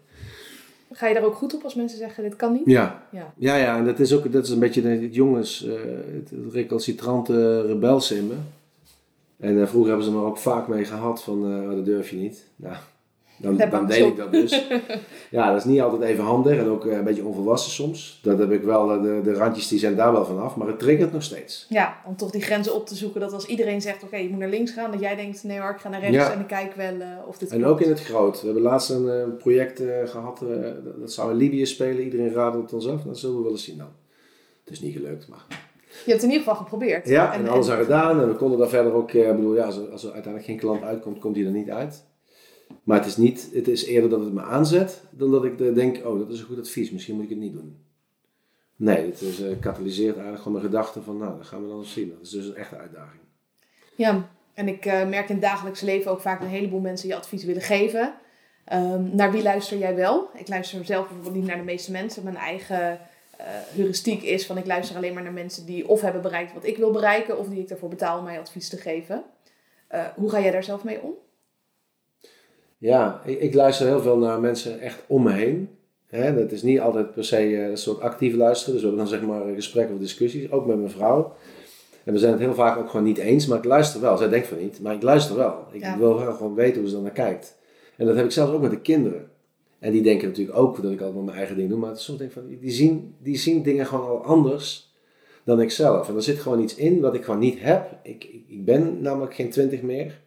Ga 0.93 1.07
je 1.07 1.15
daar 1.15 1.25
ook 1.25 1.35
goed 1.35 1.55
op 1.55 1.63
als 1.65 1.75
mensen 1.75 1.99
zeggen, 1.99 2.23
dit 2.23 2.37
kan 2.37 2.53
niet? 2.53 2.63
Ja, 2.65 3.03
Ja. 3.13 3.33
ja, 3.37 3.57
ja, 3.57 3.77
en 3.79 3.85
dat 3.85 3.99
is 4.01 4.13
ook 4.15 4.33
dat 4.33 4.45
is 4.45 4.51
een 4.51 4.59
beetje 4.59 4.83
de- 4.83 4.89
het 4.89 5.15
jongens, 5.15 5.65
eh, 5.67 5.73
het, 6.15 6.31
het 6.31 6.53
recalcitrante 6.53 7.67
rebelse 7.67 8.17
in 8.17 8.27
me. 8.27 8.35
En 9.37 9.61
eh, 9.61 9.67
vroeger 9.67 9.89
hebben 9.91 10.07
ze 10.11 10.17
me 10.17 10.25
ook 10.25 10.39
vaak 10.39 10.69
mee 10.69 10.85
gehad 10.85 11.23
van, 11.23 11.53
eh, 11.53 11.63
oh, 11.63 11.71
dat 11.71 11.85
durf 11.85 12.11
je 12.11 12.17
niet. 12.17 12.45
Nou, 12.57 12.77
dan, 13.39 13.57
dan 13.57 13.83
ik 13.83 13.89
deed 13.89 14.07
ik 14.07 14.17
dat 14.17 14.33
dus. 14.33 14.67
ja, 15.31 15.49
dat 15.51 15.57
is 15.57 15.65
niet 15.65 15.81
altijd 15.81 16.03
even 16.03 16.25
handig 16.25 16.59
en 16.59 16.69
ook 16.69 16.87
eh, 16.87 16.97
een 16.97 17.05
beetje 17.05 17.25
onvolwassen 17.25 17.71
soms. 17.73 18.21
Dat 18.23 18.39
heb 18.39 18.51
ik 18.51 18.63
wel, 18.63 18.93
eh, 18.93 19.03
de, 19.03 19.21
de 19.25 19.33
randjes 19.35 19.69
die 19.69 19.79
zijn 19.79 19.97
daar 19.97 20.13
wel 20.13 20.25
vanaf, 20.25 20.57
maar 20.57 20.67
het 20.67 20.79
triggert 20.79 21.13
nog 21.13 21.23
steeds. 21.23 21.67
Ja, 21.69 21.97
om 22.05 22.17
toch 22.17 22.31
die 22.31 22.41
grenzen 22.43 22.75
op 22.75 22.87
te 22.87 22.95
zoeken. 22.95 23.21
Dat 23.21 23.33
als 23.33 23.47
iedereen 23.47 23.81
zegt, 23.81 24.03
oké, 24.03 24.17
je 24.17 24.29
moet 24.29 24.39
naar 24.39 24.49
links 24.49 24.71
gaan. 24.73 24.91
Dat 24.91 25.01
jij 25.01 25.17
denkt, 25.17 25.45
nee 25.45 25.61
hoor, 25.61 25.71
ik 25.71 25.81
ga 25.81 25.89
naar 25.89 26.01
rechts 26.01 26.17
Ja. 26.17 26.33
en 26.33 26.41
ik 26.41 26.47
kijk 26.47 26.75
wel 26.75 27.01
eh, 27.01 27.09
of 27.29 27.39
dit 27.39 27.51
En 27.51 27.65
ook 27.65 27.81
in 27.81 27.89
het 27.89 28.01
groot. 28.03 28.41
We 28.41 28.45
hebben 28.45 28.65
laatst 28.65 28.91
een 28.91 29.37
project 29.39 29.81
eh, 29.81 29.95
gehad, 30.05 30.43
eh, 30.43 30.49
dat- 31.01 31.13
zou 31.13 31.31
in 31.31 31.37
Libië 31.37 31.67
spelen. 31.67 32.03
Iedereen 32.05 32.33
raadde 32.33 32.59
het 32.61 32.73
ons 32.73 32.89
af, 32.89 33.03
dat 33.03 33.19
zullen 33.19 33.37
we 33.37 33.43
wel 33.43 33.53
eens 33.53 33.65
zien 33.65 33.79
dan. 33.79 33.89
Het 34.65 34.73
is 34.73 34.81
niet 34.81 34.97
gelukt, 34.97 35.29
maar... 35.29 35.45
Je 35.49 36.11
hebt 36.13 36.23
het 36.23 36.23
in 36.23 36.37
ieder 36.39 36.47
geval 36.47 36.55
geprobeerd. 36.65 37.09
Ja, 37.09 37.35
en, 37.35 37.49
alles 37.49 37.71
aan 37.71 37.79
gedaan. 37.83 38.21
En 38.21 38.29
we 38.29 38.35
konden 38.35 38.59
daar 38.59 38.69
verder 38.69 38.93
ook, 38.93 39.11
eh, 39.11 39.31
bedoel, 39.31 39.55
ja, 39.55 39.65
als, 39.65 39.77
er, 39.77 39.89
als 39.91 40.03
er 40.05 40.13
uiteindelijk 40.13 40.45
geen 40.45 40.59
klant 40.61 40.83
uitkomt, 40.83 41.19
komt 41.19 41.37
hij 41.37 41.45
er 41.45 41.51
niet 41.51 41.71
uit. 41.71 42.05
Maar 42.83 42.99
het 42.99 43.07
is, 43.07 43.17
niet, 43.17 43.51
het 43.53 43.69
is 43.69 43.85
eerder 43.85 44.11
dat 44.11 44.21
het 44.21 44.33
me 44.33 44.43
aanzet, 44.43 45.03
dan 45.11 45.31
dat 45.31 45.45
ik 45.45 45.75
denk, 45.75 46.07
oh, 46.07 46.19
dat 46.19 46.31
is 46.31 46.41
een 46.41 46.47
goed 46.47 46.59
advies, 46.59 46.91
misschien 46.91 47.15
moet 47.15 47.25
ik 47.25 47.31
het 47.31 47.39
niet 47.39 47.53
doen. 47.53 47.85
Nee, 48.77 49.07
het 49.07 49.21
is, 49.21 49.43
eh, 49.43 49.51
katalyseert 49.61 50.15
eigenlijk 50.15 50.43
gewoon 50.43 50.59
mijn 50.59 50.71
gedachten 50.71 51.03
van, 51.03 51.19
nou, 51.19 51.37
dat 51.37 51.47
gaan 51.47 51.63
we 51.63 51.69
dan 51.69 51.79
eens 51.79 51.93
zien. 51.93 52.09
Dat 52.09 52.21
is 52.23 52.31
dus 52.31 52.47
een 52.47 52.55
echte 52.55 52.77
uitdaging. 52.77 53.21
Ja, 53.95 54.29
en 54.55 54.69
ik 54.69 54.87
eh, 54.87 55.09
merk 55.09 55.29
in 55.29 55.35
het 55.35 55.45
dagelijks 55.45 55.81
leven 55.81 56.11
ook 56.11 56.21
vaak 56.21 56.41
een 56.41 56.47
heleboel 56.47 56.81
mensen 56.81 57.09
je 57.09 57.17
advies 57.17 57.45
willen 57.45 57.63
geven. 57.63 58.15
Ehm, 58.65 59.17
naar 59.17 59.33
wie 59.33 59.43
luister 59.43 59.79
jij 59.79 59.95
wel? 59.95 60.31
Ik 60.35 60.49
luister 60.49 60.85
zelf 60.85 61.07
bijvoorbeeld 61.07 61.35
niet 61.35 61.47
naar 61.47 61.57
de 61.57 61.63
meeste 61.63 61.91
mensen. 61.91 62.25
Mijn 62.25 62.37
eigen 62.37 63.01
eh, 63.37 63.47
heuristiek 63.49 64.23
is 64.23 64.47
van 64.47 64.59
ik 64.59 64.67
luister 64.67 64.97
alleen 64.97 65.15
maar 65.15 65.23
naar 65.23 65.33
mensen 65.33 65.67
die 65.67 65.89
of 65.89 66.01
hebben 66.01 66.23
bereikt 66.23 66.53
wat 66.53 66.67
ik 66.67 66.77
wil 66.77 66.91
bereiken, 66.91 67.39
of 67.39 67.49
die 67.49 67.63
ik 67.63 67.71
ervoor 67.71 67.89
betaal 67.89 68.19
om 68.19 68.25
mij 68.25 68.39
advies 68.39 68.69
te 68.69 68.77
geven. 68.77 69.25
Hoe 70.17 70.31
ga 70.31 70.41
jij 70.41 70.51
daar 70.51 70.65
zelf 70.65 70.85
mee 70.85 71.03
om? 71.03 71.13
Ja, 72.79 73.23
ik, 73.25 73.41
ik 73.41 73.55
luister 73.55 73.87
heel 73.87 74.01
veel 74.01 74.19
naar 74.19 74.41
mensen 74.41 74.81
echt 74.81 75.03
om 75.07 75.23
me 75.23 75.33
heen. 75.33 75.69
Hè, 76.07 76.35
dat 76.35 76.53
is 76.53 76.63
niet 76.63 76.81
altijd 76.81 77.13
per 77.15 77.25
se 77.25 77.37
eh, 77.37 77.69
een 77.69 77.77
soort 77.77 78.01
actief 78.01 78.35
luisteren. 78.35 78.73
Dus 78.75 78.83
we 78.83 78.89
hebben 78.89 79.07
dan 79.09 79.19
zeg 79.19 79.29
maar 79.29 79.55
gesprekken 79.55 79.95
of 79.95 80.01
discussies, 80.01 80.51
ook 80.51 80.67
met 80.67 80.77
mijn 80.77 80.91
vrouw. 80.91 81.35
En 82.05 82.13
we 82.13 82.19
zijn 82.19 82.33
het 82.33 82.41
heel 82.41 82.55
vaak 82.55 82.79
ook 82.79 82.91
gewoon 82.91 83.07
niet 83.07 83.19
eens, 83.19 83.47
maar 83.47 83.59
ik 83.59 83.65
luister 83.65 84.01
wel. 84.01 84.17
Zij 84.17 84.29
denkt 84.29 84.47
van 84.47 84.59
niet, 84.59 84.81
maar 84.81 84.95
ik 84.95 85.03
luister 85.03 85.37
wel. 85.37 85.55
Ik 85.73 85.81
Ja. 85.81 85.99
wil 85.99 86.17
gewoon 86.17 86.55
weten 86.55 86.79
hoe 86.81 86.89
ze 86.89 86.95
dan 86.95 87.03
naar 87.05 87.13
kijkt. 87.13 87.59
En 87.97 88.07
dat 88.07 88.17
heb 88.17 88.25
ik 88.25 88.31
zelfs 88.31 88.53
ook 88.53 88.61
met 88.63 88.71
de 88.71 88.81
kinderen. 88.81 89.31
En 89.79 89.93
die 89.93 90.03
denken 90.03 90.29
natuurlijk 90.29 90.59
ook 90.59 90.83
dat 90.83 90.93
ik 90.93 91.01
altijd 91.01 91.25
mijn 91.25 91.37
eigen 91.37 91.57
ding 91.57 91.69
doe. 91.69 91.79
Maar 91.79 91.97
soms 91.97 92.19
denk 92.19 92.31
ik 92.31 92.37
van, 92.37 92.57
die 92.61 92.71
zien, 92.71 93.15
die 93.23 93.37
zien 93.37 93.63
dingen 93.63 93.87
gewoon 93.87 94.07
al 94.09 94.25
anders 94.25 94.95
dan 95.45 95.61
ik 95.61 95.71
zelf. 95.71 96.09
En 96.09 96.15
er 96.15 96.23
zit 96.23 96.39
gewoon 96.39 96.61
iets 96.61 96.75
in 96.75 97.01
wat 97.01 97.15
ik 97.15 97.25
gewoon 97.25 97.41
niet 97.41 97.61
heb. 97.61 97.99
Ik, 98.03 98.25
ik, 98.25 98.43
ik 98.49 98.65
ben 98.65 99.01
namelijk 99.01 99.35
geen 99.35 99.51
twintig 99.51 99.83
meer. 99.83 100.21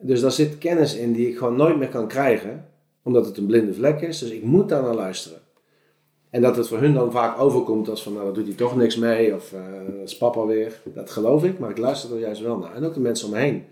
Dus 0.00 0.20
daar 0.20 0.32
zit 0.32 0.58
kennis 0.58 0.94
in 0.94 1.12
die 1.12 1.28
ik 1.28 1.38
gewoon 1.38 1.56
nooit 1.56 1.78
meer 1.78 1.88
kan 1.88 2.08
krijgen. 2.08 2.68
Omdat 3.02 3.26
het 3.26 3.36
een 3.36 3.46
blinde 3.46 3.74
vlek 3.74 4.00
is. 4.00 4.18
Dus 4.18 4.30
ik 4.30 4.42
moet 4.42 4.68
daar 4.68 4.82
naar 4.82 4.94
luisteren. 4.94 5.38
En 6.30 6.42
dat 6.42 6.56
het 6.56 6.68
voor 6.68 6.78
hun 6.78 6.94
dan 6.94 7.12
vaak 7.12 7.40
overkomt 7.40 7.88
als 7.88 8.02
van, 8.02 8.12
nou, 8.12 8.24
daar 8.24 8.34
doet 8.34 8.46
hij 8.46 8.54
toch 8.54 8.76
niks 8.76 8.96
mee. 8.96 9.34
Of 9.34 9.52
uh, 9.52 9.60
dat 9.98 10.08
is 10.08 10.16
papa 10.16 10.46
weer. 10.46 10.80
Dat 10.84 11.10
geloof 11.10 11.44
ik, 11.44 11.58
maar 11.58 11.70
ik 11.70 11.78
luister 11.78 12.12
er 12.12 12.20
juist 12.20 12.42
wel 12.42 12.58
naar. 12.58 12.74
En 12.74 12.84
ook 12.84 12.94
de 12.94 13.00
mensen 13.00 13.26
om 13.26 13.32
me 13.32 13.38
heen. 13.40 13.64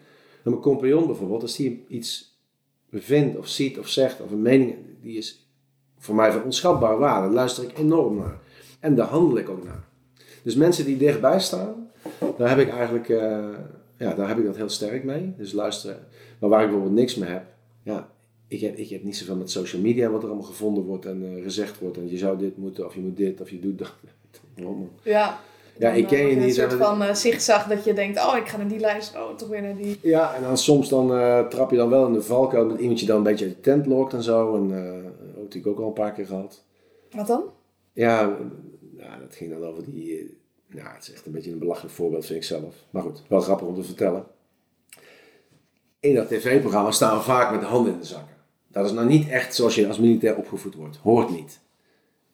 En 0.42 0.50
mijn 0.50 0.60
compagnon 0.60 1.06
bijvoorbeeld, 1.06 1.42
als 1.42 1.56
die 1.56 1.84
iets 1.88 2.38
bevindt 2.90 3.38
of 3.38 3.48
ziet 3.48 3.78
of 3.78 3.88
zegt 3.88 4.20
of 4.20 4.30
een 4.30 4.42
mening, 4.42 4.74
die 5.02 5.16
is 5.16 5.48
voor 5.98 6.14
mij 6.14 6.32
van 6.32 6.42
onschatbare 6.42 6.96
waarde. 6.96 7.26
Daar 7.26 7.34
luister 7.34 7.64
ik 7.64 7.78
enorm 7.78 8.16
naar. 8.16 8.38
En 8.80 8.94
daar 8.94 9.06
handel 9.06 9.38
ik 9.38 9.48
ook 9.48 9.64
naar. 9.64 9.88
Dus 10.42 10.54
mensen 10.54 10.84
die 10.84 10.96
dichtbij 10.96 11.40
staan, 11.40 11.90
daar 12.36 12.48
heb 12.48 12.58
ik 12.58 12.68
eigenlijk, 12.68 13.08
uh, 13.08 13.48
ja, 13.98 14.14
daar 14.14 14.28
heb 14.28 14.38
ik 14.38 14.44
dat 14.44 14.56
heel 14.56 14.68
sterk 14.68 15.04
mee. 15.04 15.34
Dus 15.36 15.52
luisteren. 15.52 16.06
Maar 16.38 16.50
waar 16.50 16.60
ik 16.60 16.66
bijvoorbeeld 16.68 16.98
niks 16.98 17.14
mee 17.14 17.30
heb, 17.30 17.44
ja, 17.82 18.10
ik 18.48 18.60
heb, 18.60 18.76
ik 18.76 18.88
heb 18.88 19.02
niet 19.02 19.16
zoveel 19.16 19.36
met 19.36 19.50
social 19.50 19.82
media 19.82 20.10
wat 20.10 20.22
er 20.22 20.28
allemaal 20.28 20.46
gevonden 20.46 20.84
wordt 20.84 21.06
en 21.06 21.22
uh, 21.22 21.42
gezegd 21.42 21.78
wordt. 21.78 21.96
En 21.96 22.10
je 22.10 22.18
zou 22.18 22.38
dit 22.38 22.56
moeten, 22.56 22.86
of 22.86 22.94
je 22.94 23.00
moet 23.00 23.16
dit, 23.16 23.40
of 23.40 23.50
je 23.50 23.60
doet 23.60 23.78
dat. 23.78 23.92
ja. 25.02 25.40
Ja, 25.78 25.90
ik 25.90 26.06
ken 26.06 26.26
je 26.26 26.36
niet. 26.36 26.44
Een 26.44 26.52
soort 26.52 26.72
van 26.72 27.02
uh, 27.02 27.14
zigzag 27.14 27.66
dat 27.66 27.84
je 27.84 27.92
denkt, 27.92 28.18
oh, 28.18 28.36
ik 28.36 28.48
ga 28.48 28.56
naar 28.56 28.68
die 28.68 28.78
lijst, 28.78 29.14
oh, 29.16 29.34
toch 29.36 29.48
weer 29.48 29.62
naar 29.62 29.76
die. 29.76 29.98
Ja, 30.02 30.34
en 30.34 30.42
dan 30.42 30.58
soms 30.58 30.88
dan 30.88 31.12
uh, 31.12 31.46
trap 31.46 31.70
je 31.70 31.76
dan 31.76 31.90
wel 31.90 32.06
in 32.06 32.12
de 32.12 32.22
valkuil 32.22 32.66
met 32.66 32.80
iemand 32.80 33.00
je 33.00 33.06
dan 33.06 33.16
een 33.16 33.22
beetje 33.22 33.44
uit 33.44 33.54
de 33.54 33.60
tent 33.60 33.86
lokt 33.86 34.12
en 34.12 34.22
zo. 34.22 34.54
En 34.54 34.70
uh, 34.70 34.92
dat 35.34 35.42
heb 35.42 35.54
ik 35.54 35.66
ook 35.66 35.78
al 35.78 35.86
een 35.86 35.92
paar 35.92 36.12
keer 36.12 36.26
gehad. 36.26 36.64
Wat 37.10 37.26
dan? 37.26 37.42
Ja, 37.92 38.36
ja 38.96 39.18
dat 39.20 39.34
ging 39.34 39.50
dan 39.50 39.64
over 39.64 39.84
die... 39.84 40.36
Nou, 40.70 40.88
het 40.88 41.02
is 41.02 41.12
echt 41.12 41.26
een 41.26 41.32
beetje 41.32 41.52
een 41.52 41.58
belachelijk 41.58 41.94
voorbeeld, 41.94 42.26
vind 42.26 42.38
ik 42.38 42.44
zelf. 42.44 42.74
Maar 42.90 43.02
goed, 43.02 43.22
wel 43.28 43.40
grappig 43.40 43.66
om 43.66 43.74
te 43.74 43.82
vertellen. 43.82 44.26
In 46.00 46.14
dat 46.14 46.28
tv-programma 46.28 46.90
staan 46.90 47.16
we 47.16 47.24
vaak 47.24 47.50
met 47.50 47.60
de 47.60 47.66
handen 47.66 47.92
in 47.92 47.98
de 47.98 48.04
zakken. 48.06 48.36
Dat 48.68 48.86
is 48.86 48.92
nou 48.92 49.06
niet 49.06 49.28
echt 49.28 49.54
zoals 49.54 49.74
je 49.74 49.86
als 49.86 49.98
militair 49.98 50.36
opgevoed 50.36 50.74
wordt. 50.74 50.96
Hoort 50.96 51.30
niet. 51.30 51.60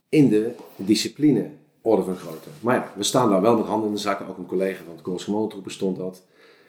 In 0.09 0.29
de 0.29 0.55
discipline 0.77 1.51
orde 1.81 2.03
van 2.03 2.17
grootte. 2.17 2.49
Maar 2.61 2.75
ja, 2.75 2.93
we 2.97 3.03
staan 3.03 3.31
daar 3.31 3.41
wel 3.41 3.57
met 3.57 3.67
handen 3.67 3.89
in 3.89 3.95
de 3.95 4.01
zakken. 4.01 4.27
Ook 4.27 4.39
een 4.39 4.47
collega 4.47 4.85
van 4.85 4.97
de 4.97 5.03
Korps 5.03 5.75
stond 5.75 5.97
dat. 5.97 6.23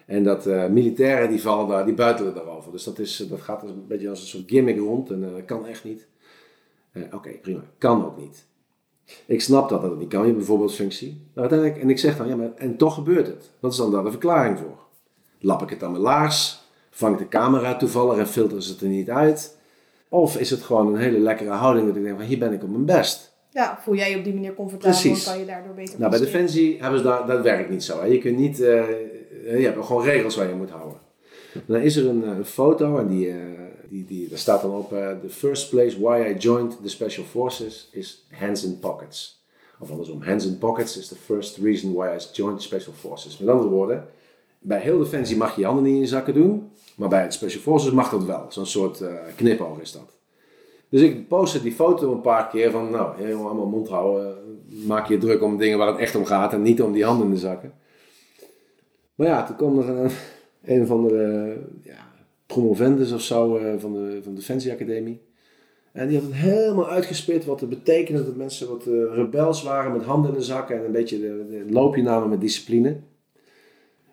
En 0.06 0.24
dat 0.24 0.48
uh, 0.48 0.68
militairen 0.68 1.30
die 1.30 1.42
vallen 1.42 1.68
daar, 1.68 1.86
die 1.86 1.94
buitelen 1.94 2.34
daarover. 2.34 2.72
Dus 2.72 2.84
dat, 2.84 3.00
is, 3.00 3.26
dat 3.30 3.42
gaat 3.42 3.64
een 3.64 3.88
beetje 3.88 4.10
als 4.10 4.22
een 4.22 4.28
soort 4.28 4.50
gimmick 4.50 4.78
rond. 4.78 5.12
En 5.12 5.22
dat 5.22 5.46
kan 5.46 5.66
echt 5.66 5.84
niet. 5.84 6.08
Oké, 7.12 7.30
prima. 7.30 7.64
Kan 7.78 8.06
ook 8.06 8.18
niet. 8.18 8.46
Ik 9.26 9.42
snap 9.42 9.70
dat 9.70 9.82
dat 9.82 9.98
niet 9.98 10.10
kan. 10.10 10.28
Je 10.28 10.34
bijvoorbeeld 10.34 10.76
functie. 10.76 11.22
Maar 11.34 11.44
uiteindelijk, 11.44 11.82
en 11.82 11.90
ik 11.90 12.00
zeg 12.00 12.18
dan, 12.18 12.28
ja, 12.28 12.36
maar 12.36 12.52
en 12.56 12.78
toch 12.78 12.94
gebeurt 12.94 13.28
het. 13.28 13.50
Wat 13.60 13.72
is 13.72 13.78
dan 13.78 13.92
daar 13.92 14.04
de 14.04 14.12
verklaring 14.12 14.58
voor? 14.58 14.78
Lap 15.40 15.62
ik 15.62 15.70
het 15.70 15.84
aan 15.84 15.92
mijn 15.92 16.04
laars? 16.04 16.64
Vangt 16.90 17.20
de 17.20 17.28
camera 17.28 17.76
toevallig 17.76 18.18
en 18.18 18.28
filteren 18.28 18.64
ze 18.64 18.72
het 18.72 18.82
er 18.82 18.88
niet 18.88 19.10
uit? 19.10 19.58
Of 20.10 20.38
is 20.38 20.50
het 20.50 20.62
gewoon 20.62 20.88
een 20.88 21.00
hele 21.00 21.20
lekkere 21.20 21.50
houding 21.50 21.88
dat 21.88 21.96
ik 21.96 22.04
denk 22.04 22.18
van 22.18 22.26
hier 22.26 22.38
ben 22.38 22.54
ik 22.54 22.64
op 22.64 22.70
mijn 22.70 22.86
best? 22.86 23.34
Ja, 23.50 23.80
voel 23.82 23.96
jij 23.96 24.10
je 24.10 24.18
op 24.18 24.24
die 24.24 24.34
manier 24.34 24.54
comfortabel 24.54 25.00
Precies. 25.00 25.26
kan 25.26 25.40
je 25.40 25.46
daardoor 25.46 25.74
beter 25.74 26.00
Nou, 26.00 26.12
bij 26.12 26.20
Defensie 26.20 26.82
hebben 26.82 27.00
ze 27.00 27.06
daar, 27.06 27.28
dat 27.28 27.42
werkt 27.42 27.70
niet 27.70 27.84
zo. 27.84 28.00
Hè. 28.00 28.06
Je 28.06 28.18
kunt 28.18 28.38
niet, 28.38 28.60
uh, 28.60 28.84
je 29.60 29.66
hebt 29.66 29.86
gewoon 29.86 30.04
regels 30.04 30.36
waar 30.36 30.48
je 30.48 30.56
moet 30.56 30.70
houden. 30.70 30.98
Dan 31.66 31.80
is 31.80 31.96
er 31.96 32.08
een, 32.08 32.28
een 32.28 32.46
foto 32.46 32.98
en 32.98 33.08
die, 33.08 33.28
uh, 33.28 33.36
die, 33.90 34.06
die, 34.06 34.30
daar 34.30 34.38
staat 34.38 34.62
dan 34.62 34.72
op: 34.72 34.94
uh, 34.94 35.10
The 35.22 35.30
first 35.30 35.70
place 35.70 36.00
why 36.00 36.34
I 36.36 36.38
joined 36.38 36.78
the 36.82 36.90
Special 36.90 37.26
Forces 37.26 37.90
is 37.92 38.26
hands 38.32 38.64
in 38.64 38.80
pockets. 38.80 39.44
Of 39.80 39.92
andersom, 39.92 40.22
hands 40.22 40.46
in 40.46 40.58
pockets 40.58 40.98
is 40.98 41.08
the 41.08 41.16
first 41.16 41.58
reason 41.58 41.94
why 41.94 42.08
I 42.08 42.20
joined 42.34 42.58
the 42.58 42.64
Special 42.64 42.94
Forces. 42.94 43.38
Met 43.38 43.50
andere 43.50 43.70
woorden, 43.70 44.08
bij 44.60 44.80
heel 44.80 44.98
Defensie 44.98 45.38
mag 45.38 45.56
je 45.56 45.62
je 45.62 45.68
handen 45.68 45.84
niet 45.84 45.94
in 45.94 46.00
je 46.00 46.08
zakken 46.08 46.34
doen, 46.34 46.72
maar 46.96 47.10
bij 47.10 47.22
het 47.22 47.34
Special 47.34 47.62
Forces 47.62 47.92
mag 47.92 48.10
dat 48.10 48.24
wel. 48.24 48.46
Zo'n 48.50 48.66
soort 48.66 49.04
knipoog 49.36 49.80
is 49.80 49.92
dat. 49.92 50.16
Dus 50.90 51.02
ik 51.02 51.28
postte 51.28 51.62
die 51.62 51.72
foto 51.72 52.12
een 52.12 52.22
paar 52.22 52.48
keer 52.48 52.72
van, 52.72 52.90
nou, 52.90 53.18
helemaal 53.18 53.46
allemaal 53.46 53.66
mond 53.66 53.88
houden. 53.88 54.38
Maak 54.86 55.08
je 55.08 55.18
druk 55.18 55.42
om 55.42 55.58
dingen 55.58 55.78
waar 55.78 55.88
het 55.88 55.98
echt 55.98 56.16
om 56.16 56.26
gaat 56.26 56.54
en 56.54 56.62
niet 56.62 56.82
om 56.82 56.92
die 56.92 57.06
handen 57.06 57.26
in 57.26 57.34
de 57.34 57.40
zakken. 57.40 57.74
Maar 59.16 59.28
ja, 59.28 59.46
toen 59.46 59.56
kwam 59.56 59.80
er 59.80 59.90
een, 59.90 60.12
een 60.64 60.88
van 60.88 61.08
de 61.08 61.58
ja, 61.84 62.12
promovendus 62.46 63.12
of 63.12 63.22
zo 63.22 63.60
van 63.78 63.94
de, 63.94 64.20
van 64.24 64.34
de 64.34 64.40
Defensie 64.40 64.72
Academie. 64.72 65.22
En 65.92 66.08
die 66.08 66.18
had 66.18 66.28
het 66.28 66.36
helemaal 66.36 66.90
uitgespit 66.90 67.46
wat 67.46 67.60
het 67.60 67.70
betekende 67.70 68.26
dat 68.26 68.36
mensen 68.36 68.70
wat 68.70 68.86
rebels 69.14 69.64
waren 69.64 69.92
met 69.92 70.04
handen 70.04 70.32
in 70.32 70.38
de 70.38 70.44
zakken 70.44 70.78
en 70.78 70.86
een 70.86 70.92
beetje 70.92 71.20
de, 71.20 71.46
de 71.50 71.74
loopje 71.74 72.02
namen 72.02 72.30
met 72.30 72.42
discipline. 72.42 72.96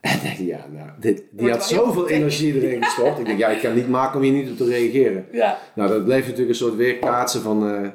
En 0.00 0.14
ik 0.14 0.22
dacht, 0.22 0.36
ja, 0.36 0.66
nou, 0.72 0.90
dit, 1.00 1.22
die 1.30 1.50
had 1.50 1.66
zoveel 1.66 2.08
energie 2.08 2.54
erin 2.54 2.84
gestopt. 2.84 3.18
Ik 3.18 3.26
denk, 3.26 3.38
ja, 3.38 3.48
ik 3.48 3.60
kan 3.60 3.74
niet 3.74 3.88
maken 3.88 4.16
om 4.16 4.22
hier 4.22 4.32
niet 4.32 4.50
op 4.50 4.56
te 4.56 4.64
reageren. 4.64 5.26
Ja. 5.32 5.58
Nou, 5.74 5.88
dat 5.88 6.04
bleef 6.04 6.22
natuurlijk 6.22 6.48
een 6.48 6.54
soort 6.54 6.74
weerkaatsen 6.74 7.40
van, 7.40 7.68
uh, 7.68 7.84
ik 7.84 7.92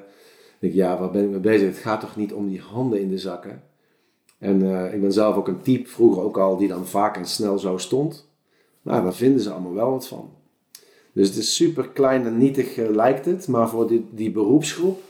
denk, 0.59 0.73
ja, 0.73 0.99
waar 0.99 1.11
ben 1.11 1.23
ik 1.23 1.29
mee 1.29 1.39
bezig? 1.39 1.67
Het 1.67 1.77
gaat 1.77 1.99
toch 1.99 2.15
niet 2.15 2.33
om 2.33 2.49
die 2.49 2.61
handen 2.61 3.01
in 3.01 3.09
de 3.09 3.17
zakken? 3.17 3.63
En 4.39 4.63
uh, 4.63 4.93
ik 4.93 5.01
ben 5.01 5.13
zelf 5.13 5.35
ook 5.35 5.47
een 5.47 5.61
type, 5.61 5.89
vroeger 5.89 6.23
ook 6.23 6.37
al, 6.37 6.57
die 6.57 6.67
dan 6.67 6.87
vaak 6.87 7.17
en 7.17 7.25
snel 7.25 7.59
zo 7.59 7.77
stond. 7.77 8.26
Nou, 8.87 9.03
daar 9.03 9.13
vinden 9.13 9.41
ze 9.41 9.51
allemaal 9.51 9.73
wel 9.73 9.91
wat 9.91 10.07
van. 10.07 10.29
Dus 11.11 11.27
het 11.27 11.37
is 11.37 11.55
super 11.55 11.89
klein 11.89 12.25
en 12.25 12.37
nietig 12.37 12.77
uh, 12.77 12.89
lijkt 12.89 13.25
het, 13.25 13.47
maar 13.47 13.69
voor 13.69 13.87
die, 13.87 14.07
die 14.11 14.31
beroepsgroep 14.31 15.01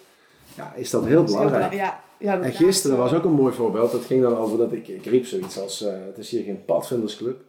ja, 0.56 0.74
is 0.74 0.90
dat 0.90 1.06
heel 1.06 1.24
belangrijk. 1.24 1.74
Ja. 1.74 2.06
Ja, 2.20 2.42
en 2.42 2.54
gisteren 2.54 2.98
was 2.98 3.14
ook 3.14 3.24
een 3.24 3.32
mooi 3.32 3.54
voorbeeld. 3.54 3.92
Dat 3.92 4.06
ging 4.06 4.22
dan 4.22 4.38
over 4.38 4.58
dat 4.58 4.72
ik, 4.72 4.88
ik 4.88 5.06
riep 5.06 5.26
zoiets 5.26 5.60
als: 5.60 5.82
uh, 5.82 5.90
Het 6.06 6.18
is 6.18 6.30
hier 6.30 6.44
geen 6.44 6.66
padvindersclub. 6.66 7.42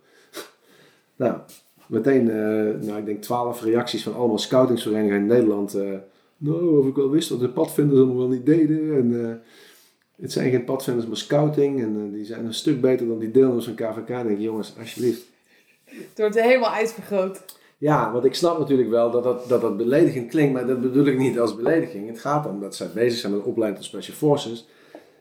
nou, 1.17 1.37
meteen, 1.87 2.27
uh, 2.27 2.87
nou, 2.87 2.99
ik 2.99 3.05
denk 3.05 3.23
twaalf 3.23 3.63
reacties 3.63 4.03
van 4.03 4.15
allemaal 4.15 4.39
scoutingsverenigingen 4.39 5.21
in 5.21 5.27
Nederland. 5.27 5.77
Nou, 6.37 6.79
of 6.79 6.87
ik 6.87 6.95
wel 6.95 7.11
wist 7.11 7.29
dat 7.29 7.41
de 7.41 7.49
padvinders 7.49 8.01
allemaal 8.01 8.19
wel 8.19 8.29
niet 8.29 8.47
deden. 8.47 8.97
En 8.97 9.41
het 10.21 10.33
zijn 10.33 10.51
geen 10.51 10.65
padvinders, 10.65 11.07
maar 11.07 11.17
scouting. 11.17 11.83
En 11.83 12.13
die 12.13 12.25
zijn 12.25 12.45
een 12.45 12.55
stuk 12.55 12.81
beter 12.81 13.07
dan 13.07 13.19
die 13.19 13.31
deelnemers 13.31 13.65
van 13.65 13.75
KVK. 13.75 14.09
Dan 14.09 14.27
denk 14.27 14.39
ik, 14.39 14.45
jongens, 14.45 14.75
alsjeblieft. 14.79 15.28
Het 15.89 16.19
wordt 16.19 16.41
helemaal 16.41 16.71
uitvergroot. 16.71 17.41
Ja, 17.79 18.13
want 18.13 18.25
ik 18.25 18.35
snap 18.35 18.59
natuurlijk 18.59 18.91
wel 18.91 19.11
dat 19.11 19.23
dat, 19.25 19.49
dat 19.49 19.61
dat 19.61 19.77
beledigend 19.77 20.31
klinkt, 20.31 20.53
maar 20.53 20.67
dat 20.67 20.81
bedoel 20.81 21.07
ik 21.07 21.19
niet 21.19 21.41
als 21.41 21.57
belediging. 21.57 22.09
Het 22.09 22.21
gaat 22.21 22.47
om 22.47 22.61
dat 22.61 22.77
zij 22.77 22.91
bezig 22.95 23.19
zijn 23.19 23.33
met 23.33 23.43
opleiding 23.45 23.83
tot 23.83 23.91
Special 23.91 24.17
Forces. 24.17 24.67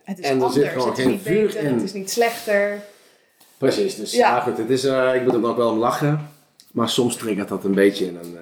Het 0.03 0.19
is 0.19 0.25
en 0.25 0.37
er 0.37 0.43
anders, 0.43 0.53
zit 0.53 0.67
gewoon 0.67 0.87
het 0.87 0.97
is 0.97 1.03
geen 1.03 1.13
niet 1.13 1.21
vuur 1.21 1.45
beter, 1.45 1.63
in. 1.63 1.73
het 1.73 1.83
is 1.83 1.93
niet 1.93 2.09
slechter. 2.09 2.79
Precies, 3.57 3.95
dus 3.95 4.11
Ja. 4.11 4.35
ja, 4.35 4.39
goed, 4.41 4.57
het 4.57 4.69
is, 4.69 4.83
eh, 4.83 5.15
ik 5.15 5.23
moet 5.23 5.33
er 5.33 5.45
ook 5.45 5.57
wel 5.57 5.71
om 5.71 5.77
lachen, 5.77 6.29
maar 6.71 6.89
soms 6.89 7.15
triggert 7.15 7.47
dat 7.47 7.63
een 7.63 7.73
beetje 7.73 8.07
en 8.07 8.13
dan 8.13 8.35
eh, 8.35 8.41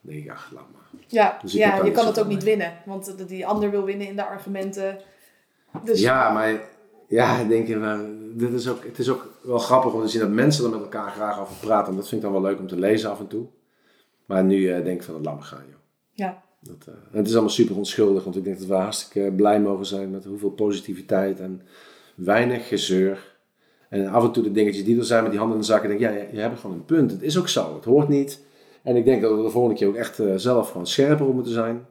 denk 0.00 0.24
ik, 0.24 0.30
ach, 0.30 0.50
laat 0.54 0.64
maar. 0.72 1.00
Ja, 1.06 1.38
Dus 1.42 1.52
ja 1.52 1.84
je 1.84 1.90
kan 1.90 2.06
het 2.06 2.20
ook 2.20 2.28
niet 2.28 2.42
winnen, 2.42 2.72
want 2.84 3.28
die 3.28 3.46
ander 3.46 3.70
wil 3.70 3.84
winnen 3.84 4.06
in 4.06 4.16
de 4.16 4.24
argumenten. 4.24 4.98
Dus 5.84 6.00
Ja, 6.00 6.30
maar 6.32 6.60
ja, 7.08 7.38
ik 7.38 7.48
denk, 7.48 7.68
eh, 7.68 7.98
dit 8.38 8.52
is 8.52 8.68
ook, 8.68 8.84
het 8.84 8.98
is 8.98 9.08
ook 9.08 9.28
wel 9.42 9.58
grappig 9.58 9.92
om 9.92 10.00
te 10.00 10.08
zien 10.08 10.20
dat 10.20 10.30
mensen 10.30 10.64
er 10.64 10.70
met 10.70 10.80
elkaar 10.80 11.10
graag 11.10 11.40
over 11.40 11.56
praten. 11.60 11.90
En 11.90 11.96
dat 11.98 12.08
vind 12.08 12.22
ik 12.22 12.30
dan 12.30 12.40
wel 12.40 12.50
leuk 12.50 12.58
om 12.58 12.66
te 12.66 12.78
lezen 12.78 13.10
af 13.10 13.20
en 13.20 13.26
toe. 13.26 13.46
Maar 14.26 14.44
nu 14.44 14.70
eh, 14.70 14.84
denk 14.84 15.00
ik 15.00 15.02
van, 15.02 15.22
laat 15.22 15.34
maar 15.34 15.42
gaan, 15.42 15.64
joh. 15.68 15.78
ja, 16.12 16.42
Dat, 16.60 16.86
eh, 16.86 16.94
het 17.10 17.26
is 17.26 17.32
allemaal 17.32 17.50
super 17.50 17.76
onschuldig, 17.76 18.24
want 18.24 18.36
ik 18.36 18.44
denk 18.44 18.58
dat 18.58 18.66
we 18.66 18.74
hartstikke 18.74 19.32
blij 19.32 19.60
mogen 19.60 19.86
zijn 19.86 20.10
met 20.10 20.24
hoeveel 20.24 20.50
positiviteit 20.50 21.40
en 21.40 21.62
weinig 22.14 22.68
gezeur. 22.68 23.36
En 23.88 24.06
af 24.06 24.24
en 24.24 24.32
toe 24.32 24.42
de 24.42 24.52
dingetjes 24.52 24.84
die 24.84 24.98
er 24.98 25.04
zijn 25.04 25.22
met 25.22 25.30
die 25.30 25.40
handen 25.40 25.58
in 25.58 25.62
de 25.62 25.68
zakken, 25.68 25.88
denk 25.88 26.00
ik, 26.00 26.06
ja, 26.08 26.16
je, 26.16 26.28
je 26.32 26.40
hebt 26.40 26.60
gewoon 26.60 26.76
een 26.76 26.84
punt. 26.84 27.10
Het 27.10 27.22
is 27.22 27.38
ook 27.38 27.48
zo, 27.48 27.74
het 27.74 27.84
hoort 27.84 28.08
niet. 28.08 28.44
En 28.82 28.96
ik 28.96 29.04
denk 29.04 29.22
dat 29.22 29.36
we 29.36 29.42
de 29.42 29.50
volgende 29.50 29.76
keer 29.76 29.88
ook 29.88 29.94
echt 29.94 30.18
eh, 30.18 30.32
zelf 30.36 30.70
gewoon 30.70 30.86
scherper 30.86 31.26
op 31.26 31.34
moeten 31.34 31.52
zijn. 31.52 31.86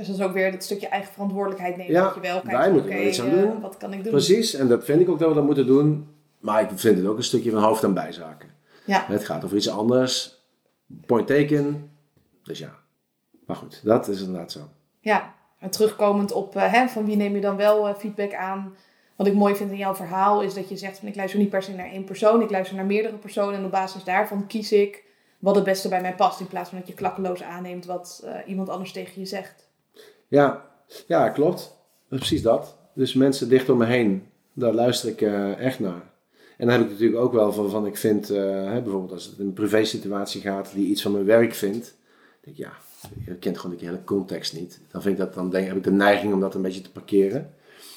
Dus 0.00 0.08
dat 0.08 0.18
is 0.18 0.22
ook 0.22 0.32
weer 0.32 0.52
dat 0.52 0.64
stukje 0.64 0.88
eigen 0.88 1.12
verantwoordelijkheid 1.12 1.76
nemen. 1.76 1.92
Ja, 1.92 2.04
dat 2.04 2.14
je 2.14 2.20
wel 2.20 2.40
kijkt, 2.40 2.58
wij 2.58 2.70
moeten 2.70 2.90
er 2.90 3.06
iets 3.06 3.20
aan 3.20 3.28
eh, 3.28 3.40
doen. 3.40 3.60
wat 3.60 3.76
kan 3.76 3.92
ik 3.92 4.02
doen? 4.02 4.12
Precies, 4.12 4.54
en 4.54 4.68
dat 4.68 4.84
vind 4.84 5.00
ik 5.00 5.08
ook 5.08 5.18
dat 5.18 5.28
we 5.28 5.34
dat 5.34 5.44
moeten 5.44 5.66
doen. 5.66 6.08
Maar 6.38 6.62
ik 6.62 6.68
vind 6.74 6.96
het 6.96 7.06
ook 7.06 7.16
een 7.16 7.24
stukje 7.24 7.50
van 7.50 7.62
hoofd- 7.62 7.82
en 7.82 7.94
bijzaken. 7.94 8.48
Ja. 8.84 9.04
Het 9.08 9.24
gaat 9.24 9.44
over 9.44 9.56
iets 9.56 9.68
anders. 9.68 10.38
Point 11.06 11.26
taken. 11.26 11.90
Dus 12.42 12.58
ja. 12.58 12.74
Maar 13.46 13.56
goed, 13.56 13.80
dat 13.84 14.08
is 14.08 14.20
inderdaad 14.20 14.52
zo. 14.52 14.60
Ja, 15.00 15.34
en 15.58 15.70
terugkomend 15.70 16.32
op 16.32 16.56
eh, 16.56 16.72
hè, 16.72 16.88
van 16.88 17.04
wie 17.04 17.16
neem 17.16 17.34
je 17.34 17.40
dan 17.40 17.56
wel 17.56 17.88
eh, 17.88 17.94
feedback 17.94 18.34
aan. 18.34 18.74
Wat 19.16 19.26
ik 19.26 19.34
mooi 19.34 19.56
vind 19.56 19.70
in 19.70 19.76
jouw 19.76 19.94
verhaal 19.94 20.42
is 20.42 20.54
dat 20.54 20.68
je 20.68 20.76
zegt 20.76 20.98
van 20.98 21.08
ik 21.08 21.16
luister 21.16 21.38
niet 21.38 21.50
per 21.50 21.62
se 21.62 21.74
naar 21.74 21.90
één 21.90 22.04
persoon, 22.04 22.42
ik 22.42 22.50
luister 22.50 22.76
naar 22.76 22.86
meerdere 22.86 23.16
personen 23.16 23.58
en 23.58 23.64
op 23.64 23.70
basis 23.70 24.04
daarvan 24.04 24.46
kies 24.46 24.72
ik 24.72 25.04
wat 25.38 25.54
het 25.54 25.64
beste 25.64 25.88
bij 25.88 26.00
mij 26.00 26.14
past. 26.14 26.40
In 26.40 26.46
plaats 26.48 26.68
van 26.68 26.78
dat 26.78 26.88
je 26.88 26.94
klakkeloos 26.94 27.42
aanneemt 27.42 27.84
wat 27.84 28.22
eh, 28.24 28.34
iemand 28.46 28.68
anders 28.68 28.92
tegen 28.92 29.20
je 29.20 29.26
zegt. 29.26 29.68
Ja, 30.30 30.64
ja 31.06 31.28
klopt. 31.28 31.76
Precies 32.08 32.42
dat. 32.42 32.76
Dus 32.94 33.14
mensen 33.14 33.48
dicht 33.48 33.68
om 33.68 33.78
me 33.78 33.84
heen, 33.84 34.22
daar 34.52 34.74
luister 34.74 35.08
ik 35.08 35.20
eh, 35.20 35.58
echt 35.58 35.80
naar. 35.80 36.10
En 36.56 36.66
dan 36.66 36.68
heb 36.68 36.80
ik 36.80 36.90
natuurlijk 36.90 37.20
ook 37.20 37.32
wel 37.32 37.52
van, 37.52 37.86
ik 37.86 37.96
vind, 37.96 38.30
eh, 38.30 38.42
hè, 38.72 38.82
bijvoorbeeld 38.82 39.12
als 39.12 39.24
het 39.24 39.38
in 39.38 39.46
een 39.46 39.52
privé 39.52 39.84
situatie 39.84 40.40
gaat, 40.40 40.72
die 40.74 40.86
iets 40.86 41.02
van 41.02 41.12
mijn 41.12 41.24
werk 41.24 41.54
vindt. 41.54 41.94
denk 42.40 42.56
ik, 42.56 42.64
ja, 42.64 42.72
je 43.24 43.34
kent 43.34 43.58
gewoon 43.58 43.76
de 43.76 43.84
hele 43.84 44.04
context 44.04 44.52
niet. 44.52 44.80
Dan, 44.90 45.02
vind 45.02 45.18
ik 45.18 45.24
dat, 45.24 45.34
dan 45.34 45.50
denk, 45.50 45.66
heb 45.66 45.76
ik 45.76 45.84
de 45.84 45.90
neiging 45.90 46.32
om 46.32 46.40
dat 46.40 46.54
een 46.54 46.62
beetje 46.62 46.80
te 46.80 46.92
parkeren. 46.92 47.54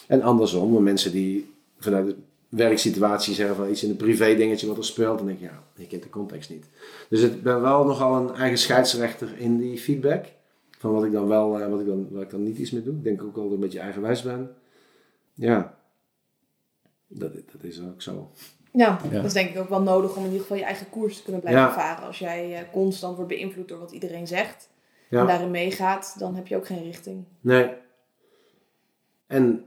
En 0.08 0.22
andersom, 0.22 0.84
mensen 0.84 1.12
die 1.12 1.54
vanuit 1.80 2.08
de 2.08 2.16
werksituatie 2.50 3.34
zeggen 3.34 3.56
van 3.56 3.70
iets 3.70 3.84
in 3.84 3.90
een 3.90 3.96
privé 3.96 4.36
dingetje 4.36 4.68
wat 4.68 4.78
er 4.78 4.86
speelt, 4.86 5.18
dan 5.18 5.28
denk 5.28 5.40
ik, 5.40 5.50
ja, 5.50 5.64
je 5.76 5.88
kent 5.88 6.04
de 6.04 6.10
context 6.10 6.50
niet. 6.50 6.66
Dus 7.10 7.22
ik 7.22 7.44
ben 7.44 7.62
wel 7.62 7.86
nogal 7.86 8.16
een 8.16 8.36
eigen 8.36 8.58
scheidsrechter 8.58 9.38
in 9.38 9.58
die 9.58 9.78
feedback. 9.78 10.26
Van 10.84 10.92
wat 10.94 11.04
ik 11.04 11.12
dan 11.12 11.28
wel, 11.28 11.60
eh, 11.60 11.70
wat 11.70 11.80
ik 11.80 11.86
dan, 11.86 12.08
wat 12.12 12.22
ik 12.22 12.30
dan 12.30 12.44
niet 12.44 12.58
iets 12.58 12.72
mee 12.72 12.84
doe. 12.84 12.94
Ik 12.96 13.04
denk 13.04 13.24
ook 13.24 13.36
wel 13.36 13.44
dat 13.44 13.52
ik 13.54 13.58
een 13.58 13.64
beetje 13.64 13.80
eigenwijs 13.80 14.22
ben. 14.22 14.56
Ja, 15.34 15.78
dat, 17.08 17.34
dat 17.34 17.64
is 17.64 17.82
ook 17.82 18.02
zo. 18.02 18.30
Ja, 18.72 19.00
Ja. 19.04 19.10
dat 19.10 19.26
is 19.26 19.34
denk 19.34 19.50
ik 19.50 19.58
ook 19.60 19.70
wel 19.70 19.82
nodig 19.82 20.12
om 20.12 20.18
in 20.18 20.26
ieder 20.26 20.42
geval 20.42 20.58
je 20.58 20.64
eigen 20.64 20.90
koers 20.90 21.18
te 21.18 21.24
kunnen 21.24 21.42
blijven 21.42 21.62
Ja. 21.64 21.74
varen. 21.74 22.06
Als 22.06 22.20
jij 22.20 22.56
eh, 22.56 22.72
constant 22.72 23.16
wordt 23.16 23.32
beïnvloed 23.32 23.68
door 23.68 23.80
wat 23.80 23.92
iedereen 23.92 24.28
zegt 24.28 24.70
en 25.10 25.26
daarin 25.28 25.52
meegaat, 25.52 26.16
dan 26.20 26.36
heb 26.36 26.48
je 26.48 26.56
ook 26.56 26.66
geen 26.66 26.84
richting. 26.84 27.24
nee. 27.42 27.72
En 29.28 29.66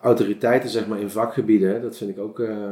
autoriteiten, 0.00 0.70
zeg 0.70 0.86
maar, 0.86 1.00
in 1.00 1.10
vakgebieden, 1.10 1.82
dat 1.82 1.96
vind 1.96 2.10
ik 2.10 2.18
ook... 2.18 2.40
eh, 2.40 2.68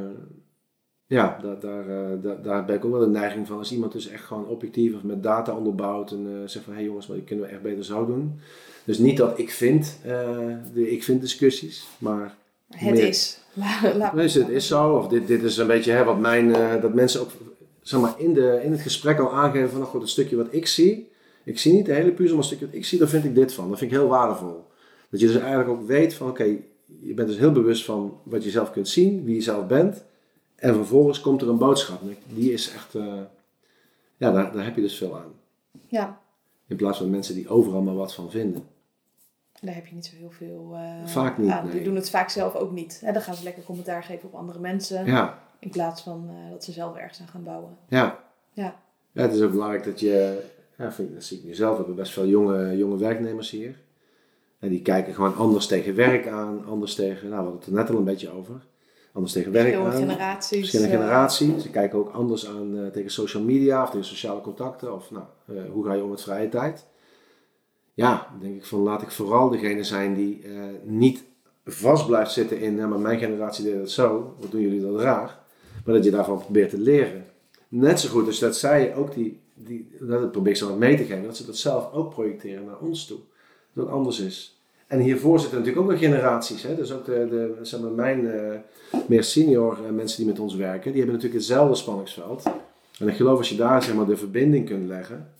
ja, 1.12 1.38
daar, 1.42 1.60
daar, 1.60 1.88
eh, 1.88 2.22
daar, 2.22 2.42
daar 2.42 2.64
ben 2.64 2.76
ik 2.76 2.84
ook 2.84 2.90
wel 2.90 3.00
de 3.00 3.06
neiging 3.06 3.46
van. 3.46 3.58
Als 3.58 3.72
iemand 3.72 3.92
dus 3.92 4.08
echt 4.08 4.24
gewoon 4.24 4.46
objectief 4.46 4.94
of 4.94 5.02
met 5.02 5.22
data 5.22 5.56
onderbouwt 5.56 6.10
en 6.10 6.26
eh, 6.26 6.48
zegt 6.48 6.64
van... 6.64 6.72
Hé 6.72 6.78
hey 6.78 6.88
jongens, 6.88 7.06
maar 7.06 7.16
die 7.16 7.26
kunnen 7.26 7.44
we 7.44 7.50
echt 7.50 7.62
beter 7.62 7.84
zo 7.84 8.06
doen. 8.06 8.40
Dus 8.84 8.98
niet 8.98 9.16
dat 9.16 9.38
ik 9.38 9.50
vind, 9.50 9.98
eh, 10.04 10.10
de 10.74 10.90
ik 10.90 11.02
vind 11.04 11.20
discussies, 11.20 11.86
maar... 11.98 12.34
Het 12.68 12.94
Meer- 12.94 13.08
is. 13.08 13.40
La- 13.52 13.96
laat- 13.96 14.14
Nee, 14.14 14.28
het 14.28 14.48
is 14.48 14.66
zo. 14.66 14.92
Of 14.96 15.08
dit, 15.08 15.26
dit 15.26 15.42
is 15.42 15.56
een 15.56 15.66
beetje 15.66 15.92
hè, 15.92 16.04
wat 16.04 16.18
mijn, 16.18 16.52
dat 16.80 16.94
mensen 16.94 17.20
ook 17.20 17.30
zeg 17.82 18.00
maar, 18.00 18.14
in, 18.16 18.34
de, 18.34 18.60
in 18.64 18.70
het 18.72 18.80
gesprek 18.80 19.18
al 19.18 19.32
aangeven 19.32 19.68
van 19.70 19.78
nou 19.78 19.90
goed, 19.90 20.00
het 20.00 20.10
stukje 20.10 20.36
wat 20.36 20.46
ik 20.50 20.66
zie. 20.66 21.10
Ik 21.44 21.58
zie 21.58 21.72
niet 21.72 21.86
de 21.86 21.92
hele 21.92 22.10
puzzel, 22.10 22.36
maar 22.36 22.44
het 22.44 22.46
stukje 22.46 22.66
wat 22.66 22.74
ik 22.74 22.84
zie, 22.84 22.98
daar 22.98 23.08
vind 23.08 23.24
ik 23.24 23.34
dit 23.34 23.52
van. 23.54 23.68
Dat 23.68 23.78
vind 23.78 23.90
ik 23.92 23.96
heel 23.98 24.08
waardevol. 24.08 24.64
Dat 25.10 25.20
je 25.20 25.26
dus 25.26 25.36
eigenlijk 25.36 25.68
ook 25.68 25.86
weet 25.86 26.14
van 26.14 26.28
oké, 26.28 26.44
je 27.00 27.14
bent 27.14 27.28
dus 27.28 27.38
heel 27.38 27.52
bewust 27.52 27.84
van 27.84 28.18
wat 28.22 28.44
je 28.44 28.50
zelf 28.50 28.72
kunt 28.72 28.88
zien, 28.88 29.24
wie 29.24 29.34
je 29.34 29.40
zelf 29.40 29.66
bent. 29.66 30.04
En 30.62 30.74
vervolgens 30.74 31.20
komt 31.20 31.42
er 31.42 31.48
een 31.48 31.58
boodschap. 31.58 32.00
Die 32.26 32.52
is 32.52 32.72
echt, 32.74 32.94
eh, 32.94 33.14
ja, 34.16 34.32
daar, 34.32 34.52
daar 34.52 34.64
heb 34.64 34.74
je 34.74 34.80
dus 34.80 34.96
veel 34.96 35.16
aan. 35.16 35.32
Ja, 35.86 36.20
In 36.66 36.76
plaats 36.76 36.98
van 36.98 37.10
mensen 37.10 37.34
die 37.34 37.48
overal 37.48 37.82
maar 37.82 37.94
wat 37.94 38.14
van 38.14 38.30
vinden. 38.30 38.64
daar 39.60 39.74
heb 39.74 39.86
je 39.86 39.94
niet 39.94 40.06
zo 40.06 40.16
heel 40.16 40.30
veel 40.30 40.70
eh, 40.74 41.06
Vaak 41.06 41.38
niet, 41.38 41.50
aan. 41.50 41.70
Die 41.70 41.82
doen 41.82 41.94
het 41.94 42.10
vaak 42.10 42.28
zelf 42.28 42.54
ook 42.54 42.72
niet. 42.72 43.00
Dan 43.12 43.22
gaan 43.22 43.34
ze 43.34 43.42
lekker 43.44 43.62
commentaar 43.62 44.02
geven 44.02 44.28
op 44.28 44.34
andere 44.34 44.58
mensen. 44.58 45.06
Ja, 45.06 45.38
In 45.58 45.70
plaats 45.70 46.02
van 46.02 46.28
eh, 46.28 46.50
dat 46.50 46.64
ze 46.64 46.72
zelf 46.72 46.96
ergens 46.96 47.20
aan 47.20 47.28
gaan 47.28 47.42
bouwen. 47.44 47.76
ja. 47.88 48.18
Ja, 48.54 48.80
Ja, 49.12 49.22
het 49.22 49.32
is 49.34 49.42
ook 49.42 49.50
belangrijk 49.50 49.84
dat 49.84 50.00
je, 50.00 50.42
ja, 50.78 50.92
vind, 50.92 51.08
ik- 51.08 51.14
dat 51.14 51.24
zie 51.24 51.38
ik 51.38 51.44
nu 51.44 51.54
zelf, 51.54 51.70
we 51.70 51.76
hebben 51.76 51.94
best 51.96 52.12
veel 52.12 52.26
jonge, 52.26 52.76
jonge 52.76 52.96
werknemers 52.96 53.50
hier. 53.50 53.80
En 54.58 54.68
die 54.68 54.82
kijken 54.82 55.14
gewoon 55.14 55.36
anders 55.36 55.66
tegen 55.66 55.94
werk 55.94 56.26
aan, 56.28 56.64
anders 56.66 56.94
tegen, 56.94 57.28
nou 57.28 57.30
we 57.30 57.36
hadden 57.36 57.54
het 57.54 57.66
er 57.66 57.72
net 57.72 57.90
al 57.90 57.96
een 57.96 58.04
beetje 58.04 58.30
over, 58.30 58.54
anders 59.12 59.32
tegen 59.32 59.52
werk 59.52 59.74
aan. 59.74 59.92
generaties. 59.92 60.58
Verschillende 60.58 60.92
eh, 60.92 60.98
generaties. 61.00 61.62
Ze 61.62 61.70
kijken 61.70 61.98
ook 61.98 62.12
anders 62.12 62.46
aan 62.46 62.78
eh, 62.78 62.86
tegen 62.86 63.10
social 63.10 63.42
media 63.42 63.82
of 63.82 63.90
tegen 63.90 64.06
sociale 64.06 64.40
contacten. 64.40 64.94
Of 64.94 65.10
nou, 65.10 65.24
eh, 65.46 65.54
hoe 65.72 65.84
ga 65.84 65.92
je 65.92 66.02
om 66.02 66.10
met 66.10 66.22
vrije 66.22 66.48
tijd? 66.48 66.86
Ja, 67.94 68.26
dan 68.30 68.40
denk 68.40 68.56
ik 68.56 68.64
van 68.64 68.80
laat 68.80 69.02
ik 69.02 69.10
vooral 69.10 69.48
degene 69.50 69.84
zijn 69.84 70.14
die 70.14 70.44
niet 70.84 71.24
vast 71.64 72.06
blijft 72.06 72.32
zitten 72.32 72.60
in, 72.60 72.76
ja, 72.76 72.86
maar 72.86 72.98
mijn 72.98 73.18
generatie 73.18 73.64
deed 73.64 73.74
het 73.74 73.90
zo, 73.90 74.34
wat 74.40 74.50
doen 74.50 74.60
jullie 74.60 74.80
dat 74.80 75.00
raar? 75.00 75.40
Maar 75.84 75.94
dat 75.94 76.04
je 76.04 76.10
daarvan 76.10 76.38
probeert 76.38 76.70
te 76.70 76.78
leren. 76.78 77.26
Net 77.68 78.00
zo 78.00 78.08
goed 78.08 78.24
dus 78.24 78.38
dat 78.38 78.56
zij 78.56 78.94
ook 78.94 79.14
die, 79.14 79.40
die 79.54 79.90
dat 80.00 80.32
probeer 80.32 80.52
ik 80.52 80.58
ze 80.58 80.68
wat 80.68 80.78
mee 80.78 80.96
te 80.96 81.04
geven, 81.04 81.22
dat 81.22 81.36
ze 81.36 81.46
dat 81.46 81.56
zelf 81.56 81.92
ook 81.92 82.10
projecteren 82.10 82.64
naar 82.64 82.78
ons 82.78 83.06
toe. 83.06 83.18
Dat 83.72 83.84
het 83.84 83.94
anders 83.94 84.20
is. 84.20 84.61
En 84.92 84.98
hiervoor 85.00 85.38
zitten 85.40 85.58
natuurlijk 85.58 85.84
ook 85.86 85.90
nog 85.92 86.00
generaties. 86.00 86.62
Hè? 86.62 86.74
Dus 86.74 86.92
ook 86.92 87.04
de, 87.04 87.26
de, 87.30 87.58
zeg 87.62 87.80
maar 87.80 87.90
mijn 87.90 88.30
eh, 88.30 88.58
meer 89.06 89.24
senior 89.24 89.78
eh, 89.84 89.90
mensen 89.90 90.16
die 90.18 90.26
met 90.26 90.38
ons 90.40 90.54
werken, 90.54 90.90
die 90.92 91.00
hebben 91.00 91.14
natuurlijk 91.14 91.44
hetzelfde 91.44 91.74
spanningsveld. 91.74 92.42
En 92.98 93.08
ik 93.08 93.14
geloof 93.16 93.38
als 93.38 93.48
je 93.48 93.56
daar 93.56 93.82
zeg 93.82 93.94
maar, 93.94 94.06
de 94.06 94.16
verbinding 94.16 94.66
kunt 94.66 94.88
leggen, 94.88 95.34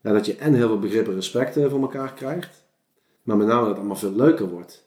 dat 0.00 0.26
je 0.26 0.36
en 0.36 0.54
heel 0.54 0.66
veel 0.66 0.78
begrip 0.78 1.06
en 1.06 1.14
respect 1.14 1.56
eh, 1.56 1.70
voor 1.70 1.80
elkaar 1.80 2.12
krijgt, 2.14 2.64
maar 3.22 3.36
met 3.36 3.46
name 3.46 3.60
dat 3.60 3.68
het 3.68 3.78
allemaal 3.78 3.96
veel 3.96 4.12
leuker 4.12 4.48
wordt. 4.48 4.84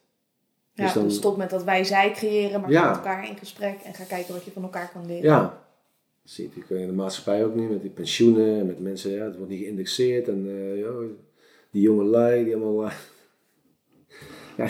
Ja, 0.74 0.84
Dus 0.84 0.94
dan- 0.94 1.04
dus 1.04 1.16
stop 1.16 1.38
met 1.38 1.50
dat 1.50 1.64
wij 1.64 1.84
zij 1.84 2.12
creëren, 2.12 2.62
maar 2.62 2.72
Ja. 2.72 2.82
ga 2.82 2.88
met 2.88 2.98
elkaar 2.98 3.30
in 3.30 3.38
gesprek 3.38 3.76
en 3.84 3.94
ga 3.94 4.04
kijken 4.04 4.34
wat 4.34 4.44
je 4.44 4.52
van 4.52 4.64
elkaar 4.64 4.90
kan 4.94 5.06
leren. 5.06 5.24
Ja, 5.24 5.42
dat 5.42 6.32
zie 6.32 6.52
je 6.68 6.80
in 6.80 6.88
de 6.88 6.94
maatschappij 6.94 7.46
ook 7.46 7.56
niet, 7.56 7.70
met 7.70 7.82
die 7.82 7.92
pensioenen, 7.92 8.66
met 8.66 8.80
mensen, 8.80 9.12
ja, 9.12 9.24
het 9.24 9.36
wordt 9.38 9.52
niet 9.52 9.62
geïndexeerd 9.64 10.28
en 10.28 10.48
joh, 10.78 11.04
die 11.72 11.82
jonge 11.82 12.04
lui, 12.04 12.44
die 12.44 12.56
allemaal... 12.56 12.92
ja, 14.58 14.68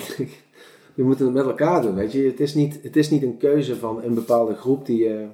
we 0.94 1.04
moeten 1.04 1.26
het 1.26 1.34
met 1.36 1.46
elkaar 1.46 1.82
doen, 1.82 1.96
weet 1.96 2.12
je. 2.12 2.24
Het 2.24 2.40
is 2.40 2.54
niet, 2.54 2.80
het 2.84 2.96
is 2.96 3.10
niet 3.10 3.24
een 3.24 3.38
keuze 3.38 3.76
van 3.76 4.04
een 4.04 4.14
bepaalde 4.14 4.56
groep 4.56 4.86
die, 4.86 5.14
eh, 5.18 5.28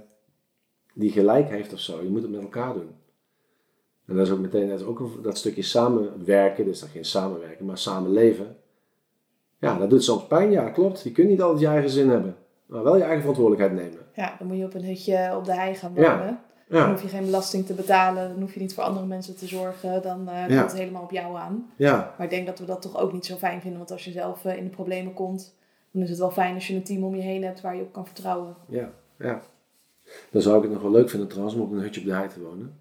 die 0.94 1.12
gelijk 1.12 1.50
heeft 1.50 1.74
of 1.74 1.80
zo. 1.80 2.02
Je 2.04 2.10
moet 2.10 2.22
het 2.22 2.32
met 2.32 2.42
elkaar 2.42 2.74
doen. 2.74 2.90
En 4.06 4.16
dat 4.16 4.26
is 4.26 4.32
ook 4.34 4.40
meteen 4.40 4.70
dat, 4.70 4.80
is 4.80 4.86
ook 4.86 5.00
een- 5.00 5.22
dat 5.22 5.38
stukje 5.38 5.62
samenwerken, 5.62 6.66
dus 6.66 6.80
dan 6.80 6.90
geen 6.90 7.06
samenwerken, 7.06 7.66
maar 7.66 7.78
samenleven. 7.78 8.56
Ja, 9.60 9.78
dat 9.78 9.90
doet 9.90 10.04
soms 10.04 10.28
pijn, 10.28 10.52
ja, 10.52 10.70
klopt. 10.70 11.02
Je 11.04 11.12
kunt 11.12 11.28
niet 11.30 11.42
altijd 11.42 11.62
je 11.62 11.68
eigen 11.68 11.90
zin 11.90 12.10
hebben, 12.10 12.36
maar 12.66 12.84
wel 12.84 12.96
je 12.96 13.02
eigen 13.04 13.20
verantwoordelijkheid 13.20 13.82
nemen. 13.84 14.06
Ja, 14.16 14.36
dan 14.40 14.48
moet 14.48 14.58
je 14.58 14.66
op 14.66 14.74
een 14.74 14.86
hutje 14.86 15.34
op 15.38 15.46
de 15.46 15.54
hei 15.54 15.76
gaan 15.76 15.92
Ja. 15.96 16.44
Dan 16.72 16.80
Ja, 16.82 16.90
hoef 16.90 17.02
je 17.02 17.08
geen 17.08 17.26
belasting 17.26 17.66
te 17.66 17.74
betalen, 17.74 18.30
dan 18.30 18.42
hoef 18.42 18.54
je 18.54 18.60
niet 18.60 18.74
voor 18.74 18.84
andere 18.84 19.06
mensen 19.06 19.36
te 19.38 19.48
zorgen, 19.48 20.02
dan 20.02 20.30
eh 20.30 20.36
Ja. 20.50 20.58
komt 20.60 20.72
het 20.72 20.80
helemaal 20.80 21.02
op 21.04 21.12
jou 21.12 21.38
aan. 21.38 21.72
ja, 21.76 22.14
Maar 22.18 22.26
ik 22.26 22.34
denk 22.34 22.46
dat 22.48 22.60
we 22.60 22.66
dat 22.66 22.82
toch 22.82 22.98
ook 22.98 23.14
niet 23.14 23.26
zo 23.26 23.36
fijn 23.36 23.60
vinden, 23.62 23.78
want 23.80 23.92
als 23.92 24.06
je 24.06 24.12
zelf 24.12 24.46
eh, 24.46 24.58
in 24.58 24.64
de 24.64 24.70
problemen 24.70 25.14
komt, 25.14 25.54
dan 25.92 26.02
is 26.02 26.10
het 26.10 26.20
wel 26.20 26.32
fijn 26.32 26.54
als 26.56 26.68
je 26.68 26.76
een 26.76 26.84
team 26.84 27.04
om 27.04 27.16
je 27.16 27.22
heen 27.22 27.44
hebt 27.44 27.62
waar 27.62 27.76
je 27.76 27.82
op 27.82 27.94
kan 27.94 28.06
vertrouwen. 28.06 28.56
ja, 28.68 28.90
ja. 29.20 29.42
Dan 30.32 30.42
zou 30.42 30.56
ik 30.58 30.64
het 30.64 30.72
nog 30.72 30.82
wel 30.82 30.92
leuk 30.92 31.10
vinden 31.10 31.28
trouwens 31.28 31.56
om 31.56 31.62
op 31.62 31.72
een 31.72 31.80
hutje 31.80 32.00
op 32.02 32.06
de 32.08 32.14
hei 32.14 32.28
te 32.28 32.42
wonen. 32.42 32.74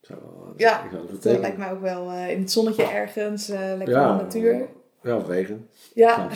Zou 0.00 0.18
wel, 0.20 0.52
Ja, 0.56 0.84
ik 0.84 0.90
zou 0.90 1.02
het 1.02 1.22
Dat 1.22 1.32
eh, 1.34 1.40
lijkt 1.40 1.56
mij 1.58 1.72
ook 1.72 1.80
wel 1.80 2.10
eh, 2.10 2.30
in 2.30 2.40
het 2.40 2.50
zonnetje 2.52 2.82
ergens, 2.84 3.48
eh, 3.48 3.58
lekker 3.58 3.88
Ja. 3.90 4.10
in 4.10 4.16
de 4.16 4.22
natuur. 4.22 4.68
Ja, 5.02 5.16
of 5.16 5.26
regen. 5.28 5.68
Ja, 5.94 6.28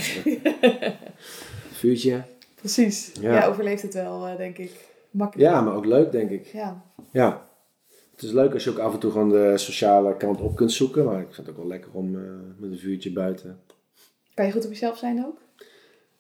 Vuurtje. 1.81 2.23
precies. 2.55 3.13
Ja. 3.21 3.33
Ja. 3.35 3.47
overleeft 3.47 3.83
het 3.83 3.95
wel, 3.95 4.27
eh, 4.27 4.37
denk 4.37 4.59
ik. 4.59 4.88
Makkelijk. 5.11 5.51
Ja, 5.51 5.61
maar 5.61 5.75
ook 5.75 5.87
leuk 5.87 6.13
denk 6.13 6.31
ik. 6.31 6.47
Ja. 6.47 6.83
Ja. 7.13 7.47
Het 8.11 8.23
is 8.23 8.33
leuk 8.33 8.53
als 8.53 8.65
je 8.65 8.71
ook 8.71 8.79
af 8.79 8.93
en 8.93 8.99
toe 8.99 9.11
gewoon 9.11 9.29
de 9.29 9.59
sociale 9.59 10.17
kant 10.17 10.41
op 10.41 10.57
kunt 10.57 10.73
zoeken. 10.73 11.05
Maar 11.05 11.21
ik 11.21 11.27
vind 11.35 11.37
het 11.47 11.49
ook 11.49 11.57
wel 11.57 11.67
lekker 11.67 11.91
om 11.93 12.15
eh, 12.17 12.23
met 12.57 12.71
een 12.71 12.79
vuurtje 12.79 13.13
buiten. 13.13 13.61
Kan 14.35 14.47
je 14.47 14.53
goed 14.53 14.65
op 14.65 14.71
jezelf 14.71 14.99
zijn 14.99 15.25
ook? 15.27 15.39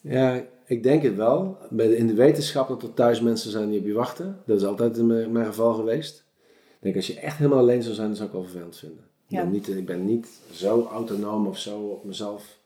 Ja, 0.01 0.45
ik 0.67 0.83
denk 0.83 1.03
het 1.03 1.15
wel. 1.17 1.59
In 1.77 2.07
de 2.07 2.15
wetenschap 2.15 2.69
dat 2.69 2.83
er 2.83 2.95
thuis 2.95 3.21
mensen 3.21 3.51
zijn 3.51 3.71
die 3.71 3.81
op 3.81 3.87
je 3.87 3.93
wachten. 3.93 4.43
Dat 4.47 4.57
is 4.57 4.65
altijd 4.67 4.97
in 4.97 5.07
mijn, 5.07 5.33
mijn 5.33 5.47
geval 5.47 5.75
geweest. 5.75 6.25
Ik 6.71 6.77
denk 6.81 6.97
als 6.97 7.07
je 7.07 7.21
echt 7.21 7.37
helemaal 7.37 7.59
alleen 7.59 7.83
zou 7.83 7.95
zijn, 7.95 8.07
dan 8.07 8.17
zou 8.17 8.29
ik 8.29 8.35
wel 8.35 8.45
vervelend 8.45 8.77
vinden. 8.77 8.99
Ik, 8.99 9.35
Ja. 9.37 9.43
ben 9.43 9.51
niet, 9.53 9.69
ik 9.69 9.87
ben 9.87 10.05
niet 10.05 10.29
zo 10.53 10.89
autonoom 10.93 11.47
of 11.47 11.59
zo 11.59 11.79
op 11.81 12.05
mezelf. 12.05 12.59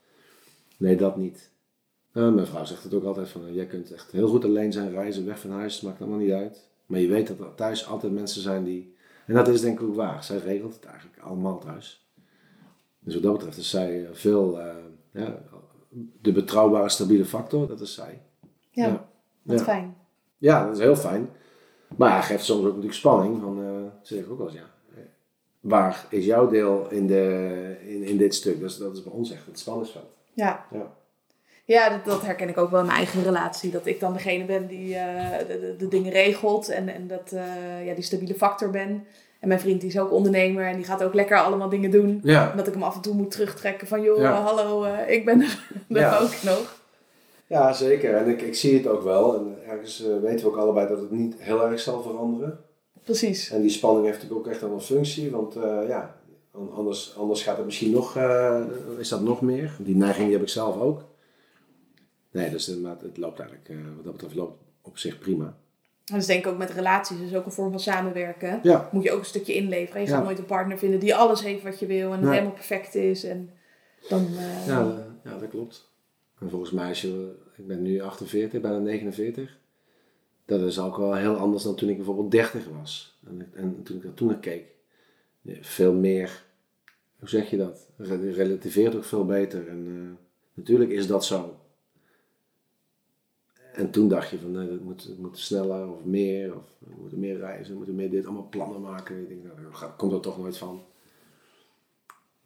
Nee, 0.77 0.95
dat 0.95 1.17
niet. 1.17 1.49
Nou, 2.13 2.31
mijn 2.33 2.47
vrouw 2.47 2.65
zegt 2.65 2.83
het 2.83 2.93
ook 2.93 3.03
altijd 3.03 3.29
van, 3.29 3.47
eh, 3.47 3.55
jij 3.55 3.65
kunt 3.65 3.91
echt 3.93 4.11
heel 4.11 4.27
goed 4.27 4.45
alleen 4.45 4.71
zijn, 4.71 4.91
reizen, 4.91 5.25
weg 5.25 5.39
van 5.39 5.51
huis, 5.51 5.81
maakt 5.81 6.01
allemaal 6.01 6.19
niet 6.19 6.31
uit. 6.31 6.69
Maar 6.85 6.99
je 6.99 7.07
weet 7.07 7.27
dat 7.27 7.39
er 7.39 7.55
thuis 7.55 7.87
altijd 7.87 8.13
mensen 8.13 8.41
zijn 8.41 8.63
die... 8.63 8.95
En 9.25 9.33
dat 9.33 9.47
is 9.47 9.61
denk 9.61 9.79
ik 9.79 9.87
ook 9.87 9.95
waar. 9.95 10.23
Zij 10.23 10.37
regelt 10.37 10.73
het 10.73 10.85
eigenlijk 10.85 11.19
allemaal 11.19 11.59
thuis. 11.59 12.07
Dus 12.99 13.13
wat 13.13 13.23
dat 13.23 13.33
betreft 13.33 13.57
is 13.57 13.69
zij 13.69 14.07
veel... 14.11 14.59
eh, 14.59 14.75
ja, 15.11 15.41
de 16.21 16.31
betrouwbare, 16.31 16.89
stabiele 16.89 17.25
factor, 17.25 17.67
dat 17.67 17.81
is 17.81 17.93
zij. 17.93 18.21
Ja, 18.69 18.85
Ja. 18.87 19.09
wat 19.41 19.57
Ja. 19.59 19.63
fijn. 19.63 19.95
Ja, 20.37 20.65
dat 20.65 20.73
is 20.77 20.83
heel 20.83 20.95
fijn. 20.95 21.29
Maar 21.97 22.09
ja, 22.09 22.21
geeft 22.21 22.43
soms 22.43 22.59
ook 22.59 22.65
natuurlijk 22.67 22.93
spanning. 22.93 23.41
Van, 23.41 23.63
eh 23.63 23.91
zeg 24.01 24.19
ik 24.19 24.29
ook 24.31 24.37
wel 24.37 24.47
eens, 24.47 24.55
ja. 24.55 24.69
eh, 24.95 25.01
Waar 25.59 26.05
is 26.09 26.25
jouw 26.25 26.49
deel 26.49 26.89
in, 26.91 27.07
de, 27.07 27.77
in, 27.87 28.03
in 28.03 28.17
dit 28.17 28.35
stuk? 28.35 28.59
Dus 28.59 28.77
dat 28.77 28.93
is 28.95 29.03
bij 29.03 29.13
ons 29.13 29.31
echt 29.31 29.45
het 29.45 29.59
spanningsveld. 29.59 30.15
Ja, 30.33 30.65
Ja. 30.71 30.95
Ja 31.65 31.89
dat, 31.89 32.05
dat 32.05 32.21
herken 32.21 32.49
ik 32.49 32.57
ook 32.57 32.69
wel 32.71 32.79
in 32.79 32.85
mijn 32.85 32.97
eigen 32.97 33.23
relatie. 33.23 33.71
Dat 33.71 33.85
ik 33.85 33.99
dan 33.99 34.13
degene 34.13 34.45
ben 34.45 34.67
die 34.67 34.95
eh, 34.95 35.37
de, 35.47 35.59
de, 35.59 35.75
de 35.77 35.87
dingen 35.87 36.11
regelt 36.11 36.69
en, 36.69 36.89
en 36.89 37.07
dat, 37.07 37.31
eh, 37.31 37.85
ja, 37.85 37.93
die 37.93 38.03
stabiele 38.03 38.33
factor 38.35 38.69
ben. 38.69 39.05
En 39.39 39.47
mijn 39.47 39.59
vriend 39.59 39.81
die 39.81 39.89
is 39.89 39.99
ook 39.99 40.11
ondernemer 40.11 40.65
en 40.65 40.75
die 40.75 40.85
gaat 40.85 41.03
ook 41.03 41.13
lekker 41.13 41.37
allemaal 41.37 41.69
dingen 41.69 41.91
doen. 41.91 42.19
Ja. 42.23 42.53
Dat 42.55 42.67
ik 42.67 42.73
hem 42.73 42.83
af 42.83 42.95
en 42.95 43.01
toe 43.01 43.13
moet 43.13 43.31
terugtrekken 43.31 43.87
van 43.87 44.01
joh, 44.01 44.19
Ja. 44.19 44.41
hallo, 44.41 44.83
eh, 44.83 45.09
ik 45.15 45.25
ben 45.25 45.41
er, 45.41 45.59
Ja. 45.87 46.17
ook 46.19 46.33
nog. 46.43 46.81
ja, 47.47 47.73
zeker. 47.73 48.15
En 48.15 48.27
ik, 48.27 48.41
ik 48.41 48.55
zie 48.55 48.77
het 48.77 48.87
ook 48.87 49.03
wel. 49.03 49.35
En 49.35 49.55
ergens 49.69 50.03
weten 50.21 50.45
we 50.45 50.51
ook 50.51 50.57
allebei 50.57 50.87
dat 50.87 50.99
het 50.99 51.11
niet 51.11 51.35
heel 51.37 51.67
erg 51.67 51.79
zal 51.79 52.01
veranderen. 52.01 52.59
Precies. 53.03 53.49
En 53.49 53.61
die 53.61 53.69
spanning 53.69 54.05
heeft 54.05 54.17
natuurlijk 54.21 54.45
ook 54.47 54.51
echt 54.53 54.61
wel 54.61 54.71
een 54.71 54.81
functie. 54.81 55.31
Want 55.31 55.53
ja, 55.87 56.15
an- 56.51 56.71
anders, 56.75 57.13
anders 57.17 57.43
gaat 57.43 57.55
het 57.57 57.65
misschien 57.65 57.91
nog, 57.91 58.17
is 58.97 59.09
dat 59.09 59.21
nog 59.21 59.41
meer. 59.41 59.71
Die 59.79 59.95
neiging 59.95 60.23
die 60.25 60.33
heb 60.33 60.41
ik 60.45 60.49
zelf 60.51 60.79
ook. 60.81 61.01
Nee, 62.33 62.49
dus 62.49 62.65
het, 62.65 63.17
loopt 63.17 63.39
eigenlijk, 63.39 63.69
eh, 63.69 63.75
wat 63.95 64.03
dat 64.03 64.11
betreft 64.13 64.35
loopt 64.35 64.61
op 64.81 64.97
zich 64.97 65.19
prima. 65.19 65.57
En 66.05 66.15
dus 66.15 66.25
denk 66.25 66.45
ik 66.45 66.51
ook 66.51 66.57
met 66.57 66.69
relaties, 66.71 67.19
is 67.19 67.35
ook 67.35 67.45
een 67.45 67.51
vorm 67.51 67.71
van 67.71 67.79
samenwerken. 67.79 68.59
Ja. 68.63 68.89
Moet 68.91 69.03
je 69.03 69.11
ook 69.11 69.19
een 69.19 69.25
stukje 69.25 69.53
inleveren. 69.53 70.01
Je 70.01 70.07
Ja. 70.07 70.15
gaat 70.15 70.23
nooit 70.23 70.37
een 70.39 70.45
partner 70.45 70.77
vinden 70.77 70.99
die 70.99 71.15
alles 71.15 71.43
heeft 71.43 71.63
wat 71.63 71.79
je 71.79 71.85
wil 71.85 72.13
en 72.13 72.19
Nee. 72.19 72.29
helemaal 72.31 72.51
perfect 72.53 72.95
is. 72.95 73.23
En 73.23 73.49
dan, 74.09 74.27
eh, 74.37 74.67
Ja, 74.67 74.83
dat- 74.83 74.99
ja, 75.23 75.37
dat 75.37 75.49
klopt. 75.49 75.91
En 76.39 76.49
volgens 76.49 76.71
mij, 76.71 76.87
als 76.87 77.01
je, 77.01 77.35
ik 77.57 77.67
ben 77.67 77.81
nu 77.81 77.99
48, 78.01 78.61
bijna 78.61 78.77
49. 78.77 79.57
Dat 80.45 80.61
is 80.61 80.79
ook 80.79 80.97
wel 80.97 81.15
heel 81.15 81.35
anders 81.35 81.63
dan 81.63 81.75
toen 81.75 81.89
ik 81.89 81.95
bijvoorbeeld 81.95 82.31
30 82.31 82.67
was. 82.79 83.19
En, 83.27 83.49
en 83.53 83.83
toen 83.83 83.95
ik 83.97 84.03
daar 84.03 84.13
toen 84.13 84.27
naar 84.27 84.39
keek. 84.39 84.65
Veel 85.61 85.93
meer, 85.93 86.43
hoe 87.19 87.29
zeg 87.29 87.49
je 87.49 87.57
dat? 87.57 87.89
Re- 87.97 88.31
relativeert 88.31 88.95
ook 88.95 89.03
veel 89.03 89.25
beter. 89.25 89.67
En 89.67 89.85
eh, 89.87 90.25
natuurlijk 90.53 90.91
is 90.91 91.07
dat 91.07 91.25
zo. 91.25 91.57
En 93.73 93.91
toen 93.91 94.07
dacht 94.07 94.29
je 94.29 94.39
van, 94.39 94.51
nee, 94.51 94.69
dat 94.69 94.79
moet, 94.79 95.03
het 95.03 95.19
moet 95.19 95.39
sneller 95.39 95.89
of 95.89 96.03
meer. 96.03 96.55
Of 96.55 96.63
we 96.79 96.93
moeten 96.99 97.19
meer 97.19 97.37
reizen, 97.37 97.71
we 97.71 97.77
moeten 97.77 97.95
meer 97.95 98.09
dit, 98.09 98.25
allemaal 98.25 98.47
plannen 98.49 98.81
maken. 98.81 99.21
Ik 99.21 99.27
denk, 99.27 99.43
nou, 99.43 99.55
daar 99.79 99.93
komt 99.97 100.11
er 100.11 100.19
toch 100.19 100.37
nooit 100.37 100.57
van. 100.57 100.81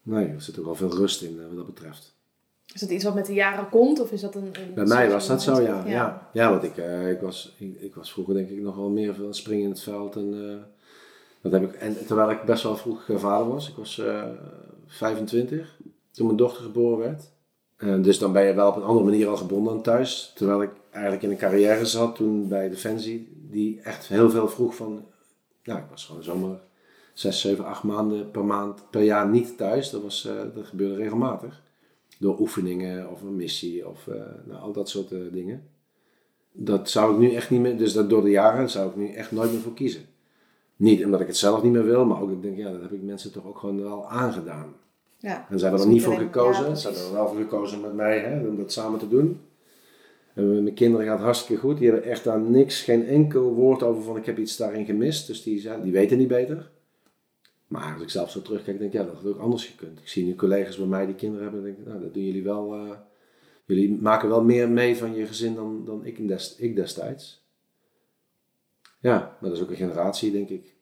Nee, 0.01 0.27
er 0.27 0.41
zit 0.41 0.59
ook 0.59 0.65
wel 0.65 0.75
veel 0.75 0.95
rust 0.95 1.21
in 1.21 1.39
eh, 1.39 1.47
wat 1.47 1.55
dat 1.55 1.65
betreft. 1.65 2.15
Is 2.73 2.81
dat 2.81 2.89
iets 2.89 3.03
wat 3.03 3.15
met 3.15 3.25
de 3.25 3.33
jaren 3.33 3.69
komt? 3.69 3.99
Of 3.99 4.11
is 4.11 4.21
dat 4.21 4.35
een, 4.35 4.49
een 4.51 4.73
Bij 4.73 4.85
mij 4.85 5.11
was 5.11 5.27
dat 5.27 5.41
zo, 5.41 5.61
ja. 5.61 5.85
Ja. 5.85 5.85
Ja, 5.85 6.29
ja. 6.33 6.49
want 6.49 6.63
ik, 6.63 6.77
eh, 6.77 7.11
ik, 7.11 7.19
was, 7.19 7.55
ik, 7.57 7.81
ik 7.81 7.95
was 7.95 8.11
vroeger 8.11 8.33
denk 8.33 8.49
ik 8.49 8.61
nog 8.61 8.75
wel 8.75 8.89
meer 8.89 9.13
van 9.13 9.33
springen 9.33 9.63
in 9.63 9.69
het 9.69 9.81
veld. 9.81 10.15
En, 10.15 10.33
eh, 10.33 10.63
dat 11.41 11.51
heb 11.51 11.63
ik, 11.63 11.73
en 11.73 12.05
terwijl 12.05 12.31
ik 12.31 12.43
best 12.43 12.63
wel 12.63 12.77
vroeg 12.77 13.09
vader 13.15 13.47
was. 13.47 13.69
Ik 13.69 13.75
was 13.75 13.99
eh 13.99 14.23
25 14.87 15.79
toen 16.11 16.25
mijn 16.25 16.37
dochter 16.37 16.63
geboren 16.63 16.97
werd. 16.97 17.31
En 17.77 18.01
dus 18.01 18.19
dan 18.19 18.31
ben 18.31 18.43
je 18.43 18.53
wel 18.53 18.69
op 18.69 18.75
een 18.75 18.83
andere 18.83 19.05
manier 19.05 19.27
al 19.27 19.37
gebonden 19.37 19.73
aan 19.73 19.81
thuis. 19.81 20.31
Terwijl 20.35 20.61
ik 20.61 20.71
eigenlijk 20.91 21.23
in 21.23 21.31
een 21.31 21.37
carrière 21.37 21.85
zat 21.85 22.15
toen 22.15 22.47
bij 22.47 22.69
Defensie. 22.69 23.35
Die 23.49 23.81
echt 23.81 24.07
heel 24.07 24.29
veel 24.29 24.47
vroeg 24.47 24.75
van... 24.75 25.05
Nou, 25.63 25.79
ik 25.79 25.85
was 25.89 26.05
gewoon 26.05 26.23
zomaar 26.23 26.59
6, 27.13 27.41
7, 27.41 27.65
8 27.65 27.83
maanden 27.83 28.31
per 28.31 28.45
maand 28.45 28.89
per 28.89 29.01
jaar 29.01 29.29
niet 29.29 29.57
thuis. 29.57 29.89
Dat, 29.89 30.01
was, 30.01 30.25
eh, 30.25 30.33
dat 30.55 30.65
gebeurde 30.65 30.95
regelmatig 30.95 31.61
door 32.19 32.39
oefeningen 32.39 33.11
of 33.11 33.21
een 33.21 33.35
missie 33.35 33.87
of 33.87 34.07
eh, 34.07 34.21
nou, 34.45 34.61
al 34.61 34.71
dat 34.71 34.89
soort 34.89 35.11
eh, 35.11 35.19
dingen. 35.31 35.67
Dat 36.51 36.89
zou 36.89 37.13
ik 37.13 37.19
nu 37.19 37.33
echt 37.33 37.49
niet 37.49 37.61
meer, 37.61 37.77
dus 37.77 37.93
dat 37.93 38.09
door 38.09 38.21
de 38.21 38.29
jaren 38.29 38.69
zou 38.69 38.89
ik 38.89 38.95
nu 38.95 39.13
echt 39.13 39.31
nooit 39.31 39.51
meer 39.51 39.61
voor 39.61 39.73
kiezen. 39.73 40.01
Niet 40.75 41.05
omdat 41.05 41.21
ik 41.21 41.27
het 41.27 41.37
zelf 41.37 41.63
niet 41.63 41.71
meer 41.71 41.85
wil, 41.85 42.05
maar 42.05 42.21
ook 42.21 42.31
ik 42.31 42.41
denk, 42.41 42.57
ja, 42.57 42.71
dat 42.71 42.81
heb 42.81 42.91
ik 42.91 43.01
mensen 43.01 43.31
toch 43.31 43.45
ook 43.45 43.57
gewoon 43.57 43.81
wel 43.81 44.09
aangedaan. 44.09 44.75
Ja. 45.17 45.47
En 45.49 45.59
ze 45.59 45.65
hebben 45.65 45.81
er 45.83 45.87
niet 45.87 46.03
voor 46.03 46.17
gekozen, 46.17 46.65
ja, 46.69 46.75
ze 46.75 46.87
hebben 46.87 47.05
er 47.05 47.13
wel 47.13 47.27
voor 47.27 47.37
gekozen 47.37 47.81
met 47.81 47.93
mij 47.93 48.19
hè, 48.19 48.47
om 48.47 48.57
dat 48.57 48.71
samen 48.71 48.99
te 48.99 49.07
doen. 49.07 49.41
En 50.33 50.63
mijn 50.63 50.75
kinderen 50.75 51.05
gaat 51.05 51.19
hartstikke 51.19 51.61
goed. 51.61 51.77
Die 51.77 51.89
hebben 51.89 52.09
echt 52.09 52.23
daar 52.23 52.39
niks, 52.39 52.81
geen 52.81 53.07
enkel 53.07 53.53
woord 53.53 53.83
over 53.83 54.03
van 54.03 54.17
ik 54.17 54.25
heb 54.25 54.37
iets 54.37 54.57
daarin 54.57 54.85
gemist. 54.85 55.27
Dus 55.27 55.43
die, 55.43 55.59
zijn, 55.59 55.81
die 55.81 55.91
weten 55.91 56.17
niet 56.17 56.27
beter. 56.27 56.69
Maar 57.67 57.93
als 57.93 58.01
ik 58.01 58.09
zelf 58.09 58.31
zo 58.31 58.41
terugkijk, 58.41 58.79
denk 58.79 58.93
ik, 58.93 58.99
ja, 58.99 59.05
dat 59.05 59.15
had 59.15 59.25
ook 59.25 59.39
anders 59.39 59.65
gekund. 59.65 59.99
Ik 59.99 60.07
zie 60.07 60.25
nu 60.25 60.35
collega's 60.35 60.77
bij 60.77 60.87
mij 60.87 61.05
die 61.05 61.15
kinderen 61.15 61.43
hebben, 61.43 61.63
denk 61.63 61.77
ik, 61.77 61.85
nou, 61.85 61.99
dat 62.01 62.13
doen 62.13 62.25
jullie 62.25 62.43
wel. 62.43 62.73
eh, 62.73 62.97
jullie 63.65 63.97
maken 64.01 64.29
wel 64.29 64.43
meer 64.43 64.69
mee 64.69 64.97
van 64.97 65.15
je 65.15 65.25
gezin 65.25 65.55
dan, 65.55 65.85
dan 65.85 66.05
ik, 66.05 66.27
des, 66.27 66.55
ik 66.55 66.75
destijds. 66.75 67.45
Ja, 68.99 69.17
maar 69.17 69.49
dat 69.49 69.57
is 69.57 69.61
ook 69.63 69.69
een 69.69 69.75
generatie, 69.75 70.31
denk 70.31 70.49
ik. 70.49 70.75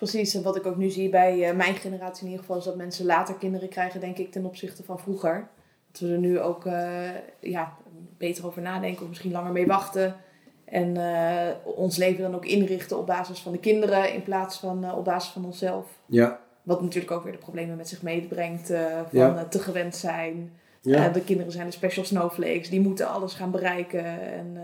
Precies, 0.00 0.34
en 0.34 0.42
wat 0.42 0.56
ik 0.56 0.66
ook 0.66 0.76
nu 0.76 0.90
zie 0.90 1.08
bij 1.08 1.48
eh, 1.48 1.56
mijn 1.56 1.74
generatie 1.74 2.22
in 2.24 2.30
ieder 2.30 2.40
geval, 2.44 2.58
is 2.58 2.64
dat 2.64 2.76
mensen 2.76 3.06
later 3.06 3.34
kinderen 3.34 3.68
krijgen, 3.68 4.00
denk 4.00 4.18
ik, 4.18 4.32
ten 4.32 4.44
opzichte 4.44 4.82
van 4.82 4.98
vroeger. 4.98 5.48
Dat 5.92 6.00
we 6.00 6.12
er 6.12 6.18
nu 6.18 6.40
ook 6.40 6.66
eh, 6.66 7.08
ja, 7.40 7.76
beter 8.18 8.46
over 8.46 8.62
nadenken 8.62 9.02
of 9.02 9.08
misschien 9.08 9.32
langer 9.32 9.52
mee 9.52 9.66
wachten. 9.66 10.16
En 10.64 10.96
eh, 10.96 11.54
ons 11.64 11.96
leven 11.96 12.22
dan 12.22 12.34
ook 12.34 12.44
inrichten 12.44 12.98
op 12.98 13.06
basis 13.06 13.40
van 13.40 13.52
de 13.52 13.58
kinderen 13.58 14.12
in 14.14 14.22
plaats 14.22 14.58
van 14.58 14.92
op 14.94 15.04
basis 15.04 15.32
van 15.32 15.44
onszelf. 15.44 15.86
Ja, 16.06 16.40
Wat 16.62 16.82
natuurlijk 16.82 17.12
ook 17.12 17.22
weer 17.22 17.32
de 17.32 17.38
problemen 17.38 17.76
met 17.76 17.88
zich 17.88 18.02
meebrengt 18.02 18.66
van 19.10 19.20
Ja. 19.20 19.44
te 19.44 19.58
gewend 19.58 19.96
zijn. 19.96 20.52
ja, 20.80 21.08
de 21.08 21.24
kinderen 21.24 21.52
zijn 21.52 21.66
de 21.66 21.72
special 21.72 22.04
snowflakes, 22.04 22.70
die 22.70 22.80
moeten 22.80 23.08
alles 23.08 23.34
gaan 23.34 23.50
bereiken. 23.50 24.04
En 24.32 24.58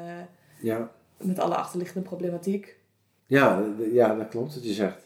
ja. 0.61 0.91
met 1.17 1.39
alle 1.39 1.55
achterliggende 1.55 2.09
problematiek. 2.09 2.77
Ja, 3.27 3.63
ja, 3.93 4.15
dat 4.15 4.29
klopt 4.29 4.55
wat 4.55 4.65
je 4.65 4.73
zegt. 4.73 5.06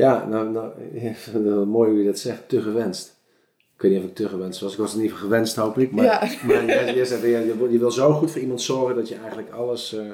Ja, 0.00 0.26
nou, 0.26 0.50
nou 0.50 0.72
het 1.00 1.68
mooi 1.68 1.90
hoe 1.90 1.98
je 1.98 2.04
dat 2.04 2.18
zegt, 2.18 2.48
te 2.48 2.62
gewenst. 2.62 3.18
Ik 3.74 3.82
weet 3.82 3.90
niet 3.92 4.00
of 4.02 4.08
ik 4.08 4.14
te 4.14 4.28
gewenst 4.28 4.60
was. 4.60 4.72
Ik 4.72 4.78
was 4.78 4.94
ieder 5.00 5.10
geval 5.10 5.28
gewenst, 5.28 5.56
hoop 5.56 5.78
ik. 5.78 5.90
Maar, 5.92 6.04
Ja. 6.04 6.18
maar 6.46 6.64
je, 6.86 6.92
je, 6.94 7.04
zegt, 7.06 7.22
je, 7.22 7.28
je 7.70 7.78
wil- 7.78 7.90
zo 7.90 8.12
goed 8.12 8.30
voor 8.30 8.40
iemand 8.40 8.62
zorgen 8.62 8.94
dat 8.94 9.08
je 9.08 9.14
eigenlijk 9.14 9.50
alles... 9.50 9.92
eh, 9.98 10.10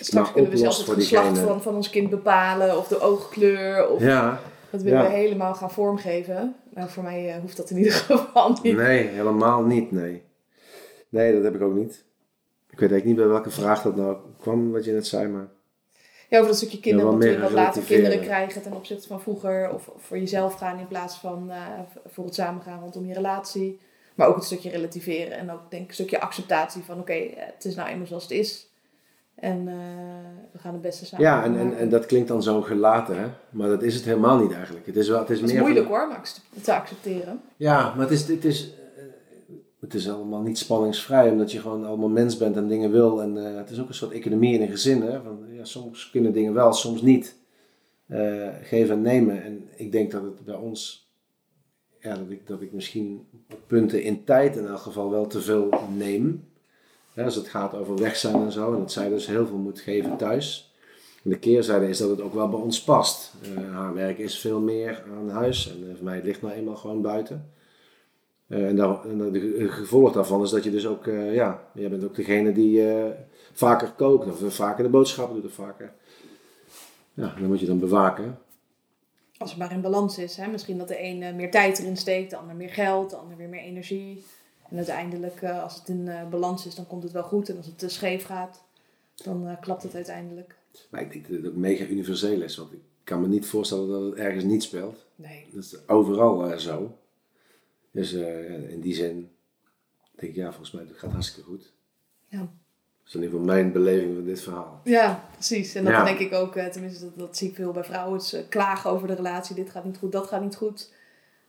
Straks 0.00 0.32
kunnen 0.32 0.50
we 0.50 0.56
zelfs 0.56 0.78
het 0.86 0.90
geslacht 0.94 1.38
van, 1.38 1.62
van 1.62 1.74
ons 1.74 1.90
kind 1.90 2.10
bepalen, 2.10 2.76
of 2.78 2.88
de 2.88 3.00
oogkleur, 3.00 3.88
of 3.88 4.02
ja, 4.02 4.40
dat 4.70 4.82
willen 4.82 4.98
Ja. 5.02 5.08
we 5.08 5.14
helemaal 5.14 5.54
gaan 5.54 5.70
vormgeven. 5.70 6.54
Maar 6.74 6.88
voor 6.90 7.02
mij 7.02 7.28
eh, 7.34 7.40
hoeft 7.40 7.56
dat 7.56 7.70
in 7.70 7.76
ieder 7.76 7.92
geval 8.08 8.56
niet. 8.62 8.76
nee, 8.76 9.06
helemaal 9.06 9.62
niet, 9.62 9.90
nee. 9.92 10.22
Nee, 11.08 11.32
dat 11.34 11.42
heb 11.42 11.54
ik 11.54 11.62
ook 11.62 11.74
niet. 11.74 12.04
Ik 12.70 12.78
weet 12.80 12.90
eigenlijk 12.90 13.04
niet 13.04 13.16
bij 13.16 13.26
welke 13.26 13.50
vraag 13.50 13.82
dat 13.82 13.96
nou 13.96 14.16
kwam, 14.40 14.70
wat 14.72 14.84
je 14.84 14.92
net 14.92 15.06
zei, 15.06 15.28
maar... 15.28 15.48
Ja, 16.30 16.36
over 16.38 16.48
dat 16.50 16.56
stukje 16.56 16.94
meer 16.94 17.40
wat 17.40 17.50
later 17.50 17.82
kinderen 17.82 18.20
krijgen 18.20 18.62
ten 18.62 18.72
opzichte 18.72 19.06
van 19.08 19.20
vroeger. 19.20 19.70
Of, 19.74 19.88
of 19.88 20.02
voor 20.02 20.18
jezelf 20.18 20.54
gaan 20.54 20.78
in 20.78 20.86
plaats 20.88 21.16
van 21.16 21.50
eh, 21.50 21.56
voor 22.06 22.24
het 22.24 22.34
samengaan 22.34 22.80
rondom 22.80 23.06
je 23.06 23.14
relatie. 23.14 23.80
Maar 24.14 24.28
ook 24.28 24.34
het 24.34 24.44
stukje 24.44 24.70
relativeren 24.70 25.38
en 25.38 25.50
ook 25.52 25.60
denk 25.70 25.82
ik 25.82 25.88
een 25.88 25.94
stukje 25.94 26.20
acceptatie 26.20 26.82
van 26.82 26.98
oké, 26.98 27.12
eh, 27.12 27.46
het 27.54 27.64
is 27.64 27.74
nou 27.74 27.88
eenmaal 27.88 28.06
zoals 28.06 28.22
het 28.22 28.32
is. 28.32 28.68
En 29.34 29.68
eh, 29.68 29.74
we 30.52 30.58
gaan 30.58 30.72
het 30.72 30.82
beste 30.82 31.06
samen 31.06 31.24
Ja, 31.26 31.44
en, 31.44 31.58
en, 31.58 31.76
en 31.78 31.88
dat 31.88 32.06
klinkt 32.06 32.28
dan 32.28 32.42
zo 32.42 32.60
gelaten, 32.62 33.18
hè? 33.20 33.26
Maar 33.50 33.68
dat 33.68 33.82
is 33.82 33.94
het 33.94 34.04
helemaal 34.04 34.38
niet 34.38 34.52
eigenlijk. 34.52 34.86
Het 34.86 34.96
is, 34.96 35.08
wel, 35.08 35.18
het 35.18 35.30
is 35.30 35.40
dat 35.40 35.48
is 35.48 35.54
meer 35.54 35.62
van- 35.62 35.70
moeilijk 35.72 35.94
hoor, 35.94 36.06
om 36.08 36.14
acce- 36.16 36.40
te 36.62 36.74
accepteren. 36.74 37.40
Ja, 37.56 37.92
maar 37.96 38.04
het 38.08 38.10
is, 38.10 38.28
het, 38.28 38.44
is, 38.44 38.72
het 39.80 39.94
is 39.94 40.10
allemaal 40.10 40.42
niet 40.42 40.58
spanningsvrij, 40.58 41.30
omdat 41.30 41.52
je 41.52 41.60
gewoon 41.60 41.84
allemaal 41.84 42.08
mens 42.08 42.36
bent 42.36 42.56
en 42.56 42.68
dingen 42.68 42.90
wil. 42.90 43.22
En 43.22 43.46
eh, 43.46 43.56
het 43.56 43.70
is 43.70 43.80
ook 43.80 43.88
een 43.88 43.94
soort 43.94 44.12
economie 44.12 44.54
in 44.54 44.62
een 44.62 44.68
gezin. 44.68 45.02
Hè? 45.02 45.22
Van, 45.22 45.38
ja, 45.52 45.64
soms 45.64 46.10
kunnen 46.10 46.32
dingen 46.32 46.54
wel, 46.54 46.72
soms 46.72 47.02
niet. 47.02 47.38
Eh, 48.06 48.48
geven 48.62 48.94
en 48.94 49.02
nemen. 49.02 49.42
En 49.42 49.68
ik 49.76 49.92
denk 49.92 50.10
dat 50.10 50.22
het 50.22 50.44
bij 50.44 50.54
ons, 50.54 51.10
ja, 52.00 52.14
dat, 52.14 52.30
ik, 52.30 52.46
dat 52.46 52.60
ik 52.60 52.72
misschien 52.72 53.26
op 53.50 53.58
punten 53.66 54.02
in 54.02 54.24
tijd 54.24 54.56
in 54.56 54.66
elk 54.66 54.78
geval 54.78 55.10
wel 55.10 55.26
te 55.26 55.40
veel 55.40 55.68
neem. 55.96 56.48
Als 57.16 57.34
het 57.34 57.48
gaat 57.48 57.74
over 57.74 57.98
weg 57.98 58.16
zijn 58.16 58.34
en 58.34 58.52
zo. 58.52 58.72
En 58.72 58.78
dat 58.78 58.92
zij 58.92 59.08
dus 59.08 59.26
heel 59.26 59.46
veel 59.46 59.56
moet 59.56 59.80
geven 59.80 60.16
thuis. 60.16 60.74
En 61.24 61.30
de 61.30 61.38
keerzijde 61.38 61.88
is 61.88 61.98
dat 61.98 62.10
het 62.10 62.20
ook 62.20 62.34
wel 62.34 62.48
bij 62.48 62.60
ons 62.60 62.82
past. 62.82 63.34
Eh, 63.42 63.72
haar 63.74 63.94
werk 63.94 64.18
is 64.18 64.38
veel 64.38 64.60
meer 64.60 65.04
aan 65.18 65.28
huis. 65.28 65.70
En 65.70 65.96
voor 65.96 66.04
mij 66.04 66.22
ligt 66.22 66.42
nou 66.42 66.54
eenmaal 66.54 66.76
gewoon 66.76 67.02
buiten. 67.02 67.50
Eh, 68.50 68.68
en, 68.68 68.76
daar, 68.76 69.04
en 69.04 69.32
de 69.32 69.68
gevolg 69.68 70.12
daarvan 70.12 70.42
is 70.42 70.50
dat 70.50 70.64
je 70.64 70.70
dus 70.70 70.86
ook, 70.86 71.06
eh, 71.06 71.34
ja, 71.34 71.62
jij 71.74 71.90
bent 71.90 72.04
ook 72.04 72.14
degene 72.14 72.52
die 72.52 72.88
eh, 72.88 73.10
vaker 73.52 73.92
kookt. 73.92 74.42
Of 74.42 74.54
vaker 74.54 74.84
de 74.84 74.90
boodschappen 74.90 75.34
doet 75.34 75.44
of 75.44 75.52
vaker. 75.52 75.92
Ja, 77.14 77.34
dan 77.38 77.48
moet 77.48 77.60
je 77.60 77.66
dan 77.66 77.78
bewaken. 77.78 78.38
Als 79.38 79.50
het 79.50 79.58
maar 79.58 79.72
in 79.72 79.80
balans 79.80 80.18
is. 80.18 80.36
Hè? 80.36 80.46
Misschien 80.46 80.78
dat 80.78 80.88
de 80.88 81.02
een 81.02 81.36
meer 81.36 81.50
tijd 81.50 81.78
erin 81.78 81.96
steekt, 81.96 82.30
de 82.30 82.36
ander 82.36 82.56
meer 82.56 82.68
geld, 82.68 83.10
de 83.10 83.16
ander 83.16 83.36
weer 83.36 83.48
meer 83.48 83.60
energie. 83.60 84.24
En 84.70 84.76
uiteindelijk, 84.76 85.44
als 85.44 85.74
het 85.74 85.88
in 85.88 86.10
balans 86.30 86.66
is, 86.66 86.74
dan 86.74 86.86
komt 86.86 87.02
het 87.02 87.12
wel 87.12 87.22
goed. 87.22 87.48
En 87.48 87.56
als 87.56 87.66
het 87.66 87.78
te 87.78 87.88
scheef 87.88 88.24
gaat, 88.24 88.62
dan 89.14 89.56
klapt 89.60 89.82
het 89.82 89.94
uiteindelijk. 89.94 90.56
Maar 90.88 91.00
ik 91.00 91.12
denk 91.12 91.28
dat 91.28 91.36
het 91.36 91.46
ook 91.46 91.56
mega 91.56 91.84
universeel 91.84 92.42
is. 92.42 92.56
Want 92.56 92.72
ik 92.72 92.80
kan 93.04 93.20
me 93.20 93.28
niet 93.28 93.46
voorstellen 93.46 93.88
dat 93.88 94.02
het 94.02 94.14
ergens 94.14 94.44
niet 94.44 94.62
speelt. 94.62 95.06
Nee. 95.16 95.46
Dat 95.52 95.64
is 95.64 95.88
overal 95.88 96.58
zo. 96.58 96.98
Dus 97.90 98.12
eh, 98.12 98.70
in 98.70 98.80
die 98.80 98.94
zin 98.94 99.30
denk 100.16 100.32
ik, 100.32 100.36
ja, 100.38 100.48
volgens 100.48 100.70
mij 100.70 100.84
het 100.88 100.98
gaat 100.98 101.12
hartstikke 101.12 101.48
goed. 101.50 101.72
Ja. 102.28 102.38
Dat 102.38 102.48
is 103.06 103.14
in 103.14 103.22
ieder 103.22 103.38
geval 103.38 103.54
mijn 103.54 103.72
beleving 103.72 104.14
van 104.14 104.24
dit 104.24 104.40
verhaal. 104.40 104.80
Ja, 104.84 105.24
precies. 105.32 105.74
En 105.74 105.84
dat 105.84 105.92
Ja. 105.92 106.04
denk 106.04 106.18
ik 106.18 106.32
ook, 106.32 106.56
eh, 106.56 106.66
tenminste 106.66 107.04
dat, 107.04 107.18
dat 107.18 107.36
zie 107.36 107.48
ik 107.48 107.54
veel 107.54 107.72
bij 107.72 107.84
vrouwen. 107.84 108.12
Het 108.14 108.22
is, 108.22 108.32
eh, 108.32 108.42
klagen 108.48 108.90
over 108.90 109.08
de 109.08 109.14
relatie, 109.14 109.54
dit 109.54 109.70
gaat 109.70 109.84
niet 109.84 109.98
goed, 109.98 110.12
dat 110.12 110.26
gaat 110.26 110.42
niet 110.42 110.56
goed. 110.56 110.92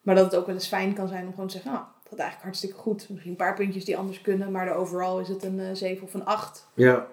Maar 0.02 0.16
dat 0.16 0.26
het 0.26 0.36
ook 0.36 0.46
wel 0.46 0.56
eens 0.56 0.68
fijn 0.68 0.94
kan 0.94 1.08
zijn 1.08 1.26
om 1.26 1.32
gewoon 1.32 1.48
te 1.48 1.54
zeggen, 1.54 1.72
nou, 1.72 1.84
het 1.86 2.10
gaat 2.10 2.20
eigenlijk 2.20 2.44
hartstikke 2.44 2.76
goed. 2.76 3.10
Misschien 3.10 3.32
een 3.32 3.38
paar 3.38 3.56
puntjes 3.56 3.86
die 3.86 3.98
anders 3.98 4.22
kunnen, 4.22 4.52
maar 4.52 4.66
de 4.66 4.74
overal 4.74 5.20
is 5.20 5.28
het 5.28 5.44
een 5.44 5.60
eh 5.60 5.70
7 5.74 6.04
of 6.04 6.14
een 6.14 6.26
8. 6.26 6.68
Ja, 6.74 7.08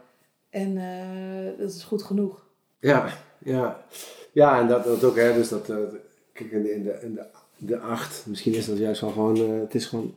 En 0.50 0.76
eh, 0.76 1.58
dat 1.58 1.74
is 1.74 1.82
goed 1.82 2.02
genoeg. 2.02 2.46
ja, 2.78 3.08
ja. 3.38 3.84
Ja, 4.32 4.60
en 4.60 4.68
dat, 4.68 4.84
dat 4.84 5.04
ook, 5.04 5.16
hè. 5.16 5.32
Dus 5.34 5.48
dat, 5.48 5.68
eh, 5.70 5.76
kijk, 6.32 6.50
in 6.52 6.62
de, 6.62 6.72
in 6.74 6.82
de, 6.82 6.98
in 7.02 7.14
de, 7.14 7.26
de 7.58 7.78
acht, 7.78 8.24
misschien 8.26 8.54
is 8.54 8.66
dat 8.66 8.78
juist 8.78 9.00
wel 9.00 9.10
gewoon, 9.10 9.36
eh, 9.36 9.60
het 9.60 9.74
is 9.74 9.86
gewoon, 9.86 10.14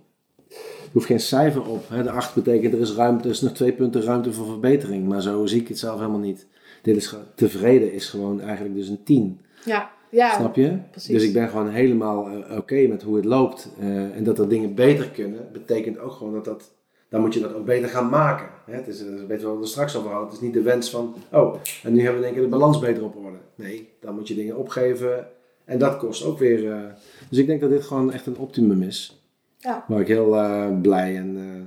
er 0.50 0.90
hoeft 0.92 1.06
geen 1.06 1.20
cijfer 1.20 1.68
op. 1.68 1.90
Hè. 1.90 2.04
De 2.04 2.12
acht 2.12 2.36
betekent 2.36 2.74
er 2.74 2.80
is 2.80 2.94
ruimte, 2.94 3.24
er 3.24 3.34
is 3.34 3.42
nog 3.42 3.54
twee 3.54 3.74
punten 3.74 4.02
ruimte 4.02 4.34
voor 4.34 4.46
verbetering. 4.46 5.08
Maar 5.08 5.22
zo 5.22 5.46
zie 5.46 5.62
ik 5.62 5.68
het 5.68 5.80
zelf 5.80 6.00
helemaal 6.00 6.20
niet. 6.20 6.48
Dit 6.82 6.96
is 6.96 7.16
tevreden 7.36 7.94
is 7.94 8.10
gewoon 8.10 8.42
eigenlijk 8.42 8.76
dus 8.76 8.88
een 8.88 9.04
tien. 9.04 9.40
Ja, 9.66 9.92
ja. 10.10 10.34
Snap 10.34 10.56
je? 10.56 10.78
precies. 10.92 11.14
Dus 11.14 11.24
ik 11.24 11.34
ben 11.34 11.50
gewoon 11.50 11.70
helemaal 11.70 12.30
eh, 12.30 12.58
oké 12.58 12.88
met 12.88 13.02
hoe 13.02 13.16
het 13.16 13.26
loopt. 13.26 13.70
Eh, 13.80 14.16
en 14.16 14.24
dat 14.24 14.40
er 14.40 14.50
dingen 14.50 14.76
beter 14.76 15.10
kunnen, 15.10 15.50
betekent 15.54 16.00
ook 16.00 16.12
gewoon 16.12 16.34
dat, 16.34 16.46
dat, 16.46 16.72
dan 17.10 17.22
moet 17.22 17.34
je 17.34 17.40
dat 17.40 17.54
ook 17.54 17.66
beter 17.66 17.90
gaan 17.90 18.10
maken. 18.10 18.50
Hè? 18.66 18.74
Het 18.74 18.88
is, 18.88 19.00
het 19.00 19.20
is 19.20 19.26
beter 19.26 19.48
wat 19.48 19.60
we 19.60 19.66
straks 19.66 19.96
over 19.96 20.10
hadden. 20.10 20.28
Het 20.28 20.38
is 20.38 20.44
niet 20.44 20.54
de 20.54 20.62
wens 20.62 20.90
van, 20.90 21.16
oh, 21.32 21.56
en 21.84 21.94
nu 21.94 22.02
hebben 22.02 22.22
we 22.22 22.28
in 22.28 22.34
één 22.34 22.34
keer 22.34 22.50
de 22.50 22.58
balans 22.58 22.80
beter 22.80 23.04
op 23.04 23.16
orde. 23.16 23.38
Nee, 23.56 23.90
dan 24.00 24.16
moet 24.16 24.28
je 24.28 24.36
dingen 24.36 24.58
opgeven. 24.58 25.28
En 25.66 25.80
dat 25.80 25.98
kost 25.98 26.24
ook 26.24 26.40
weer. 26.40 26.72
eh, 26.72 26.92
dus 27.30 27.38
ik 27.38 27.46
denk 27.48 27.62
dat 27.62 27.70
dit 27.70 27.84
gewoon 27.84 28.12
echt 28.12 28.26
een 28.26 28.38
optimum 28.38 28.82
is. 28.82 29.22
Ja. 29.58 29.86
Waar 29.88 30.00
ik 30.00 30.08
heel 30.08 30.36
eh, 30.38 30.80
blij 30.82 31.18
en 31.18 31.38
eh, 31.38 31.62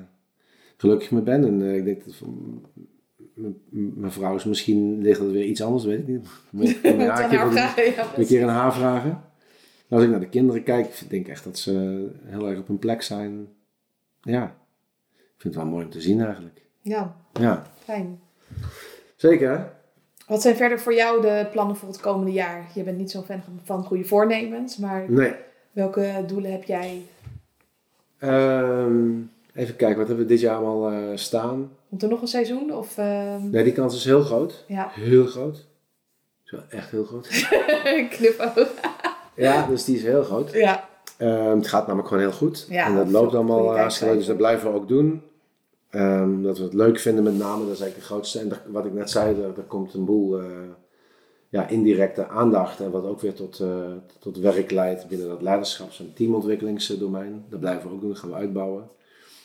gelukkig 0.77 1.11
mee 1.11 1.23
ben. 1.23 1.45
En 1.45 1.75
ik 1.75 1.85
denk 1.85 2.03
dat 2.05 2.15
mijn 3.71 4.13
vrouw 4.13 4.35
is 4.35 4.45
misschien 4.45 5.03
ligt 5.03 5.19
dat 5.21 5.31
weer 5.31 5.45
iets 5.45 5.63
anders, 5.63 5.85
weet 5.85 5.99
ik 5.99 6.07
niet. 6.09 6.29
Moet 6.51 6.69
ik 6.69 6.79
een 6.83 6.99
ja, 7.01 7.23
een 8.17 8.27
keer 8.27 8.43
aan 8.43 8.49
haar 8.49 8.75
vragen. 8.75 9.11
Maar 9.89 9.99
als 9.99 10.03
ik 10.03 10.11
naar 10.11 10.21
de 10.21 10.29
kinderen 10.29 10.63
kijk, 10.63 10.87
ik 11.01 11.11
denk 11.11 11.29
echt 11.29 11.45
dat 11.45 11.59
ze 11.59 12.07
heel 12.25 12.49
erg 12.49 12.59
op 12.59 12.67
hun 12.67 12.79
plek 12.79 13.03
zijn. 13.03 13.49
Ja, 14.21 14.45
ik 15.15 15.41
vind 15.41 15.55
het 15.55 15.63
wel 15.63 15.73
mooi 15.73 15.85
om 15.85 15.91
te 15.91 16.01
zien 16.01 16.21
eigenlijk. 16.21 16.63
Ja, 16.81 17.17
Ja, 17.33 17.67
fijn. 17.79 18.21
zeker 19.17 19.51
hè? 19.59 19.65
Wat 20.27 20.43
zijn 20.43 20.57
verder 20.57 20.81
voor 20.81 20.95
jou 20.95 21.21
de 21.21 21.47
plannen 21.53 21.77
voor 21.77 21.89
het 21.89 22.01
komende 22.01 22.33
jaar? 22.33 22.71
Je 22.75 22.83
bent 22.83 22.99
niet 22.99 23.11
zo'n 23.11 23.25
fan 23.25 23.43
van- 23.43 23.61
van 23.65 23.85
goede 23.85 24.05
voornemens, 24.05 24.77
maar 24.77 25.05
Nee. 25.09 25.33
welke 25.73 26.25
doelen 26.27 26.53
heb 26.53 26.65
jij? 26.65 27.03
Ehm, 28.19 29.11
even 29.55 29.77
kijken, 29.77 29.99
wat 29.99 30.07
hebben 30.07 30.27
we 30.27 30.33
dit 30.33 30.41
jaar 30.41 30.57
allemaal 30.57 30.91
eh, 30.91 30.99
staan? 31.15 31.71
Komt 31.89 32.03
er 32.03 32.09
nog 32.09 32.21
een 32.21 32.29
seizoen? 32.29 32.73
Of, 32.75 32.99
ehm, 32.99 33.51
Nee, 33.51 33.65
die 33.65 33.73
kans 33.73 33.95
is 33.95 34.05
heel 34.05 34.23
groot. 34.23 34.65
Ja, 34.69 34.89
Heel 34.93 35.27
groot. 35.27 35.67
Echt 36.69 36.91
heel 36.91 37.05
groot. 37.05 37.29
knipoog. 38.17 38.69
ja, 39.37 39.67
dus 39.67 39.85
die 39.85 39.97
is 39.97 40.03
heel 40.03 40.23
groot. 40.23 40.53
Ja, 40.53 40.89
Ehm, 41.17 41.57
het 41.57 41.67
gaat 41.69 41.87
namelijk 41.87 42.09
gewoon 42.09 42.23
heel 42.23 42.33
goed. 42.33 42.67
Ja, 42.69 42.87
en 42.87 42.97
dat 42.97 43.09
loopt 43.11 43.35
allemaal 43.35 43.55
kwaliteit 43.57 43.81
hartstikke 43.81 44.09
leuk. 44.13 44.19
Dus 44.19 44.29
dat 44.29 44.37
blijven 44.37 44.71
we 44.71 44.77
ook 44.77 44.89
doen. 44.89 45.23
Ehm, 45.95 46.43
dat 46.43 46.59
we 46.59 46.65
het 46.65 46.75
leuk 46.75 46.99
vinden 46.99 47.25
met 47.25 47.37
name, 47.37 47.65
dat 47.65 47.75
is 47.75 47.81
eigenlijk 47.81 47.95
de 47.95 48.15
grootste. 48.15 48.39
En 48.39 48.73
wat 48.73 48.85
ik 48.85 48.93
net 48.93 49.11
zei, 49.11 49.43
er, 49.43 49.63
komt 49.63 49.95
een 49.95 50.05
boel 50.05 50.41
eh, 50.41 50.47
ja, 51.49 51.69
indirecte 51.69 52.29
aandacht. 52.29 52.81
En 52.81 52.91
wat 52.91 53.05
ook 53.05 53.21
weer 53.21 53.35
tot, 53.35 53.61
eh, 53.61 53.93
tot 54.19 54.39
werk 54.39 54.71
leidt 54.71 55.09
binnen 55.09 55.29
dat 55.29 55.43
leiderschaps- 55.43 56.01
en 56.01 56.13
teamontwikkelingsdomein. 56.15 57.45
Dat 57.49 57.61
blijven 57.61 57.89
we 57.89 57.95
ook 57.95 58.01
doen, 58.01 58.09
dat 58.09 58.19
gaan 58.19 58.29
we 58.29 58.35
uitbouwen. 58.35 58.89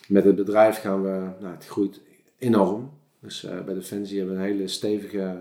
Met 0.07 0.23
het 0.23 0.35
bedrijf 0.35 0.79
gaan 0.79 1.03
we, 1.03 1.29
nou 1.39 1.53
het 1.53 1.65
groeit 1.65 2.01
enorm. 2.37 2.89
Dus 3.19 3.43
eh, 3.43 3.61
bij 3.61 3.73
Defensie 3.73 4.17
hebben 4.17 4.35
we 4.35 4.41
een 4.41 4.47
hele 4.47 4.67
stevige, 4.67 5.35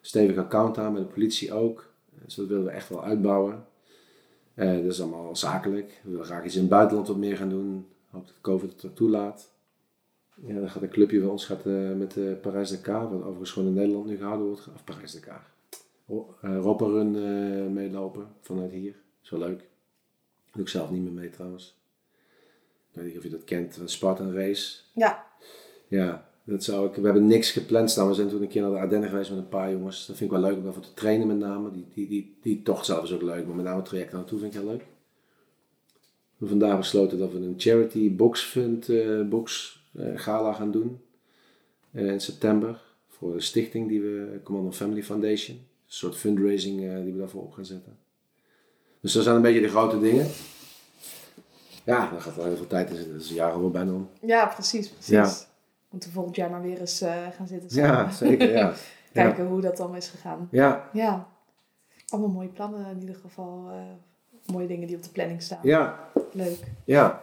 stevige 0.00 0.40
account 0.40 0.78
aan, 0.78 0.92
bij 0.92 1.02
de 1.02 1.08
politie 1.08 1.52
ook. 1.52 1.88
Dus 2.24 2.34
dat 2.34 2.46
willen 2.46 2.64
we 2.64 2.70
echt 2.70 2.88
wel 2.88 3.04
uitbouwen. 3.04 3.64
Dat 4.54 4.84
is 4.84 5.00
allemaal 5.00 5.36
zakelijk. 5.36 6.00
We 6.02 6.10
willen 6.10 6.26
graag 6.26 6.44
iets 6.44 6.54
in 6.54 6.60
het 6.60 6.70
buitenland 6.70 7.08
wat 7.08 7.16
meer 7.16 7.36
gaan 7.36 7.48
doen. 7.48 7.86
Hoop 8.10 8.26
dat 8.26 8.40
COVID 8.40 8.82
het 8.82 8.96
toelaat. 8.96 9.56
Ja, 10.46 10.54
dan 10.60 10.70
gaat 10.70 10.82
een 10.82 10.88
clubje 10.88 11.20
van 11.20 11.30
ons 11.30 11.44
gaat, 11.46 11.66
eh, 11.66 11.92
met 11.92 12.12
de 12.12 12.38
Parijs 12.42 12.70
Dakar, 12.70 13.10
wat 13.10 13.20
overigens 13.22 13.50
gewoon 13.50 13.68
in 13.68 13.74
Nederland 13.74 14.06
nu 14.06 14.16
gehouden 14.16 14.46
wordt. 14.46 14.68
Of 14.74 14.84
Parijs 14.84 15.12
Dakar. 15.12 15.46
Ro- 16.06 16.34
eh, 16.42 16.50
Europa 16.50 16.84
Run 16.84 17.72
meelopen 17.72 18.26
vanuit 18.40 18.70
hier. 18.70 18.94
Is 19.22 19.30
wel 19.30 19.40
leuk. 19.40 19.64
Doe 20.52 20.62
ik 20.62 20.68
zelf 20.68 20.90
niet 20.90 21.02
meer 21.02 21.12
mee 21.12 21.30
trouwens. 21.30 21.76
Ik 22.90 22.94
weet 22.94 23.06
niet 23.06 23.16
of 23.16 23.22
je 23.22 23.28
dat 23.30 23.44
kent, 23.44 23.76
een 23.76 23.88
Spartan 23.88 24.32
Race. 24.32 24.76
ja. 24.94 25.26
Ja, 25.88 26.28
dat 26.44 26.64
zou 26.64 26.88
ik. 26.88 26.94
We 26.94 27.04
hebben 27.04 27.26
niks 27.26 27.50
gepland 27.50 27.90
staan. 27.90 28.08
We 28.08 28.14
zijn 28.14 28.28
toen 28.28 28.42
een 28.42 28.48
keer 28.48 28.62
naar 28.62 28.70
de 28.70 28.78
Ardennen 28.78 29.08
geweest 29.08 29.30
met 29.30 29.38
een 29.38 29.48
paar 29.48 29.70
jongens. 29.70 30.06
Dat 30.06 30.16
vind 30.16 30.32
ik 30.32 30.36
wel 30.38 30.48
leuk 30.48 30.56
om 30.58 30.64
daarvoor 30.64 30.82
te 30.82 30.94
trainen 30.94 31.26
met 31.26 31.38
name. 31.38 31.70
Die, 31.70 31.86
die, 31.94 32.08
die, 32.08 32.36
die 32.42 32.62
tocht 32.62 32.84
zelf 32.86 33.04
is 33.04 33.12
ook 33.12 33.22
leuk, 33.22 33.46
maar 33.46 33.54
met 33.56 33.64
name 33.64 33.76
het 33.76 33.84
traject 33.84 34.12
naartoe 34.12 34.38
vind 34.38 34.54
ik 34.54 34.60
heel 34.60 34.70
leuk. 34.70 34.80
We 34.80 34.86
hebben 36.46 36.58
vandaag 36.58 36.76
besloten 36.78 37.18
dat 37.18 37.32
we 37.32 37.38
een 37.38 37.54
charity 37.56 38.14
box 38.16 38.42
fund 38.42 38.88
box 39.28 39.77
gala 40.14 40.52
gaan 40.52 40.70
doen. 40.70 41.00
eh, 41.92 42.06
in 42.06 42.20
september. 42.20 42.80
Voor 43.08 43.32
de 43.34 43.40
stichting 43.40 43.88
die 43.88 44.00
we, 44.00 44.40
Commando 44.44 44.70
Family 44.72 45.02
Foundation. 45.02 45.56
Een 45.56 45.64
soort 45.86 46.16
fundraising 46.16 46.84
eh, 46.88 47.02
die 47.02 47.12
we 47.12 47.18
daarvoor 47.18 47.42
op 47.42 47.52
gaan 47.52 47.64
zetten. 47.64 47.96
Dus 49.00 49.12
dat 49.12 49.22
zijn 49.22 49.36
een 49.36 49.42
beetje 49.42 49.60
de 49.60 49.68
grote 49.68 50.00
dingen. 50.00 50.26
Ja, 51.84 52.10
daar 52.10 52.20
gaat 52.20 52.36
wel 52.36 52.44
heel 52.44 52.56
veel 52.56 52.66
tijd 52.66 52.90
in 52.90 52.94
zitten. 52.96 53.12
Dat 53.14 53.22
is 53.22 53.28
een 53.30 53.34
jaar 53.36 53.52
alweer 53.52 53.70
bijna 53.70 53.92
om. 53.92 54.08
ja 54.20 54.46
precies, 54.46 54.88
precies. 54.88 55.08
Ja. 55.12 55.30
Moeten 55.90 56.08
we 56.08 56.14
volgend 56.14 56.36
jaar 56.36 56.50
maar 56.50 56.62
weer 56.62 56.80
eens 56.80 57.00
eh, 57.00 57.26
gaan 57.36 57.46
zitten 57.46 57.76
Ja, 57.80 57.86
samen. 57.94 58.12
zeker. 58.14 58.50
Ja. 58.52 58.72
Kijken 59.12 59.46
hoe 59.46 59.60
dat 59.60 59.76
dan 59.76 59.96
is 59.96 60.08
gegaan. 60.08 60.48
Ja, 60.50 60.90
Ja, 60.92 61.28
allemaal 62.08 62.30
mooie 62.30 62.48
plannen 62.48 62.86
in 62.90 63.00
ieder 63.00 63.14
geval. 63.16 63.68
eh, 63.70 64.52
mooie 64.54 64.66
dingen 64.66 64.86
die 64.86 64.96
op 64.96 65.02
de 65.02 65.08
planning 65.10 65.42
staan. 65.42 65.58
ja, 65.62 66.10
Leuk. 66.32 66.58
ja. 66.84 67.22